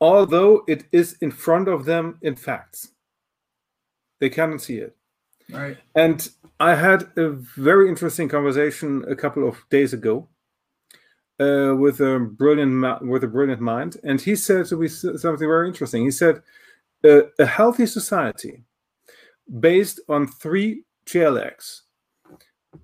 although 0.00 0.62
it 0.68 0.84
is 0.92 1.16
in 1.20 1.30
front 1.30 1.68
of 1.68 1.84
them 1.84 2.18
in 2.22 2.36
facts. 2.36 2.92
They 4.20 4.30
cannot 4.30 4.62
see 4.62 4.78
it. 4.78 4.97
Right. 5.52 5.76
And 5.94 6.28
I 6.60 6.74
had 6.74 7.10
a 7.16 7.30
very 7.30 7.88
interesting 7.88 8.28
conversation 8.28 9.04
a 9.08 9.16
couple 9.16 9.48
of 9.48 9.64
days 9.70 9.92
ago 9.92 10.28
uh, 11.40 11.74
with 11.78 12.00
a 12.00 12.18
brilliant 12.18 13.06
with 13.06 13.22
a 13.22 13.28
brilliant 13.28 13.60
mind, 13.60 13.96
and 14.02 14.20
he 14.20 14.34
said 14.34 14.66
to 14.66 14.76
me 14.76 14.88
something 14.88 15.46
very 15.46 15.68
interesting. 15.68 16.04
He 16.04 16.10
said, 16.10 16.42
uh, 17.04 17.22
"A 17.38 17.46
healthy 17.46 17.86
society 17.86 18.64
based 19.60 20.00
on 20.08 20.26
three 20.28 20.84
legs: 21.14 21.82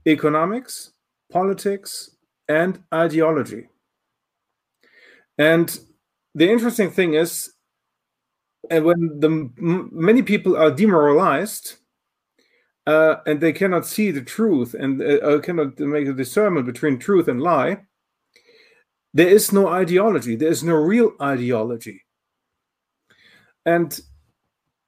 economics, 0.07 0.93
politics, 1.31 2.16
and 2.49 2.82
ideology." 2.93 3.69
And 5.39 5.78
the 6.35 6.51
interesting 6.51 6.91
thing 6.91 7.15
is, 7.15 7.53
and 8.70 8.85
when 8.85 9.20
the 9.20 9.51
many 9.59 10.23
people 10.23 10.57
are 10.57 10.70
demoralized 10.70 11.77
uh, 12.86 13.16
and 13.27 13.40
they 13.40 13.52
cannot 13.52 13.86
see 13.86 14.11
the 14.11 14.23
truth 14.23 14.74
and 14.74 15.01
uh, 15.01 15.16
uh, 15.16 15.40
cannot 15.40 15.78
make 15.78 16.06
a 16.06 16.12
discernment 16.12 16.66
between 16.66 16.98
truth 16.98 17.28
and 17.28 17.40
lie, 17.40 17.78
there 19.15 19.28
is 19.28 19.52
no 19.52 19.69
ideology. 19.69 20.36
There 20.36 20.51
is 20.51 20.62
no 20.62 20.74
real 20.74 21.12
ideology. 21.20 22.02
And 23.65 23.98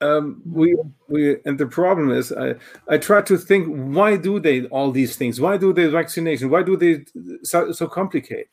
um, 0.02 0.42
we 0.44 0.76
we 1.08 1.38
and 1.46 1.58
the 1.58 1.66
problem 1.66 2.10
is 2.10 2.32
I 2.32 2.56
I 2.86 2.98
try 2.98 3.22
to 3.22 3.38
think 3.38 3.68
why 3.68 4.16
do 4.16 4.38
they 4.40 4.66
all 4.66 4.90
these 4.90 5.16
things? 5.16 5.40
Why 5.40 5.56
do 5.56 5.72
they 5.72 5.86
vaccination? 5.86 6.50
Why 6.50 6.62
do 6.62 6.76
they 6.76 7.06
so, 7.42 7.72
so 7.72 7.86
complicate? 7.86 8.48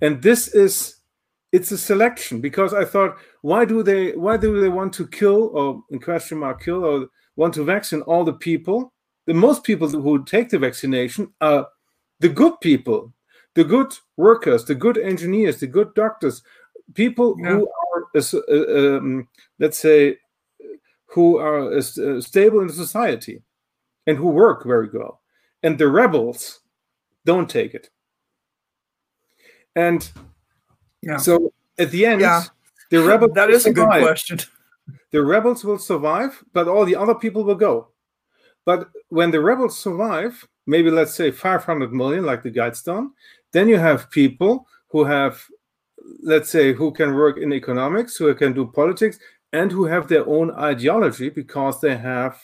And 0.00 0.20
this 0.22 0.48
is 0.48 0.96
it's 1.52 1.70
a 1.70 1.78
selection 1.78 2.40
because 2.40 2.74
I 2.74 2.84
thought 2.84 3.16
why 3.42 3.64
do 3.64 3.84
they 3.84 4.16
why 4.16 4.36
do 4.36 4.60
they 4.60 4.68
want 4.68 4.92
to 4.94 5.06
kill 5.06 5.50
or 5.54 5.84
in 5.90 6.00
question 6.00 6.38
mark 6.38 6.64
kill 6.64 6.84
or 6.84 7.06
want 7.36 7.54
to 7.54 7.64
vaccinate 7.64 8.06
all 8.06 8.24
the 8.24 8.32
people? 8.32 8.92
The 9.26 9.34
most 9.34 9.64
people 9.64 9.88
who 9.88 10.24
take 10.24 10.50
the 10.50 10.58
vaccination 10.58 11.32
are 11.40 11.68
the 12.20 12.28
good 12.28 12.60
people, 12.60 13.12
the 13.54 13.64
good 13.64 13.92
workers, 14.16 14.64
the 14.64 14.74
good 14.74 14.98
engineers, 14.98 15.60
the 15.60 15.66
good 15.66 15.94
doctors, 15.94 16.42
people 16.94 17.36
Yeah. 17.38 17.50
who 17.50 17.68
are, 17.94 18.04
uh, 18.14 18.38
uh, 18.48 18.96
um, 18.98 19.28
let's 19.58 19.78
say, 19.78 20.18
who 21.06 21.38
are 21.38 21.72
uh, 21.72 21.78
uh, 21.78 22.20
stable 22.20 22.60
in 22.60 22.68
society 22.68 23.42
and 24.06 24.18
who 24.18 24.28
work 24.28 24.64
very 24.64 24.88
well. 24.92 25.22
And 25.62 25.78
the 25.78 25.88
rebels 25.88 26.60
don't 27.24 27.48
take 27.48 27.74
it. 27.74 27.90
And 29.76 30.08
Yeah. 31.02 31.16
so 31.18 31.52
at 31.78 31.90
the 31.90 32.06
end, 32.06 32.20
Yeah. 32.20 32.42
the 32.90 33.02
rebels 33.02 33.32
that 33.34 33.50
is 33.50 33.66
a 33.66 33.72
good 33.72 33.88
question. 33.88 34.40
The 35.10 35.22
rebels 35.22 35.64
will 35.64 35.78
survive, 35.78 36.42
but 36.52 36.68
all 36.68 36.84
the 36.84 36.96
other 36.96 37.14
people 37.14 37.44
will 37.44 37.54
go. 37.54 37.88
But 38.64 38.88
when 39.08 39.30
the 39.30 39.40
rebels 39.40 39.78
survive, 39.78 40.46
maybe 40.66 40.90
let's 40.90 41.14
say 41.14 41.30
500 41.30 41.92
million, 41.92 42.24
like 42.24 42.42
the 42.42 42.50
Guidestone, 42.50 43.10
then 43.52 43.68
you 43.68 43.78
have 43.78 44.10
people 44.10 44.66
who 44.88 45.04
have, 45.04 45.42
let's 46.22 46.50
say, 46.50 46.72
who 46.72 46.92
can 46.92 47.14
work 47.14 47.38
in 47.38 47.52
economics, 47.52 48.16
who 48.16 48.34
can 48.34 48.52
do 48.52 48.66
politics, 48.66 49.18
and 49.52 49.70
who 49.70 49.84
have 49.84 50.08
their 50.08 50.26
own 50.26 50.50
ideology 50.52 51.30
because 51.30 51.80
they 51.80 51.96
have 51.96 52.40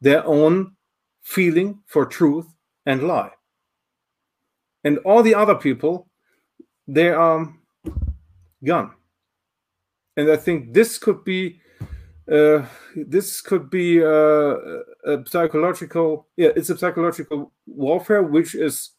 their 0.00 0.26
own 0.26 0.74
feeling 1.22 1.80
for 1.86 2.06
truth 2.06 2.46
and 2.86 3.02
lie. 3.02 3.30
And 4.84 4.98
all 4.98 5.22
the 5.22 5.34
other 5.34 5.54
people, 5.54 6.08
they 6.88 7.10
are 7.10 7.52
gone. 8.64 8.94
And 10.16 10.30
I 10.30 10.36
think 10.36 10.74
this 10.74 10.98
could 10.98 11.24
be 11.24 11.60
uh, 12.30 12.64
this 12.94 13.40
could 13.40 13.70
be 13.70 14.02
uh, 14.02 14.54
a 15.04 15.24
psychological 15.26 16.28
yeah 16.36 16.50
it's 16.54 16.70
a 16.70 16.78
psychological 16.78 17.52
warfare 17.66 18.22
which 18.22 18.54
is 18.54 18.90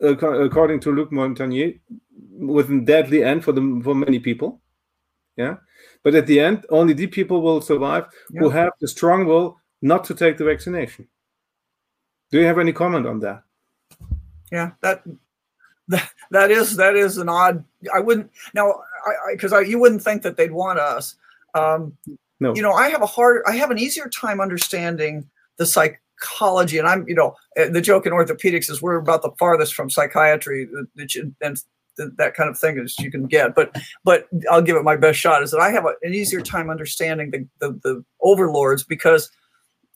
according 0.00 0.80
to 0.80 0.92
Luc 0.92 1.10
Montagnier 1.10 1.78
with 2.32 2.70
a 2.70 2.80
deadly 2.80 3.24
end 3.24 3.44
for 3.44 3.52
the 3.52 3.80
for 3.84 3.94
many 3.94 4.18
people. 4.18 4.60
Yeah. 5.36 5.56
But 6.02 6.14
at 6.14 6.26
the 6.26 6.40
end 6.40 6.66
only 6.70 6.94
the 6.94 7.06
people 7.06 7.42
will 7.42 7.60
survive 7.60 8.06
who 8.28 8.50
have 8.50 8.72
the 8.80 8.88
strong 8.88 9.26
will 9.26 9.58
not 9.82 10.04
to 10.04 10.14
take 10.14 10.36
the 10.36 10.44
vaccination. 10.44 11.08
Do 12.30 12.38
you 12.38 12.44
have 12.44 12.58
any 12.58 12.72
comment 12.72 13.06
on 13.06 13.20
that? 13.20 13.42
Yeah, 14.50 14.72
that 14.80 15.02
that 15.88 16.10
that 16.30 16.50
is 16.50 16.76
that 16.76 16.96
is 16.96 17.18
an 17.18 17.28
odd. 17.28 17.64
I 17.94 18.00
wouldn't 18.00 18.30
now 18.54 18.72
I 19.06 19.32
because 19.32 19.52
I, 19.52 19.60
you 19.60 19.78
wouldn't 19.78 20.02
think 20.02 20.22
that 20.22 20.36
they'd 20.36 20.52
want 20.52 20.78
us. 20.78 21.16
Um, 21.54 21.96
no 22.40 22.54
you 22.54 22.62
know, 22.62 22.72
I 22.72 22.88
have 22.88 23.02
a 23.02 23.06
hard, 23.06 23.42
I 23.46 23.56
have 23.56 23.70
an 23.70 23.78
easier 23.78 24.08
time 24.08 24.40
understanding 24.40 25.28
the 25.56 25.66
psychology, 25.66 26.78
and 26.78 26.86
I'm, 26.86 27.08
you 27.08 27.14
know, 27.14 27.34
uh, 27.58 27.68
the 27.68 27.80
joke 27.80 28.06
in 28.06 28.12
orthopedics 28.12 28.70
is 28.70 28.80
we're 28.80 28.96
about 28.96 29.22
the 29.22 29.32
farthest 29.38 29.74
from 29.74 29.90
psychiatry 29.90 30.66
that, 30.66 30.86
that 30.96 31.14
you, 31.14 31.34
and 31.40 31.60
that 31.96 32.34
kind 32.34 32.48
of 32.48 32.56
thing 32.56 32.78
as 32.78 32.96
you 33.00 33.10
can 33.10 33.26
get. 33.26 33.56
But, 33.56 33.76
but 34.04 34.28
I'll 34.50 34.62
give 34.62 34.76
it 34.76 34.84
my 34.84 34.94
best 34.94 35.18
shot. 35.18 35.42
Is 35.42 35.50
that 35.50 35.60
I 35.60 35.70
have 35.70 35.84
a, 35.84 35.94
an 36.02 36.14
easier 36.14 36.40
time 36.40 36.70
understanding 36.70 37.30
the, 37.30 37.46
the 37.58 37.80
the 37.82 38.04
overlords 38.20 38.84
because 38.84 39.30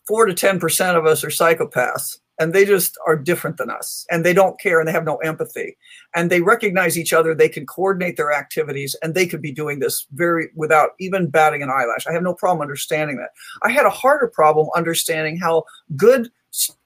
four 0.07 0.27
to 0.27 0.35
ten 0.35 0.59
percent 0.59 0.97
of 0.97 1.07
us 1.07 1.23
are 1.23 1.29
psychopaths, 1.29 2.19
and 2.39 2.53
they 2.53 2.65
just 2.65 2.97
are 3.07 3.17
different 3.17 3.57
than 3.57 3.71
us, 3.71 4.07
and 4.11 4.25
they 4.25 4.33
don't 4.33 4.59
care, 4.61 4.81
and 4.81 4.89
they 4.89 4.93
have 4.93 5.05
no 5.05 5.17
empathy, 5.19 5.77
and 6.15 6.31
they 6.31 6.41
recognize 6.41 6.99
each 6.99 7.13
other. 7.13 7.35
They 7.35 7.49
can 7.49 7.67
coordinate 7.67 8.17
their 8.17 8.33
activities, 8.33 8.97
and 9.03 9.15
they 9.15 9.27
could 9.27 9.43
be 9.43 9.53
doing 9.53 9.79
this 9.79 10.07
very 10.13 10.49
without 10.55 10.91
even 10.99 11.31
batting 11.31 11.63
an 11.63 11.71
eyelash. 11.71 12.07
I 12.07 12.13
have 12.13 12.23
no 12.23 12.35
problem 12.35 12.63
understanding 12.63 13.17
that. 13.19 13.31
I 13.63 13.71
had 13.71 13.87
a 13.87 13.91
harder 13.91 14.29
problem 14.29 14.69
understanding 14.75 15.39
how 15.39 15.65
good 15.97 16.31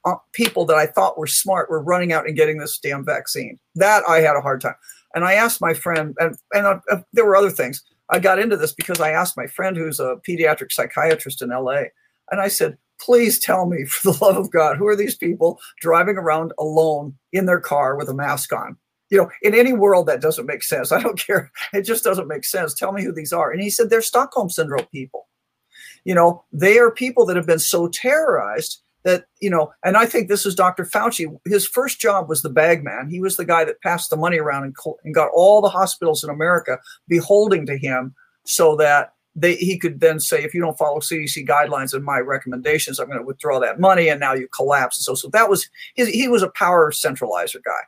uh, 0.05 0.15
people 0.33 0.65
that 0.67 0.77
I 0.77 0.87
thought 0.87 1.19
were 1.19 1.27
smart 1.27 1.71
were 1.71 1.83
running 1.83 2.13
out 2.13 2.27
and 2.27 2.37
getting 2.37 2.59
this 2.59 2.79
damn 2.79 3.05
vaccine. 3.05 3.59
That 3.75 4.03
I 4.09 4.21
had 4.21 4.37
a 4.37 4.41
hard 4.41 4.61
time. 4.61 4.77
And 5.15 5.25
I 5.25 5.35
asked 5.35 5.61
my 5.61 5.75
friend, 5.75 6.15
and 6.19 6.37
and 6.53 6.67
uh, 6.67 6.81
uh, 6.91 6.99
there 7.13 7.25
were 7.25 7.37
other 7.37 7.51
things. 7.51 7.83
I 8.09 8.19
got 8.19 8.39
into 8.39 8.57
this 8.57 8.73
because 8.73 9.01
I 9.01 9.11
asked 9.11 9.37
my 9.37 9.47
friend, 9.47 9.77
who's 9.77 9.99
a 9.99 10.17
pediatric 10.29 10.71
psychiatrist 10.71 11.43
in 11.43 11.51
LA, 11.51 11.85
and 12.31 12.41
I 12.41 12.49
said, 12.49 12.79
"Please 13.01 13.39
tell 13.39 13.67
me, 13.67 13.85
for 13.85 14.13
the 14.13 14.19
love 14.25 14.37
of 14.37 14.51
God, 14.51 14.77
who 14.77 14.87
are 14.87 14.97
these 14.97 15.17
people 15.17 15.61
driving 15.81 16.17
around 16.17 16.53
alone 16.59 17.15
in 17.33 17.47
their 17.47 17.61
car 17.61 17.97
with 17.97 18.09
a 18.09 18.15
mask 18.15 18.53
on?" 18.53 18.77
You 19.09 19.19
know, 19.19 19.31
in 19.43 19.55
any 19.55 19.73
world 19.73 20.07
that 20.07 20.21
doesn't 20.21 20.47
make 20.47 20.63
sense. 20.63 20.91
I 20.93 21.01
don't 21.01 21.19
care. 21.19 21.51
It 21.73 21.83
just 21.83 22.05
doesn't 22.05 22.29
make 22.29 22.45
sense. 22.45 22.75
Tell 22.75 22.93
me 22.93 23.05
who 23.05 23.13
these 23.13 23.33
are. 23.33 23.51
And 23.51 23.63
he 23.63 23.71
said, 23.71 23.89
they're 23.89 24.03
Stockholm 24.03 24.51
syndrome 24.51 24.87
people. 24.93 25.29
You 26.05 26.15
know, 26.15 26.45
they 26.53 26.79
are 26.79 26.91
people 26.91 27.27
that 27.27 27.37
have 27.37 27.47
been 27.47 27.59
so 27.59 27.89
terrorized 27.89 28.83
that, 29.05 29.27
you 29.41 29.51
know, 29.51 29.73
and 29.85 29.97
I 29.97 30.07
think 30.07 30.29
this 30.29 30.45
is 30.45 30.55
Dr. 30.55 30.85
Fauci. 30.85 31.27
His 31.45 31.67
first 31.67 32.01
job 32.01 32.29
was 32.29 32.43
the 32.43 32.51
bag 32.51 32.85
man. 32.85 33.09
He 33.09 33.21
was 33.21 33.37
the 33.37 33.45
guy 33.45 33.65
that 33.65 33.81
passed 33.81 34.11
the 34.11 34.17
money 34.17 34.39
around 34.39 34.65
and, 34.65 34.77
and 35.05 35.15
got 35.15 35.31
all 35.33 35.61
the 35.61 35.69
hospitals 35.69 36.25
in 36.25 36.31
America 36.31 36.79
beholding 37.09 37.67
to 37.67 37.79
him 37.79 38.15
so 38.45 38.77
that 38.77 39.13
they, 39.37 39.55
he 39.57 39.79
could 39.79 40.01
then 40.01 40.19
say, 40.19 40.43
if 40.43 40.55
you 40.55 40.61
don't 40.63 40.79
follow 40.79 40.99
CDC 40.99 41.47
guidelines 41.47 41.93
and 41.93 42.03
my 42.03 42.19
recommendations, 42.19 42.99
I'm 42.99 43.07
going 43.07 43.19
to 43.19 43.25
withdraw 43.25 43.61
that 43.61 43.79
money. 43.79 44.09
And 44.09 44.19
now 44.19 44.33
you 44.33 44.49
collapse. 44.49 44.99
And 44.99 45.05
so, 45.05 45.15
so 45.15 45.29
that 45.29 45.51
was 45.51 45.69
his, 45.95 46.09
he 46.09 46.27
was 46.27 46.43
a 46.43 46.51
power 46.51 46.91
centralizer 46.91 47.63
guy. 47.63 47.83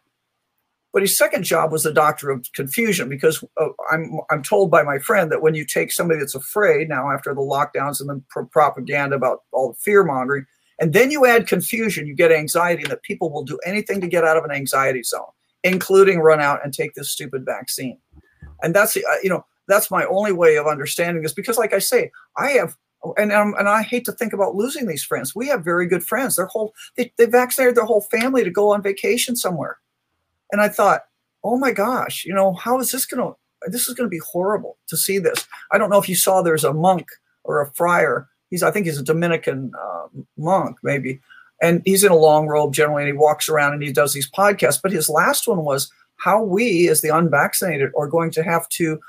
But 0.92 1.02
his 1.02 1.16
second 1.16 1.44
job 1.44 1.72
was 1.72 1.82
the 1.82 1.92
doctor 1.92 2.30
of 2.30 2.50
confusion 2.54 3.08
because 3.08 3.44
uh, 3.58 3.68
I'm 3.90 4.20
I'm 4.30 4.42
told 4.42 4.70
by 4.70 4.82
my 4.82 4.98
friend 4.98 5.30
that 5.30 5.42
when 5.42 5.54
you 5.54 5.66
take 5.66 5.92
somebody 5.92 6.18
that's 6.18 6.34
afraid 6.34 6.88
now 6.88 7.10
after 7.10 7.34
the 7.34 7.40
lockdowns 7.40 8.00
and 8.00 8.08
the 8.08 8.22
pro- 8.30 8.46
propaganda 8.46 9.14
about 9.14 9.42
all 9.52 9.72
the 9.72 9.78
fear 9.78 10.02
mongering, 10.02 10.46
and 10.80 10.94
then 10.94 11.10
you 11.10 11.26
add 11.26 11.46
confusion, 11.46 12.06
you 12.06 12.14
get 12.14 12.32
anxiety, 12.32 12.82
and 12.82 12.90
that 12.90 13.02
people 13.02 13.30
will 13.30 13.44
do 13.44 13.58
anything 13.66 14.00
to 14.00 14.08
get 14.08 14.24
out 14.24 14.38
of 14.38 14.44
an 14.44 14.50
anxiety 14.50 15.02
zone, 15.02 15.30
including 15.62 16.20
run 16.20 16.40
out 16.40 16.64
and 16.64 16.72
take 16.72 16.94
this 16.94 17.10
stupid 17.10 17.44
vaccine. 17.44 17.98
And 18.62 18.74
that's 18.74 18.96
uh, 18.96 19.00
you 19.22 19.28
know 19.28 19.44
that's 19.68 19.90
my 19.90 20.04
only 20.06 20.32
way 20.32 20.56
of 20.56 20.66
understanding 20.66 21.22
this 21.22 21.32
because, 21.32 21.58
like 21.58 21.72
I 21.72 21.78
say, 21.78 22.10
I 22.36 22.50
have. 22.52 22.76
And, 23.16 23.30
um, 23.30 23.54
and 23.56 23.68
I 23.68 23.82
hate 23.82 24.04
to 24.06 24.12
think 24.12 24.32
about 24.32 24.56
losing 24.56 24.88
these 24.88 25.04
friends. 25.04 25.32
We 25.32 25.46
have 25.46 25.64
very 25.64 25.86
good 25.86 26.04
friends. 26.04 26.34
Their 26.34 26.46
whole 26.46 26.74
they, 26.96 27.12
they 27.16 27.26
vaccinated 27.26 27.76
their 27.76 27.84
whole 27.84 28.00
family 28.00 28.42
to 28.42 28.50
go 28.50 28.72
on 28.72 28.82
vacation 28.82 29.36
somewhere 29.36 29.78
and 30.52 30.60
I 30.60 30.68
thought, 30.68 31.02
oh 31.44 31.58
my 31.58 31.72
gosh, 31.72 32.24
you 32.24 32.34
know, 32.34 32.52
how 32.54 32.80
is 32.80 32.90
this 32.90 33.06
going 33.06 33.26
to 33.26 33.36
this 33.66 33.88
is 33.88 33.96
to 33.96 34.06
be 34.06 34.20
horrible 34.32 34.76
to 34.86 34.96
see 34.96 35.18
this. 35.18 35.44
I 35.72 35.78
don't 35.78 35.90
know 35.90 35.98
if 35.98 36.08
you 36.08 36.14
saw 36.14 36.42
there's 36.42 36.62
a 36.62 36.72
monk 36.72 37.08
or 37.42 37.60
a 37.60 37.72
friar. 37.72 38.28
He's 38.50 38.62
I 38.62 38.70
think 38.70 38.86
he's 38.86 39.00
a 39.00 39.04
Dominican 39.04 39.72
uh, 39.78 40.06
monk 40.36 40.78
maybe, 40.82 41.20
and 41.60 41.82
he's 41.84 42.04
in 42.04 42.12
a 42.12 42.16
long 42.16 42.46
robe 42.46 42.72
generally, 42.72 43.02
and 43.02 43.12
he 43.12 43.18
walks 43.18 43.48
around 43.48 43.74
and 43.74 43.82
he 43.82 43.92
does 43.92 44.12
these 44.14 44.30
podcasts. 44.30 44.80
But 44.80 44.92
his 44.92 45.08
last 45.08 45.48
one 45.48 45.64
was 45.64 45.90
how 46.16 46.42
we, 46.42 46.88
as 46.88 47.00
the 47.00 47.08
unvaccinated, 47.08 47.90
are 47.96 48.06
going 48.06 48.30
to 48.32 48.42
have 48.44 48.68
to 48.70 49.00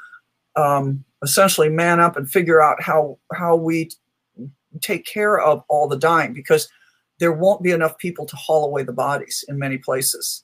um, 0.56 1.04
essentially 1.24 1.70
man 1.70 2.00
up 2.00 2.18
and 2.18 2.30
figure 2.30 2.62
out 2.62 2.82
how 2.82 3.18
how 3.34 3.56
we 3.56 3.90
take 4.82 5.06
care 5.06 5.40
of 5.40 5.64
all 5.68 5.88
the 5.88 5.98
dying 5.98 6.34
because 6.34 6.70
there 7.20 7.34
won't 7.34 7.64
be 7.64 7.72
enough 7.72 7.98
people 7.98 8.26
to 8.26 8.36
haul 8.36 8.66
away 8.66 8.84
the 8.84 8.94
bodies 8.94 9.44
in 9.48 9.60
many 9.60 9.78
places. 9.78 10.44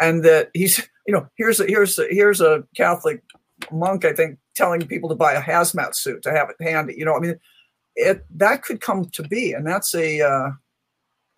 And 0.00 0.24
that 0.24 0.50
he's 0.54 0.88
you 1.06 1.14
know 1.14 1.28
here's 1.36 1.60
a 1.60 1.66
here's 1.66 1.98
a, 1.98 2.06
here's 2.10 2.40
a 2.40 2.64
catholic 2.76 3.22
monk 3.70 4.04
i 4.04 4.12
think 4.12 4.38
telling 4.54 4.86
people 4.86 5.08
to 5.08 5.14
buy 5.14 5.32
a 5.32 5.42
hazmat 5.42 5.94
suit 5.94 6.22
to 6.22 6.30
have 6.30 6.50
it 6.50 6.56
handy 6.62 6.94
you 6.96 7.04
know 7.04 7.16
i 7.16 7.20
mean 7.20 7.38
it 7.94 8.24
that 8.30 8.62
could 8.62 8.80
come 8.80 9.06
to 9.06 9.22
be 9.22 9.52
and 9.52 9.66
that's 9.66 9.94
a 9.94 10.20
uh, 10.20 10.50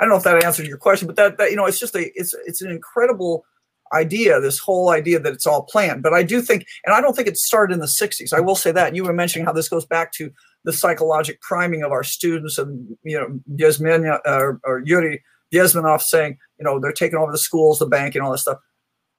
I 0.01 0.05
don't 0.05 0.11
know 0.11 0.17
if 0.17 0.25
that 0.25 0.45
answered 0.45 0.67
your 0.67 0.79
question 0.79 1.07
but 1.07 1.17
that, 1.17 1.39
that 1.39 1.51
you 1.51 1.57
know 1.57 1.67
it's 1.67 1.79
just 1.79 1.95
a 1.95 2.11
it's 2.19 2.35
it's 2.47 2.63
an 2.63 2.71
incredible 2.71 3.45
idea, 3.93 4.41
this 4.41 4.59
whole 4.59 4.91
idea 4.91 5.19
that 5.21 5.33
it's 5.33 5.47
all 5.47 5.63
planned. 5.63 6.03
But 6.03 6.15
I 6.15 6.23
do 6.23 6.41
think, 6.41 6.67
and 6.85 6.95
I 6.95 7.01
don't 7.01 7.15
think 7.15 7.29
it 7.29 7.37
started 7.37 7.75
in 7.75 7.81
the 7.81 7.87
60s. 7.87 8.33
I 8.33 8.41
will 8.41 8.57
say 8.57 8.73
that. 8.73 8.95
You 8.95 9.05
were 9.05 9.13
mentioning 9.13 9.47
how 9.47 9.53
this 9.53 9.69
goes 9.69 9.87
back 9.87 10.13
to 10.13 10.31
the 10.65 10.73
psychological 10.73 11.39
priming 11.43 11.83
of 11.83 11.93
our 11.93 12.03
students 12.03 12.59
and, 12.59 12.97
you 13.03 13.19
know, 13.19 13.41
Yasmin, 13.57 14.07
uh, 14.07 14.53
or 14.65 14.83
Yuri 14.85 15.23
Bezmenov 15.53 16.03
saying, 16.03 16.39
you 16.59 16.65
know, 16.65 16.79
they're 16.79 16.93
taking 16.93 17.19
over 17.19 17.33
the 17.33 17.39
schools, 17.39 17.79
the 17.79 17.87
bank, 17.87 18.15
and 18.15 18.25
all 18.25 18.33
this 18.33 18.43
stuff. 18.43 18.59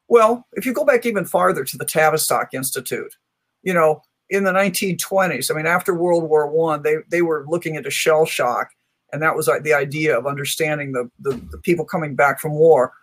Well, 0.08 0.48
if 0.54 0.66
you 0.66 0.74
go 0.74 0.86
back 0.86 1.06
even 1.06 1.26
farther 1.26 1.64
to 1.64 1.78
the 1.78 1.86
Tavistock 1.86 2.54
Institute, 2.54 3.16
you 3.64 3.74
know, 3.74 4.02
in 4.30 4.44
the 4.44 4.52
1920s, 4.52 5.50
I 5.50 5.56
mean, 5.56 5.66
after 5.66 5.94
World 5.94 6.24
War 6.24 6.50
One, 6.50 6.84
they, 6.84 6.98
they 7.10 7.22
were 7.22 7.46
looking 7.48 7.76
into 7.76 7.90
shell 7.90 8.26
shock. 8.26 8.70
And 9.12 9.22
that 9.24 9.36
was 9.36 9.48
like 9.48 9.64
the 9.64 9.74
idea 9.74 10.18
of 10.18 10.28
understanding 10.28 10.92
the, 10.92 11.10
the, 11.20 11.42
the 11.52 11.58
people 11.58 11.84
coming 11.84 12.16
back 12.16 12.40
from 12.40 12.52
war 12.52 12.94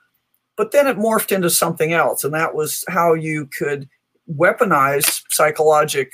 but 0.57 0.73
then 0.73 0.87
it 0.87 0.99
morphed 0.99 1.33
into 1.33 1.51
something 1.51 1.93
else, 1.93 2.25
and 2.25 2.35
that 2.35 2.55
was 2.55 2.85
how 2.89 3.15
you 3.15 3.49
could 3.59 3.89
weaponize 4.31 5.23
psychologic, 5.31 6.11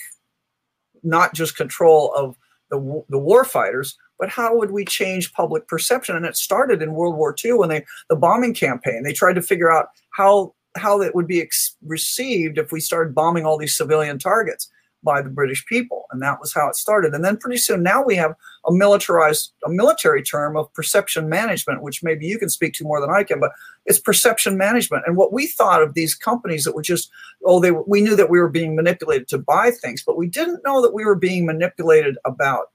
not 1.03 1.35
just 1.35 1.57
control 1.57 2.13
of 2.15 2.37
the, 2.71 3.05
the 3.09 3.19
war 3.19 3.45
fighters, 3.45 3.97
but 4.19 4.29
how 4.29 4.57
would 4.57 4.71
we 4.71 4.85
change 4.85 5.33
public 5.33 5.67
perception? 5.69 6.17
And 6.17 6.25
it 6.25 6.37
started 6.37 6.83
in 6.83 6.95
World 6.95 7.17
War 7.17 7.35
II 7.45 7.55
when 7.55 7.69
they 7.69 7.85
the 8.09 8.17
bombing 8.17 8.55
campaign. 8.55 9.03
They 9.03 9.13
tried 9.13 9.35
to 9.35 9.43
figure 9.43 9.71
out 9.71 9.89
how 10.11 10.55
how 10.77 10.97
that 10.99 11.15
would 11.15 11.27
be 11.27 11.43
ex- 11.43 11.77
received 11.85 12.57
if 12.57 12.73
we 12.73 12.81
started 12.81 13.15
bombing 13.15 13.45
all 13.45 13.59
these 13.59 13.77
civilian 13.77 14.19
targets 14.19 14.71
by 15.03 15.21
the 15.21 15.31
British 15.31 15.65
people, 15.67 16.07
and 16.11 16.23
that 16.23 16.41
was 16.41 16.53
how 16.53 16.69
it 16.69 16.77
started. 16.77 17.15
And 17.15 17.25
then 17.25 17.37
pretty 17.37 17.57
soon, 17.57 17.83
now 17.83 18.03
we 18.03 18.15
have 18.17 18.35
a 18.67 18.73
militarized, 18.73 19.53
a 19.65 19.71
military 19.71 20.23
term 20.23 20.57
of 20.57 20.73
perception 20.75 21.29
management, 21.29 21.83
which 21.83 22.03
maybe 22.03 22.27
you 22.27 22.39
can 22.39 22.49
speak 22.49 22.75
to 22.75 22.85
more 22.85 23.01
than 23.01 23.11
I 23.11 23.25
can, 23.25 23.41
but 23.41 23.53
it's 23.87 23.99
perception 23.99 24.57
management. 24.57 25.05
And 25.07 25.17
what 25.17 25.33
we 25.33 25.47
thought 25.47 25.83
of 25.83 25.95
these 25.95 26.15
companies 26.15 26.65
that 26.65 26.75
were 26.75 26.83
just, 26.83 27.11
oh, 27.45 27.61
they 27.61 27.73
we 27.73 28.01
knew 28.01 28.17
that 28.17 28.31
we 28.31 28.39
were 28.39 28.49
being 28.49 28.77
manipulated 28.77 29.29
to 29.29 29.39
buy 29.39 29.71
things, 29.71 30.03
but 30.05 30.17
we 30.17 30.29
didn't 30.29 30.65
know 30.65 30.81
that 30.83 30.95
we 30.95 31.05
were 31.05 31.17
being 31.17 31.47
manipulated 31.47 32.17
about 32.25 32.71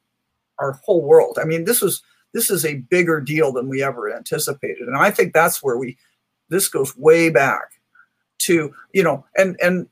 our 0.60 0.74
whole 0.84 1.04
world. 1.04 1.38
I 1.42 1.46
mean, 1.46 1.66
this 1.66 1.82
was 1.82 2.02
this 2.34 2.50
is 2.50 2.66
a 2.66 2.76
bigger 2.76 3.22
deal 3.22 3.54
than 3.54 3.70
we 3.70 3.82
ever 3.82 4.14
anticipated, 4.14 4.88
and 4.88 4.98
I 4.98 5.12
think 5.12 5.34
that's 5.34 5.64
where 5.64 5.78
we 5.78 5.98
this 6.50 6.68
goes 6.68 6.96
way 6.98 7.30
back 7.30 7.72
to 8.40 8.74
you 8.94 9.04
know 9.04 9.26
and 9.38 9.58
and 9.62 9.88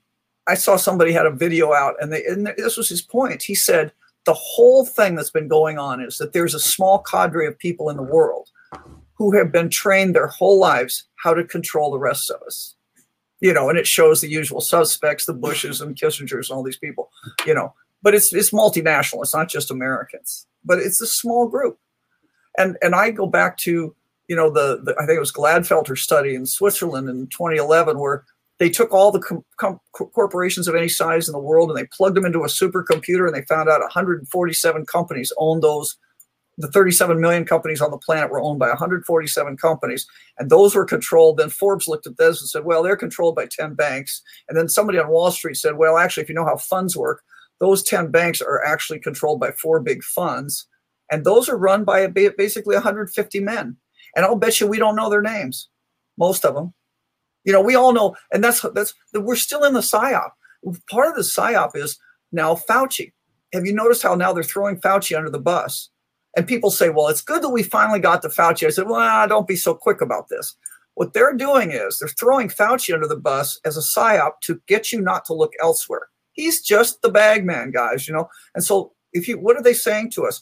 I 0.47 0.55
saw 0.55 0.75
somebody 0.75 1.11
had 1.11 1.25
a 1.25 1.31
video 1.31 1.73
out, 1.73 1.95
and, 1.99 2.13
they, 2.13 2.23
and 2.25 2.47
this 2.57 2.77
was 2.77 2.87
his 2.87 3.01
point. 3.01 3.43
He 3.43 3.55
said 3.55 3.91
the 4.25 4.33
whole 4.33 4.85
thing 4.85 5.15
that's 5.15 5.31
been 5.31 5.47
going 5.47 5.77
on 5.77 6.01
is 6.01 6.17
that 6.17 6.33
there's 6.33 6.53
a 6.53 6.59
small 6.59 6.99
cadre 6.99 7.47
of 7.47 7.57
people 7.57 7.89
in 7.89 7.97
the 7.97 8.03
world 8.03 8.49
who 9.13 9.35
have 9.35 9.51
been 9.51 9.69
trained 9.69 10.15
their 10.15 10.27
whole 10.27 10.59
lives 10.59 11.07
how 11.23 11.33
to 11.33 11.43
control 11.43 11.91
the 11.91 11.99
rest 11.99 12.29
of 12.29 12.41
us. 12.45 12.75
You 13.41 13.53
know, 13.53 13.69
and 13.69 13.77
it 13.77 13.87
shows 13.87 14.21
the 14.21 14.29
usual 14.29 14.61
suspects, 14.61 15.25
the 15.25 15.33
Bushes 15.33 15.81
and 15.81 15.95
Kissingers 15.95 16.49
and 16.49 16.57
all 16.57 16.63
these 16.63 16.77
people. 16.77 17.11
You 17.45 17.53
know, 17.53 17.73
but 18.01 18.15
it's 18.15 18.33
it's 18.33 18.51
multinational. 18.51 19.21
It's 19.21 19.35
not 19.35 19.49
just 19.49 19.71
Americans, 19.71 20.47
but 20.63 20.79
it's 20.79 21.01
a 21.01 21.07
small 21.07 21.47
group. 21.47 21.77
And 22.57 22.77
and 22.81 22.95
I 22.95 23.11
go 23.11 23.27
back 23.27 23.57
to 23.59 23.93
you 24.27 24.35
know 24.35 24.49
the, 24.49 24.81
the 24.83 24.95
I 24.99 25.05
think 25.05 25.17
it 25.17 25.19
was 25.19 25.33
Glattfelder 25.33 25.97
study 25.97 26.33
in 26.33 26.45
Switzerland 26.45 27.09
in 27.09 27.27
2011 27.27 27.99
where 27.99 28.23
they 28.59 28.69
took 28.69 28.93
all 28.93 29.11
the 29.11 29.19
com- 29.19 29.45
com- 29.57 29.79
corporations 29.93 30.67
of 30.67 30.75
any 30.75 30.87
size 30.87 31.27
in 31.27 31.33
the 31.33 31.39
world 31.39 31.69
and 31.69 31.77
they 31.77 31.87
plugged 31.91 32.15
them 32.15 32.25
into 32.25 32.43
a 32.43 32.47
supercomputer 32.47 33.25
and 33.25 33.35
they 33.35 33.43
found 33.43 33.69
out 33.69 33.81
147 33.81 34.85
companies 34.85 35.33
owned 35.37 35.63
those 35.63 35.97
the 36.57 36.71
37 36.71 37.19
million 37.19 37.43
companies 37.43 37.81
on 37.81 37.91
the 37.91 37.97
planet 37.97 38.31
were 38.31 38.41
owned 38.41 38.59
by 38.59 38.69
147 38.69 39.57
companies 39.57 40.07
and 40.37 40.49
those 40.49 40.73
were 40.73 40.85
controlled. 40.85 41.37
Then 41.37 41.49
forbes 41.49 41.87
looked 41.87 42.07
at 42.07 42.17
this 42.17 42.39
and 42.39 42.49
said 42.49 42.63
well 42.63 42.81
they're 42.81 42.95
controlled 42.95 43.35
by 43.35 43.47
10 43.47 43.73
banks. 43.73 44.21
And 44.47 44.57
then 44.57 44.69
somebody 44.69 44.97
on 44.97 45.09
wall 45.09 45.31
street 45.31 45.57
said 45.57 45.77
well 45.77 45.97
actually 45.97 46.23
if 46.23 46.29
you 46.29 46.35
know 46.35 46.45
how 46.45 46.57
funds 46.57 46.95
work 46.95 47.23
those 47.59 47.83
10 47.83 48.11
banks 48.11 48.41
are 48.41 48.63
actually 48.65 48.99
controlled 48.99 49.39
by 49.39 49.51
four 49.51 49.79
big 49.79 50.03
funds 50.03 50.67
and 51.11 51.23
those 51.23 51.47
are 51.47 51.57
run 51.57 51.83
by 51.83 52.07
basically 52.07 52.75
150 52.75 53.39
men. 53.41 53.77
And 54.15 54.25
i'll 54.25 54.37
bet 54.37 54.61
you 54.61 54.67
we 54.67 54.79
don't 54.79 54.95
know 54.95 55.09
their 55.09 55.21
names 55.21 55.67
most 56.17 56.45
of 56.45 56.55
them 56.55 56.73
you 57.45 57.53
know, 57.53 57.61
we 57.61 57.75
all 57.75 57.93
know, 57.93 58.15
and 58.33 58.43
that's 58.43 58.65
that's 58.73 58.93
that 59.13 59.21
we're 59.21 59.35
still 59.35 59.63
in 59.63 59.73
the 59.73 59.79
psyop. 59.79 60.31
Part 60.89 61.07
of 61.07 61.15
the 61.15 61.21
psyop 61.21 61.75
is 61.75 61.97
now 62.31 62.55
Fauci. 62.55 63.13
Have 63.53 63.65
you 63.65 63.73
noticed 63.73 64.03
how 64.03 64.15
now 64.15 64.33
they're 64.33 64.43
throwing 64.43 64.81
Fauci 64.81 65.15
under 65.15 65.29
the 65.29 65.39
bus? 65.39 65.89
And 66.35 66.47
people 66.47 66.71
say, 66.71 66.89
well, 66.89 67.07
it's 67.07 67.21
good 67.21 67.41
that 67.43 67.49
we 67.49 67.63
finally 67.63 67.99
got 67.99 68.21
to 68.23 68.27
Fauci. 68.27 68.67
I 68.67 68.71
said, 68.71 68.87
well, 68.87 68.99
ah, 68.99 69.25
don't 69.27 69.47
be 69.47 69.55
so 69.55 69.73
quick 69.73 70.01
about 70.01 70.27
this. 70.27 70.55
What 70.95 71.13
they're 71.13 71.33
doing 71.33 71.71
is 71.71 71.99
they're 71.99 72.09
throwing 72.09 72.49
Fauci 72.49 72.93
under 72.93 73.07
the 73.07 73.15
bus 73.15 73.59
as 73.63 73.77
a 73.77 73.81
psyop 73.81 74.41
to 74.41 74.59
get 74.67 74.91
you 74.91 74.99
not 74.99 75.23
to 75.25 75.33
look 75.33 75.53
elsewhere. 75.61 76.07
He's 76.33 76.61
just 76.61 77.01
the 77.01 77.09
bag 77.09 77.45
man, 77.45 77.71
guys, 77.71 78.07
you 78.07 78.13
know? 78.13 78.27
And 78.55 78.63
so 78.63 78.93
if 79.13 79.27
you 79.27 79.39
what 79.39 79.55
are 79.55 79.63
they 79.63 79.73
saying 79.73 80.11
to 80.11 80.25
us? 80.25 80.41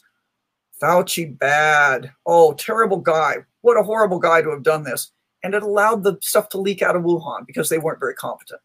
Fauci 0.82 1.38
bad. 1.38 2.10
Oh, 2.26 2.54
terrible 2.54 2.98
guy. 2.98 3.36
What 3.60 3.78
a 3.78 3.82
horrible 3.82 4.18
guy 4.18 4.42
to 4.42 4.50
have 4.50 4.64
done 4.64 4.82
this 4.82 5.12
and 5.44 5.54
it 5.54 5.62
allowed 5.62 6.02
the 6.02 6.16
stuff 6.22 6.48
to 6.48 6.60
leak 6.60 6.82
out 6.82 6.96
of 6.96 7.02
Wuhan 7.02 7.46
because 7.46 7.68
they 7.68 7.78
weren't 7.78 8.00
very 8.00 8.14
competent. 8.14 8.60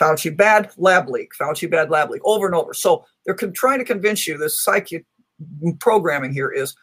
Fauci 0.00 0.34
bad 0.34 0.70
lab 0.78 1.08
leak, 1.08 1.32
Fauci 1.38 1.70
bad 1.70 1.90
lab 1.90 2.10
leak, 2.10 2.22
over 2.24 2.46
and 2.46 2.54
over. 2.54 2.72
So 2.72 3.04
they're 3.26 3.34
con- 3.34 3.52
trying 3.52 3.80
to 3.80 3.84
convince 3.84 4.26
you 4.26 4.38
this 4.38 4.62
psychic 4.62 5.04
programming 5.80 6.32
here 6.32 6.50
is 6.50 6.74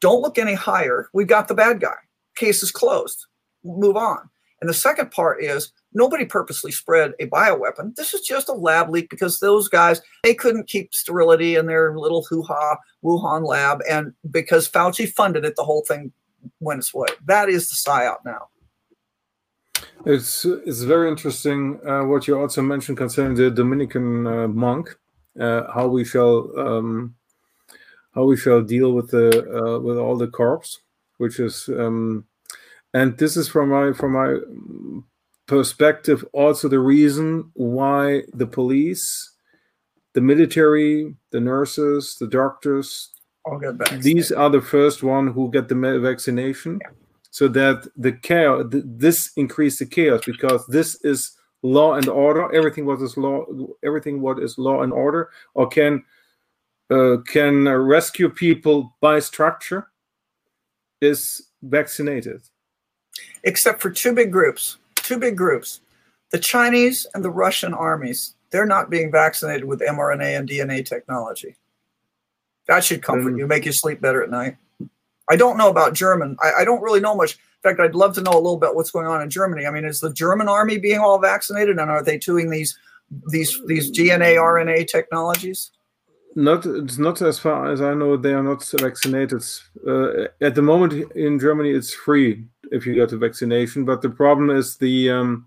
don't 0.00 0.22
look 0.22 0.38
any 0.38 0.54
higher. 0.54 1.10
We've 1.12 1.26
got 1.26 1.48
the 1.48 1.54
bad 1.54 1.80
guy. 1.80 1.96
Case 2.36 2.62
is 2.62 2.70
closed. 2.70 3.26
Move 3.64 3.96
on. 3.96 4.30
And 4.60 4.70
the 4.70 4.74
second 4.74 5.10
part 5.10 5.42
is 5.42 5.72
nobody 5.92 6.24
purposely 6.24 6.70
spread 6.70 7.12
a 7.20 7.26
bioweapon. 7.26 7.96
This 7.96 8.14
is 8.14 8.22
just 8.22 8.48
a 8.48 8.54
lab 8.54 8.88
leak 8.88 9.10
because 9.10 9.40
those 9.40 9.68
guys 9.68 10.00
they 10.22 10.34
couldn't 10.34 10.68
keep 10.68 10.94
sterility 10.94 11.56
in 11.56 11.66
their 11.66 11.98
little 11.98 12.24
hoo-ha 12.24 12.76
Wuhan 13.04 13.46
lab, 13.46 13.80
and 13.90 14.12
because 14.30 14.68
Fauci 14.68 15.08
funded 15.08 15.44
it, 15.44 15.56
the 15.56 15.64
whole 15.64 15.84
thing 15.86 16.12
went 16.60 16.78
its 16.78 16.94
way. 16.94 17.08
That 17.26 17.48
is 17.48 17.68
the 17.68 17.74
psyop 17.74 18.18
now. 18.24 18.48
It's 20.06 20.44
it's 20.44 20.82
very 20.82 21.08
interesting 21.08 21.80
uh, 21.86 22.04
what 22.04 22.26
you 22.28 22.38
also 22.38 22.62
mentioned 22.62 22.98
concerning 22.98 23.36
the 23.36 23.50
Dominican 23.50 24.26
uh, 24.26 24.48
monk, 24.48 24.96
uh, 25.40 25.62
how 25.72 25.86
we 25.86 26.04
shall 26.04 26.50
um, 26.58 27.14
how 28.14 28.24
we 28.24 28.36
shall 28.36 28.62
deal 28.62 28.92
with 28.92 29.10
the 29.10 29.28
uh, 29.50 29.78
with 29.80 29.96
all 29.96 30.16
the 30.16 30.28
corpse, 30.28 30.80
which 31.18 31.40
is 31.40 31.68
um, 31.68 32.26
and 32.92 33.16
this 33.18 33.36
is 33.36 33.48
from 33.48 33.70
my 33.70 33.92
from 33.92 34.12
my 34.12 34.38
perspective 35.46 36.24
also 36.32 36.68
the 36.68 36.80
reason 36.80 37.50
why 37.54 38.22
the 38.32 38.46
police, 38.46 39.32
the 40.12 40.20
military, 40.20 41.14
the 41.30 41.40
nurses, 41.40 42.16
the 42.20 42.26
doctors, 42.26 43.10
all 43.46 43.58
get 43.58 44.02
these 44.02 44.30
are 44.30 44.50
the 44.50 44.60
first 44.60 45.02
one 45.02 45.28
who 45.28 45.50
get 45.50 45.68
the 45.68 45.98
vaccination. 46.00 46.78
Yeah 46.82 46.90
so 47.34 47.48
that 47.48 47.88
the 47.96 48.12
chaos 48.12 48.64
this 48.70 49.32
increased 49.34 49.80
the 49.80 49.86
chaos 49.86 50.20
because 50.24 50.64
this 50.68 51.04
is 51.04 51.36
law 51.62 51.94
and 51.94 52.08
order. 52.08 52.54
Everything 52.54 52.86
what 52.86 53.02
is 53.02 53.16
law 53.16 53.44
everything 53.84 54.20
what 54.20 54.38
is 54.38 54.56
law 54.56 54.82
and 54.82 54.92
order 54.92 55.30
or 55.54 55.66
can 55.66 56.04
uh, 56.90 57.16
can 57.26 57.68
rescue 57.68 58.28
people 58.28 58.94
by 59.00 59.18
structure 59.18 59.88
is 61.00 61.50
vaccinated. 61.62 62.40
Except 63.42 63.82
for 63.82 63.90
two 63.90 64.12
big 64.12 64.30
groups 64.30 64.76
two 64.94 65.18
big 65.18 65.36
groups 65.36 65.80
the 66.30 66.38
chinese 66.38 67.04
and 67.14 67.24
the 67.24 67.30
russian 67.30 67.74
armies. 67.74 68.36
They're 68.50 68.64
not 68.64 68.90
being 68.90 69.10
vaccinated 69.10 69.64
with 69.64 69.80
mrna 69.80 70.38
and 70.38 70.48
dna 70.48 70.86
technology. 70.86 71.56
That 72.68 72.84
should 72.84 73.02
comfort 73.02 73.36
you 73.36 73.48
make 73.48 73.64
you 73.64 73.72
sleep 73.72 74.00
better 74.00 74.22
at 74.22 74.30
night 74.30 74.56
I 75.30 75.36
don't 75.36 75.56
know 75.56 75.70
about 75.70 75.94
German. 75.94 76.36
I, 76.42 76.60
I, 76.60 76.64
don't 76.64 76.82
really 76.82 77.00
know 77.00 77.14
much. 77.14 77.32
In 77.32 77.70
fact, 77.70 77.80
I'd 77.80 77.94
love 77.94 78.14
to 78.16 78.20
know 78.20 78.32
a 78.32 78.36
little 78.36 78.58
bit 78.58 78.74
what's 78.74 78.90
going 78.90 79.06
on 79.06 79.22
in 79.22 79.30
Germany. 79.30 79.66
I 79.66 79.70
mean, 79.70 79.84
is 79.84 80.00
the 80.00 80.12
German 80.12 80.48
army 80.48 80.78
being 80.78 80.98
all 80.98 81.18
vaccinated, 81.18 81.78
and 81.78 81.90
are 81.90 82.02
they 82.02 82.18
doing 82.18 82.50
these 82.50 82.78
these 83.28 83.58
these 83.66 83.90
DNA 83.90 84.36
RNA 84.36 84.88
technologies? 84.88 85.70
Not 86.36 86.66
it's 86.66 86.98
not 86.98 87.22
as 87.22 87.38
far 87.38 87.70
as 87.70 87.80
I 87.80 87.94
know. 87.94 88.16
They 88.16 88.34
are 88.34 88.42
not 88.42 88.64
vaccinated. 88.78 89.44
Uh, 89.86 90.24
at 90.40 90.54
the 90.54 90.62
moment 90.62 91.12
in 91.12 91.38
Germany, 91.38 91.70
it's 91.70 91.94
free 91.94 92.44
if 92.72 92.86
you 92.86 92.94
get 92.94 93.12
a 93.12 93.16
vaccination. 93.16 93.84
But 93.84 94.02
the 94.02 94.10
problem 94.10 94.50
is 94.50 94.76
the 94.76 95.10
um, 95.10 95.46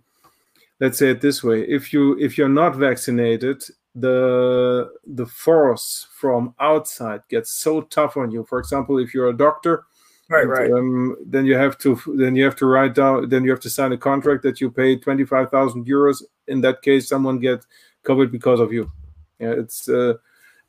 let's 0.80 0.98
say 0.98 1.10
it 1.12 1.22
this 1.22 1.44
way: 1.44 1.62
if 1.64 1.92
you 1.94 2.18
if 2.18 2.38
you're 2.38 2.50
not 2.50 2.76
vaccinated, 2.76 3.64
the 4.00 4.92
the 5.06 5.26
force 5.26 6.08
from 6.14 6.54
outside 6.60 7.22
gets 7.30 7.52
so 7.52 7.82
tough 7.82 8.18
on 8.18 8.32
you. 8.32 8.44
For 8.44 8.60
example, 8.60 8.98
if 9.00 9.14
you're 9.14 9.30
a 9.30 9.38
doctor, 9.38 9.86
right, 10.30 10.48
right, 10.48 10.72
um, 10.72 11.16
then 11.26 11.46
you 11.46 11.56
have 11.56 11.78
to 11.80 12.00
then 12.18 12.36
you 12.36 12.44
have 12.44 12.56
to 12.58 12.66
write 12.66 12.96
down 12.96 13.30
then 13.30 13.44
you 13.44 13.52
have 13.52 13.60
to 13.62 13.70
sign 13.70 13.92
a 13.94 13.98
contract 13.98 14.44
that 14.44 14.62
you 14.62 14.70
pay 14.70 14.98
twenty 14.98 15.26
five 15.26 15.50
thousand 15.50 15.86
euros. 15.86 16.24
In 16.48 16.62
that 16.62 16.82
case, 16.82 17.10
someone 17.10 17.40
get 17.40 17.66
covered 18.04 18.32
because 18.32 18.60
of 18.60 18.72
you. 18.72 18.92
Yeah, 19.40 19.52
it's. 19.52 19.90
Uh, 19.90 20.14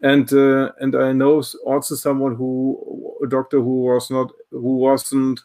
and 0.00 0.32
uh, 0.32 0.70
and 0.78 0.94
I 0.94 1.12
know 1.12 1.42
also 1.66 1.94
someone 1.96 2.36
who 2.36 3.16
a 3.22 3.26
doctor 3.26 3.58
who 3.58 3.82
was 3.82 4.10
not 4.10 4.30
who 4.50 4.76
wasn't 4.76 5.40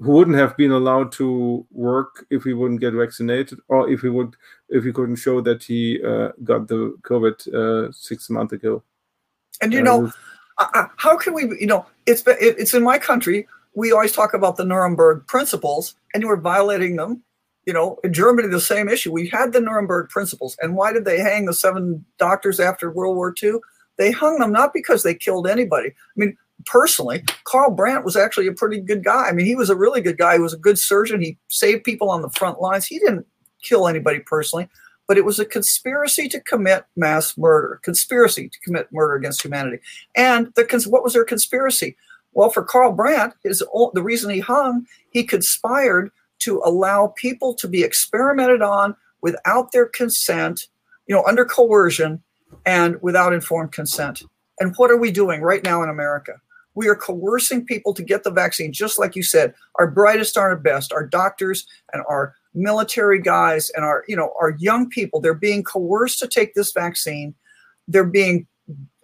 who 0.00 0.12
wouldn't 0.12 0.36
have 0.36 0.56
been 0.56 0.70
allowed 0.70 1.10
to 1.12 1.66
work 1.70 2.26
if 2.30 2.44
he 2.44 2.52
wouldn't 2.52 2.80
get 2.80 2.94
vaccinated 2.94 3.58
or 3.68 3.90
if 3.90 4.00
he 4.00 4.08
would 4.08 4.36
if 4.68 4.84
he 4.84 4.92
couldn't 4.92 5.16
show 5.16 5.40
that 5.40 5.62
he 5.62 6.00
uh, 6.04 6.30
got 6.44 6.68
the 6.68 6.96
COVID 7.02 7.54
uh, 7.54 7.92
six 7.92 8.30
months 8.30 8.52
ago. 8.52 8.82
And 9.60 9.72
you 9.72 9.82
know, 9.82 10.12
uh, 10.58 10.86
how 10.96 11.16
can 11.16 11.34
we? 11.34 11.44
You 11.58 11.66
know, 11.66 11.86
it's 12.06 12.22
it's 12.26 12.74
in 12.74 12.82
my 12.82 12.98
country. 12.98 13.48
We 13.74 13.92
always 13.92 14.12
talk 14.12 14.34
about 14.34 14.56
the 14.56 14.64
Nuremberg 14.64 15.26
principles, 15.26 15.94
and 16.14 16.22
you 16.22 16.28
were 16.28 16.36
violating 16.36 16.96
them. 16.96 17.22
You 17.64 17.72
know, 17.72 17.98
in 18.02 18.12
Germany, 18.12 18.48
the 18.48 18.60
same 18.60 18.88
issue. 18.88 19.12
We 19.12 19.28
had 19.28 19.52
the 19.52 19.60
Nuremberg 19.60 20.10
principles, 20.10 20.56
and 20.60 20.76
why 20.76 20.92
did 20.92 21.04
they 21.04 21.18
hang 21.18 21.46
the 21.46 21.54
seven 21.54 22.04
doctors 22.18 22.60
after 22.60 22.90
World 22.90 23.16
War 23.16 23.34
II? 23.42 23.54
They 23.96 24.12
hung 24.12 24.38
them 24.38 24.52
not 24.52 24.72
because 24.72 25.02
they 25.02 25.14
killed 25.14 25.48
anybody. 25.48 25.88
I 25.88 25.92
mean, 26.14 26.36
personally, 26.66 27.24
Karl 27.44 27.70
Brandt 27.70 28.04
was 28.04 28.16
actually 28.16 28.46
a 28.46 28.52
pretty 28.52 28.80
good 28.80 29.04
guy. 29.04 29.28
I 29.28 29.32
mean, 29.32 29.46
he 29.46 29.54
was 29.54 29.70
a 29.70 29.76
really 29.76 30.00
good 30.00 30.18
guy. 30.18 30.34
He 30.34 30.40
was 30.40 30.54
a 30.54 30.58
good 30.58 30.78
surgeon. 30.78 31.20
He 31.20 31.38
saved 31.48 31.84
people 31.84 32.10
on 32.10 32.22
the 32.22 32.30
front 32.30 32.60
lines. 32.60 32.86
He 32.86 32.98
didn't 32.98 33.26
kill 33.62 33.88
anybody 33.88 34.20
personally, 34.20 34.68
but 35.06 35.16
it 35.16 35.24
was 35.24 35.38
a 35.38 35.44
conspiracy 35.44 36.28
to 36.28 36.40
commit 36.40 36.84
mass 36.96 37.36
murder, 37.36 37.80
conspiracy 37.82 38.48
to 38.48 38.60
commit 38.60 38.92
murder 38.92 39.14
against 39.14 39.42
humanity. 39.42 39.78
And 40.16 40.52
the 40.54 40.86
what 40.88 41.04
was 41.04 41.14
their 41.14 41.24
conspiracy? 41.24 41.96
Well, 42.32 42.50
for 42.50 42.62
Karl 42.62 42.92
Brandt, 42.92 43.34
his 43.42 43.62
the 43.94 44.02
reason 44.02 44.30
he 44.30 44.40
hung, 44.40 44.86
he 45.10 45.24
conspired 45.24 46.10
to 46.40 46.62
allow 46.64 47.12
people 47.16 47.54
to 47.54 47.66
be 47.66 47.82
experimented 47.82 48.62
on 48.62 48.94
without 49.22 49.72
their 49.72 49.86
consent, 49.86 50.68
you 51.06 51.14
know, 51.14 51.24
under 51.26 51.44
coercion 51.44 52.22
and 52.64 53.00
without 53.02 53.32
informed 53.32 53.72
consent. 53.72 54.22
And 54.60 54.74
what 54.76 54.90
are 54.90 54.96
we 54.96 55.10
doing 55.10 55.40
right 55.40 55.64
now 55.64 55.82
in 55.82 55.88
America? 55.88 56.40
We 56.78 56.86
are 56.86 56.94
coercing 56.94 57.66
people 57.66 57.92
to 57.92 58.04
get 58.04 58.22
the 58.22 58.30
vaccine, 58.30 58.72
just 58.72 59.00
like 59.00 59.16
you 59.16 59.24
said. 59.24 59.52
Our 59.80 59.90
brightest 59.90 60.38
our 60.38 60.54
best, 60.54 60.92
our 60.92 61.04
doctors 61.04 61.66
and 61.92 62.04
our 62.08 62.36
military 62.54 63.20
guys 63.20 63.68
and 63.70 63.84
our, 63.84 64.04
you 64.06 64.14
know, 64.14 64.32
our 64.40 64.56
young 64.60 64.88
people. 64.88 65.20
They're 65.20 65.34
being 65.34 65.64
coerced 65.64 66.20
to 66.20 66.28
take 66.28 66.54
this 66.54 66.70
vaccine. 66.70 67.34
They're 67.88 68.04
being 68.04 68.46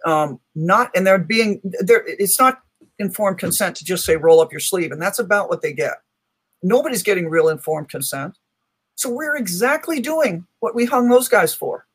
um, 0.05 0.39
not, 0.55 0.89
and 0.95 1.05
they're 1.05 1.19
being, 1.19 1.59
they're, 1.81 2.05
it's 2.07 2.39
not 2.39 2.61
informed 2.97 3.39
consent 3.39 3.75
to 3.75 3.83
just 3.83 4.05
say 4.05 4.15
roll 4.15 4.39
up 4.39 4.53
your 4.53 4.61
sleeve, 4.61 4.93
and 4.93 5.01
that's 5.01 5.19
about 5.19 5.49
what 5.49 5.61
they 5.61 5.73
get. 5.73 5.95
Nobody's 6.63 7.03
getting 7.03 7.27
real 7.27 7.49
informed 7.49 7.89
consent. 7.89 8.37
So 8.95 9.09
we're 9.09 9.35
exactly 9.35 9.99
doing 9.99 10.47
what 10.61 10.75
we 10.75 10.85
hung 10.85 11.09
those 11.09 11.27
guys 11.27 11.53
for. 11.53 11.85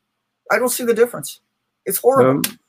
I 0.51 0.59
don't 0.59 0.69
see 0.69 0.83
the 0.83 0.93
difference. 0.93 1.39
It's 1.87 1.97
horrible. 1.97 2.47
Um, 2.47 2.59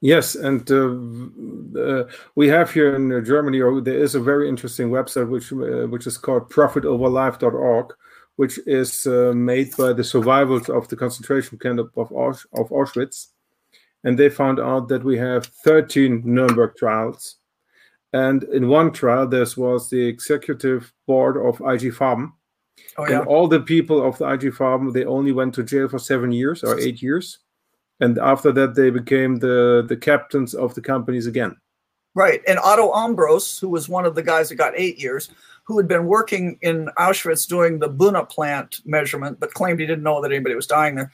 Yes, 0.00 0.36
and 0.36 0.70
uh, 0.70 1.80
uh, 1.80 2.04
we 2.36 2.46
have 2.48 2.70
here 2.70 2.94
in 2.94 3.24
Germany, 3.24 3.60
or 3.60 3.80
there 3.80 3.98
is 3.98 4.14
a 4.14 4.20
very 4.20 4.48
interesting 4.48 4.90
website 4.90 5.28
which 5.28 5.52
uh, 5.52 5.88
which 5.88 6.06
is 6.06 6.16
called 6.16 6.50
profitoverlife.org, 6.50 7.94
which 8.36 8.60
is 8.66 9.06
uh, 9.08 9.32
made 9.34 9.76
by 9.76 9.92
the 9.92 10.04
survivors 10.04 10.68
of 10.68 10.86
the 10.86 10.96
concentration 10.96 11.58
camp 11.58 11.80
of, 11.96 12.12
Aus 12.12 12.46
of 12.52 12.68
Auschwitz, 12.68 13.28
and 14.04 14.16
they 14.16 14.28
found 14.28 14.60
out 14.60 14.86
that 14.86 15.02
we 15.02 15.18
have 15.18 15.46
13 15.64 16.22
Nuremberg 16.24 16.76
trials, 16.76 17.38
and 18.12 18.44
in 18.44 18.68
one 18.68 18.92
trial 18.92 19.26
there 19.26 19.46
was 19.56 19.90
the 19.90 20.06
executive 20.06 20.92
board 21.08 21.36
of 21.36 21.56
IG 21.60 21.92
Farben, 21.92 22.30
oh, 22.98 23.08
yeah. 23.08 23.18
and 23.18 23.26
all 23.26 23.48
the 23.48 23.60
people 23.60 24.06
of 24.06 24.16
the 24.18 24.28
IG 24.28 24.54
Farben 24.54 24.92
they 24.92 25.04
only 25.04 25.32
went 25.32 25.54
to 25.54 25.64
jail 25.64 25.88
for 25.88 25.98
seven 25.98 26.30
years 26.30 26.62
or 26.62 26.78
eight 26.78 27.02
years 27.02 27.40
and 28.00 28.18
after 28.18 28.52
that 28.52 28.74
they 28.74 28.90
became 28.90 29.36
the 29.36 29.84
the 29.88 29.96
captains 29.96 30.54
of 30.54 30.74
the 30.74 30.80
companies 30.80 31.26
again. 31.26 31.56
Right. 32.14 32.40
And 32.48 32.58
otto 32.58 32.92
ambros 32.92 33.60
who 33.60 33.68
was 33.68 33.88
one 33.88 34.04
of 34.04 34.14
the 34.14 34.22
guys 34.22 34.48
that 34.48 34.56
got 34.56 34.74
eight 34.76 34.98
years 34.98 35.30
who 35.64 35.76
had 35.76 35.86
been 35.86 36.06
working 36.06 36.58
in 36.62 36.90
auschwitz 36.98 37.46
doing 37.46 37.78
the 37.78 37.88
buna 37.88 38.28
plant 38.28 38.80
measurement 38.84 39.38
but 39.38 39.54
claimed 39.54 39.80
he 39.80 39.86
didn't 39.86 40.02
know 40.02 40.20
that 40.22 40.32
anybody 40.32 40.54
was 40.54 40.66
dying 40.66 40.96
there. 40.96 41.12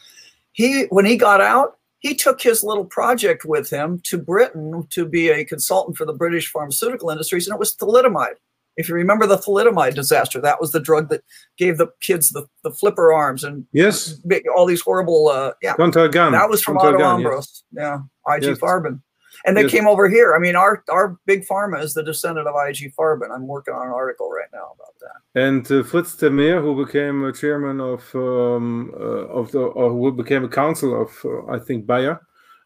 He 0.52 0.85
when 0.90 1.05
he 1.05 1.16
got 1.16 1.40
out 1.40 1.78
he 1.98 2.15
took 2.15 2.40
his 2.40 2.62
little 2.62 2.85
project 2.85 3.44
with 3.44 3.70
him 3.70 4.01
to 4.05 4.19
britain 4.19 4.86
to 4.90 5.05
be 5.06 5.31
a 5.31 5.44
consultant 5.44 5.97
for 5.97 6.05
the 6.05 6.12
british 6.12 6.51
pharmaceutical 6.51 7.11
industries 7.11 7.47
and 7.47 7.55
it 7.55 7.59
was 7.59 7.74
thalidomide 7.77 8.36
if 8.77 8.89
you 8.89 8.95
remember 8.95 9.27
the 9.27 9.39
thalidomide 9.39 9.95
disaster, 9.95 10.41
that 10.41 10.61
was 10.61 10.73
the 10.73 10.81
drug 10.81 11.09
that 11.09 11.23
gave 11.57 11.79
the 11.79 11.89
kids 12.01 12.31
the, 12.31 12.47
the 12.63 12.71
flipper 12.71 13.13
arms 13.13 13.45
and 13.45 13.67
yes, 13.73 14.21
all 14.55 14.67
these 14.67 14.81
horrible 14.81 15.29
uh, 15.29 15.53
yeah. 15.63 15.75
Contra 15.75 16.09
That 16.09 16.49
was 16.49 16.63
from 16.63 16.79
Otto 16.79 16.99
Ambros. 16.99 17.35
Yes. 17.37 17.65
Yeah, 17.73 17.99
IG 18.35 18.45
yes. 18.45 18.59
Farben. 18.59 19.01
And 19.47 19.57
they 19.57 19.63
yes. 19.63 19.73
came 19.73 19.87
over 19.87 20.09
here. 20.09 20.35
I 20.35 20.39
mean, 20.39 20.57
our 20.57 20.83
our 20.91 21.19
big 21.27 21.45
pharma 21.47 21.83
is 21.83 21.93
the 21.93 22.03
descendant 22.03 22.47
of 22.47 22.55
IG 22.55 22.95
Farben. 22.99 23.31
I'm 23.35 23.47
working 23.47 23.75
on 23.75 23.87
an 23.87 23.93
article 23.93 24.31
right 24.31 24.49
now 24.53 24.73
about 24.75 24.95
that. 25.01 25.41
And 25.41 25.71
uh, 25.71 25.83
Fritz 25.83 26.17
ter 26.17 26.31
Meer, 26.31 26.63
who 26.63 26.85
became 26.85 27.25
a 27.25 27.33
chairman 27.33 27.81
of 27.81 28.03
um, 28.15 28.93
uh, 28.99 29.27
of 29.39 29.51
the, 29.53 29.59
or 29.59 29.91
who 29.91 30.13
became 30.13 30.45
a 30.45 30.49
council 30.49 31.03
of, 31.03 31.11
uh, 31.25 31.53
I 31.53 31.59
think, 31.59 31.87
Bayer 31.87 32.21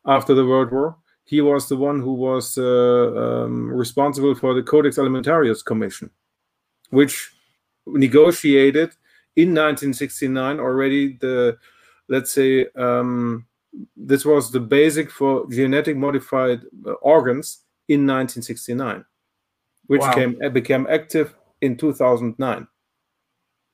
after 0.07 0.35
the 0.35 0.47
World 0.47 0.71
War 0.71 0.97
he 1.29 1.43
was 1.43 1.69
the 1.69 1.77
one 1.77 2.01
who 2.01 2.15
was 2.15 2.57
uh, 2.57 3.43
um, 3.45 3.71
responsible 3.71 4.35
for 4.35 4.55
the 4.55 4.63
Codex 4.63 4.97
Alimentarius 4.97 5.63
Commission, 5.63 6.09
which 6.89 7.31
negotiated 7.87 8.95
in 9.37 9.51
1969 9.51 10.59
already 10.59 11.19
the, 11.21 11.59
let's 12.09 12.33
say, 12.33 12.65
um, 12.77 13.47
this 13.95 14.25
was 14.25 14.51
the 14.51 14.59
basic 14.59 15.11
for 15.11 15.47
genetic 15.51 15.99
modified 15.99 16.63
uh, 16.87 16.93
organs 17.03 17.59
in 17.89 18.07
1969, 18.07 19.05
which 19.87 20.01
wow. 20.01 20.15
came 20.15 20.39
became 20.55 20.87
active 20.89 21.35
in 21.61 21.77
2009. 21.77 22.67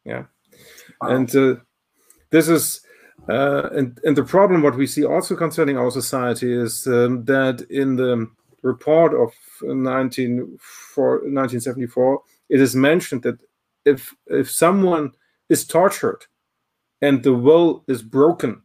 Yeah, 0.05 0.25
wow. 1.01 1.09
and 1.09 1.37
uh, 1.37 1.55
this 2.31 2.49
is 2.49 2.81
uh, 3.29 3.69
and, 3.73 3.99
and 4.05 4.17
the 4.17 4.25
problem, 4.25 4.63
what 4.63 4.77
we 4.77 4.87
see 4.87 5.05
also 5.05 5.35
concerning 5.35 5.79
our 5.79 5.91
society, 5.91 6.53
is 6.53 6.87
um, 6.87 7.25
that 7.25 7.63
in 7.71 7.97
the 7.97 8.31
report 8.63 9.15
of 9.15 9.33
19, 9.63 10.59
1974, 10.95 12.23
it 12.51 12.61
is 12.61 12.77
mentioned 12.77 13.23
that 13.23 13.39
if 13.85 14.15
if 14.27 14.51
someone 14.51 15.13
is 15.49 15.67
tortured 15.67 16.27
and 17.03 17.23
the 17.23 17.35
will 17.35 17.85
is 17.89 18.03
broken, 18.03 18.63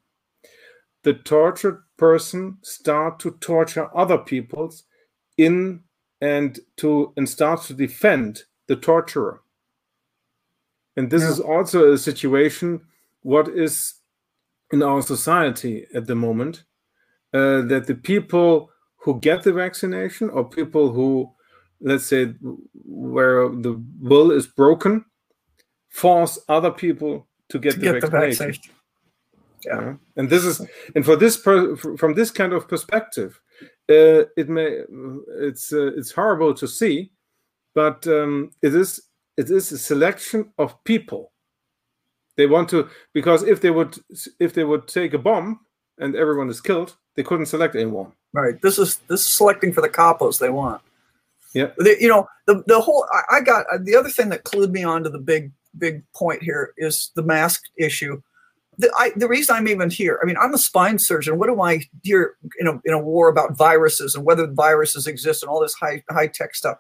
the 1.03 1.14
tortured 1.14 1.84
person 1.98 2.57
start 2.61 3.19
to 3.19 3.31
torture 3.40 3.90
other 3.95 4.18
peoples 4.18 4.84
in 5.38 5.81
and 6.22 6.60
to 6.77 7.14
and 7.18 7.27
start 7.27 7.61
to 7.64 7.73
defend 7.73 8.44
the 8.68 8.76
torturer. 8.76 9.41
And 10.98 11.10
this 11.10 11.23
yeah. 11.23 11.30
is 11.30 11.40
also 11.40 11.94
a 11.94 11.98
situation 11.98 12.81
what 13.22 13.48
is 13.49 13.98
in 14.72 14.84
our 14.84 15.02
society 15.02 15.86
at 15.94 16.08
the 16.08 16.16
moment 16.16 16.64
uh, 17.34 17.62
that 17.62 17.86
the 17.88 17.96
people 17.96 18.72
who 18.98 19.20
get 19.20 19.44
the 19.44 19.54
vaccination 19.54 20.30
or 20.30 20.44
people 20.44 20.91
who 20.91 21.32
let's 21.82 22.06
say 22.06 22.34
where 22.86 23.50
the 23.50 23.82
will 24.02 24.32
is 24.32 24.48
broken 24.48 25.06
force 25.90 26.38
other 26.50 26.72
people 26.72 27.28
to 27.50 27.58
get, 27.58 27.74
to 27.74 27.80
the, 27.80 27.86
get 27.86 28.02
vaccination. 28.02 28.12
the, 28.12 28.28
vaccination. 28.28 28.74
Yeah. 29.66 29.82
yeah. 29.82 29.94
and 30.18 30.30
this 30.30 30.46
is 30.46 30.62
and 30.96 31.06
for 31.06 31.16
this 31.16 31.38
per, 31.38 31.76
from 31.76 32.14
this 32.14 32.32
kind 32.32 32.54
of 32.54 32.68
perspective 32.68 33.40
uh, 33.90 34.24
it 34.38 34.50
may 34.50 34.82
it's 35.40 35.74
uh, 35.74 35.91
it's 35.98 36.12
horrible 36.12 36.54
to 36.54 36.68
see 36.68 37.12
but 37.76 38.06
um, 38.08 38.52
it 38.62 38.76
is 38.76 39.02
it 39.38 39.50
is 39.50 39.72
a 39.72 39.78
selection 39.78 40.52
of 40.58 40.82
people 40.84 41.28
they 42.40 42.48
want 42.48 42.70
to 42.70 42.90
because 43.14 43.44
if 43.44 43.60
they 43.60 43.70
would 43.70 43.98
if 44.40 44.53
they 44.53 44.64
would 44.64 44.88
take 44.88 45.14
a 45.14 45.18
bomb 45.18 45.60
and 45.98 46.16
everyone 46.16 46.49
is 46.49 46.61
killed, 46.61 46.95
they 47.16 47.24
couldn't 47.24 47.48
select 47.48 47.76
anyone. 47.76 48.14
Right. 48.32 48.56
This 48.61 48.80
is 48.80 48.99
this 49.10 49.22
is 49.22 49.34
selecting 49.36 49.74
for 49.74 49.82
the 49.82 49.90
capos 49.90 50.40
they 50.40 50.49
want. 50.49 50.82
Yeah. 51.53 51.72
The, 51.78 51.98
you 51.99 52.07
know 52.07 52.28
the 52.48 52.64
the 52.66 52.80
whole 52.80 53.06
I, 53.11 53.38
I 53.38 53.41
got 53.41 53.66
uh, 53.72 53.80
the 53.82 53.95
other 53.95 54.10
thing 54.10 54.30
that 54.30 54.45
clued 54.45 54.72
me 54.72 54.84
onto 54.86 55.10
the 55.10 55.20
big 55.20 55.52
big 55.78 56.02
point 56.16 56.41
here 56.41 56.74
is 56.78 57.11
the 57.16 57.24
mask 57.24 57.61
issue. 57.78 58.22
the, 58.80 58.90
I, 58.98 59.11
the 59.16 59.28
reason 59.28 59.56
I'm 59.56 59.68
even 59.68 59.90
here, 59.90 60.20
I 60.24 60.26
mean, 60.26 60.38
I'm 60.38 60.53
a 60.53 60.57
spine 60.57 60.98
surgeon. 60.98 61.38
What 61.38 61.49
am 61.49 61.61
I 61.61 61.82
here 62.02 62.36
in 62.60 62.68
a, 62.68 62.80
in 62.86 62.94
a 62.94 62.99
war 62.99 63.28
about 63.28 63.57
viruses 63.57 64.16
and 64.16 64.26
whether 64.26 64.48
viruses 64.48 65.06
exist 65.06 65.44
and 65.44 65.49
all 65.49 65.60
this 65.60 65.74
high 65.74 66.02
high 66.10 66.28
tech 66.28 66.56
stuff? 66.56 66.78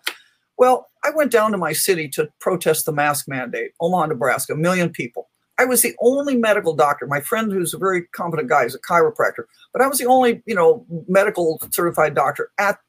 Well, 0.57 0.87
I 1.03 1.11
went 1.11 1.31
down 1.31 1.51
to 1.51 1.57
my 1.57 1.73
city 1.73 2.09
to 2.09 2.29
protest 2.39 2.85
the 2.85 2.91
mask 2.91 3.27
mandate, 3.27 3.71
Omaha, 3.79 4.07
Nebraska, 4.07 4.53
a 4.53 4.57
million 4.57 4.89
people. 4.89 5.28
I 5.59 5.65
was 5.65 5.81
the 5.81 5.93
only 6.01 6.37
medical 6.37 6.73
doctor. 6.73 7.05
My 7.05 7.19
friend, 7.19 7.51
who's 7.51 7.73
a 7.73 7.77
very 7.77 8.03
competent 8.13 8.47
guy, 8.47 8.63
is 8.63 8.73
a 8.73 8.79
chiropractor, 8.79 9.43
but 9.73 9.81
I 9.81 9.87
was 9.87 9.99
the 9.99 10.05
only, 10.05 10.41
you 10.45 10.55
know, 10.55 10.85
medical 11.07 11.61
certified 11.69 12.15
doctor 12.15 12.49
at 12.57 12.79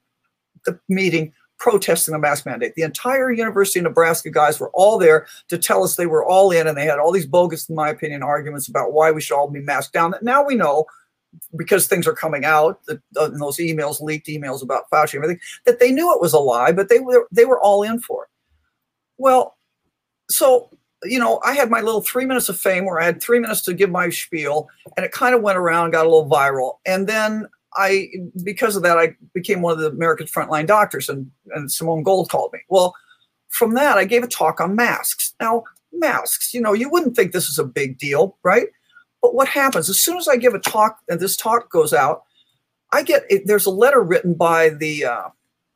the 0.65 0.79
meeting 0.89 1.33
protesting 1.59 2.13
the 2.13 2.19
mask 2.19 2.47
mandate. 2.47 2.75
The 2.77 2.83
entire 2.83 3.31
University 3.33 3.81
of 3.81 3.85
Nebraska 3.85 4.31
guys 4.31 4.61
were 4.61 4.71
all 4.73 4.99
there 4.99 5.27
to 5.49 5.59
tell 5.59 5.83
us 5.83 5.97
they 5.97 6.07
were 6.07 6.25
all 6.25 6.53
in, 6.53 6.69
and 6.69 6.79
they 6.79 6.87
had 6.87 7.01
all 7.01 7.13
these 7.13 7.27
bogus, 7.27 7.69
in 7.69 7.75
my 7.75 7.91
opinion, 7.91 8.23
arguments 8.23 8.69
about 8.69 8.93
why 8.93 9.11
we 9.11 9.21
should 9.21 9.37
all 9.37 9.51
be 9.51 9.61
masked 9.61 9.93
down. 9.93 10.13
That 10.13 10.23
now 10.23 10.45
we 10.45 10.55
know 10.55 10.87
because 11.57 11.87
things 11.87 12.07
are 12.07 12.15
coming 12.15 12.45
out, 12.45 12.81
uh, 12.89 12.97
those 13.15 13.59
emails, 13.59 14.01
leaked 14.01 14.29
emails 14.29 14.63
about 14.63 14.91
Fauci 14.93 15.15
and 15.15 15.25
everything, 15.25 15.43
that 15.67 15.81
they 15.81 15.93
knew 15.93 16.13
it 16.15 16.21
was 16.21 16.33
a 16.33 16.39
lie, 16.39 16.73
but 16.73 16.89
they 16.89 17.01
were 17.01 17.27
they 17.33 17.45
were 17.45 17.61
all 17.61 17.83
in 17.83 18.01
for 18.01 18.25
it. 18.25 18.31
Well, 19.19 19.57
so 20.29 20.71
you 21.05 21.19
know, 21.19 21.41
I 21.45 21.55
had 21.55 21.71
my 21.71 21.81
little 21.81 22.03
three 22.03 22.27
minutes 22.27 22.49
of 22.49 22.59
fame 22.59 22.85
where 22.85 23.01
I 23.01 23.05
had 23.05 23.23
three 23.23 23.39
minutes 23.39 23.63
to 23.63 23.75
give 23.75 23.91
my 23.91 24.11
spiel, 24.11 24.69
and 24.97 25.05
it 25.05 25.13
kind 25.13 25.35
of 25.35 25.43
went 25.43 25.59
around, 25.59 25.93
got 25.93 26.07
a 26.07 26.09
little 26.09 26.29
viral. 26.29 26.79
And 26.87 27.07
then 27.07 27.47
I, 27.77 28.09
because 28.45 28.77
of 28.77 28.83
that, 28.83 28.99
I 28.99 29.17
became 29.33 29.63
one 29.63 29.73
of 29.73 29.79
the 29.79 29.89
America's 29.89 30.31
frontline 30.31 30.67
doctors, 30.67 31.09
and, 31.09 31.31
and 31.55 31.71
Simone 31.71 32.03
Gold 32.03 32.31
called 32.31 32.53
me. 32.53 32.61
Well, 32.69 32.95
from 33.49 33.75
that, 33.75 33.99
I 33.99 34.05
gave 34.05 34.23
a 34.23 34.29
talk 34.29 34.61
on 34.61 34.77
masks. 34.77 35.35
Now, 35.41 35.65
masks, 35.93 36.53
you 36.55 36.61
know, 36.61 36.73
you 36.73 36.91
wouldn't 36.91 37.17
think 37.17 37.33
this 37.33 37.49
is 37.49 37.59
a 37.59 37.65
big 37.65 37.99
deal, 37.99 38.37
right? 38.43 38.69
But 39.23 39.35
what 39.35 39.49
happens 39.49 39.89
as 39.89 40.03
soon 40.03 40.17
as 40.17 40.29
I 40.29 40.37
give 40.37 40.55
a 40.55 40.59
talk 40.59 40.99
and 41.09 41.21
this 41.21 41.37
talk 41.37 41.71
goes 41.71 41.93
out, 41.93 42.23
I 42.93 43.03
get 43.03 43.25
there's 43.45 43.67
a 43.67 43.71
letter 43.71 44.03
written 44.03 44.35
by 44.35 44.71
the 44.71 45.05
uh, 45.05 45.29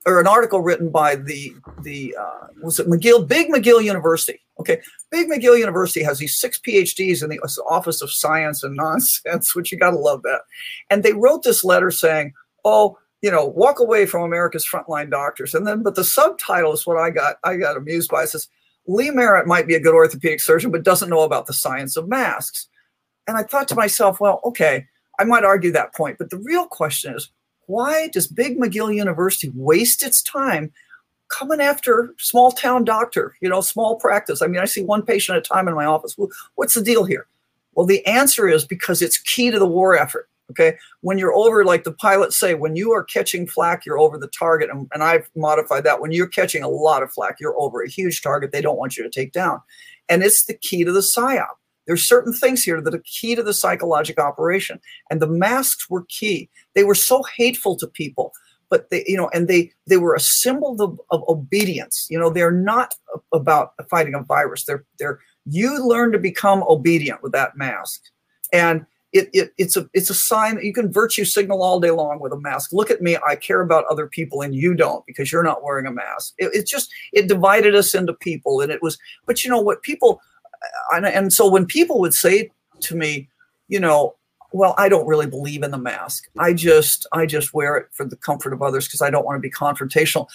or 0.06 0.20
an 0.20 0.26
article 0.26 0.60
written 0.60 0.90
by 0.90 1.16
the 1.16 1.54
the 1.82 2.14
uh, 2.18 2.48
was 2.62 2.78
it 2.78 2.86
McGill 2.86 3.26
Big 3.26 3.48
McGill 3.48 3.82
University. 3.82 4.40
Okay, 4.60 4.80
Big 5.10 5.28
McGill 5.28 5.58
University 5.58 6.02
has 6.02 6.18
these 6.18 6.36
six 6.36 6.60
PhDs 6.60 7.22
in 7.22 7.30
the 7.30 7.40
Office 7.68 8.02
of 8.02 8.12
Science 8.12 8.62
and 8.62 8.76
Nonsense, 8.76 9.54
which 9.56 9.72
you 9.72 9.78
got 9.78 9.90
to 9.90 9.98
love 9.98 10.22
that. 10.22 10.42
And 10.90 11.02
they 11.02 11.12
wrote 11.12 11.42
this 11.42 11.64
letter 11.64 11.90
saying, 11.90 12.32
"Oh, 12.64 12.98
you 13.22 13.30
know, 13.30 13.46
walk 13.46 13.80
away 13.80 14.06
from 14.06 14.22
America's 14.22 14.66
frontline 14.66 15.10
doctors." 15.10 15.54
And 15.54 15.66
then, 15.66 15.82
but 15.82 15.94
the 15.94 16.04
subtitle 16.04 16.72
is 16.72 16.86
what 16.86 16.98
I 16.98 17.10
got. 17.10 17.36
I 17.44 17.56
got 17.56 17.76
amused 17.76 18.10
by. 18.10 18.24
It 18.24 18.28
says, 18.28 18.48
"Lee 18.86 19.10
Merritt 19.10 19.46
might 19.46 19.66
be 19.66 19.74
a 19.74 19.80
good 19.80 19.94
orthopedic 19.94 20.40
surgeon, 20.40 20.70
but 20.70 20.84
doesn't 20.84 21.10
know 21.10 21.22
about 21.22 21.46
the 21.46 21.54
science 21.54 21.96
of 21.96 22.08
masks." 22.08 22.68
And 23.26 23.36
I 23.36 23.42
thought 23.42 23.68
to 23.68 23.74
myself, 23.74 24.20
well, 24.20 24.40
okay, 24.44 24.86
I 25.18 25.24
might 25.24 25.44
argue 25.44 25.72
that 25.72 25.94
point, 25.94 26.18
but 26.18 26.30
the 26.30 26.38
real 26.38 26.66
question 26.66 27.14
is, 27.14 27.30
why 27.66 28.08
does 28.08 28.26
Big 28.26 28.58
McGill 28.58 28.94
University 28.94 29.52
waste 29.54 30.02
its 30.02 30.22
time 30.22 30.72
coming 31.28 31.60
after 31.60 32.14
small 32.18 32.52
town 32.52 32.84
doctor, 32.84 33.34
you 33.40 33.48
know, 33.48 33.60
small 33.60 33.96
practice? 33.96 34.42
I 34.42 34.46
mean, 34.46 34.60
I 34.60 34.66
see 34.66 34.82
one 34.82 35.02
patient 35.02 35.36
at 35.36 35.46
a 35.46 35.48
time 35.48 35.68
in 35.68 35.74
my 35.74 35.84
office. 35.84 36.16
what's 36.54 36.74
the 36.74 36.82
deal 36.82 37.04
here? 37.04 37.26
Well, 37.74 37.86
the 37.86 38.04
answer 38.06 38.48
is 38.48 38.64
because 38.64 39.02
it's 39.02 39.18
key 39.18 39.50
to 39.50 39.58
the 39.58 39.66
war 39.66 39.96
effort. 39.96 40.28
Okay. 40.50 40.76
When 41.00 41.16
you're 41.18 41.34
over, 41.34 41.64
like 41.64 41.84
the 41.84 41.92
pilots 41.92 42.38
say, 42.38 42.54
when 42.54 42.76
you 42.76 42.92
are 42.92 43.02
catching 43.02 43.46
flak, 43.46 43.86
you're 43.86 43.98
over 43.98 44.18
the 44.18 44.28
target. 44.28 44.68
And, 44.70 44.86
and 44.92 45.02
I've 45.02 45.28
modified 45.34 45.84
that. 45.84 46.00
When 46.00 46.12
you're 46.12 46.26
catching 46.26 46.62
a 46.62 46.68
lot 46.68 47.02
of 47.02 47.10
flak, 47.12 47.36
you're 47.40 47.58
over 47.58 47.82
a 47.82 47.88
huge 47.88 48.20
target 48.20 48.52
they 48.52 48.60
don't 48.60 48.76
want 48.76 48.96
you 48.96 49.02
to 49.02 49.10
take 49.10 49.32
down. 49.32 49.62
And 50.08 50.22
it's 50.22 50.44
the 50.44 50.54
key 50.54 50.84
to 50.84 50.92
the 50.92 51.00
PSYOP. 51.00 51.46
There's 51.86 52.06
certain 52.06 52.32
things 52.32 52.62
here 52.62 52.80
that 52.80 52.94
are 52.94 53.02
key 53.04 53.34
to 53.34 53.42
the 53.42 53.54
psychological 53.54 54.24
operation. 54.24 54.80
And 55.10 55.20
the 55.20 55.26
masks 55.26 55.88
were 55.90 56.04
key. 56.08 56.48
They 56.74 56.84
were 56.84 56.94
so 56.94 57.22
hateful 57.36 57.76
to 57.76 57.86
people, 57.86 58.32
but 58.70 58.90
they, 58.90 59.04
you 59.06 59.16
know, 59.16 59.28
and 59.32 59.48
they 59.48 59.72
they 59.86 59.96
were 59.96 60.14
a 60.14 60.20
symbol 60.20 60.80
of, 60.80 61.00
of 61.10 61.22
obedience. 61.28 62.06
You 62.10 62.18
know, 62.18 62.30
they're 62.30 62.50
not 62.50 62.94
about 63.32 63.72
fighting 63.90 64.14
a 64.14 64.22
virus. 64.22 64.64
They're 64.64 64.84
they're 64.98 65.20
you 65.46 65.86
learn 65.86 66.12
to 66.12 66.18
become 66.18 66.62
obedient 66.68 67.22
with 67.22 67.32
that 67.32 67.56
mask. 67.56 68.00
And 68.52 68.86
it, 69.12 69.30
it, 69.32 69.52
it's 69.58 69.76
a 69.76 69.88
it's 69.94 70.10
a 70.10 70.14
sign 70.14 70.56
that 70.56 70.64
you 70.64 70.72
can 70.72 70.92
virtue 70.92 71.24
signal 71.24 71.62
all 71.62 71.78
day 71.78 71.92
long 71.92 72.18
with 72.18 72.32
a 72.32 72.40
mask. 72.40 72.72
Look 72.72 72.90
at 72.90 73.00
me, 73.00 73.16
I 73.26 73.36
care 73.36 73.60
about 73.60 73.84
other 73.88 74.08
people, 74.08 74.42
and 74.42 74.54
you 74.54 74.74
don't 74.74 75.06
because 75.06 75.30
you're 75.30 75.44
not 75.44 75.62
wearing 75.62 75.86
a 75.86 75.92
mask. 75.92 76.34
It, 76.38 76.52
it 76.52 76.66
just 76.66 76.92
it 77.12 77.28
divided 77.28 77.76
us 77.76 77.94
into 77.94 78.12
people, 78.12 78.60
and 78.60 78.72
it 78.72 78.82
was. 78.82 78.98
But 79.24 79.44
you 79.44 79.50
know 79.50 79.60
what, 79.60 79.82
people 79.82 80.20
and, 80.92 81.06
and 81.06 81.32
so 81.32 81.50
when 81.50 81.66
people 81.66 82.00
would 82.00 82.14
say 82.14 82.50
to 82.80 82.96
me, 82.96 83.28
you 83.68 83.80
know, 83.80 84.14
well, 84.52 84.74
I 84.78 84.88
don't 84.88 85.06
really 85.06 85.26
believe 85.26 85.62
in 85.62 85.72
the 85.72 85.78
mask. 85.78 86.28
I 86.38 86.52
just 86.52 87.06
I 87.12 87.26
just 87.26 87.54
wear 87.54 87.76
it 87.76 87.88
for 87.92 88.04
the 88.06 88.16
comfort 88.16 88.52
of 88.52 88.62
others 88.62 88.86
because 88.86 89.02
I 89.02 89.10
don't 89.10 89.24
want 89.24 89.36
to 89.36 89.40
be 89.40 89.50
confrontational. 89.50 90.28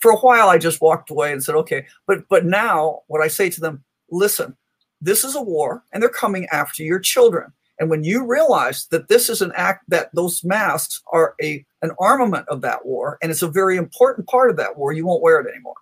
For 0.00 0.10
a 0.10 0.16
while, 0.16 0.48
I 0.48 0.58
just 0.58 0.80
walked 0.80 1.10
away 1.10 1.32
and 1.32 1.42
said, 1.42 1.54
okay. 1.54 1.86
But 2.06 2.28
but 2.28 2.44
now, 2.44 3.02
what 3.06 3.22
I 3.22 3.28
say 3.28 3.50
to 3.50 3.60
them, 3.60 3.84
listen, 4.10 4.56
this 5.00 5.22
is 5.22 5.36
a 5.36 5.42
war, 5.42 5.84
and 5.92 6.02
they're 6.02 6.10
coming 6.10 6.46
after 6.50 6.82
your 6.82 6.98
children. 6.98 7.52
And 7.78 7.88
when 7.88 8.04
you 8.04 8.26
realize 8.26 8.86
that 8.86 9.08
this 9.08 9.28
is 9.28 9.42
an 9.42 9.52
act 9.56 9.84
that 9.88 10.10
those 10.12 10.42
masks 10.42 11.00
are 11.12 11.34
a 11.40 11.64
an 11.82 11.92
armament 12.00 12.48
of 12.48 12.62
that 12.62 12.84
war, 12.84 13.16
and 13.22 13.30
it's 13.30 13.42
a 13.42 13.48
very 13.48 13.76
important 13.76 14.26
part 14.26 14.50
of 14.50 14.56
that 14.56 14.76
war, 14.76 14.92
you 14.92 15.06
won't 15.06 15.22
wear 15.22 15.38
it 15.38 15.48
anymore 15.48 15.76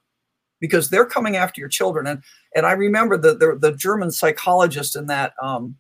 because 0.61 0.91
they're 0.91 1.07
coming 1.07 1.37
after 1.37 1.61
your 1.61 1.69
children. 1.69 2.07
And 2.07 2.23
and 2.55 2.67
I 2.67 2.73
remember 2.73 3.17
the 3.17 3.35
the, 3.35 3.59
the 3.59 3.77
German 3.77 4.11
psychologist 4.11 4.97
in 4.97 5.07
that. 5.07 5.35
Um, 5.43 5.77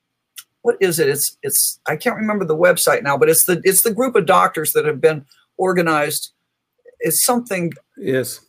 what 0.62 0.76
is 0.80 0.98
it? 0.98 1.08
It's 1.08 1.38
it's 1.42 1.80
I 1.86 1.96
can't 1.96 2.16
remember 2.16 2.44
the 2.44 2.56
website 2.56 3.02
now, 3.02 3.16
but 3.16 3.28
it's 3.28 3.44
the 3.44 3.60
it's 3.64 3.82
the 3.82 3.94
group 3.94 4.16
of 4.16 4.26
doctors 4.26 4.72
that 4.72 4.84
have 4.84 5.00
been 5.00 5.24
organized. 5.56 6.32
It's 7.00 7.24
something. 7.24 7.72
Yes. 7.96 8.40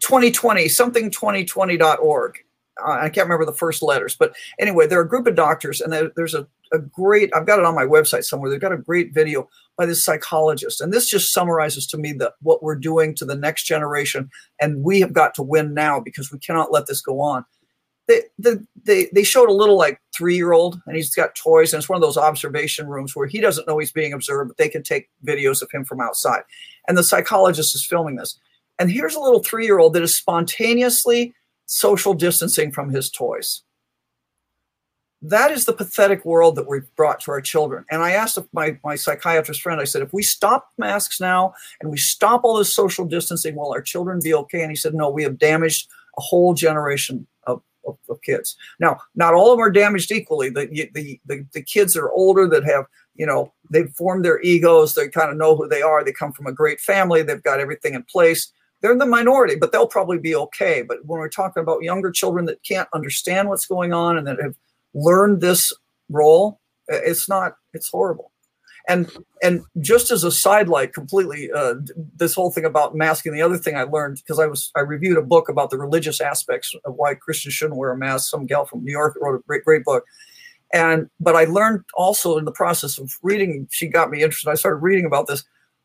2020 0.00 0.68
something 0.68 1.10
2020.org. 1.10 2.38
I 2.84 3.08
can't 3.08 3.26
remember 3.26 3.44
the 3.44 3.52
first 3.52 3.82
letters, 3.82 4.16
but 4.16 4.34
anyway, 4.58 4.86
they're 4.86 5.00
a 5.00 5.08
group 5.08 5.26
of 5.26 5.36
doctors, 5.36 5.80
and 5.80 5.92
there's 6.16 6.34
a, 6.34 6.46
a 6.72 6.78
great. 6.78 7.30
I've 7.34 7.46
got 7.46 7.58
it 7.58 7.64
on 7.64 7.74
my 7.74 7.84
website 7.84 8.24
somewhere. 8.24 8.50
They've 8.50 8.60
got 8.60 8.72
a 8.72 8.78
great 8.78 9.14
video 9.14 9.48
by 9.76 9.86
this 9.86 10.04
psychologist. 10.04 10.80
And 10.80 10.92
this 10.92 11.08
just 11.08 11.32
summarizes 11.32 11.86
to 11.88 11.98
me 11.98 12.12
that 12.14 12.34
what 12.42 12.62
we're 12.62 12.76
doing 12.76 13.14
to 13.16 13.24
the 13.24 13.34
next 13.34 13.64
generation. 13.64 14.30
And 14.60 14.82
we 14.82 15.00
have 15.00 15.12
got 15.12 15.34
to 15.34 15.42
win 15.42 15.74
now 15.74 16.00
because 16.00 16.32
we 16.32 16.38
cannot 16.38 16.72
let 16.72 16.86
this 16.86 17.00
go 17.00 17.20
on. 17.20 17.44
They, 18.06 18.22
they, 18.38 18.56
they, 18.84 19.08
they 19.14 19.22
showed 19.22 19.48
a 19.48 19.54
little 19.54 19.78
like 19.78 19.98
three 20.14 20.36
year 20.36 20.52
old 20.52 20.78
and 20.86 20.94
he's 20.94 21.14
got 21.14 21.34
toys 21.34 21.72
and 21.72 21.80
it's 21.80 21.88
one 21.88 21.96
of 21.96 22.02
those 22.02 22.18
observation 22.18 22.86
rooms 22.86 23.16
where 23.16 23.26
he 23.26 23.40
doesn't 23.40 23.66
know 23.66 23.78
he's 23.78 23.92
being 23.92 24.12
observed, 24.12 24.48
but 24.48 24.58
they 24.58 24.68
can 24.68 24.82
take 24.82 25.08
videos 25.26 25.62
of 25.62 25.70
him 25.72 25.86
from 25.86 26.02
outside. 26.02 26.42
And 26.86 26.98
the 26.98 27.02
psychologist 27.02 27.74
is 27.74 27.86
filming 27.86 28.16
this. 28.16 28.38
And 28.78 28.90
here's 28.90 29.14
a 29.14 29.20
little 29.20 29.42
three 29.42 29.64
year 29.64 29.78
old 29.78 29.94
that 29.94 30.02
is 30.02 30.16
spontaneously 30.16 31.34
social 31.66 32.14
distancing 32.14 32.70
from 32.70 32.90
his 32.90 33.10
toys 33.10 33.62
that 35.24 35.50
is 35.50 35.64
the 35.64 35.72
pathetic 35.72 36.24
world 36.26 36.54
that 36.54 36.68
we've 36.68 36.94
brought 36.96 37.18
to 37.20 37.30
our 37.30 37.40
children. 37.40 37.84
And 37.90 38.02
I 38.02 38.10
asked 38.10 38.38
my, 38.52 38.78
my 38.84 38.94
psychiatrist 38.94 39.62
friend, 39.62 39.80
I 39.80 39.84
said, 39.84 40.02
if 40.02 40.12
we 40.12 40.22
stop 40.22 40.70
masks 40.76 41.18
now 41.18 41.54
and 41.80 41.90
we 41.90 41.96
stop 41.96 42.42
all 42.44 42.58
this 42.58 42.74
social 42.74 43.06
distancing, 43.06 43.56
will 43.56 43.72
our 43.72 43.80
children 43.80 44.20
be 44.22 44.34
okay? 44.34 44.60
And 44.60 44.70
he 44.70 44.76
said, 44.76 44.92
no, 44.92 45.08
we 45.08 45.22
have 45.22 45.38
damaged 45.38 45.88
a 46.18 46.20
whole 46.20 46.52
generation 46.52 47.26
of, 47.46 47.62
of, 47.86 47.96
of 48.10 48.20
kids. 48.20 48.54
Now, 48.78 48.98
not 49.14 49.32
all 49.32 49.50
of 49.50 49.56
them 49.56 49.66
are 49.66 49.70
damaged 49.70 50.12
equally. 50.12 50.50
The, 50.50 50.66
the, 50.92 51.18
the, 51.24 51.46
the 51.54 51.62
kids 51.62 51.96
are 51.96 52.12
older 52.12 52.46
that 52.46 52.64
have, 52.64 52.84
you 53.14 53.24
know, 53.24 53.50
they've 53.70 53.90
formed 53.92 54.26
their 54.26 54.42
egos. 54.42 54.94
They 54.94 55.08
kind 55.08 55.30
of 55.30 55.38
know 55.38 55.56
who 55.56 55.68
they 55.68 55.80
are. 55.80 56.04
They 56.04 56.12
come 56.12 56.32
from 56.32 56.46
a 56.46 56.52
great 56.52 56.80
family. 56.80 57.22
They've 57.22 57.42
got 57.42 57.60
everything 57.60 57.94
in 57.94 58.02
place. 58.02 58.52
They're 58.84 58.92
in 58.92 58.98
the 58.98 59.06
minority, 59.06 59.56
but 59.56 59.72
they'll 59.72 59.86
probably 59.86 60.18
be 60.18 60.36
okay. 60.36 60.82
But 60.82 60.98
when 61.06 61.18
we're 61.18 61.30
talking 61.30 61.62
about 61.62 61.82
younger 61.82 62.10
children 62.10 62.44
that 62.44 62.62
can't 62.64 62.86
understand 62.92 63.48
what's 63.48 63.64
going 63.64 63.94
on 63.94 64.18
and 64.18 64.26
that 64.26 64.38
have 64.42 64.56
learned 64.92 65.40
this 65.40 65.72
role, 66.10 66.60
it's 66.88 67.26
not, 67.26 67.56
it's 67.72 67.88
horrible. 67.88 68.30
And 68.86 69.10
and 69.42 69.62
just 69.80 70.10
as 70.10 70.22
a 70.22 70.30
sidelight, 70.30 70.92
completely, 70.92 71.50
uh, 71.50 71.76
this 72.14 72.34
whole 72.34 72.50
thing 72.50 72.66
about 72.66 72.94
masking. 72.94 73.32
The 73.32 73.40
other 73.40 73.56
thing 73.56 73.74
I 73.74 73.84
learned 73.84 74.16
because 74.16 74.38
I 74.38 74.46
was 74.46 74.70
I 74.76 74.80
reviewed 74.80 75.16
a 75.16 75.22
book 75.22 75.48
about 75.48 75.70
the 75.70 75.78
religious 75.78 76.20
aspects 76.20 76.74
of 76.84 76.94
why 76.94 77.14
Christians 77.14 77.54
shouldn't 77.54 77.78
wear 77.78 77.90
a 77.90 77.96
mask. 77.96 78.28
Some 78.28 78.44
gal 78.44 78.66
from 78.66 78.84
New 78.84 78.92
York 78.92 79.16
wrote 79.18 79.36
a 79.36 79.42
great 79.46 79.64
great 79.64 79.84
book, 79.84 80.04
and 80.74 81.08
but 81.18 81.36
I 81.36 81.44
learned 81.44 81.84
also 81.94 82.36
in 82.36 82.44
the 82.44 82.52
process 82.52 82.98
of 82.98 83.16
reading. 83.22 83.66
She 83.70 83.88
got 83.88 84.10
me 84.10 84.22
interested. 84.22 84.50
I 84.50 84.56
started 84.56 84.82
reading 84.82 85.06
about 85.06 85.26
this. 85.26 85.42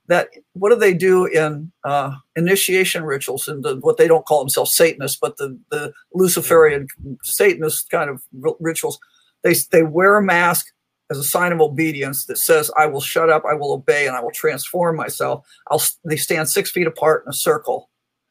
That 0.09 0.29
what 0.53 0.69
do 0.69 0.75
they 0.75 0.93
do 0.93 1.25
in 1.25 1.71
uh, 1.85 2.11
initiation 2.35 3.03
rituals 3.03 3.47
and 3.47 3.65
what 3.81 3.97
they 3.97 4.07
don't 4.07 4.25
call 4.25 4.39
themselves 4.39 4.75
Satanists, 4.75 5.17
but 5.19 5.37
the 5.37 5.57
the 5.71 5.93
Luciferian 6.13 6.87
Satanist 7.23 7.89
kind 7.89 8.09
of 8.09 8.21
rituals? 8.59 8.99
They 9.43 9.55
they 9.71 9.83
wear 9.83 10.17
a 10.17 10.23
mask 10.23 10.67
as 11.09 11.17
a 11.17 11.23
sign 11.23 11.51
of 11.51 11.61
obedience 11.61 12.25
that 12.25 12.37
says, 12.37 12.69
I 12.77 12.85
will 12.85 13.01
shut 13.01 13.29
up, 13.29 13.43
I 13.49 13.55
will 13.55 13.71
obey, 13.71 14.07
and 14.07 14.15
I 14.15 14.21
will 14.21 14.31
transform 14.31 14.95
myself. 14.95 15.45
I'll, 15.71 15.81
they 16.05 16.17
stand 16.17 16.49
six 16.49 16.69
feet 16.69 16.87
apart 16.87 17.23
in 17.25 17.31
a 17.31 17.33
circle 17.33 17.89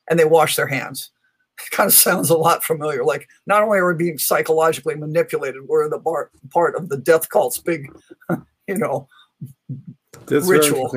and 0.08 0.18
they 0.18 0.24
wash 0.24 0.56
their 0.56 0.68
hands. 0.68 1.10
It 1.58 1.74
kind 1.74 1.88
of 1.88 1.94
sounds 1.94 2.30
a 2.30 2.36
lot 2.36 2.62
familiar. 2.62 3.04
Like 3.04 3.28
not 3.46 3.62
only 3.62 3.78
are 3.78 3.92
we 3.92 4.04
being 4.04 4.18
psychologically 4.18 4.94
manipulated, 4.94 5.66
we're 5.66 5.88
the 5.88 5.98
bar, 5.98 6.30
part 6.50 6.76
of 6.76 6.88
the 6.88 6.96
death 6.96 7.28
cult's 7.30 7.58
big, 7.58 7.90
you 8.68 8.78
know, 8.78 9.08
That's 10.26 10.46
ritual. 10.46 10.90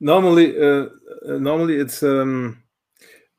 Normally, 0.00 0.58
uh, 0.58 0.86
uh, 1.28 1.38
normally 1.38 1.76
it's 1.76 2.02
um, 2.02 2.62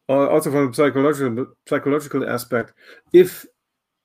also 0.09 0.51
from 0.51 0.69
a 0.69 0.73
psychological 0.73 1.47
psychological 1.67 2.29
aspect. 2.29 2.73
If 3.13 3.45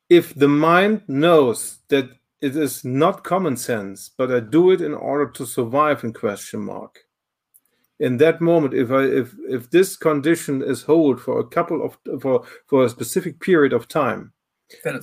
if 0.09 0.35
the 0.35 0.49
mind 0.49 1.03
knows 1.09 1.78
that 1.89 2.09
it 2.40 2.57
is 2.57 2.85
not 2.85 3.24
common 3.24 3.57
sense, 3.57 4.11
but 4.16 4.31
I 4.31 4.40
do 4.40 4.70
it 4.70 4.81
in 4.81 4.95
order 4.95 5.31
to 5.32 5.47
survive 5.47 6.05
in 6.05 6.12
question 6.12 6.61
mark. 6.61 7.01
In 7.99 8.16
that 8.19 8.40
moment, 8.40 8.74
if 8.74 8.93
I 8.93 9.03
if 9.03 9.35
if 9.49 9.70
this 9.70 9.97
condition 9.97 10.62
is 10.62 10.82
hold 10.82 11.20
for 11.20 11.40
a 11.40 11.47
couple 11.47 11.85
of 11.85 11.99
for 12.23 12.45
for 12.66 12.85
a 12.85 12.89
specific 12.89 13.40
period 13.40 13.73
of 13.73 13.89
time, 13.89 14.32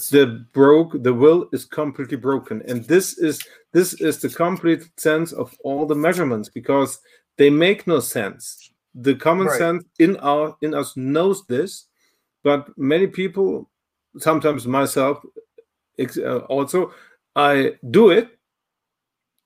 the 0.09 0.45
broke 0.53 0.91
the 1.03 1.13
will 1.13 1.49
is 1.51 1.65
completely 1.65 2.17
broken 2.17 2.61
and 2.67 2.83
this 2.85 3.17
is 3.17 3.41
this 3.73 3.93
is 4.01 4.19
the 4.21 4.29
complete 4.29 4.83
sense 4.97 5.31
of 5.33 5.53
all 5.63 5.85
the 5.87 5.95
measurements 5.95 6.49
because 6.49 6.99
they 7.37 7.49
make 7.49 7.87
no 7.87 7.99
sense 7.99 8.71
the 8.93 9.15
common 9.15 9.47
Right. 9.47 9.57
sense 9.57 9.83
in 9.99 10.17
our 10.17 10.55
in 10.61 10.73
us 10.73 10.95
knows 10.95 11.45
this 11.47 11.87
but 12.43 12.67
many 12.77 13.07
people 13.07 13.69
sometimes 14.19 14.67
myself 14.67 15.17
ex- 15.97 16.17
uh, 16.17 16.39
also 16.47 16.93
i 17.35 17.73
do 17.91 18.11
it 18.11 18.29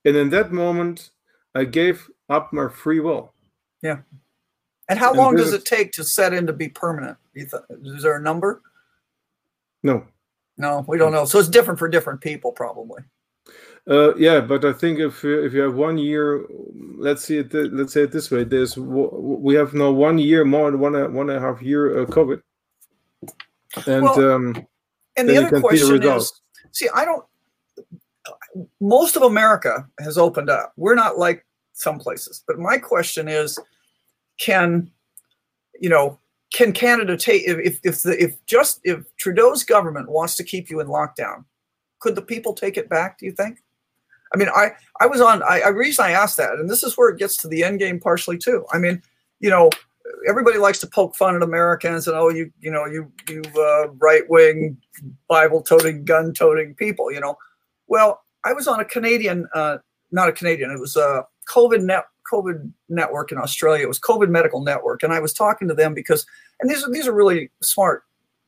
and 0.06 0.16
in 0.18 0.30
that 0.30 0.52
moment 0.52 1.12
i 1.56 1.64
gave 1.64 2.08
up 2.30 2.52
my 2.54 2.68
free 2.68 3.00
will 3.00 3.34
Yeah. 3.82 4.00
and 4.90 5.00
how 5.00 5.10
And 5.12 5.18
long 5.18 5.36
does 5.36 5.54
it 5.54 5.66
take 5.66 5.92
to 5.94 6.04
set 6.04 6.34
in 6.34 6.46
to 6.48 6.54
be 6.54 6.70
permanent? 6.70 7.18
Is 7.36 8.04
there 8.04 8.18
a 8.18 8.22
number? 8.22 8.62
No 9.84 10.06
No, 10.58 10.84
we 10.88 10.98
don't 10.98 11.14
know. 11.14 11.26
So 11.26 11.40
it's 11.40 11.50
different 11.50 11.80
for 11.80 11.88
different 11.88 12.22
people, 12.22 12.52
probably. 12.52 13.02
Uh, 13.90 14.14
yeah, 14.16 14.42
but 14.42 14.66
I 14.66 14.74
think 14.74 15.00
if 15.00 15.24
you- 15.24 15.42
if 15.46 15.54
you 15.54 15.62
have 15.62 15.74
one 15.74 15.98
year, 15.98 16.46
let's 16.98 17.24
see 17.24 17.38
it. 17.38 17.54
Let's 17.54 17.94
say 17.94 18.04
it 18.04 18.12
this 18.12 18.30
way: 18.30 18.44
there's 18.44 18.78
we 18.78 19.56
have 19.56 19.74
now 19.74 19.90
one 19.92 20.18
year 20.20 20.44
more 20.46 20.70
than 20.70 20.80
one 20.80 20.96
and- 20.96 21.14
one 21.16 21.30
and 21.30 21.38
a 21.38 21.42
half 21.42 21.62
year 21.62 22.02
uh, 22.02 22.06
COVID, 22.06 22.42
and 23.88 24.04
Well, 24.04 24.32
um, 24.32 24.68
And 25.16 25.28
the 25.28 25.38
other 25.38 25.48
see 25.48 25.56
the 25.56 25.62
question 25.62 26.04
is, 26.04 26.42
see, 26.72 26.90
I 26.94 27.06
don't. 27.06 27.26
Most 28.80 29.16
of 29.16 29.24
America 29.24 29.88
has 30.00 30.18
opened 30.18 30.50
up. 30.50 30.74
We're 30.76 30.96
not 30.96 31.18
like 31.18 31.46
some 31.74 32.00
places, 32.00 32.44
but 32.46 32.60
my 32.60 32.78
question 32.78 33.28
is, 33.28 33.58
can, 34.40 34.92
you 35.80 35.90
know, 35.90 36.20
can 36.52 36.74
Canada 36.74 37.16
take 37.16 37.44
if 37.44 37.80
if 37.84 38.02
the, 38.04 38.22
if 38.22 38.44
just 38.46 38.80
if 38.84 39.04
Trudeau's 39.18 39.64
government 39.64 40.10
wants 40.10 40.36
to 40.36 40.44
keep 40.44 40.70
you 40.70 40.80
in 40.80 40.88
lockdown, 40.88 41.46
could 42.00 42.16
the 42.16 42.22
people 42.22 42.54
take 42.54 42.78
it 42.78 42.90
back? 42.90 43.20
Do 43.20 43.26
you 43.26 43.32
think? 43.32 43.60
I 44.34 44.38
mean, 44.38 44.50
I 44.50 44.72
I 45.00 45.08
was 45.08 45.22
on. 45.22 45.44
I, 45.44 45.62
I 45.62 45.70
reason 45.70 46.06
I 46.06 46.12
asked 46.12 46.38
that, 46.38 46.54
and 46.54 46.70
this 46.70 46.84
is 46.84 46.98
where 46.98 47.10
it 47.10 47.20
gets 47.20 47.38
to 47.38 47.48
the 47.48 47.64
end 47.64 47.80
game 47.80 48.00
partially 48.00 48.38
too. 48.38 48.66
I 48.72 48.78
mean, 48.78 49.02
you 49.40 49.50
know, 49.50 49.70
everybody 50.28 50.58
likes 50.58 50.80
to 50.80 50.88
poke 50.88 51.16
fun 51.16 51.36
at 51.36 51.44
Americans 51.44 52.08
and 52.08 52.18
oh, 52.18 52.30
you 52.30 52.52
you 52.60 52.72
know, 52.72 52.86
you 52.86 53.12
you 53.28 53.42
uh, 53.58 53.90
right 54.00 54.28
wing, 54.30 54.78
Bible 55.28 55.62
toting, 55.62 56.04
gun 56.04 56.34
toting 56.34 56.76
people. 56.76 57.12
You 57.12 57.20
know, 57.20 57.38
well, 57.88 58.24
I 58.44 58.54
was 58.54 58.68
on 58.68 58.80
a 58.80 58.86
Canadian, 58.86 59.48
uh, 59.54 59.78
not 60.12 60.30
a 60.30 60.34
Canadian. 60.34 60.72
It 60.72 60.80
was 60.80 60.96
a 60.96 61.26
COVID 61.48 61.84
net 61.84 62.06
COVID 62.32 62.72
network 62.90 63.32
in 63.32 63.38
Australia. 63.38 63.84
It 63.84 63.88
was 63.88 64.00
COVID 64.00 64.30
Medical 64.30 64.64
Network, 64.64 65.04
and 65.04 65.14
I 65.14 65.20
was 65.20 65.34
talking 65.34 65.68
to 65.68 65.74
them 65.74 65.94
because, 65.94 66.26
and 66.60 66.70
these 66.70 66.84
are 66.84 66.92
these 66.92 67.08
are 67.08 67.14
really 67.14 67.50
smart. 67.62 68.04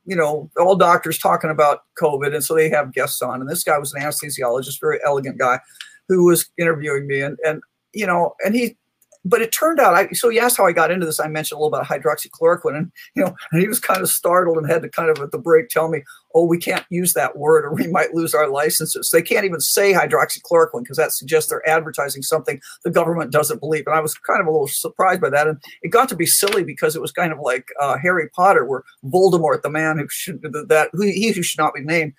You 0.06 0.15
know, 0.15 0.49
all 0.57 0.76
doctors 0.76 1.18
talking 1.18 1.49
about 1.49 1.81
COVID, 2.02 2.34
and 2.34 2.43
so 2.43 2.56
they 2.56 2.69
have 2.69 2.93
guests 2.93 3.22
on. 3.22 3.41
And 3.41 3.49
this 3.49 3.64
guy 3.64 3.77
was 3.77 3.93
an 3.93 4.02
anesthesiologist, 4.02 4.80
very 4.80 4.99
elegant 5.06 5.38
guy, 5.38 5.60
who 6.07 6.26
was 6.26 6.49
interviewing 6.57 7.07
me, 7.07 7.22
and 7.22 7.38
and 7.45 7.61
you 7.93 8.06
know, 8.06 8.35
and 8.43 8.56
he 8.56 8.77
but 9.23 9.41
it 9.41 9.52
turned 9.52 9.80
out 9.80 9.93
I 9.93 10.10
so 10.14 10.30
he 10.30 10.39
asked 10.39 10.57
how 10.57 10.65
I 10.65 10.72
got 10.72 10.91
into 10.91 11.06
this. 11.06 11.19
I 11.19 11.27
mentioned 11.27 11.57
a 11.57 11.61
little 11.61 11.76
about 11.76 11.88
hydroxychloroquine, 11.88 12.76
and 12.76 12.91
you 13.15 13.23
know, 13.23 13.35
and 13.52 13.61
he 13.61 13.68
was 13.68 13.80
kind 13.80 14.02
of 14.02 14.10
startled 14.10 14.57
and 14.57 14.69
had 14.69 14.81
to 14.81 14.89
kind 14.89 15.10
of 15.10 15.19
at 15.22 15.31
the 15.31 15.38
break 15.38 15.69
tell 15.69 15.89
me, 15.89 16.03
"Oh, 16.34 16.45
we 16.45 16.57
can't 16.57 16.85
use 16.89 17.14
that 17.14 17.38
word, 17.38 17.65
or 17.65 17.73
we 17.73 17.88
might 17.88 18.15
lose 18.15 18.34
our 18.34 18.49
licenses." 18.49 19.10
They 19.10 19.22
can't 19.22 19.45
even 19.45 19.60
say 19.60 19.93
hydroxychloroquine 19.93 20.84
because 20.84 20.98
that 20.98 21.11
suggests 21.11 21.49
they're 21.49 21.68
advertising 21.69 22.23
something 22.23 22.60
the 22.84 22.89
government 22.89 23.31
doesn't 23.31 23.60
believe. 23.60 23.85
And 23.85 23.95
I 23.95 24.02
was 24.02 24.15
kind 24.15 24.41
of 24.41 24.48
a 24.48 24.52
little 24.52 24.68
surprised 24.68 25.22
by 25.22 25.30
that, 25.30 25.48
and 25.48 25.61
it 25.84 25.89
got 25.89 26.10
to 26.10 26.15
be 26.15 26.26
silly 26.26 26.64
because 26.64 26.95
it 26.95 27.02
was 27.02 27.11
kind 27.11 27.31
of 27.31 27.39
like 27.39 27.68
uh, 27.80 27.98
Harry 28.02 28.30
Potter, 28.30 28.65
where 28.65 28.84
Voldemort, 29.06 29.61
the 29.61 29.69
man 29.69 29.99
who 29.99 30.07
should 30.10 30.41
that 30.41 30.89
who 30.93 31.03
he 31.03 31.31
who 31.31 31.43
should 31.43 31.60
not 31.60 31.76
be 31.76 31.81
named, 31.81 32.14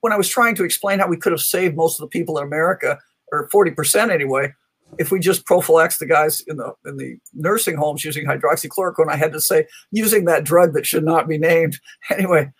when 0.00 0.12
I 0.12 0.16
was 0.16 0.28
trying 0.28 0.56
to 0.56 0.64
explain 0.64 0.98
how 0.98 1.06
we 1.06 1.16
could 1.16 1.32
have 1.32 1.40
saved 1.40 1.76
most 1.76 2.00
of 2.00 2.04
the 2.04 2.08
people 2.18 2.36
in 2.38 2.44
America, 2.44 2.98
or 3.30 3.48
forty 3.50 3.70
percent 3.70 4.10
anyway 4.10 4.52
if 4.98 5.10
we 5.10 5.20
just 5.20 5.46
prophylax 5.46 5.98
the 5.98 6.06
guys 6.06 6.42
in 6.46 6.56
the 6.56 6.72
in 6.86 6.96
the 6.96 7.16
nursing 7.34 7.76
homes 7.76 8.04
using 8.04 8.26
hydroxychloroquine, 8.26 9.10
I 9.10 9.16
had 9.16 9.32
to 9.32 9.40
say 9.40 9.66
using 9.90 10.24
that 10.24 10.44
drug 10.44 10.74
that 10.74 10.86
should 10.86 11.04
not 11.04 11.28
be 11.28 11.38
named 11.38 11.78
anyway. 12.10 12.50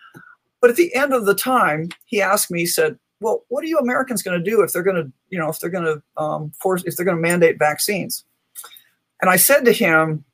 But 0.61 0.71
at 0.71 0.77
the 0.77 0.95
end 0.95 1.15
of 1.15 1.25
the 1.25 1.35
time, 1.35 1.91
he 2.05 2.21
asked 2.21 2.51
me, 2.51 2.61
he 2.61 2.67
said, 2.67 2.99
"Well, 3.21 3.45
what 3.49 3.65
are 3.65 3.69
you 3.69 3.79
Americans 3.79 4.23
going 4.23 4.43
to 4.43 4.51
do 4.51 4.63
if 4.63 4.73
they're 4.73 4.83
going 4.83 5.03
to, 5.03 5.13
you 5.31 5.39
know, 5.39 5.49
if 5.49 5.61
they're 5.61 5.71
going 5.71 5.85
to 5.85 6.23
um, 6.23 6.53
force, 6.61 6.83
if 6.85 6.97
they're 6.97 7.07
going 7.07 7.17
to 7.17 7.23
mandate 7.23 7.59
vaccines?" 7.59 8.25
And 9.21 9.31
I 9.31 9.37
said 9.37 9.65
to 9.65 9.73
him, 9.73 10.25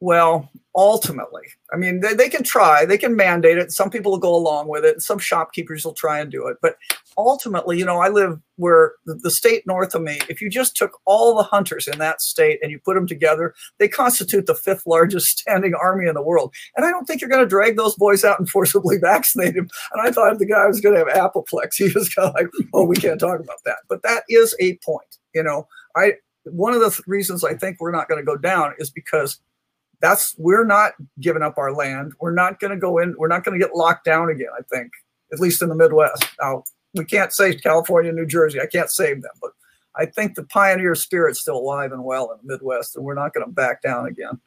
"Well, 0.00 0.50
ultimately, 0.74 1.46
I 1.72 1.76
mean, 1.76 2.00
they, 2.00 2.14
they 2.14 2.28
can 2.28 2.44
try, 2.44 2.84
they 2.84 2.98
can 2.98 3.16
mandate 3.16 3.58
it. 3.58 3.72
Some 3.72 3.90
people 3.90 4.12
will 4.12 4.18
go 4.18 4.34
along 4.34 4.68
with 4.68 4.84
it. 4.84 5.02
Some 5.02 5.18
shopkeepers 5.18 5.84
will 5.84 5.94
try 5.94 6.20
and 6.20 6.30
do 6.30 6.46
it, 6.46 6.58
but 6.62 6.76
ultimately, 7.18 7.76
you 7.76 7.84
know, 7.84 7.98
I 7.98 8.08
live 8.08 8.38
where 8.56 8.92
the, 9.04 9.14
the 9.14 9.30
state 9.30 9.66
north 9.66 9.94
of 9.94 10.02
me, 10.02 10.20
if 10.28 10.40
you 10.40 10.48
just 10.48 10.76
took 10.76 10.98
all 11.04 11.36
the 11.36 11.42
hunters 11.42 11.88
in 11.88 11.98
that 11.98 12.22
state 12.22 12.60
and 12.62 12.70
you 12.70 12.78
put 12.78 12.94
them 12.94 13.06
together, 13.06 13.54
they 13.78 13.88
constitute 13.88 14.46
the 14.46 14.54
fifth 14.54 14.84
largest 14.86 15.26
standing 15.38 15.74
army 15.74 16.06
in 16.06 16.14
the 16.14 16.22
world. 16.22 16.54
And 16.76 16.86
I 16.86 16.90
don't 16.90 17.04
think 17.04 17.20
you're 17.20 17.28
going 17.28 17.42
to 17.42 17.48
drag 17.48 17.76
those 17.76 17.96
boys 17.96 18.24
out 18.24 18.38
and 18.38 18.48
forcibly 18.48 18.98
vaccinate 19.00 19.54
them. 19.54 19.68
And 19.92 20.06
I 20.06 20.12
thought 20.12 20.38
the 20.38 20.46
guy 20.46 20.66
was 20.66 20.80
going 20.80 20.94
to 20.94 21.04
have 21.04 21.08
apoplexy. 21.08 21.88
He 21.88 21.94
was 21.94 22.12
kind 22.12 22.28
of 22.28 22.34
like, 22.34 22.48
oh, 22.74 22.84
we 22.84 22.96
can't 22.96 23.18
talk 23.18 23.40
about 23.40 23.64
that. 23.64 23.78
But 23.88 24.02
that 24.02 24.22
is 24.28 24.54
a 24.60 24.78
point. 24.84 25.16
You 25.34 25.42
know, 25.42 25.66
I 25.96 26.14
one 26.44 26.74
of 26.74 26.80
the 26.80 26.90
th- 26.90 27.06
reasons 27.06 27.44
I 27.44 27.54
think 27.54 27.78
we're 27.80 27.92
not 27.92 28.08
going 28.08 28.20
to 28.20 28.24
go 28.24 28.36
down 28.36 28.74
is 28.78 28.90
because 28.90 29.40
that's 30.00 30.34
we're 30.38 30.64
not 30.64 30.92
giving 31.20 31.42
up 31.42 31.58
our 31.58 31.72
land. 31.72 32.12
We're 32.20 32.34
not 32.34 32.60
going 32.60 32.70
to 32.70 32.76
go 32.76 32.98
in. 32.98 33.14
We're 33.18 33.28
not 33.28 33.44
going 33.44 33.58
to 33.58 33.64
get 33.64 33.74
locked 33.74 34.04
down 34.04 34.30
again. 34.30 34.48
I 34.56 34.62
think, 34.72 34.92
at 35.32 35.40
least 35.40 35.62
in 35.62 35.68
the 35.68 35.74
Midwest. 35.74 36.24
Now, 36.40 36.64
we 36.94 37.04
can't 37.04 37.32
save 37.32 37.62
California, 37.62 38.12
New 38.12 38.26
Jersey. 38.26 38.60
I 38.60 38.66
can't 38.66 38.90
save 38.90 39.22
them, 39.22 39.32
but 39.40 39.52
I 39.96 40.06
think 40.06 40.34
the 40.34 40.44
pioneer 40.44 40.94
spirit's 40.94 41.40
still 41.40 41.56
alive 41.56 41.92
and 41.92 42.04
well 42.04 42.30
in 42.32 42.38
the 42.46 42.54
Midwest, 42.54 42.96
and 42.96 43.04
we're 43.04 43.14
not 43.14 43.34
going 43.34 43.46
to 43.46 43.52
back 43.52 43.82
down 43.82 44.06
again. 44.06 44.40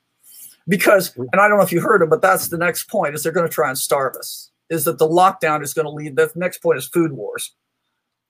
Because, 0.68 1.16
and 1.18 1.42
I 1.42 1.48
don't 1.48 1.58
know 1.58 1.64
if 1.64 1.72
you 1.72 1.82
heard 1.82 2.02
it, 2.02 2.10
but 2.10 2.22
that's 2.22 2.48
the 2.48 2.58
next 2.58 2.86
point: 2.86 3.16
is 3.16 3.24
they're 3.24 3.32
going 3.32 3.48
to 3.48 3.54
try 3.54 3.68
and 3.68 3.78
starve 3.78 4.16
us. 4.16 4.50
Is 4.70 4.86
that 4.86 5.00
the 5.00 5.08
lockdown 5.08 5.64
is 5.64 5.74
going 5.74 5.86
to 5.86 5.92
lead? 5.92 6.16
The 6.16 6.32
next 6.36 6.60
point 6.60 6.78
is 6.78 6.88
food 6.88 7.12
wars, 7.12 7.54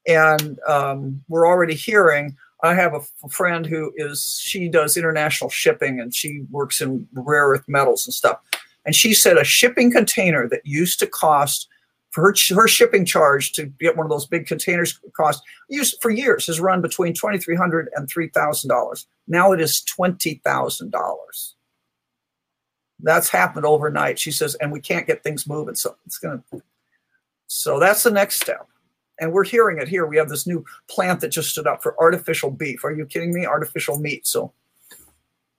and 0.08 0.60
um, 0.68 1.24
we're 1.28 1.48
already 1.48 1.76
hearing. 1.76 2.36
I 2.64 2.76
have 2.76 2.94
a 2.94 3.30
friend 3.30 3.66
who 3.66 3.92
is 3.96 4.40
she 4.42 4.70
does 4.70 4.98
international 4.98 5.50
shipping 5.50 6.00
and 6.00 6.14
she 6.14 6.42
works 6.52 6.80
in 6.82 7.08
rare 7.14 7.48
earth 7.48 7.64
metals 7.68 8.06
and 8.06 8.14
stuff. 8.14 8.40
And 8.86 8.96
she 8.96 9.14
said 9.14 9.38
a 9.38 9.44
shipping 9.44 9.92
container 9.92 10.48
that 10.50 10.66
used 10.66 11.00
to 11.00 11.08
cost 11.08 11.68
for 12.12 12.24
her, 12.24 12.36
her 12.56 12.68
shipping 12.68 13.06
charge 13.06 13.54
to 13.54 13.66
get 13.66 13.96
one 13.96 14.06
of 14.06 14.10
those 14.10 14.28
big 14.28 14.46
containers 14.46 15.00
cost 15.16 15.42
used 15.70 15.98
for 16.02 16.12
years 16.12 16.46
has 16.48 16.60
run 16.60 16.82
between 16.82 17.14
twenty 17.14 17.38
three 17.38 17.56
hundred 17.56 17.90
and 17.96 18.10
three 18.10 18.30
thousand 18.30 18.70
dollars. 18.70 19.08
Now 19.28 19.54
it 19.54 19.62
is 19.62 19.82
twenty 19.82 20.42
thousand 20.44 20.92
dollars. 20.92 21.56
That's 23.00 23.30
happened 23.30 23.66
overnight. 23.66 24.20
She 24.20 24.32
says, 24.32 24.56
and 24.56 24.72
we 24.72 24.82
can't 24.82 25.08
get 25.08 25.24
things 25.24 25.48
moving, 25.48 25.76
so 25.76 25.96
it's 26.06 26.18
gonna. 26.18 26.44
So 27.48 27.80
that's 27.80 28.04
the 28.04 28.12
next 28.12 28.42
step, 28.42 28.68
and 29.22 29.32
we're 29.32 29.46
hearing 29.46 29.78
it 29.78 29.88
here. 29.88 30.06
We 30.06 30.18
have 30.18 30.28
this 30.28 30.46
new 30.46 30.66
plant 30.90 31.22
that 31.22 31.30
just 31.30 31.52
stood 31.52 31.68
up 31.68 31.82
for 31.82 31.96
artificial 32.02 32.52
beef. 32.52 32.84
Are 32.84 32.92
you 32.92 33.06
kidding 33.06 33.34
me? 33.34 33.46
Artificial 33.46 33.98
meat. 33.98 34.28
So 34.28 34.52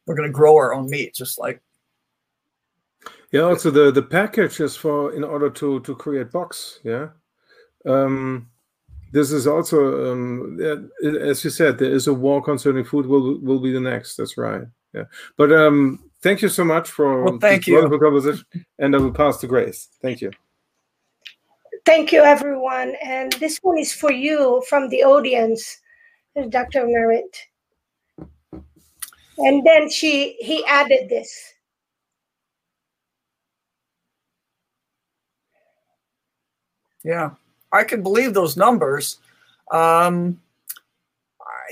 we're 0.07 0.17
gonna 0.17 0.29
grow 0.29 0.57
our 0.57 0.75
own 0.75 0.91
meat, 0.91 1.15
just 1.15 1.39
like 1.39 1.63
yeah. 3.31 3.43
Also, 3.43 3.71
the 3.71 3.91
the 3.91 4.03
package 4.03 4.61
is 4.61 4.77
for 4.77 5.15
in 5.15 5.25
order 5.25 5.49
to 5.51 5.81
to 5.81 5.95
create 5.95 6.31
box. 6.31 6.81
Yeah. 6.85 7.09
Um, 7.87 8.49
this 9.13 9.33
is 9.33 9.47
also 9.47 10.13
um, 10.13 10.59
as 11.21 11.45
you 11.45 11.51
said, 11.51 11.79
there 11.79 11.91
is 11.91 12.07
a 12.07 12.15
war 12.15 12.43
concerning 12.43 12.85
food. 12.85 13.07
Will 13.07 13.41
will 13.41 13.61
be 13.61 13.73
the 13.73 13.81
next. 13.81 14.17
That's 14.17 14.37
right. 14.37 14.63
Yeah. 14.93 15.05
But 15.39 15.53
um, 15.53 16.11
thank 16.21 16.43
you 16.43 16.49
so 16.49 16.65
much 16.65 16.91
for 16.91 17.25
Well, 17.25 17.39
thank 17.39 17.67
you. 17.67 17.75
wonderful 17.75 17.99
conversation, 17.99 18.45
and 18.79 18.95
I 18.95 18.99
will 18.99 19.13
pass 19.13 19.39
to 19.39 19.47
Grace. 19.47 19.89
Thank 20.03 20.21
you. 20.21 20.31
Thank 21.85 22.13
you, 22.13 22.23
everyone. 22.23 22.95
And 23.05 23.33
this 23.35 23.59
one 23.63 23.79
is 23.79 23.93
for 23.93 24.13
you 24.13 24.63
from 24.69 24.89
the 24.89 25.03
audience, 25.03 25.81
Dr. 26.49 26.87
Merritt. 26.87 27.37
And 29.39 29.67
then 29.67 29.91
she 29.91 30.37
he 30.41 30.65
added 30.67 31.09
this. 31.09 31.55
Yeah, 37.03 37.31
I 37.73 37.83
can 37.83 38.03
believe 38.03 38.33
those 38.33 38.57
numbers. 38.57 39.19
Um, 39.73 40.41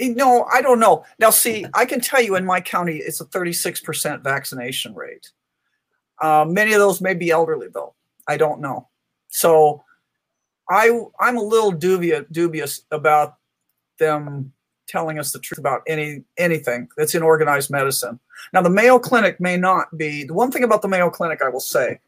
no, 0.00 0.44
I 0.52 0.60
don't 0.60 0.80
know. 0.80 1.04
Now, 1.20 1.30
see, 1.30 1.64
I 1.74 1.84
can 1.84 2.00
tell 2.00 2.20
you 2.20 2.34
in 2.34 2.44
my 2.44 2.60
county, 2.60 2.96
it's 2.96 3.20
a 3.20 3.26
36% 3.26 4.22
vaccination 4.22 4.94
rate. 4.94 5.30
Uh, 6.20 6.44
many 6.48 6.72
of 6.72 6.80
those 6.80 7.00
may 7.00 7.14
be 7.14 7.30
elderly, 7.30 7.68
though. 7.72 7.94
I 8.26 8.36
don't 8.36 8.60
know. 8.60 8.88
So 9.28 9.84
I, 10.70 10.90
I'm 11.18 11.36
a 11.36 11.42
little 11.42 11.72
dubious, 11.72 12.24
dubious 12.30 12.82
about 12.90 13.36
them 13.98 14.52
telling 14.88 15.18
us 15.18 15.32
the 15.32 15.38
truth 15.38 15.58
about 15.58 15.82
any 15.86 16.24
anything 16.36 16.88
that's 16.96 17.14
in 17.14 17.22
organized 17.22 17.70
medicine. 17.70 18.18
Now, 18.52 18.62
the 18.62 18.70
Mayo 18.70 18.98
Clinic 18.98 19.40
may 19.40 19.56
not 19.56 19.96
be. 19.96 20.24
The 20.24 20.34
one 20.34 20.50
thing 20.50 20.64
about 20.64 20.82
the 20.82 20.88
Mayo 20.88 21.10
Clinic, 21.10 21.40
I 21.42 21.48
will 21.48 21.60
say, 21.60 22.00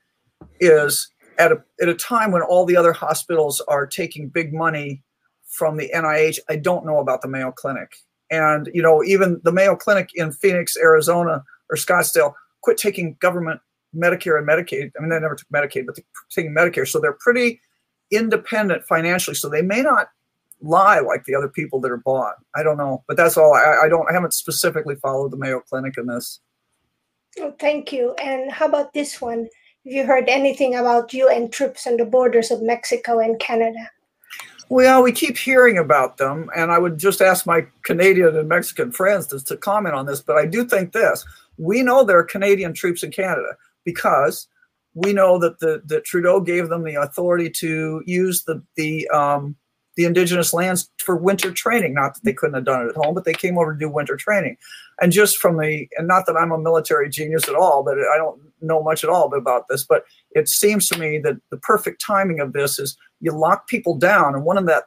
is 0.60 1.08
at 1.38 1.52
a 1.52 1.62
at 1.80 1.88
a 1.88 1.94
time 1.94 2.32
when 2.32 2.42
all 2.42 2.64
the 2.64 2.76
other 2.76 2.92
hospitals 2.92 3.60
are 3.68 3.86
taking 3.86 4.28
big 4.28 4.52
money 4.52 5.02
from 5.46 5.76
the 5.76 5.90
NIH, 5.94 6.38
I 6.48 6.56
don't 6.56 6.86
know 6.86 6.98
about 6.98 7.22
the 7.22 7.28
Mayo 7.28 7.52
Clinic. 7.52 7.94
And 8.30 8.70
you 8.72 8.82
know, 8.82 9.04
even 9.04 9.40
the 9.44 9.52
Mayo 9.52 9.76
Clinic 9.76 10.10
in 10.14 10.32
Phoenix, 10.32 10.76
Arizona, 10.76 11.44
or 11.70 11.76
Scottsdale, 11.76 12.32
quit 12.62 12.78
taking 12.78 13.16
government 13.20 13.60
Medicare 13.94 14.38
and 14.38 14.48
Medicaid. 14.48 14.92
I 14.96 15.00
mean, 15.00 15.10
they 15.10 15.20
never 15.20 15.34
took 15.34 15.48
Medicaid, 15.48 15.86
but 15.86 15.96
they're 15.96 16.04
taking 16.30 16.54
Medicare, 16.54 16.88
so 16.88 16.98
they're 16.98 17.18
pretty 17.20 17.60
independent 18.12 18.84
financially. 18.84 19.34
So 19.34 19.48
they 19.48 19.62
may 19.62 19.82
not 19.82 20.08
lie 20.60 21.00
like 21.00 21.24
the 21.24 21.34
other 21.34 21.48
people 21.48 21.80
that 21.80 21.90
are 21.90 21.98
bought. 21.98 22.36
I 22.54 22.62
don't 22.62 22.76
know, 22.76 23.02
but 23.08 23.16
that's 23.16 23.36
all. 23.36 23.54
I, 23.54 23.84
I 23.84 23.88
don't. 23.88 24.08
I 24.08 24.12
haven't 24.12 24.34
specifically 24.34 24.96
followed 24.96 25.32
the 25.32 25.36
Mayo 25.36 25.60
Clinic 25.60 25.94
in 25.98 26.06
this. 26.06 26.40
Oh, 27.40 27.54
thank 27.58 27.92
you. 27.92 28.14
And 28.22 28.50
how 28.50 28.66
about 28.66 28.92
this 28.92 29.20
one? 29.20 29.48
Have 29.84 29.92
you 29.92 30.06
heard 30.06 30.28
anything 30.28 30.74
about 30.74 31.12
UN 31.12 31.50
troops 31.50 31.86
on 31.86 31.96
the 31.96 32.04
borders 32.04 32.50
of 32.50 32.62
Mexico 32.62 33.18
and 33.18 33.38
Canada? 33.40 33.90
Well, 34.68 35.02
we 35.02 35.12
keep 35.12 35.36
hearing 35.36 35.76
about 35.76 36.18
them, 36.18 36.48
and 36.56 36.70
I 36.70 36.78
would 36.78 36.98
just 36.98 37.20
ask 37.20 37.46
my 37.46 37.66
Canadian 37.82 38.36
and 38.36 38.48
Mexican 38.48 38.92
friends 38.92 39.26
to, 39.28 39.44
to 39.44 39.56
comment 39.56 39.94
on 39.94 40.06
this. 40.06 40.20
But 40.20 40.36
I 40.36 40.46
do 40.46 40.64
think 40.64 40.92
this: 40.92 41.24
we 41.58 41.82
know 41.82 42.04
there 42.04 42.18
are 42.18 42.24
Canadian 42.24 42.72
troops 42.72 43.02
in 43.02 43.10
Canada 43.10 43.56
because 43.84 44.46
we 44.94 45.12
know 45.12 45.38
that 45.38 45.60
the 45.60 45.82
that 45.86 46.04
Trudeau 46.04 46.40
gave 46.40 46.68
them 46.68 46.84
the 46.84 46.94
authority 46.94 47.50
to 47.58 48.02
use 48.06 48.44
the 48.44 48.62
the 48.76 49.08
um, 49.08 49.56
the 49.96 50.04
indigenous 50.04 50.52
lands 50.52 50.90
for 50.98 51.16
winter 51.16 51.50
training. 51.50 51.94
Not 51.94 52.14
that 52.14 52.24
they 52.24 52.32
couldn't 52.32 52.54
have 52.54 52.64
done 52.64 52.86
it 52.86 52.90
at 52.90 52.96
home, 52.96 53.14
but 53.14 53.24
they 53.24 53.34
came 53.34 53.58
over 53.58 53.72
to 53.72 53.78
do 53.78 53.88
winter 53.88 54.16
training. 54.16 54.56
And 55.00 55.12
just 55.12 55.36
from 55.36 55.58
the, 55.58 55.88
and 55.98 56.08
not 56.08 56.26
that 56.26 56.36
I'm 56.36 56.52
a 56.52 56.58
military 56.58 57.08
genius 57.10 57.48
at 57.48 57.54
all, 57.54 57.82
but 57.82 57.98
I 57.98 58.16
don't 58.16 58.40
know 58.60 58.82
much 58.82 59.04
at 59.04 59.10
all 59.10 59.32
about 59.34 59.68
this, 59.68 59.84
but 59.84 60.04
it 60.30 60.48
seems 60.48 60.88
to 60.88 60.98
me 60.98 61.18
that 61.18 61.36
the 61.50 61.58
perfect 61.58 62.00
timing 62.00 62.40
of 62.40 62.52
this 62.52 62.78
is 62.78 62.96
you 63.20 63.32
lock 63.32 63.68
people 63.68 63.94
down. 63.96 64.34
And 64.34 64.44
one 64.44 64.56
of 64.56 64.66
that, 64.66 64.84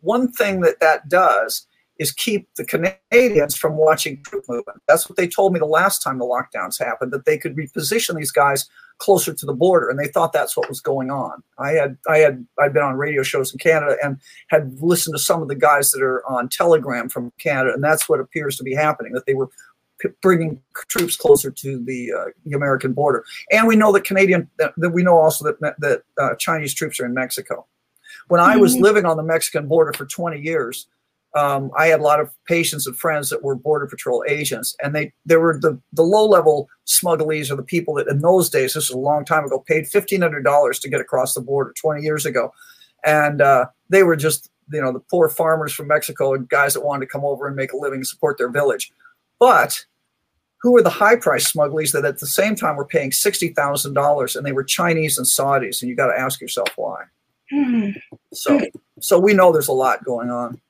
one 0.00 0.32
thing 0.32 0.60
that 0.60 0.80
that 0.80 1.08
does 1.08 1.66
is 1.98 2.12
keep 2.12 2.48
the 2.56 2.64
Canadians 2.64 3.56
from 3.56 3.76
watching 3.76 4.22
troop 4.22 4.44
movement. 4.48 4.80
That's 4.86 5.08
what 5.08 5.16
they 5.16 5.26
told 5.26 5.52
me 5.52 5.58
the 5.58 5.66
last 5.66 6.00
time 6.00 6.18
the 6.18 6.24
lockdowns 6.24 6.78
happened, 6.78 7.12
that 7.12 7.24
they 7.24 7.38
could 7.38 7.56
reposition 7.56 8.16
these 8.16 8.30
guys 8.30 8.68
closer 8.98 9.32
to 9.32 9.46
the 9.46 9.54
border, 9.54 9.88
and 9.88 9.98
they 9.98 10.08
thought 10.08 10.32
that's 10.32 10.56
what 10.56 10.68
was 10.68 10.80
going 10.80 11.10
on. 11.10 11.42
I 11.58 11.72
had 11.72 11.96
I 12.08 12.18
had 12.18 12.46
I'd 12.58 12.72
been 12.72 12.82
on 12.82 12.96
radio 12.96 13.22
shows 13.22 13.52
in 13.52 13.58
Canada 13.58 13.96
and 14.02 14.18
had 14.48 14.80
listened 14.80 15.14
to 15.14 15.22
some 15.22 15.42
of 15.42 15.48
the 15.48 15.54
guys 15.54 15.90
that 15.90 16.02
are 16.02 16.24
on 16.26 16.48
Telegram 16.48 17.08
from 17.08 17.32
Canada, 17.38 17.72
and 17.74 17.82
that's 17.82 18.08
what 18.08 18.20
appears 18.20 18.56
to 18.56 18.64
be 18.64 18.74
happening. 18.74 19.12
That 19.12 19.26
they 19.26 19.34
were 19.34 19.50
bringing 20.22 20.60
troops 20.88 21.16
closer 21.16 21.50
to 21.50 21.84
the, 21.84 22.12
uh, 22.12 22.30
the 22.44 22.56
American 22.56 22.92
border, 22.92 23.24
and 23.50 23.66
we 23.66 23.76
know 23.76 23.92
that 23.92 24.04
Canadian 24.04 24.48
that, 24.58 24.74
that 24.76 24.90
we 24.90 25.02
know 25.02 25.18
also 25.18 25.44
that 25.44 25.76
that 25.78 26.02
uh, 26.20 26.34
Chinese 26.36 26.74
troops 26.74 27.00
are 27.00 27.06
in 27.06 27.14
Mexico. 27.14 27.66
When 28.28 28.40
I 28.40 28.56
was 28.56 28.74
mm-hmm. 28.74 28.84
living 28.84 29.06
on 29.06 29.16
the 29.16 29.22
Mexican 29.22 29.68
border 29.68 29.92
for 29.92 30.04
20 30.04 30.40
years, 30.40 30.86
um, 31.34 31.70
I 31.76 31.86
had 31.88 32.00
a 32.00 32.02
lot 32.02 32.20
of 32.20 32.30
patients 32.46 32.86
and 32.86 32.96
friends 32.96 33.28
that 33.30 33.42
were 33.42 33.54
border 33.54 33.86
patrol 33.86 34.24
agents, 34.28 34.74
and 34.82 34.94
they 34.94 35.12
they 35.26 35.36
were 35.36 35.58
the 35.60 35.78
the 35.92 36.02
low 36.02 36.26
level 36.26 36.68
smugglees 36.86 37.50
or 37.50 37.56
the 37.56 37.62
people 37.62 37.94
that 37.94 38.08
in 38.08 38.20
those 38.20 38.48
days, 38.48 38.74
this 38.74 38.84
is 38.84 38.90
a 38.90 38.98
long 38.98 39.24
time 39.24 39.44
ago, 39.44 39.58
paid 39.66 39.86
fifteen 39.86 40.22
hundred 40.22 40.44
dollars 40.44 40.78
to 40.80 40.88
get 40.88 41.00
across 41.00 41.34
the 41.34 41.40
border 41.40 41.74
twenty 41.78 42.02
years 42.02 42.24
ago, 42.24 42.52
and 43.04 43.42
uh, 43.42 43.66
they 43.90 44.02
were 44.02 44.16
just 44.16 44.50
you 44.72 44.80
know 44.80 44.92
the 44.92 45.00
poor 45.00 45.28
farmers 45.28 45.72
from 45.72 45.88
Mexico 45.88 46.34
and 46.34 46.48
guys 46.48 46.74
that 46.74 46.84
wanted 46.84 47.06
to 47.06 47.12
come 47.12 47.24
over 47.24 47.46
and 47.46 47.56
make 47.56 47.72
a 47.72 47.76
living 47.76 47.98
and 47.98 48.06
support 48.06 48.38
their 48.38 48.50
village, 48.50 48.90
but 49.38 49.84
who 50.60 50.72
were 50.72 50.82
the 50.82 50.90
high 50.90 51.16
price 51.16 51.46
smugglers 51.46 51.92
that 51.92 52.04
at 52.04 52.18
the 52.18 52.26
same 52.26 52.56
time 52.56 52.76
were 52.76 52.86
paying 52.86 53.12
sixty 53.12 53.48
thousand 53.48 53.92
dollars, 53.92 54.34
and 54.34 54.46
they 54.46 54.52
were 54.52 54.64
Chinese 54.64 55.18
and 55.18 55.26
Saudis, 55.26 55.82
and 55.82 55.90
you 55.90 55.94
got 55.94 56.06
to 56.06 56.18
ask 56.18 56.40
yourself 56.40 56.70
why. 56.76 57.04
Mm. 57.52 57.94
So 58.32 58.60
so 59.00 59.18
we 59.18 59.34
know 59.34 59.52
there's 59.52 59.68
a 59.68 59.72
lot 59.72 60.04
going 60.04 60.30
on. 60.30 60.60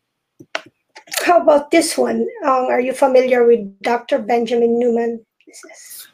How 1.24 1.40
about 1.40 1.70
this 1.70 1.96
one? 1.96 2.26
Um, 2.44 2.66
are 2.66 2.80
you 2.80 2.92
familiar 2.92 3.46
with 3.46 3.80
Dr. 3.82 4.18
Benjamin 4.18 4.78
Newman? 4.78 5.24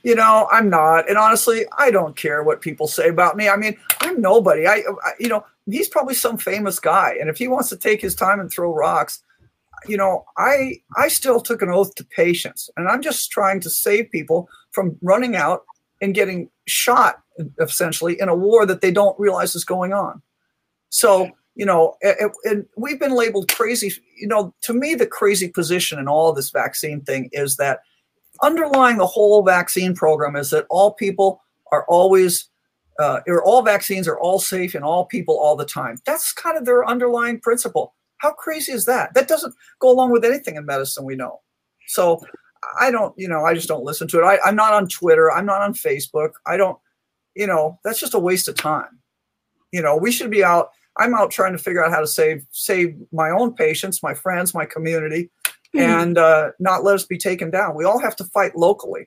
You 0.03 0.15
know, 0.15 0.49
I'm 0.53 0.69
not, 0.69 1.09
and 1.09 1.19
honestly, 1.19 1.65
I 1.79 1.91
don't 1.91 2.17
care 2.17 2.43
what 2.43 2.61
people 2.61 2.87
say 2.87 3.09
about 3.09 3.37
me. 3.37 3.49
I 3.49 3.57
mean, 3.57 3.77
I'm 4.01 4.21
nobody. 4.21 4.67
I, 4.67 4.83
I, 5.05 5.13
you 5.19 5.29
know, 5.29 5.45
he's 5.67 5.89
probably 5.89 6.15
some 6.15 6.37
famous 6.37 6.79
guy, 6.79 7.17
and 7.19 7.29
if 7.29 7.39
he 7.39 7.49
wants 7.49 7.69
to 7.71 7.77
take 7.77 8.01
his 8.01 8.15
time 8.15 8.39
and 8.39 8.51
throw 8.51 8.73
rocks, 8.73 9.23
you 9.87 9.97
know, 9.97 10.25
I, 10.37 10.75
I 10.97 11.09
still 11.09 11.41
took 11.41 11.63
an 11.63 11.71
oath 11.71 11.95
to 11.97 12.05
patients, 12.05 12.71
and 12.77 12.89
I'm 12.89 13.03
just 13.03 13.31
trying 13.31 13.61
to 13.61 13.71
save 13.71 14.11
people 14.11 14.49
from 14.73 14.97
running 15.03 15.37
out 15.37 15.65
and 16.01 16.15
getting 16.15 16.51
shot, 16.67 17.23
essentially, 17.59 18.21
in 18.21 18.29
a 18.29 18.37
war 18.37 18.67
that 18.67 18.83
they 18.83 18.91
don't 18.91 19.19
realize 19.19 19.55
is 19.55 19.65
going 19.65 19.93
on. 19.93 20.23
So 20.91 21.31
you 21.55 21.65
know, 21.65 21.97
and, 22.45 22.67
we've 22.77 22.99
been 22.99 23.15
labeled 23.15 23.53
crazy. 23.53 23.93
You 24.17 24.27
know, 24.27 24.55
to 24.63 24.73
me, 24.73 24.95
the 24.95 25.07
crazy 25.07 25.49
position 25.49 25.99
in 25.99 26.09
all 26.09 26.33
this 26.33 26.51
vaccine 26.51 27.01
thing 27.03 27.31
is 27.33 27.57
that 27.57 27.81
underlying 28.43 28.99
the 28.99 29.07
whole 29.07 29.43
vaccine 29.43 29.95
program 29.95 30.37
is 30.37 30.51
that 30.51 30.67
all 30.69 30.95
people 30.95 31.41
are 31.71 31.85
always, 31.89 32.49
uh, 32.99 33.21
or 33.27 33.43
all 33.45 33.63
vaccines 33.63 34.09
are 34.09 34.19
all 34.19 34.41
safe 34.41 34.75
and 34.75 34.85
all 34.85 35.05
people 35.05 35.39
all 35.39 35.57
the 35.57 35.65
time. 35.65 35.99
That's 36.05 36.33
kind 36.33 36.57
of 36.57 36.65
their 36.65 36.85
underlying 36.87 37.41
principle. 37.41 37.95
How 38.19 38.33
crazy 38.33 38.73
is 38.73 38.85
that? 38.87 39.15
That 39.15 39.29
doesn't 39.29 39.55
go 39.81 39.91
along 39.91 40.11
with 40.11 40.25
anything 40.25 40.57
in 40.57 40.67
medicine 40.67 41.05
we 41.05 41.15
know. 41.15 41.41
So 41.87 42.25
I 42.81 42.91
don't, 42.91 43.17
you 43.19 43.29
know, 43.29 43.45
I 43.45 43.55
just 43.55 43.69
don't 43.69 43.85
listen 43.85 44.09
to 44.09 44.19
it. 44.21 44.25
I, 44.25 44.39
I'm 44.45 44.57
not 44.57 44.73
on 44.73 44.89
Twitter. 44.89 45.31
I'm 45.31 45.47
not 45.47 45.63
on 45.63 45.75
Facebook. 45.75 46.31
I 46.47 46.57
don't, 46.57 46.79
you 47.37 47.47
know, 47.47 47.79
that's 47.85 48.01
just 48.01 48.15
a 48.15 48.19
waste 48.19 48.49
of 48.49 48.57
time. 48.57 49.01
You 49.73 49.83
know, 49.83 49.97
we 49.97 50.11
should 50.11 50.31
be 50.31 50.43
out 50.43 50.71
I'm 50.97 51.15
out 51.15 51.31
trying 51.31 51.53
to 51.53 51.59
figure 51.59 51.85
out 51.85 51.91
how 51.91 52.01
to 52.01 52.07
save 52.07 52.47
save 52.51 52.97
my 53.13 53.31
own 53.31 53.55
patients, 53.55 54.03
my 54.03 54.15
friends, 54.15 54.55
my 54.55 54.65
community, 54.65 55.31
mm-hmm. 55.45 55.81
and 55.81 56.19
uh, 56.19 56.51
not 56.59 56.85
let 56.85 56.95
us 56.95 57.05
be 57.05 57.19
taken 57.19 57.51
down. 57.51 57.75
We 57.75 57.85
all 57.85 57.99
have 57.99 58.17
to 58.17 58.25
fight 58.25 58.57
locally, 58.57 59.07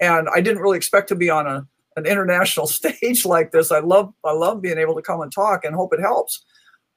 and 0.00 0.28
I 0.34 0.40
didn't 0.40 0.62
really 0.62 0.76
expect 0.76 1.08
to 1.08 1.14
be 1.14 1.30
on 1.30 1.46
a 1.46 1.66
an 1.96 2.06
international 2.06 2.66
stage 2.66 3.24
like 3.24 3.52
this. 3.52 3.70
I 3.70 3.80
love 3.80 4.12
I 4.24 4.32
love 4.32 4.60
being 4.60 4.78
able 4.78 4.94
to 4.96 5.02
come 5.02 5.20
and 5.20 5.32
talk 5.32 5.64
and 5.64 5.74
hope 5.74 5.92
it 5.92 6.00
helps 6.00 6.44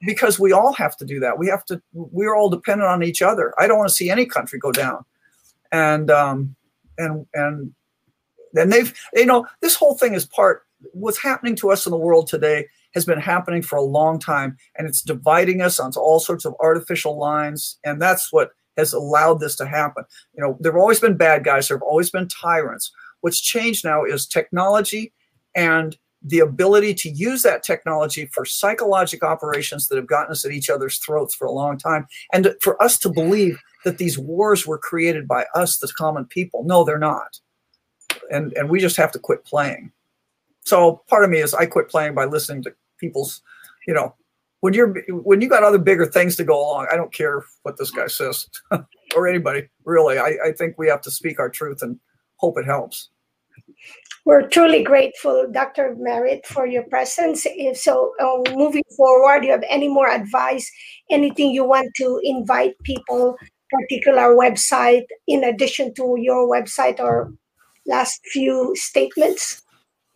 because 0.04 0.38
we 0.38 0.52
all 0.52 0.72
have 0.74 0.96
to 0.96 1.04
do 1.04 1.20
that. 1.20 1.38
We 1.38 1.48
have 1.48 1.64
to. 1.66 1.80
We're 1.92 2.34
all 2.34 2.50
dependent 2.50 2.90
on 2.90 3.02
each 3.02 3.22
other. 3.22 3.54
I 3.58 3.66
don't 3.66 3.78
want 3.78 3.88
to 3.88 3.94
see 3.94 4.10
any 4.10 4.26
country 4.26 4.58
go 4.58 4.72
down, 4.72 5.04
and 5.70 6.10
um, 6.10 6.56
and 6.98 7.26
and 7.34 7.72
and 8.54 8.72
they've 8.72 8.92
you 9.14 9.26
know 9.26 9.46
this 9.60 9.74
whole 9.74 9.96
thing 9.96 10.14
is 10.14 10.26
part 10.26 10.62
what's 10.92 11.22
happening 11.22 11.56
to 11.56 11.70
us 11.70 11.86
in 11.86 11.90
the 11.90 11.96
world 11.96 12.26
today 12.26 12.66
has 12.94 13.04
been 13.04 13.20
happening 13.20 13.62
for 13.62 13.76
a 13.76 13.82
long 13.82 14.18
time 14.18 14.56
and 14.76 14.88
it's 14.88 15.02
dividing 15.02 15.60
us 15.60 15.78
onto 15.78 15.98
all 15.98 16.20
sorts 16.20 16.44
of 16.44 16.54
artificial 16.60 17.18
lines 17.18 17.78
and 17.84 18.00
that's 18.00 18.32
what 18.32 18.50
has 18.76 18.92
allowed 18.92 19.40
this 19.40 19.56
to 19.56 19.66
happen. 19.66 20.04
You 20.34 20.42
know 20.42 20.56
there 20.60 20.72
have 20.72 20.80
always 20.80 21.00
been 21.00 21.16
bad 21.16 21.44
guys 21.44 21.68
there 21.68 21.76
have 21.76 21.82
always 21.82 22.10
been 22.10 22.28
tyrants. 22.28 22.90
What's 23.20 23.40
changed 23.40 23.84
now 23.84 24.04
is 24.04 24.26
technology 24.26 25.12
and 25.54 25.96
the 26.26 26.40
ability 26.40 26.94
to 26.94 27.10
use 27.10 27.42
that 27.42 27.62
technology 27.62 28.26
for 28.32 28.46
psychological 28.46 29.28
operations 29.28 29.88
that 29.88 29.96
have 29.96 30.06
gotten 30.06 30.32
us 30.32 30.44
at 30.44 30.52
each 30.52 30.70
other's 30.70 30.98
throats 30.98 31.34
for 31.34 31.46
a 31.46 31.52
long 31.52 31.76
time 31.76 32.06
and 32.32 32.54
for 32.62 32.82
us 32.82 32.98
to 32.98 33.10
believe 33.10 33.58
that 33.84 33.98
these 33.98 34.18
wars 34.18 34.66
were 34.66 34.78
created 34.78 35.28
by 35.28 35.44
us 35.54 35.76
the 35.76 35.92
common 35.96 36.24
people. 36.24 36.64
No 36.64 36.84
they're 36.84 36.98
not. 36.98 37.38
And 38.30 38.52
and 38.54 38.70
we 38.70 38.80
just 38.80 38.96
have 38.96 39.12
to 39.12 39.18
quit 39.18 39.44
playing. 39.44 39.92
So 40.64 41.02
part 41.08 41.24
of 41.24 41.30
me 41.30 41.38
is 41.38 41.52
i 41.52 41.66
quit 41.66 41.90
playing 41.90 42.14
by 42.14 42.24
listening 42.24 42.62
to 42.62 42.74
people's, 42.98 43.42
you 43.86 43.94
know, 43.94 44.14
when 44.60 44.72
you're 44.72 44.94
when 45.08 45.42
you 45.42 45.48
got 45.48 45.62
other 45.62 45.78
bigger 45.78 46.06
things 46.06 46.36
to 46.36 46.44
go 46.44 46.58
along, 46.58 46.86
I 46.90 46.96
don't 46.96 47.12
care 47.12 47.44
what 47.64 47.76
this 47.76 47.90
guy 47.90 48.06
says 48.06 48.46
or 49.14 49.28
anybody 49.28 49.68
really. 49.84 50.18
I, 50.18 50.36
I 50.46 50.52
think 50.52 50.78
we 50.78 50.88
have 50.88 51.02
to 51.02 51.10
speak 51.10 51.38
our 51.38 51.50
truth 51.50 51.82
and 51.82 51.98
hope 52.36 52.58
it 52.58 52.64
helps. 52.64 53.10
We're 54.24 54.48
truly 54.48 54.82
grateful, 54.82 55.46
Dr. 55.52 55.94
Merritt, 55.98 56.46
for 56.46 56.66
your 56.66 56.84
presence. 56.84 57.42
If 57.44 57.76
so, 57.76 58.14
uh, 58.18 58.54
moving 58.54 58.84
forward, 58.96 59.44
you 59.44 59.50
have 59.50 59.64
any 59.68 59.88
more 59.88 60.08
advice, 60.08 60.70
anything 61.10 61.50
you 61.50 61.64
want 61.66 61.90
to 61.96 62.20
invite 62.22 62.74
people, 62.84 63.36
particular 63.70 64.34
website, 64.34 65.04
in 65.28 65.44
addition 65.44 65.92
to 65.96 66.16
your 66.18 66.48
website 66.48 67.00
or 67.00 67.34
last 67.86 68.20
few 68.32 68.74
statements? 68.76 69.63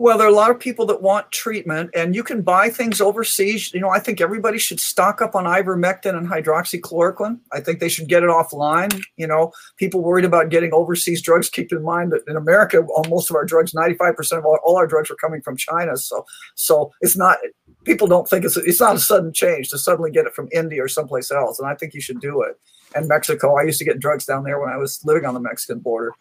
Well, 0.00 0.16
there 0.16 0.28
are 0.28 0.30
a 0.30 0.34
lot 0.34 0.52
of 0.52 0.60
people 0.60 0.86
that 0.86 1.02
want 1.02 1.32
treatment, 1.32 1.90
and 1.92 2.14
you 2.14 2.22
can 2.22 2.40
buy 2.40 2.70
things 2.70 3.00
overseas. 3.00 3.74
You 3.74 3.80
know, 3.80 3.88
I 3.90 3.98
think 3.98 4.20
everybody 4.20 4.56
should 4.56 4.78
stock 4.78 5.20
up 5.20 5.34
on 5.34 5.44
ivermectin 5.44 6.16
and 6.16 6.28
hydroxychloroquine. 6.28 7.40
I 7.52 7.58
think 7.58 7.80
they 7.80 7.88
should 7.88 8.08
get 8.08 8.22
it 8.22 8.28
offline. 8.28 9.02
You 9.16 9.26
know, 9.26 9.50
people 9.76 10.00
worried 10.00 10.24
about 10.24 10.50
getting 10.50 10.72
overseas 10.72 11.20
drugs. 11.20 11.50
Keep 11.50 11.72
in 11.72 11.82
mind 11.82 12.12
that 12.12 12.22
in 12.28 12.36
America, 12.36 12.86
most 13.08 13.28
of 13.28 13.34
our 13.34 13.44
drugs, 13.44 13.74
ninety-five 13.74 14.14
percent 14.14 14.38
of 14.38 14.46
all, 14.46 14.60
all 14.64 14.76
our 14.76 14.86
drugs 14.86 15.10
are 15.10 15.16
coming 15.16 15.42
from 15.42 15.56
China. 15.56 15.96
So, 15.96 16.24
so 16.54 16.92
it's 17.00 17.16
not. 17.16 17.38
People 17.82 18.06
don't 18.06 18.28
think 18.28 18.44
it's 18.44 18.56
it's 18.56 18.80
not 18.80 18.94
a 18.94 19.00
sudden 19.00 19.32
change 19.32 19.68
to 19.70 19.78
suddenly 19.78 20.12
get 20.12 20.26
it 20.26 20.34
from 20.34 20.48
India 20.52 20.80
or 20.80 20.88
someplace 20.88 21.32
else. 21.32 21.58
And 21.58 21.68
I 21.68 21.74
think 21.74 21.92
you 21.92 22.00
should 22.00 22.20
do 22.20 22.42
it. 22.42 22.56
And 22.94 23.08
Mexico, 23.08 23.56
I 23.56 23.64
used 23.64 23.80
to 23.80 23.84
get 23.84 23.98
drugs 23.98 24.26
down 24.26 24.44
there 24.44 24.60
when 24.60 24.70
I 24.70 24.76
was 24.76 25.00
living 25.04 25.24
on 25.24 25.34
the 25.34 25.40
Mexican 25.40 25.80
border. 25.80 26.12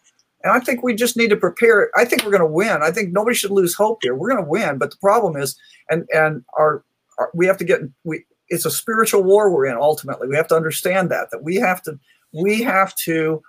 And 0.42 0.52
I 0.52 0.60
think 0.60 0.82
we 0.82 0.94
just 0.94 1.16
need 1.16 1.30
to 1.30 1.36
prepare. 1.36 1.90
I 1.96 2.04
think 2.04 2.24
we're 2.24 2.30
going 2.30 2.40
to 2.40 2.46
win. 2.46 2.82
I 2.82 2.90
think 2.90 3.12
nobody 3.12 3.34
should 3.34 3.50
lose 3.50 3.74
hope 3.74 3.98
here. 4.02 4.14
We're 4.14 4.30
going 4.30 4.44
to 4.44 4.50
win, 4.50 4.78
but 4.78 4.90
the 4.90 4.96
problem 4.98 5.36
is, 5.36 5.58
and 5.90 6.06
and 6.14 6.44
our, 6.56 6.84
our 7.18 7.30
we 7.34 7.46
have 7.46 7.58
to 7.58 7.64
get 7.64 7.80
we. 8.04 8.24
It's 8.50 8.64
a 8.64 8.70
spiritual 8.70 9.24
war 9.24 9.50
we're 9.50 9.66
in. 9.66 9.76
Ultimately, 9.76 10.26
we 10.28 10.36
have 10.36 10.48
to 10.48 10.56
understand 10.56 11.10
that 11.10 11.30
that 11.32 11.42
we 11.42 11.56
have 11.56 11.82
to 11.82 11.98
we 12.32 12.62
have 12.62 12.94
to, 12.94 13.42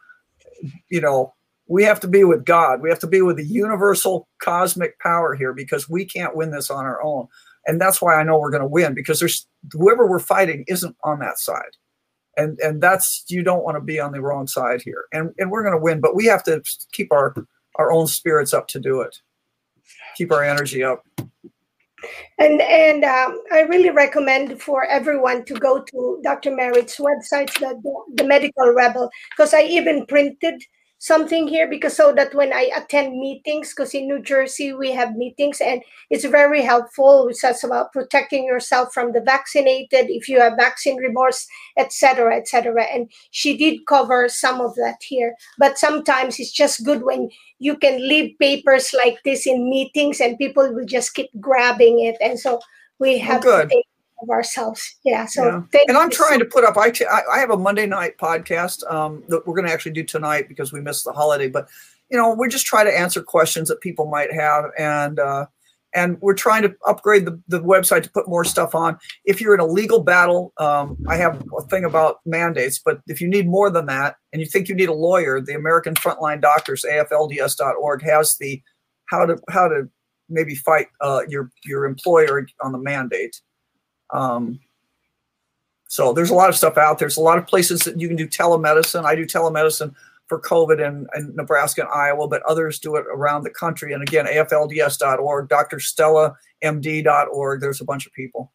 you 0.89 1.01
know, 1.01 1.33
we 1.67 1.83
have 1.83 1.99
to 2.01 2.07
be 2.07 2.23
with 2.23 2.43
God. 2.43 2.81
We 2.81 2.89
have 2.89 2.99
to 2.99 3.07
be 3.07 3.21
with 3.21 3.37
the 3.37 3.45
universal 3.45 4.27
cosmic 4.41 4.99
power 4.99 5.35
here 5.35 5.53
because 5.53 5.87
we 5.87 6.03
can't 6.03 6.35
win 6.35 6.51
this 6.51 6.69
on 6.69 6.85
our 6.85 7.01
own. 7.03 7.27
And 7.65 7.79
that's 7.79 8.01
why 8.01 8.15
I 8.15 8.23
know 8.23 8.39
we're 8.39 8.51
going 8.51 8.63
to 8.63 8.67
win 8.67 8.93
because 8.93 9.19
there's 9.19 9.47
whoever 9.71 10.07
we're 10.07 10.19
fighting 10.19 10.65
isn't 10.67 10.95
on 11.03 11.19
that 11.19 11.37
side 11.37 11.77
and 12.39 12.59
and 12.59 12.81
that's 12.81 13.25
you 13.27 13.43
don't 13.43 13.63
want 13.63 13.75
to 13.75 13.81
be 13.81 13.99
on 13.99 14.11
the 14.11 14.21
wrong 14.21 14.47
side 14.47 14.81
here 14.81 15.05
and 15.11 15.31
and 15.37 15.51
we're 15.51 15.63
going 15.63 15.75
to 15.75 15.81
win 15.81 15.99
but 15.99 16.15
we 16.15 16.25
have 16.25 16.43
to 16.43 16.61
keep 16.91 17.11
our 17.11 17.35
our 17.75 17.91
own 17.91 18.07
spirits 18.07 18.53
up 18.53 18.67
to 18.67 18.79
do 18.79 19.01
it 19.01 19.21
keep 20.15 20.31
our 20.31 20.43
energy 20.43 20.83
up 20.83 21.03
and 22.37 22.61
and 22.61 23.03
um, 23.03 23.41
I 23.51 23.61
really 23.61 23.89
recommend 23.89 24.61
for 24.61 24.85
everyone 24.85 25.43
to 25.45 25.53
go 25.55 25.81
to 25.81 26.19
Dr. 26.23 26.55
Merritt's 26.55 26.97
website, 26.97 27.51
the, 27.59 27.77
the 28.15 28.23
Medical 28.23 28.73
Rebel, 28.73 29.09
because 29.31 29.53
I 29.53 29.63
even 29.63 30.05
printed 30.05 30.63
something 30.99 31.47
here 31.47 31.67
because 31.67 31.95
so 31.95 32.13
that 32.13 32.35
when 32.35 32.53
I 32.53 32.69
attend 32.75 33.17
meetings, 33.19 33.73
because 33.73 33.93
in 33.93 34.07
New 34.07 34.21
Jersey 34.21 34.73
we 34.73 34.91
have 34.91 35.15
meetings 35.15 35.61
and 35.61 35.81
it's 36.09 36.25
very 36.25 36.61
helpful. 36.61 37.27
It 37.29 37.37
says 37.37 37.63
about 37.63 37.93
protecting 37.93 38.45
yourself 38.45 38.93
from 38.93 39.13
the 39.13 39.21
vaccinated, 39.21 40.09
if 40.09 40.29
you 40.29 40.39
have 40.39 40.53
vaccine 40.57 40.97
remorse, 40.97 41.47
etc., 41.77 42.35
etc. 42.37 42.83
And 42.93 43.09
she 43.31 43.57
did 43.57 43.85
cover 43.87 44.29
some 44.29 44.61
of 44.61 44.75
that 44.75 45.01
here. 45.01 45.35
But 45.57 45.77
sometimes 45.77 46.39
it's 46.39 46.51
just 46.51 46.85
good 46.85 47.03
when 47.03 47.29
you 47.59 47.77
can 47.77 48.07
leave 48.07 48.37
papers 48.37 48.93
like 48.93 49.19
this 49.23 49.47
in 49.47 49.69
meetings 49.69 50.19
and 50.19 50.37
people 50.37 50.73
will 50.73 50.85
just 50.85 51.15
keep 51.15 51.29
grabbing 51.39 51.99
it. 51.99 52.17
And 52.21 52.39
so 52.39 52.59
we 52.99 53.15
oh, 53.15 53.25
have 53.25 53.45
oh, 53.45 53.61
to 53.61 53.67
take 53.67 53.85
of 54.21 54.29
ourselves. 54.29 54.97
Yeah. 55.03 55.25
So, 55.25 55.65
yeah. 55.73 55.79
and 55.87 55.97
I'm 55.97 56.09
trying 56.09 56.39
so- 56.39 56.45
to 56.45 56.45
put 56.45 56.63
up. 56.63 56.77
I, 56.77 56.91
t- 56.91 57.05
I 57.05 57.39
have 57.39 57.51
a 57.51 57.57
Monday 57.57 57.85
night 57.85 58.17
podcast 58.17 58.89
um, 58.91 59.23
that 59.29 59.45
we're 59.47 59.55
going 59.55 59.67
to 59.67 59.73
actually 59.73 59.93
do 59.93 60.03
tonight 60.03 60.47
because 60.47 60.71
we 60.71 60.81
missed 60.81 61.05
the 61.05 61.13
holiday. 61.13 61.47
But 61.47 61.67
you 62.09 62.17
know, 62.17 62.33
we 62.33 62.47
just 62.47 62.65
try 62.65 62.83
to 62.83 62.97
answer 62.97 63.21
questions 63.21 63.69
that 63.69 63.81
people 63.81 64.07
might 64.07 64.33
have, 64.33 64.65
and 64.77 65.19
uh, 65.19 65.45
and 65.93 66.19
we're 66.21 66.33
trying 66.33 66.63
to 66.63 66.75
upgrade 66.87 67.25
the, 67.25 67.39
the 67.47 67.59
website 67.59 68.03
to 68.03 68.11
put 68.11 68.27
more 68.27 68.43
stuff 68.43 68.75
on. 68.75 68.97
If 69.25 69.41
you're 69.41 69.53
in 69.53 69.59
a 69.59 69.65
legal 69.65 70.03
battle, 70.03 70.53
um, 70.57 70.97
I 71.07 71.15
have 71.17 71.43
a 71.57 71.61
thing 71.63 71.85
about 71.85 72.19
mandates. 72.25 72.79
But 72.79 73.01
if 73.07 73.21
you 73.21 73.27
need 73.27 73.47
more 73.47 73.69
than 73.69 73.85
that, 73.87 74.15
and 74.33 74.39
you 74.39 74.47
think 74.47 74.69
you 74.69 74.75
need 74.75 74.89
a 74.89 74.93
lawyer, 74.93 75.41
the 75.41 75.55
American 75.55 75.95
Frontline 75.95 76.41
Doctors 76.41 76.85
AFLDS.org 76.89 78.03
has 78.03 78.35
the 78.39 78.61
how 79.09 79.25
to 79.25 79.37
how 79.49 79.67
to 79.67 79.89
maybe 80.29 80.55
fight 80.55 80.87
uh, 81.01 81.21
your 81.27 81.51
your 81.63 81.85
employer 81.85 82.47
on 82.63 82.71
the 82.71 82.77
mandate 82.79 83.39
um, 84.11 84.59
so 85.87 86.13
there's 86.13 86.29
a 86.29 86.35
lot 86.35 86.49
of 86.49 86.55
stuff 86.55 86.77
out 86.77 86.99
there. 86.99 87.07
There's 87.07 87.17
a 87.17 87.21
lot 87.21 87.39
of 87.39 87.47
places 87.47 87.79
that 87.81 87.99
you 87.99 88.07
can 88.07 88.15
do 88.15 88.27
telemedicine. 88.27 89.05
I 89.05 89.15
do 89.15 89.25
telemedicine 89.25 89.95
for 90.27 90.39
COVID 90.39 90.87
in, 90.87 91.07
in 91.15 91.35
Nebraska 91.35 91.81
and 91.81 91.89
Iowa, 91.89 92.27
but 92.27 92.43
others 92.43 92.77
do 92.77 92.95
it 92.95 93.07
around 93.11 93.41
the 93.43 93.49
country. 93.49 93.93
And 93.93 94.03
again, 94.03 94.27
AFLDS.org, 94.27 95.49
drstellamd.org. 95.49 97.61
There's 97.61 97.81
a 97.81 97.85
bunch 97.85 98.05
of 98.05 98.13
people. 98.13 98.51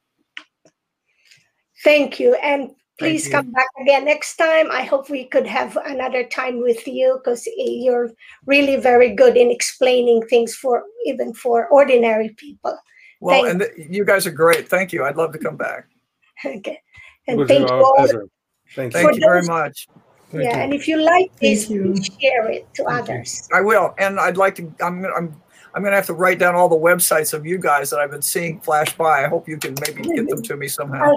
Thank 1.82 2.20
you. 2.20 2.36
And 2.36 2.70
please 3.00 3.28
come 3.28 3.50
back 3.50 3.66
again 3.80 4.04
next 4.04 4.36
time. 4.36 4.70
I 4.70 4.82
hope 4.82 5.10
we 5.10 5.24
could 5.24 5.48
have 5.48 5.76
another 5.84 6.22
time 6.22 6.60
with 6.60 6.86
you 6.86 7.20
because 7.22 7.48
you're 7.56 8.12
really 8.46 8.76
very 8.76 9.12
good 9.12 9.36
in 9.36 9.50
explaining 9.50 10.22
things 10.28 10.54
for 10.54 10.84
even 11.04 11.34
for 11.34 11.66
ordinary 11.66 12.28
people. 12.36 12.78
Well, 13.24 13.42
thank 13.42 13.48
and 13.48 13.60
th- 13.60 13.88
you 13.90 14.04
guys 14.04 14.26
are 14.26 14.30
great. 14.30 14.68
Thank 14.68 14.92
you. 14.92 15.02
I'd 15.02 15.16
love 15.16 15.32
to 15.32 15.38
come 15.38 15.56
back. 15.56 15.88
Okay. 16.44 16.78
And 17.26 17.48
thank 17.48 17.70
you 17.70 17.74
all. 17.74 18.06
Thank, 18.74 18.92
thank 18.92 19.14
you 19.14 19.20
very 19.20 19.44
much. 19.44 19.88
Thank 20.30 20.44
yeah, 20.44 20.56
you. 20.56 20.62
and 20.64 20.74
if 20.74 20.86
you 20.86 21.00
like 21.00 21.34
this, 21.38 21.68
share 21.68 22.50
it 22.50 22.66
to 22.74 22.84
thank 22.84 23.08
others. 23.08 23.48
You. 23.50 23.56
I 23.56 23.60
will, 23.62 23.94
and 23.98 24.20
I'd 24.20 24.36
like 24.36 24.56
to. 24.56 24.70
I'm. 24.82 25.06
I'm. 25.06 25.40
I'm 25.74 25.82
going 25.82 25.92
to 25.92 25.96
have 25.96 26.06
to 26.06 26.12
write 26.12 26.38
down 26.38 26.54
all 26.54 26.68
the 26.68 26.76
websites 26.76 27.32
of 27.32 27.46
you 27.46 27.56
guys 27.56 27.88
that 27.90 27.98
I've 27.98 28.10
been 28.10 28.20
seeing 28.20 28.60
flash 28.60 28.94
by. 28.96 29.24
I 29.24 29.28
hope 29.28 29.48
you 29.48 29.56
can 29.56 29.74
maybe 29.86 30.02
get 30.02 30.28
them 30.28 30.42
to 30.42 30.56
me 30.56 30.68
somehow. 30.68 31.14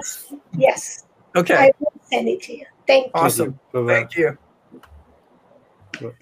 yes. 0.56 1.04
Okay. 1.36 1.56
I 1.56 1.72
will 1.78 1.92
send 2.10 2.28
it 2.28 2.40
to 2.44 2.56
you. 2.56 2.66
Thank 2.86 3.06
you. 3.06 3.12
Awesome. 3.14 3.60
Thank 3.72 4.16
you. 4.16 4.38
Thank 5.92 6.00
you. 6.00 6.14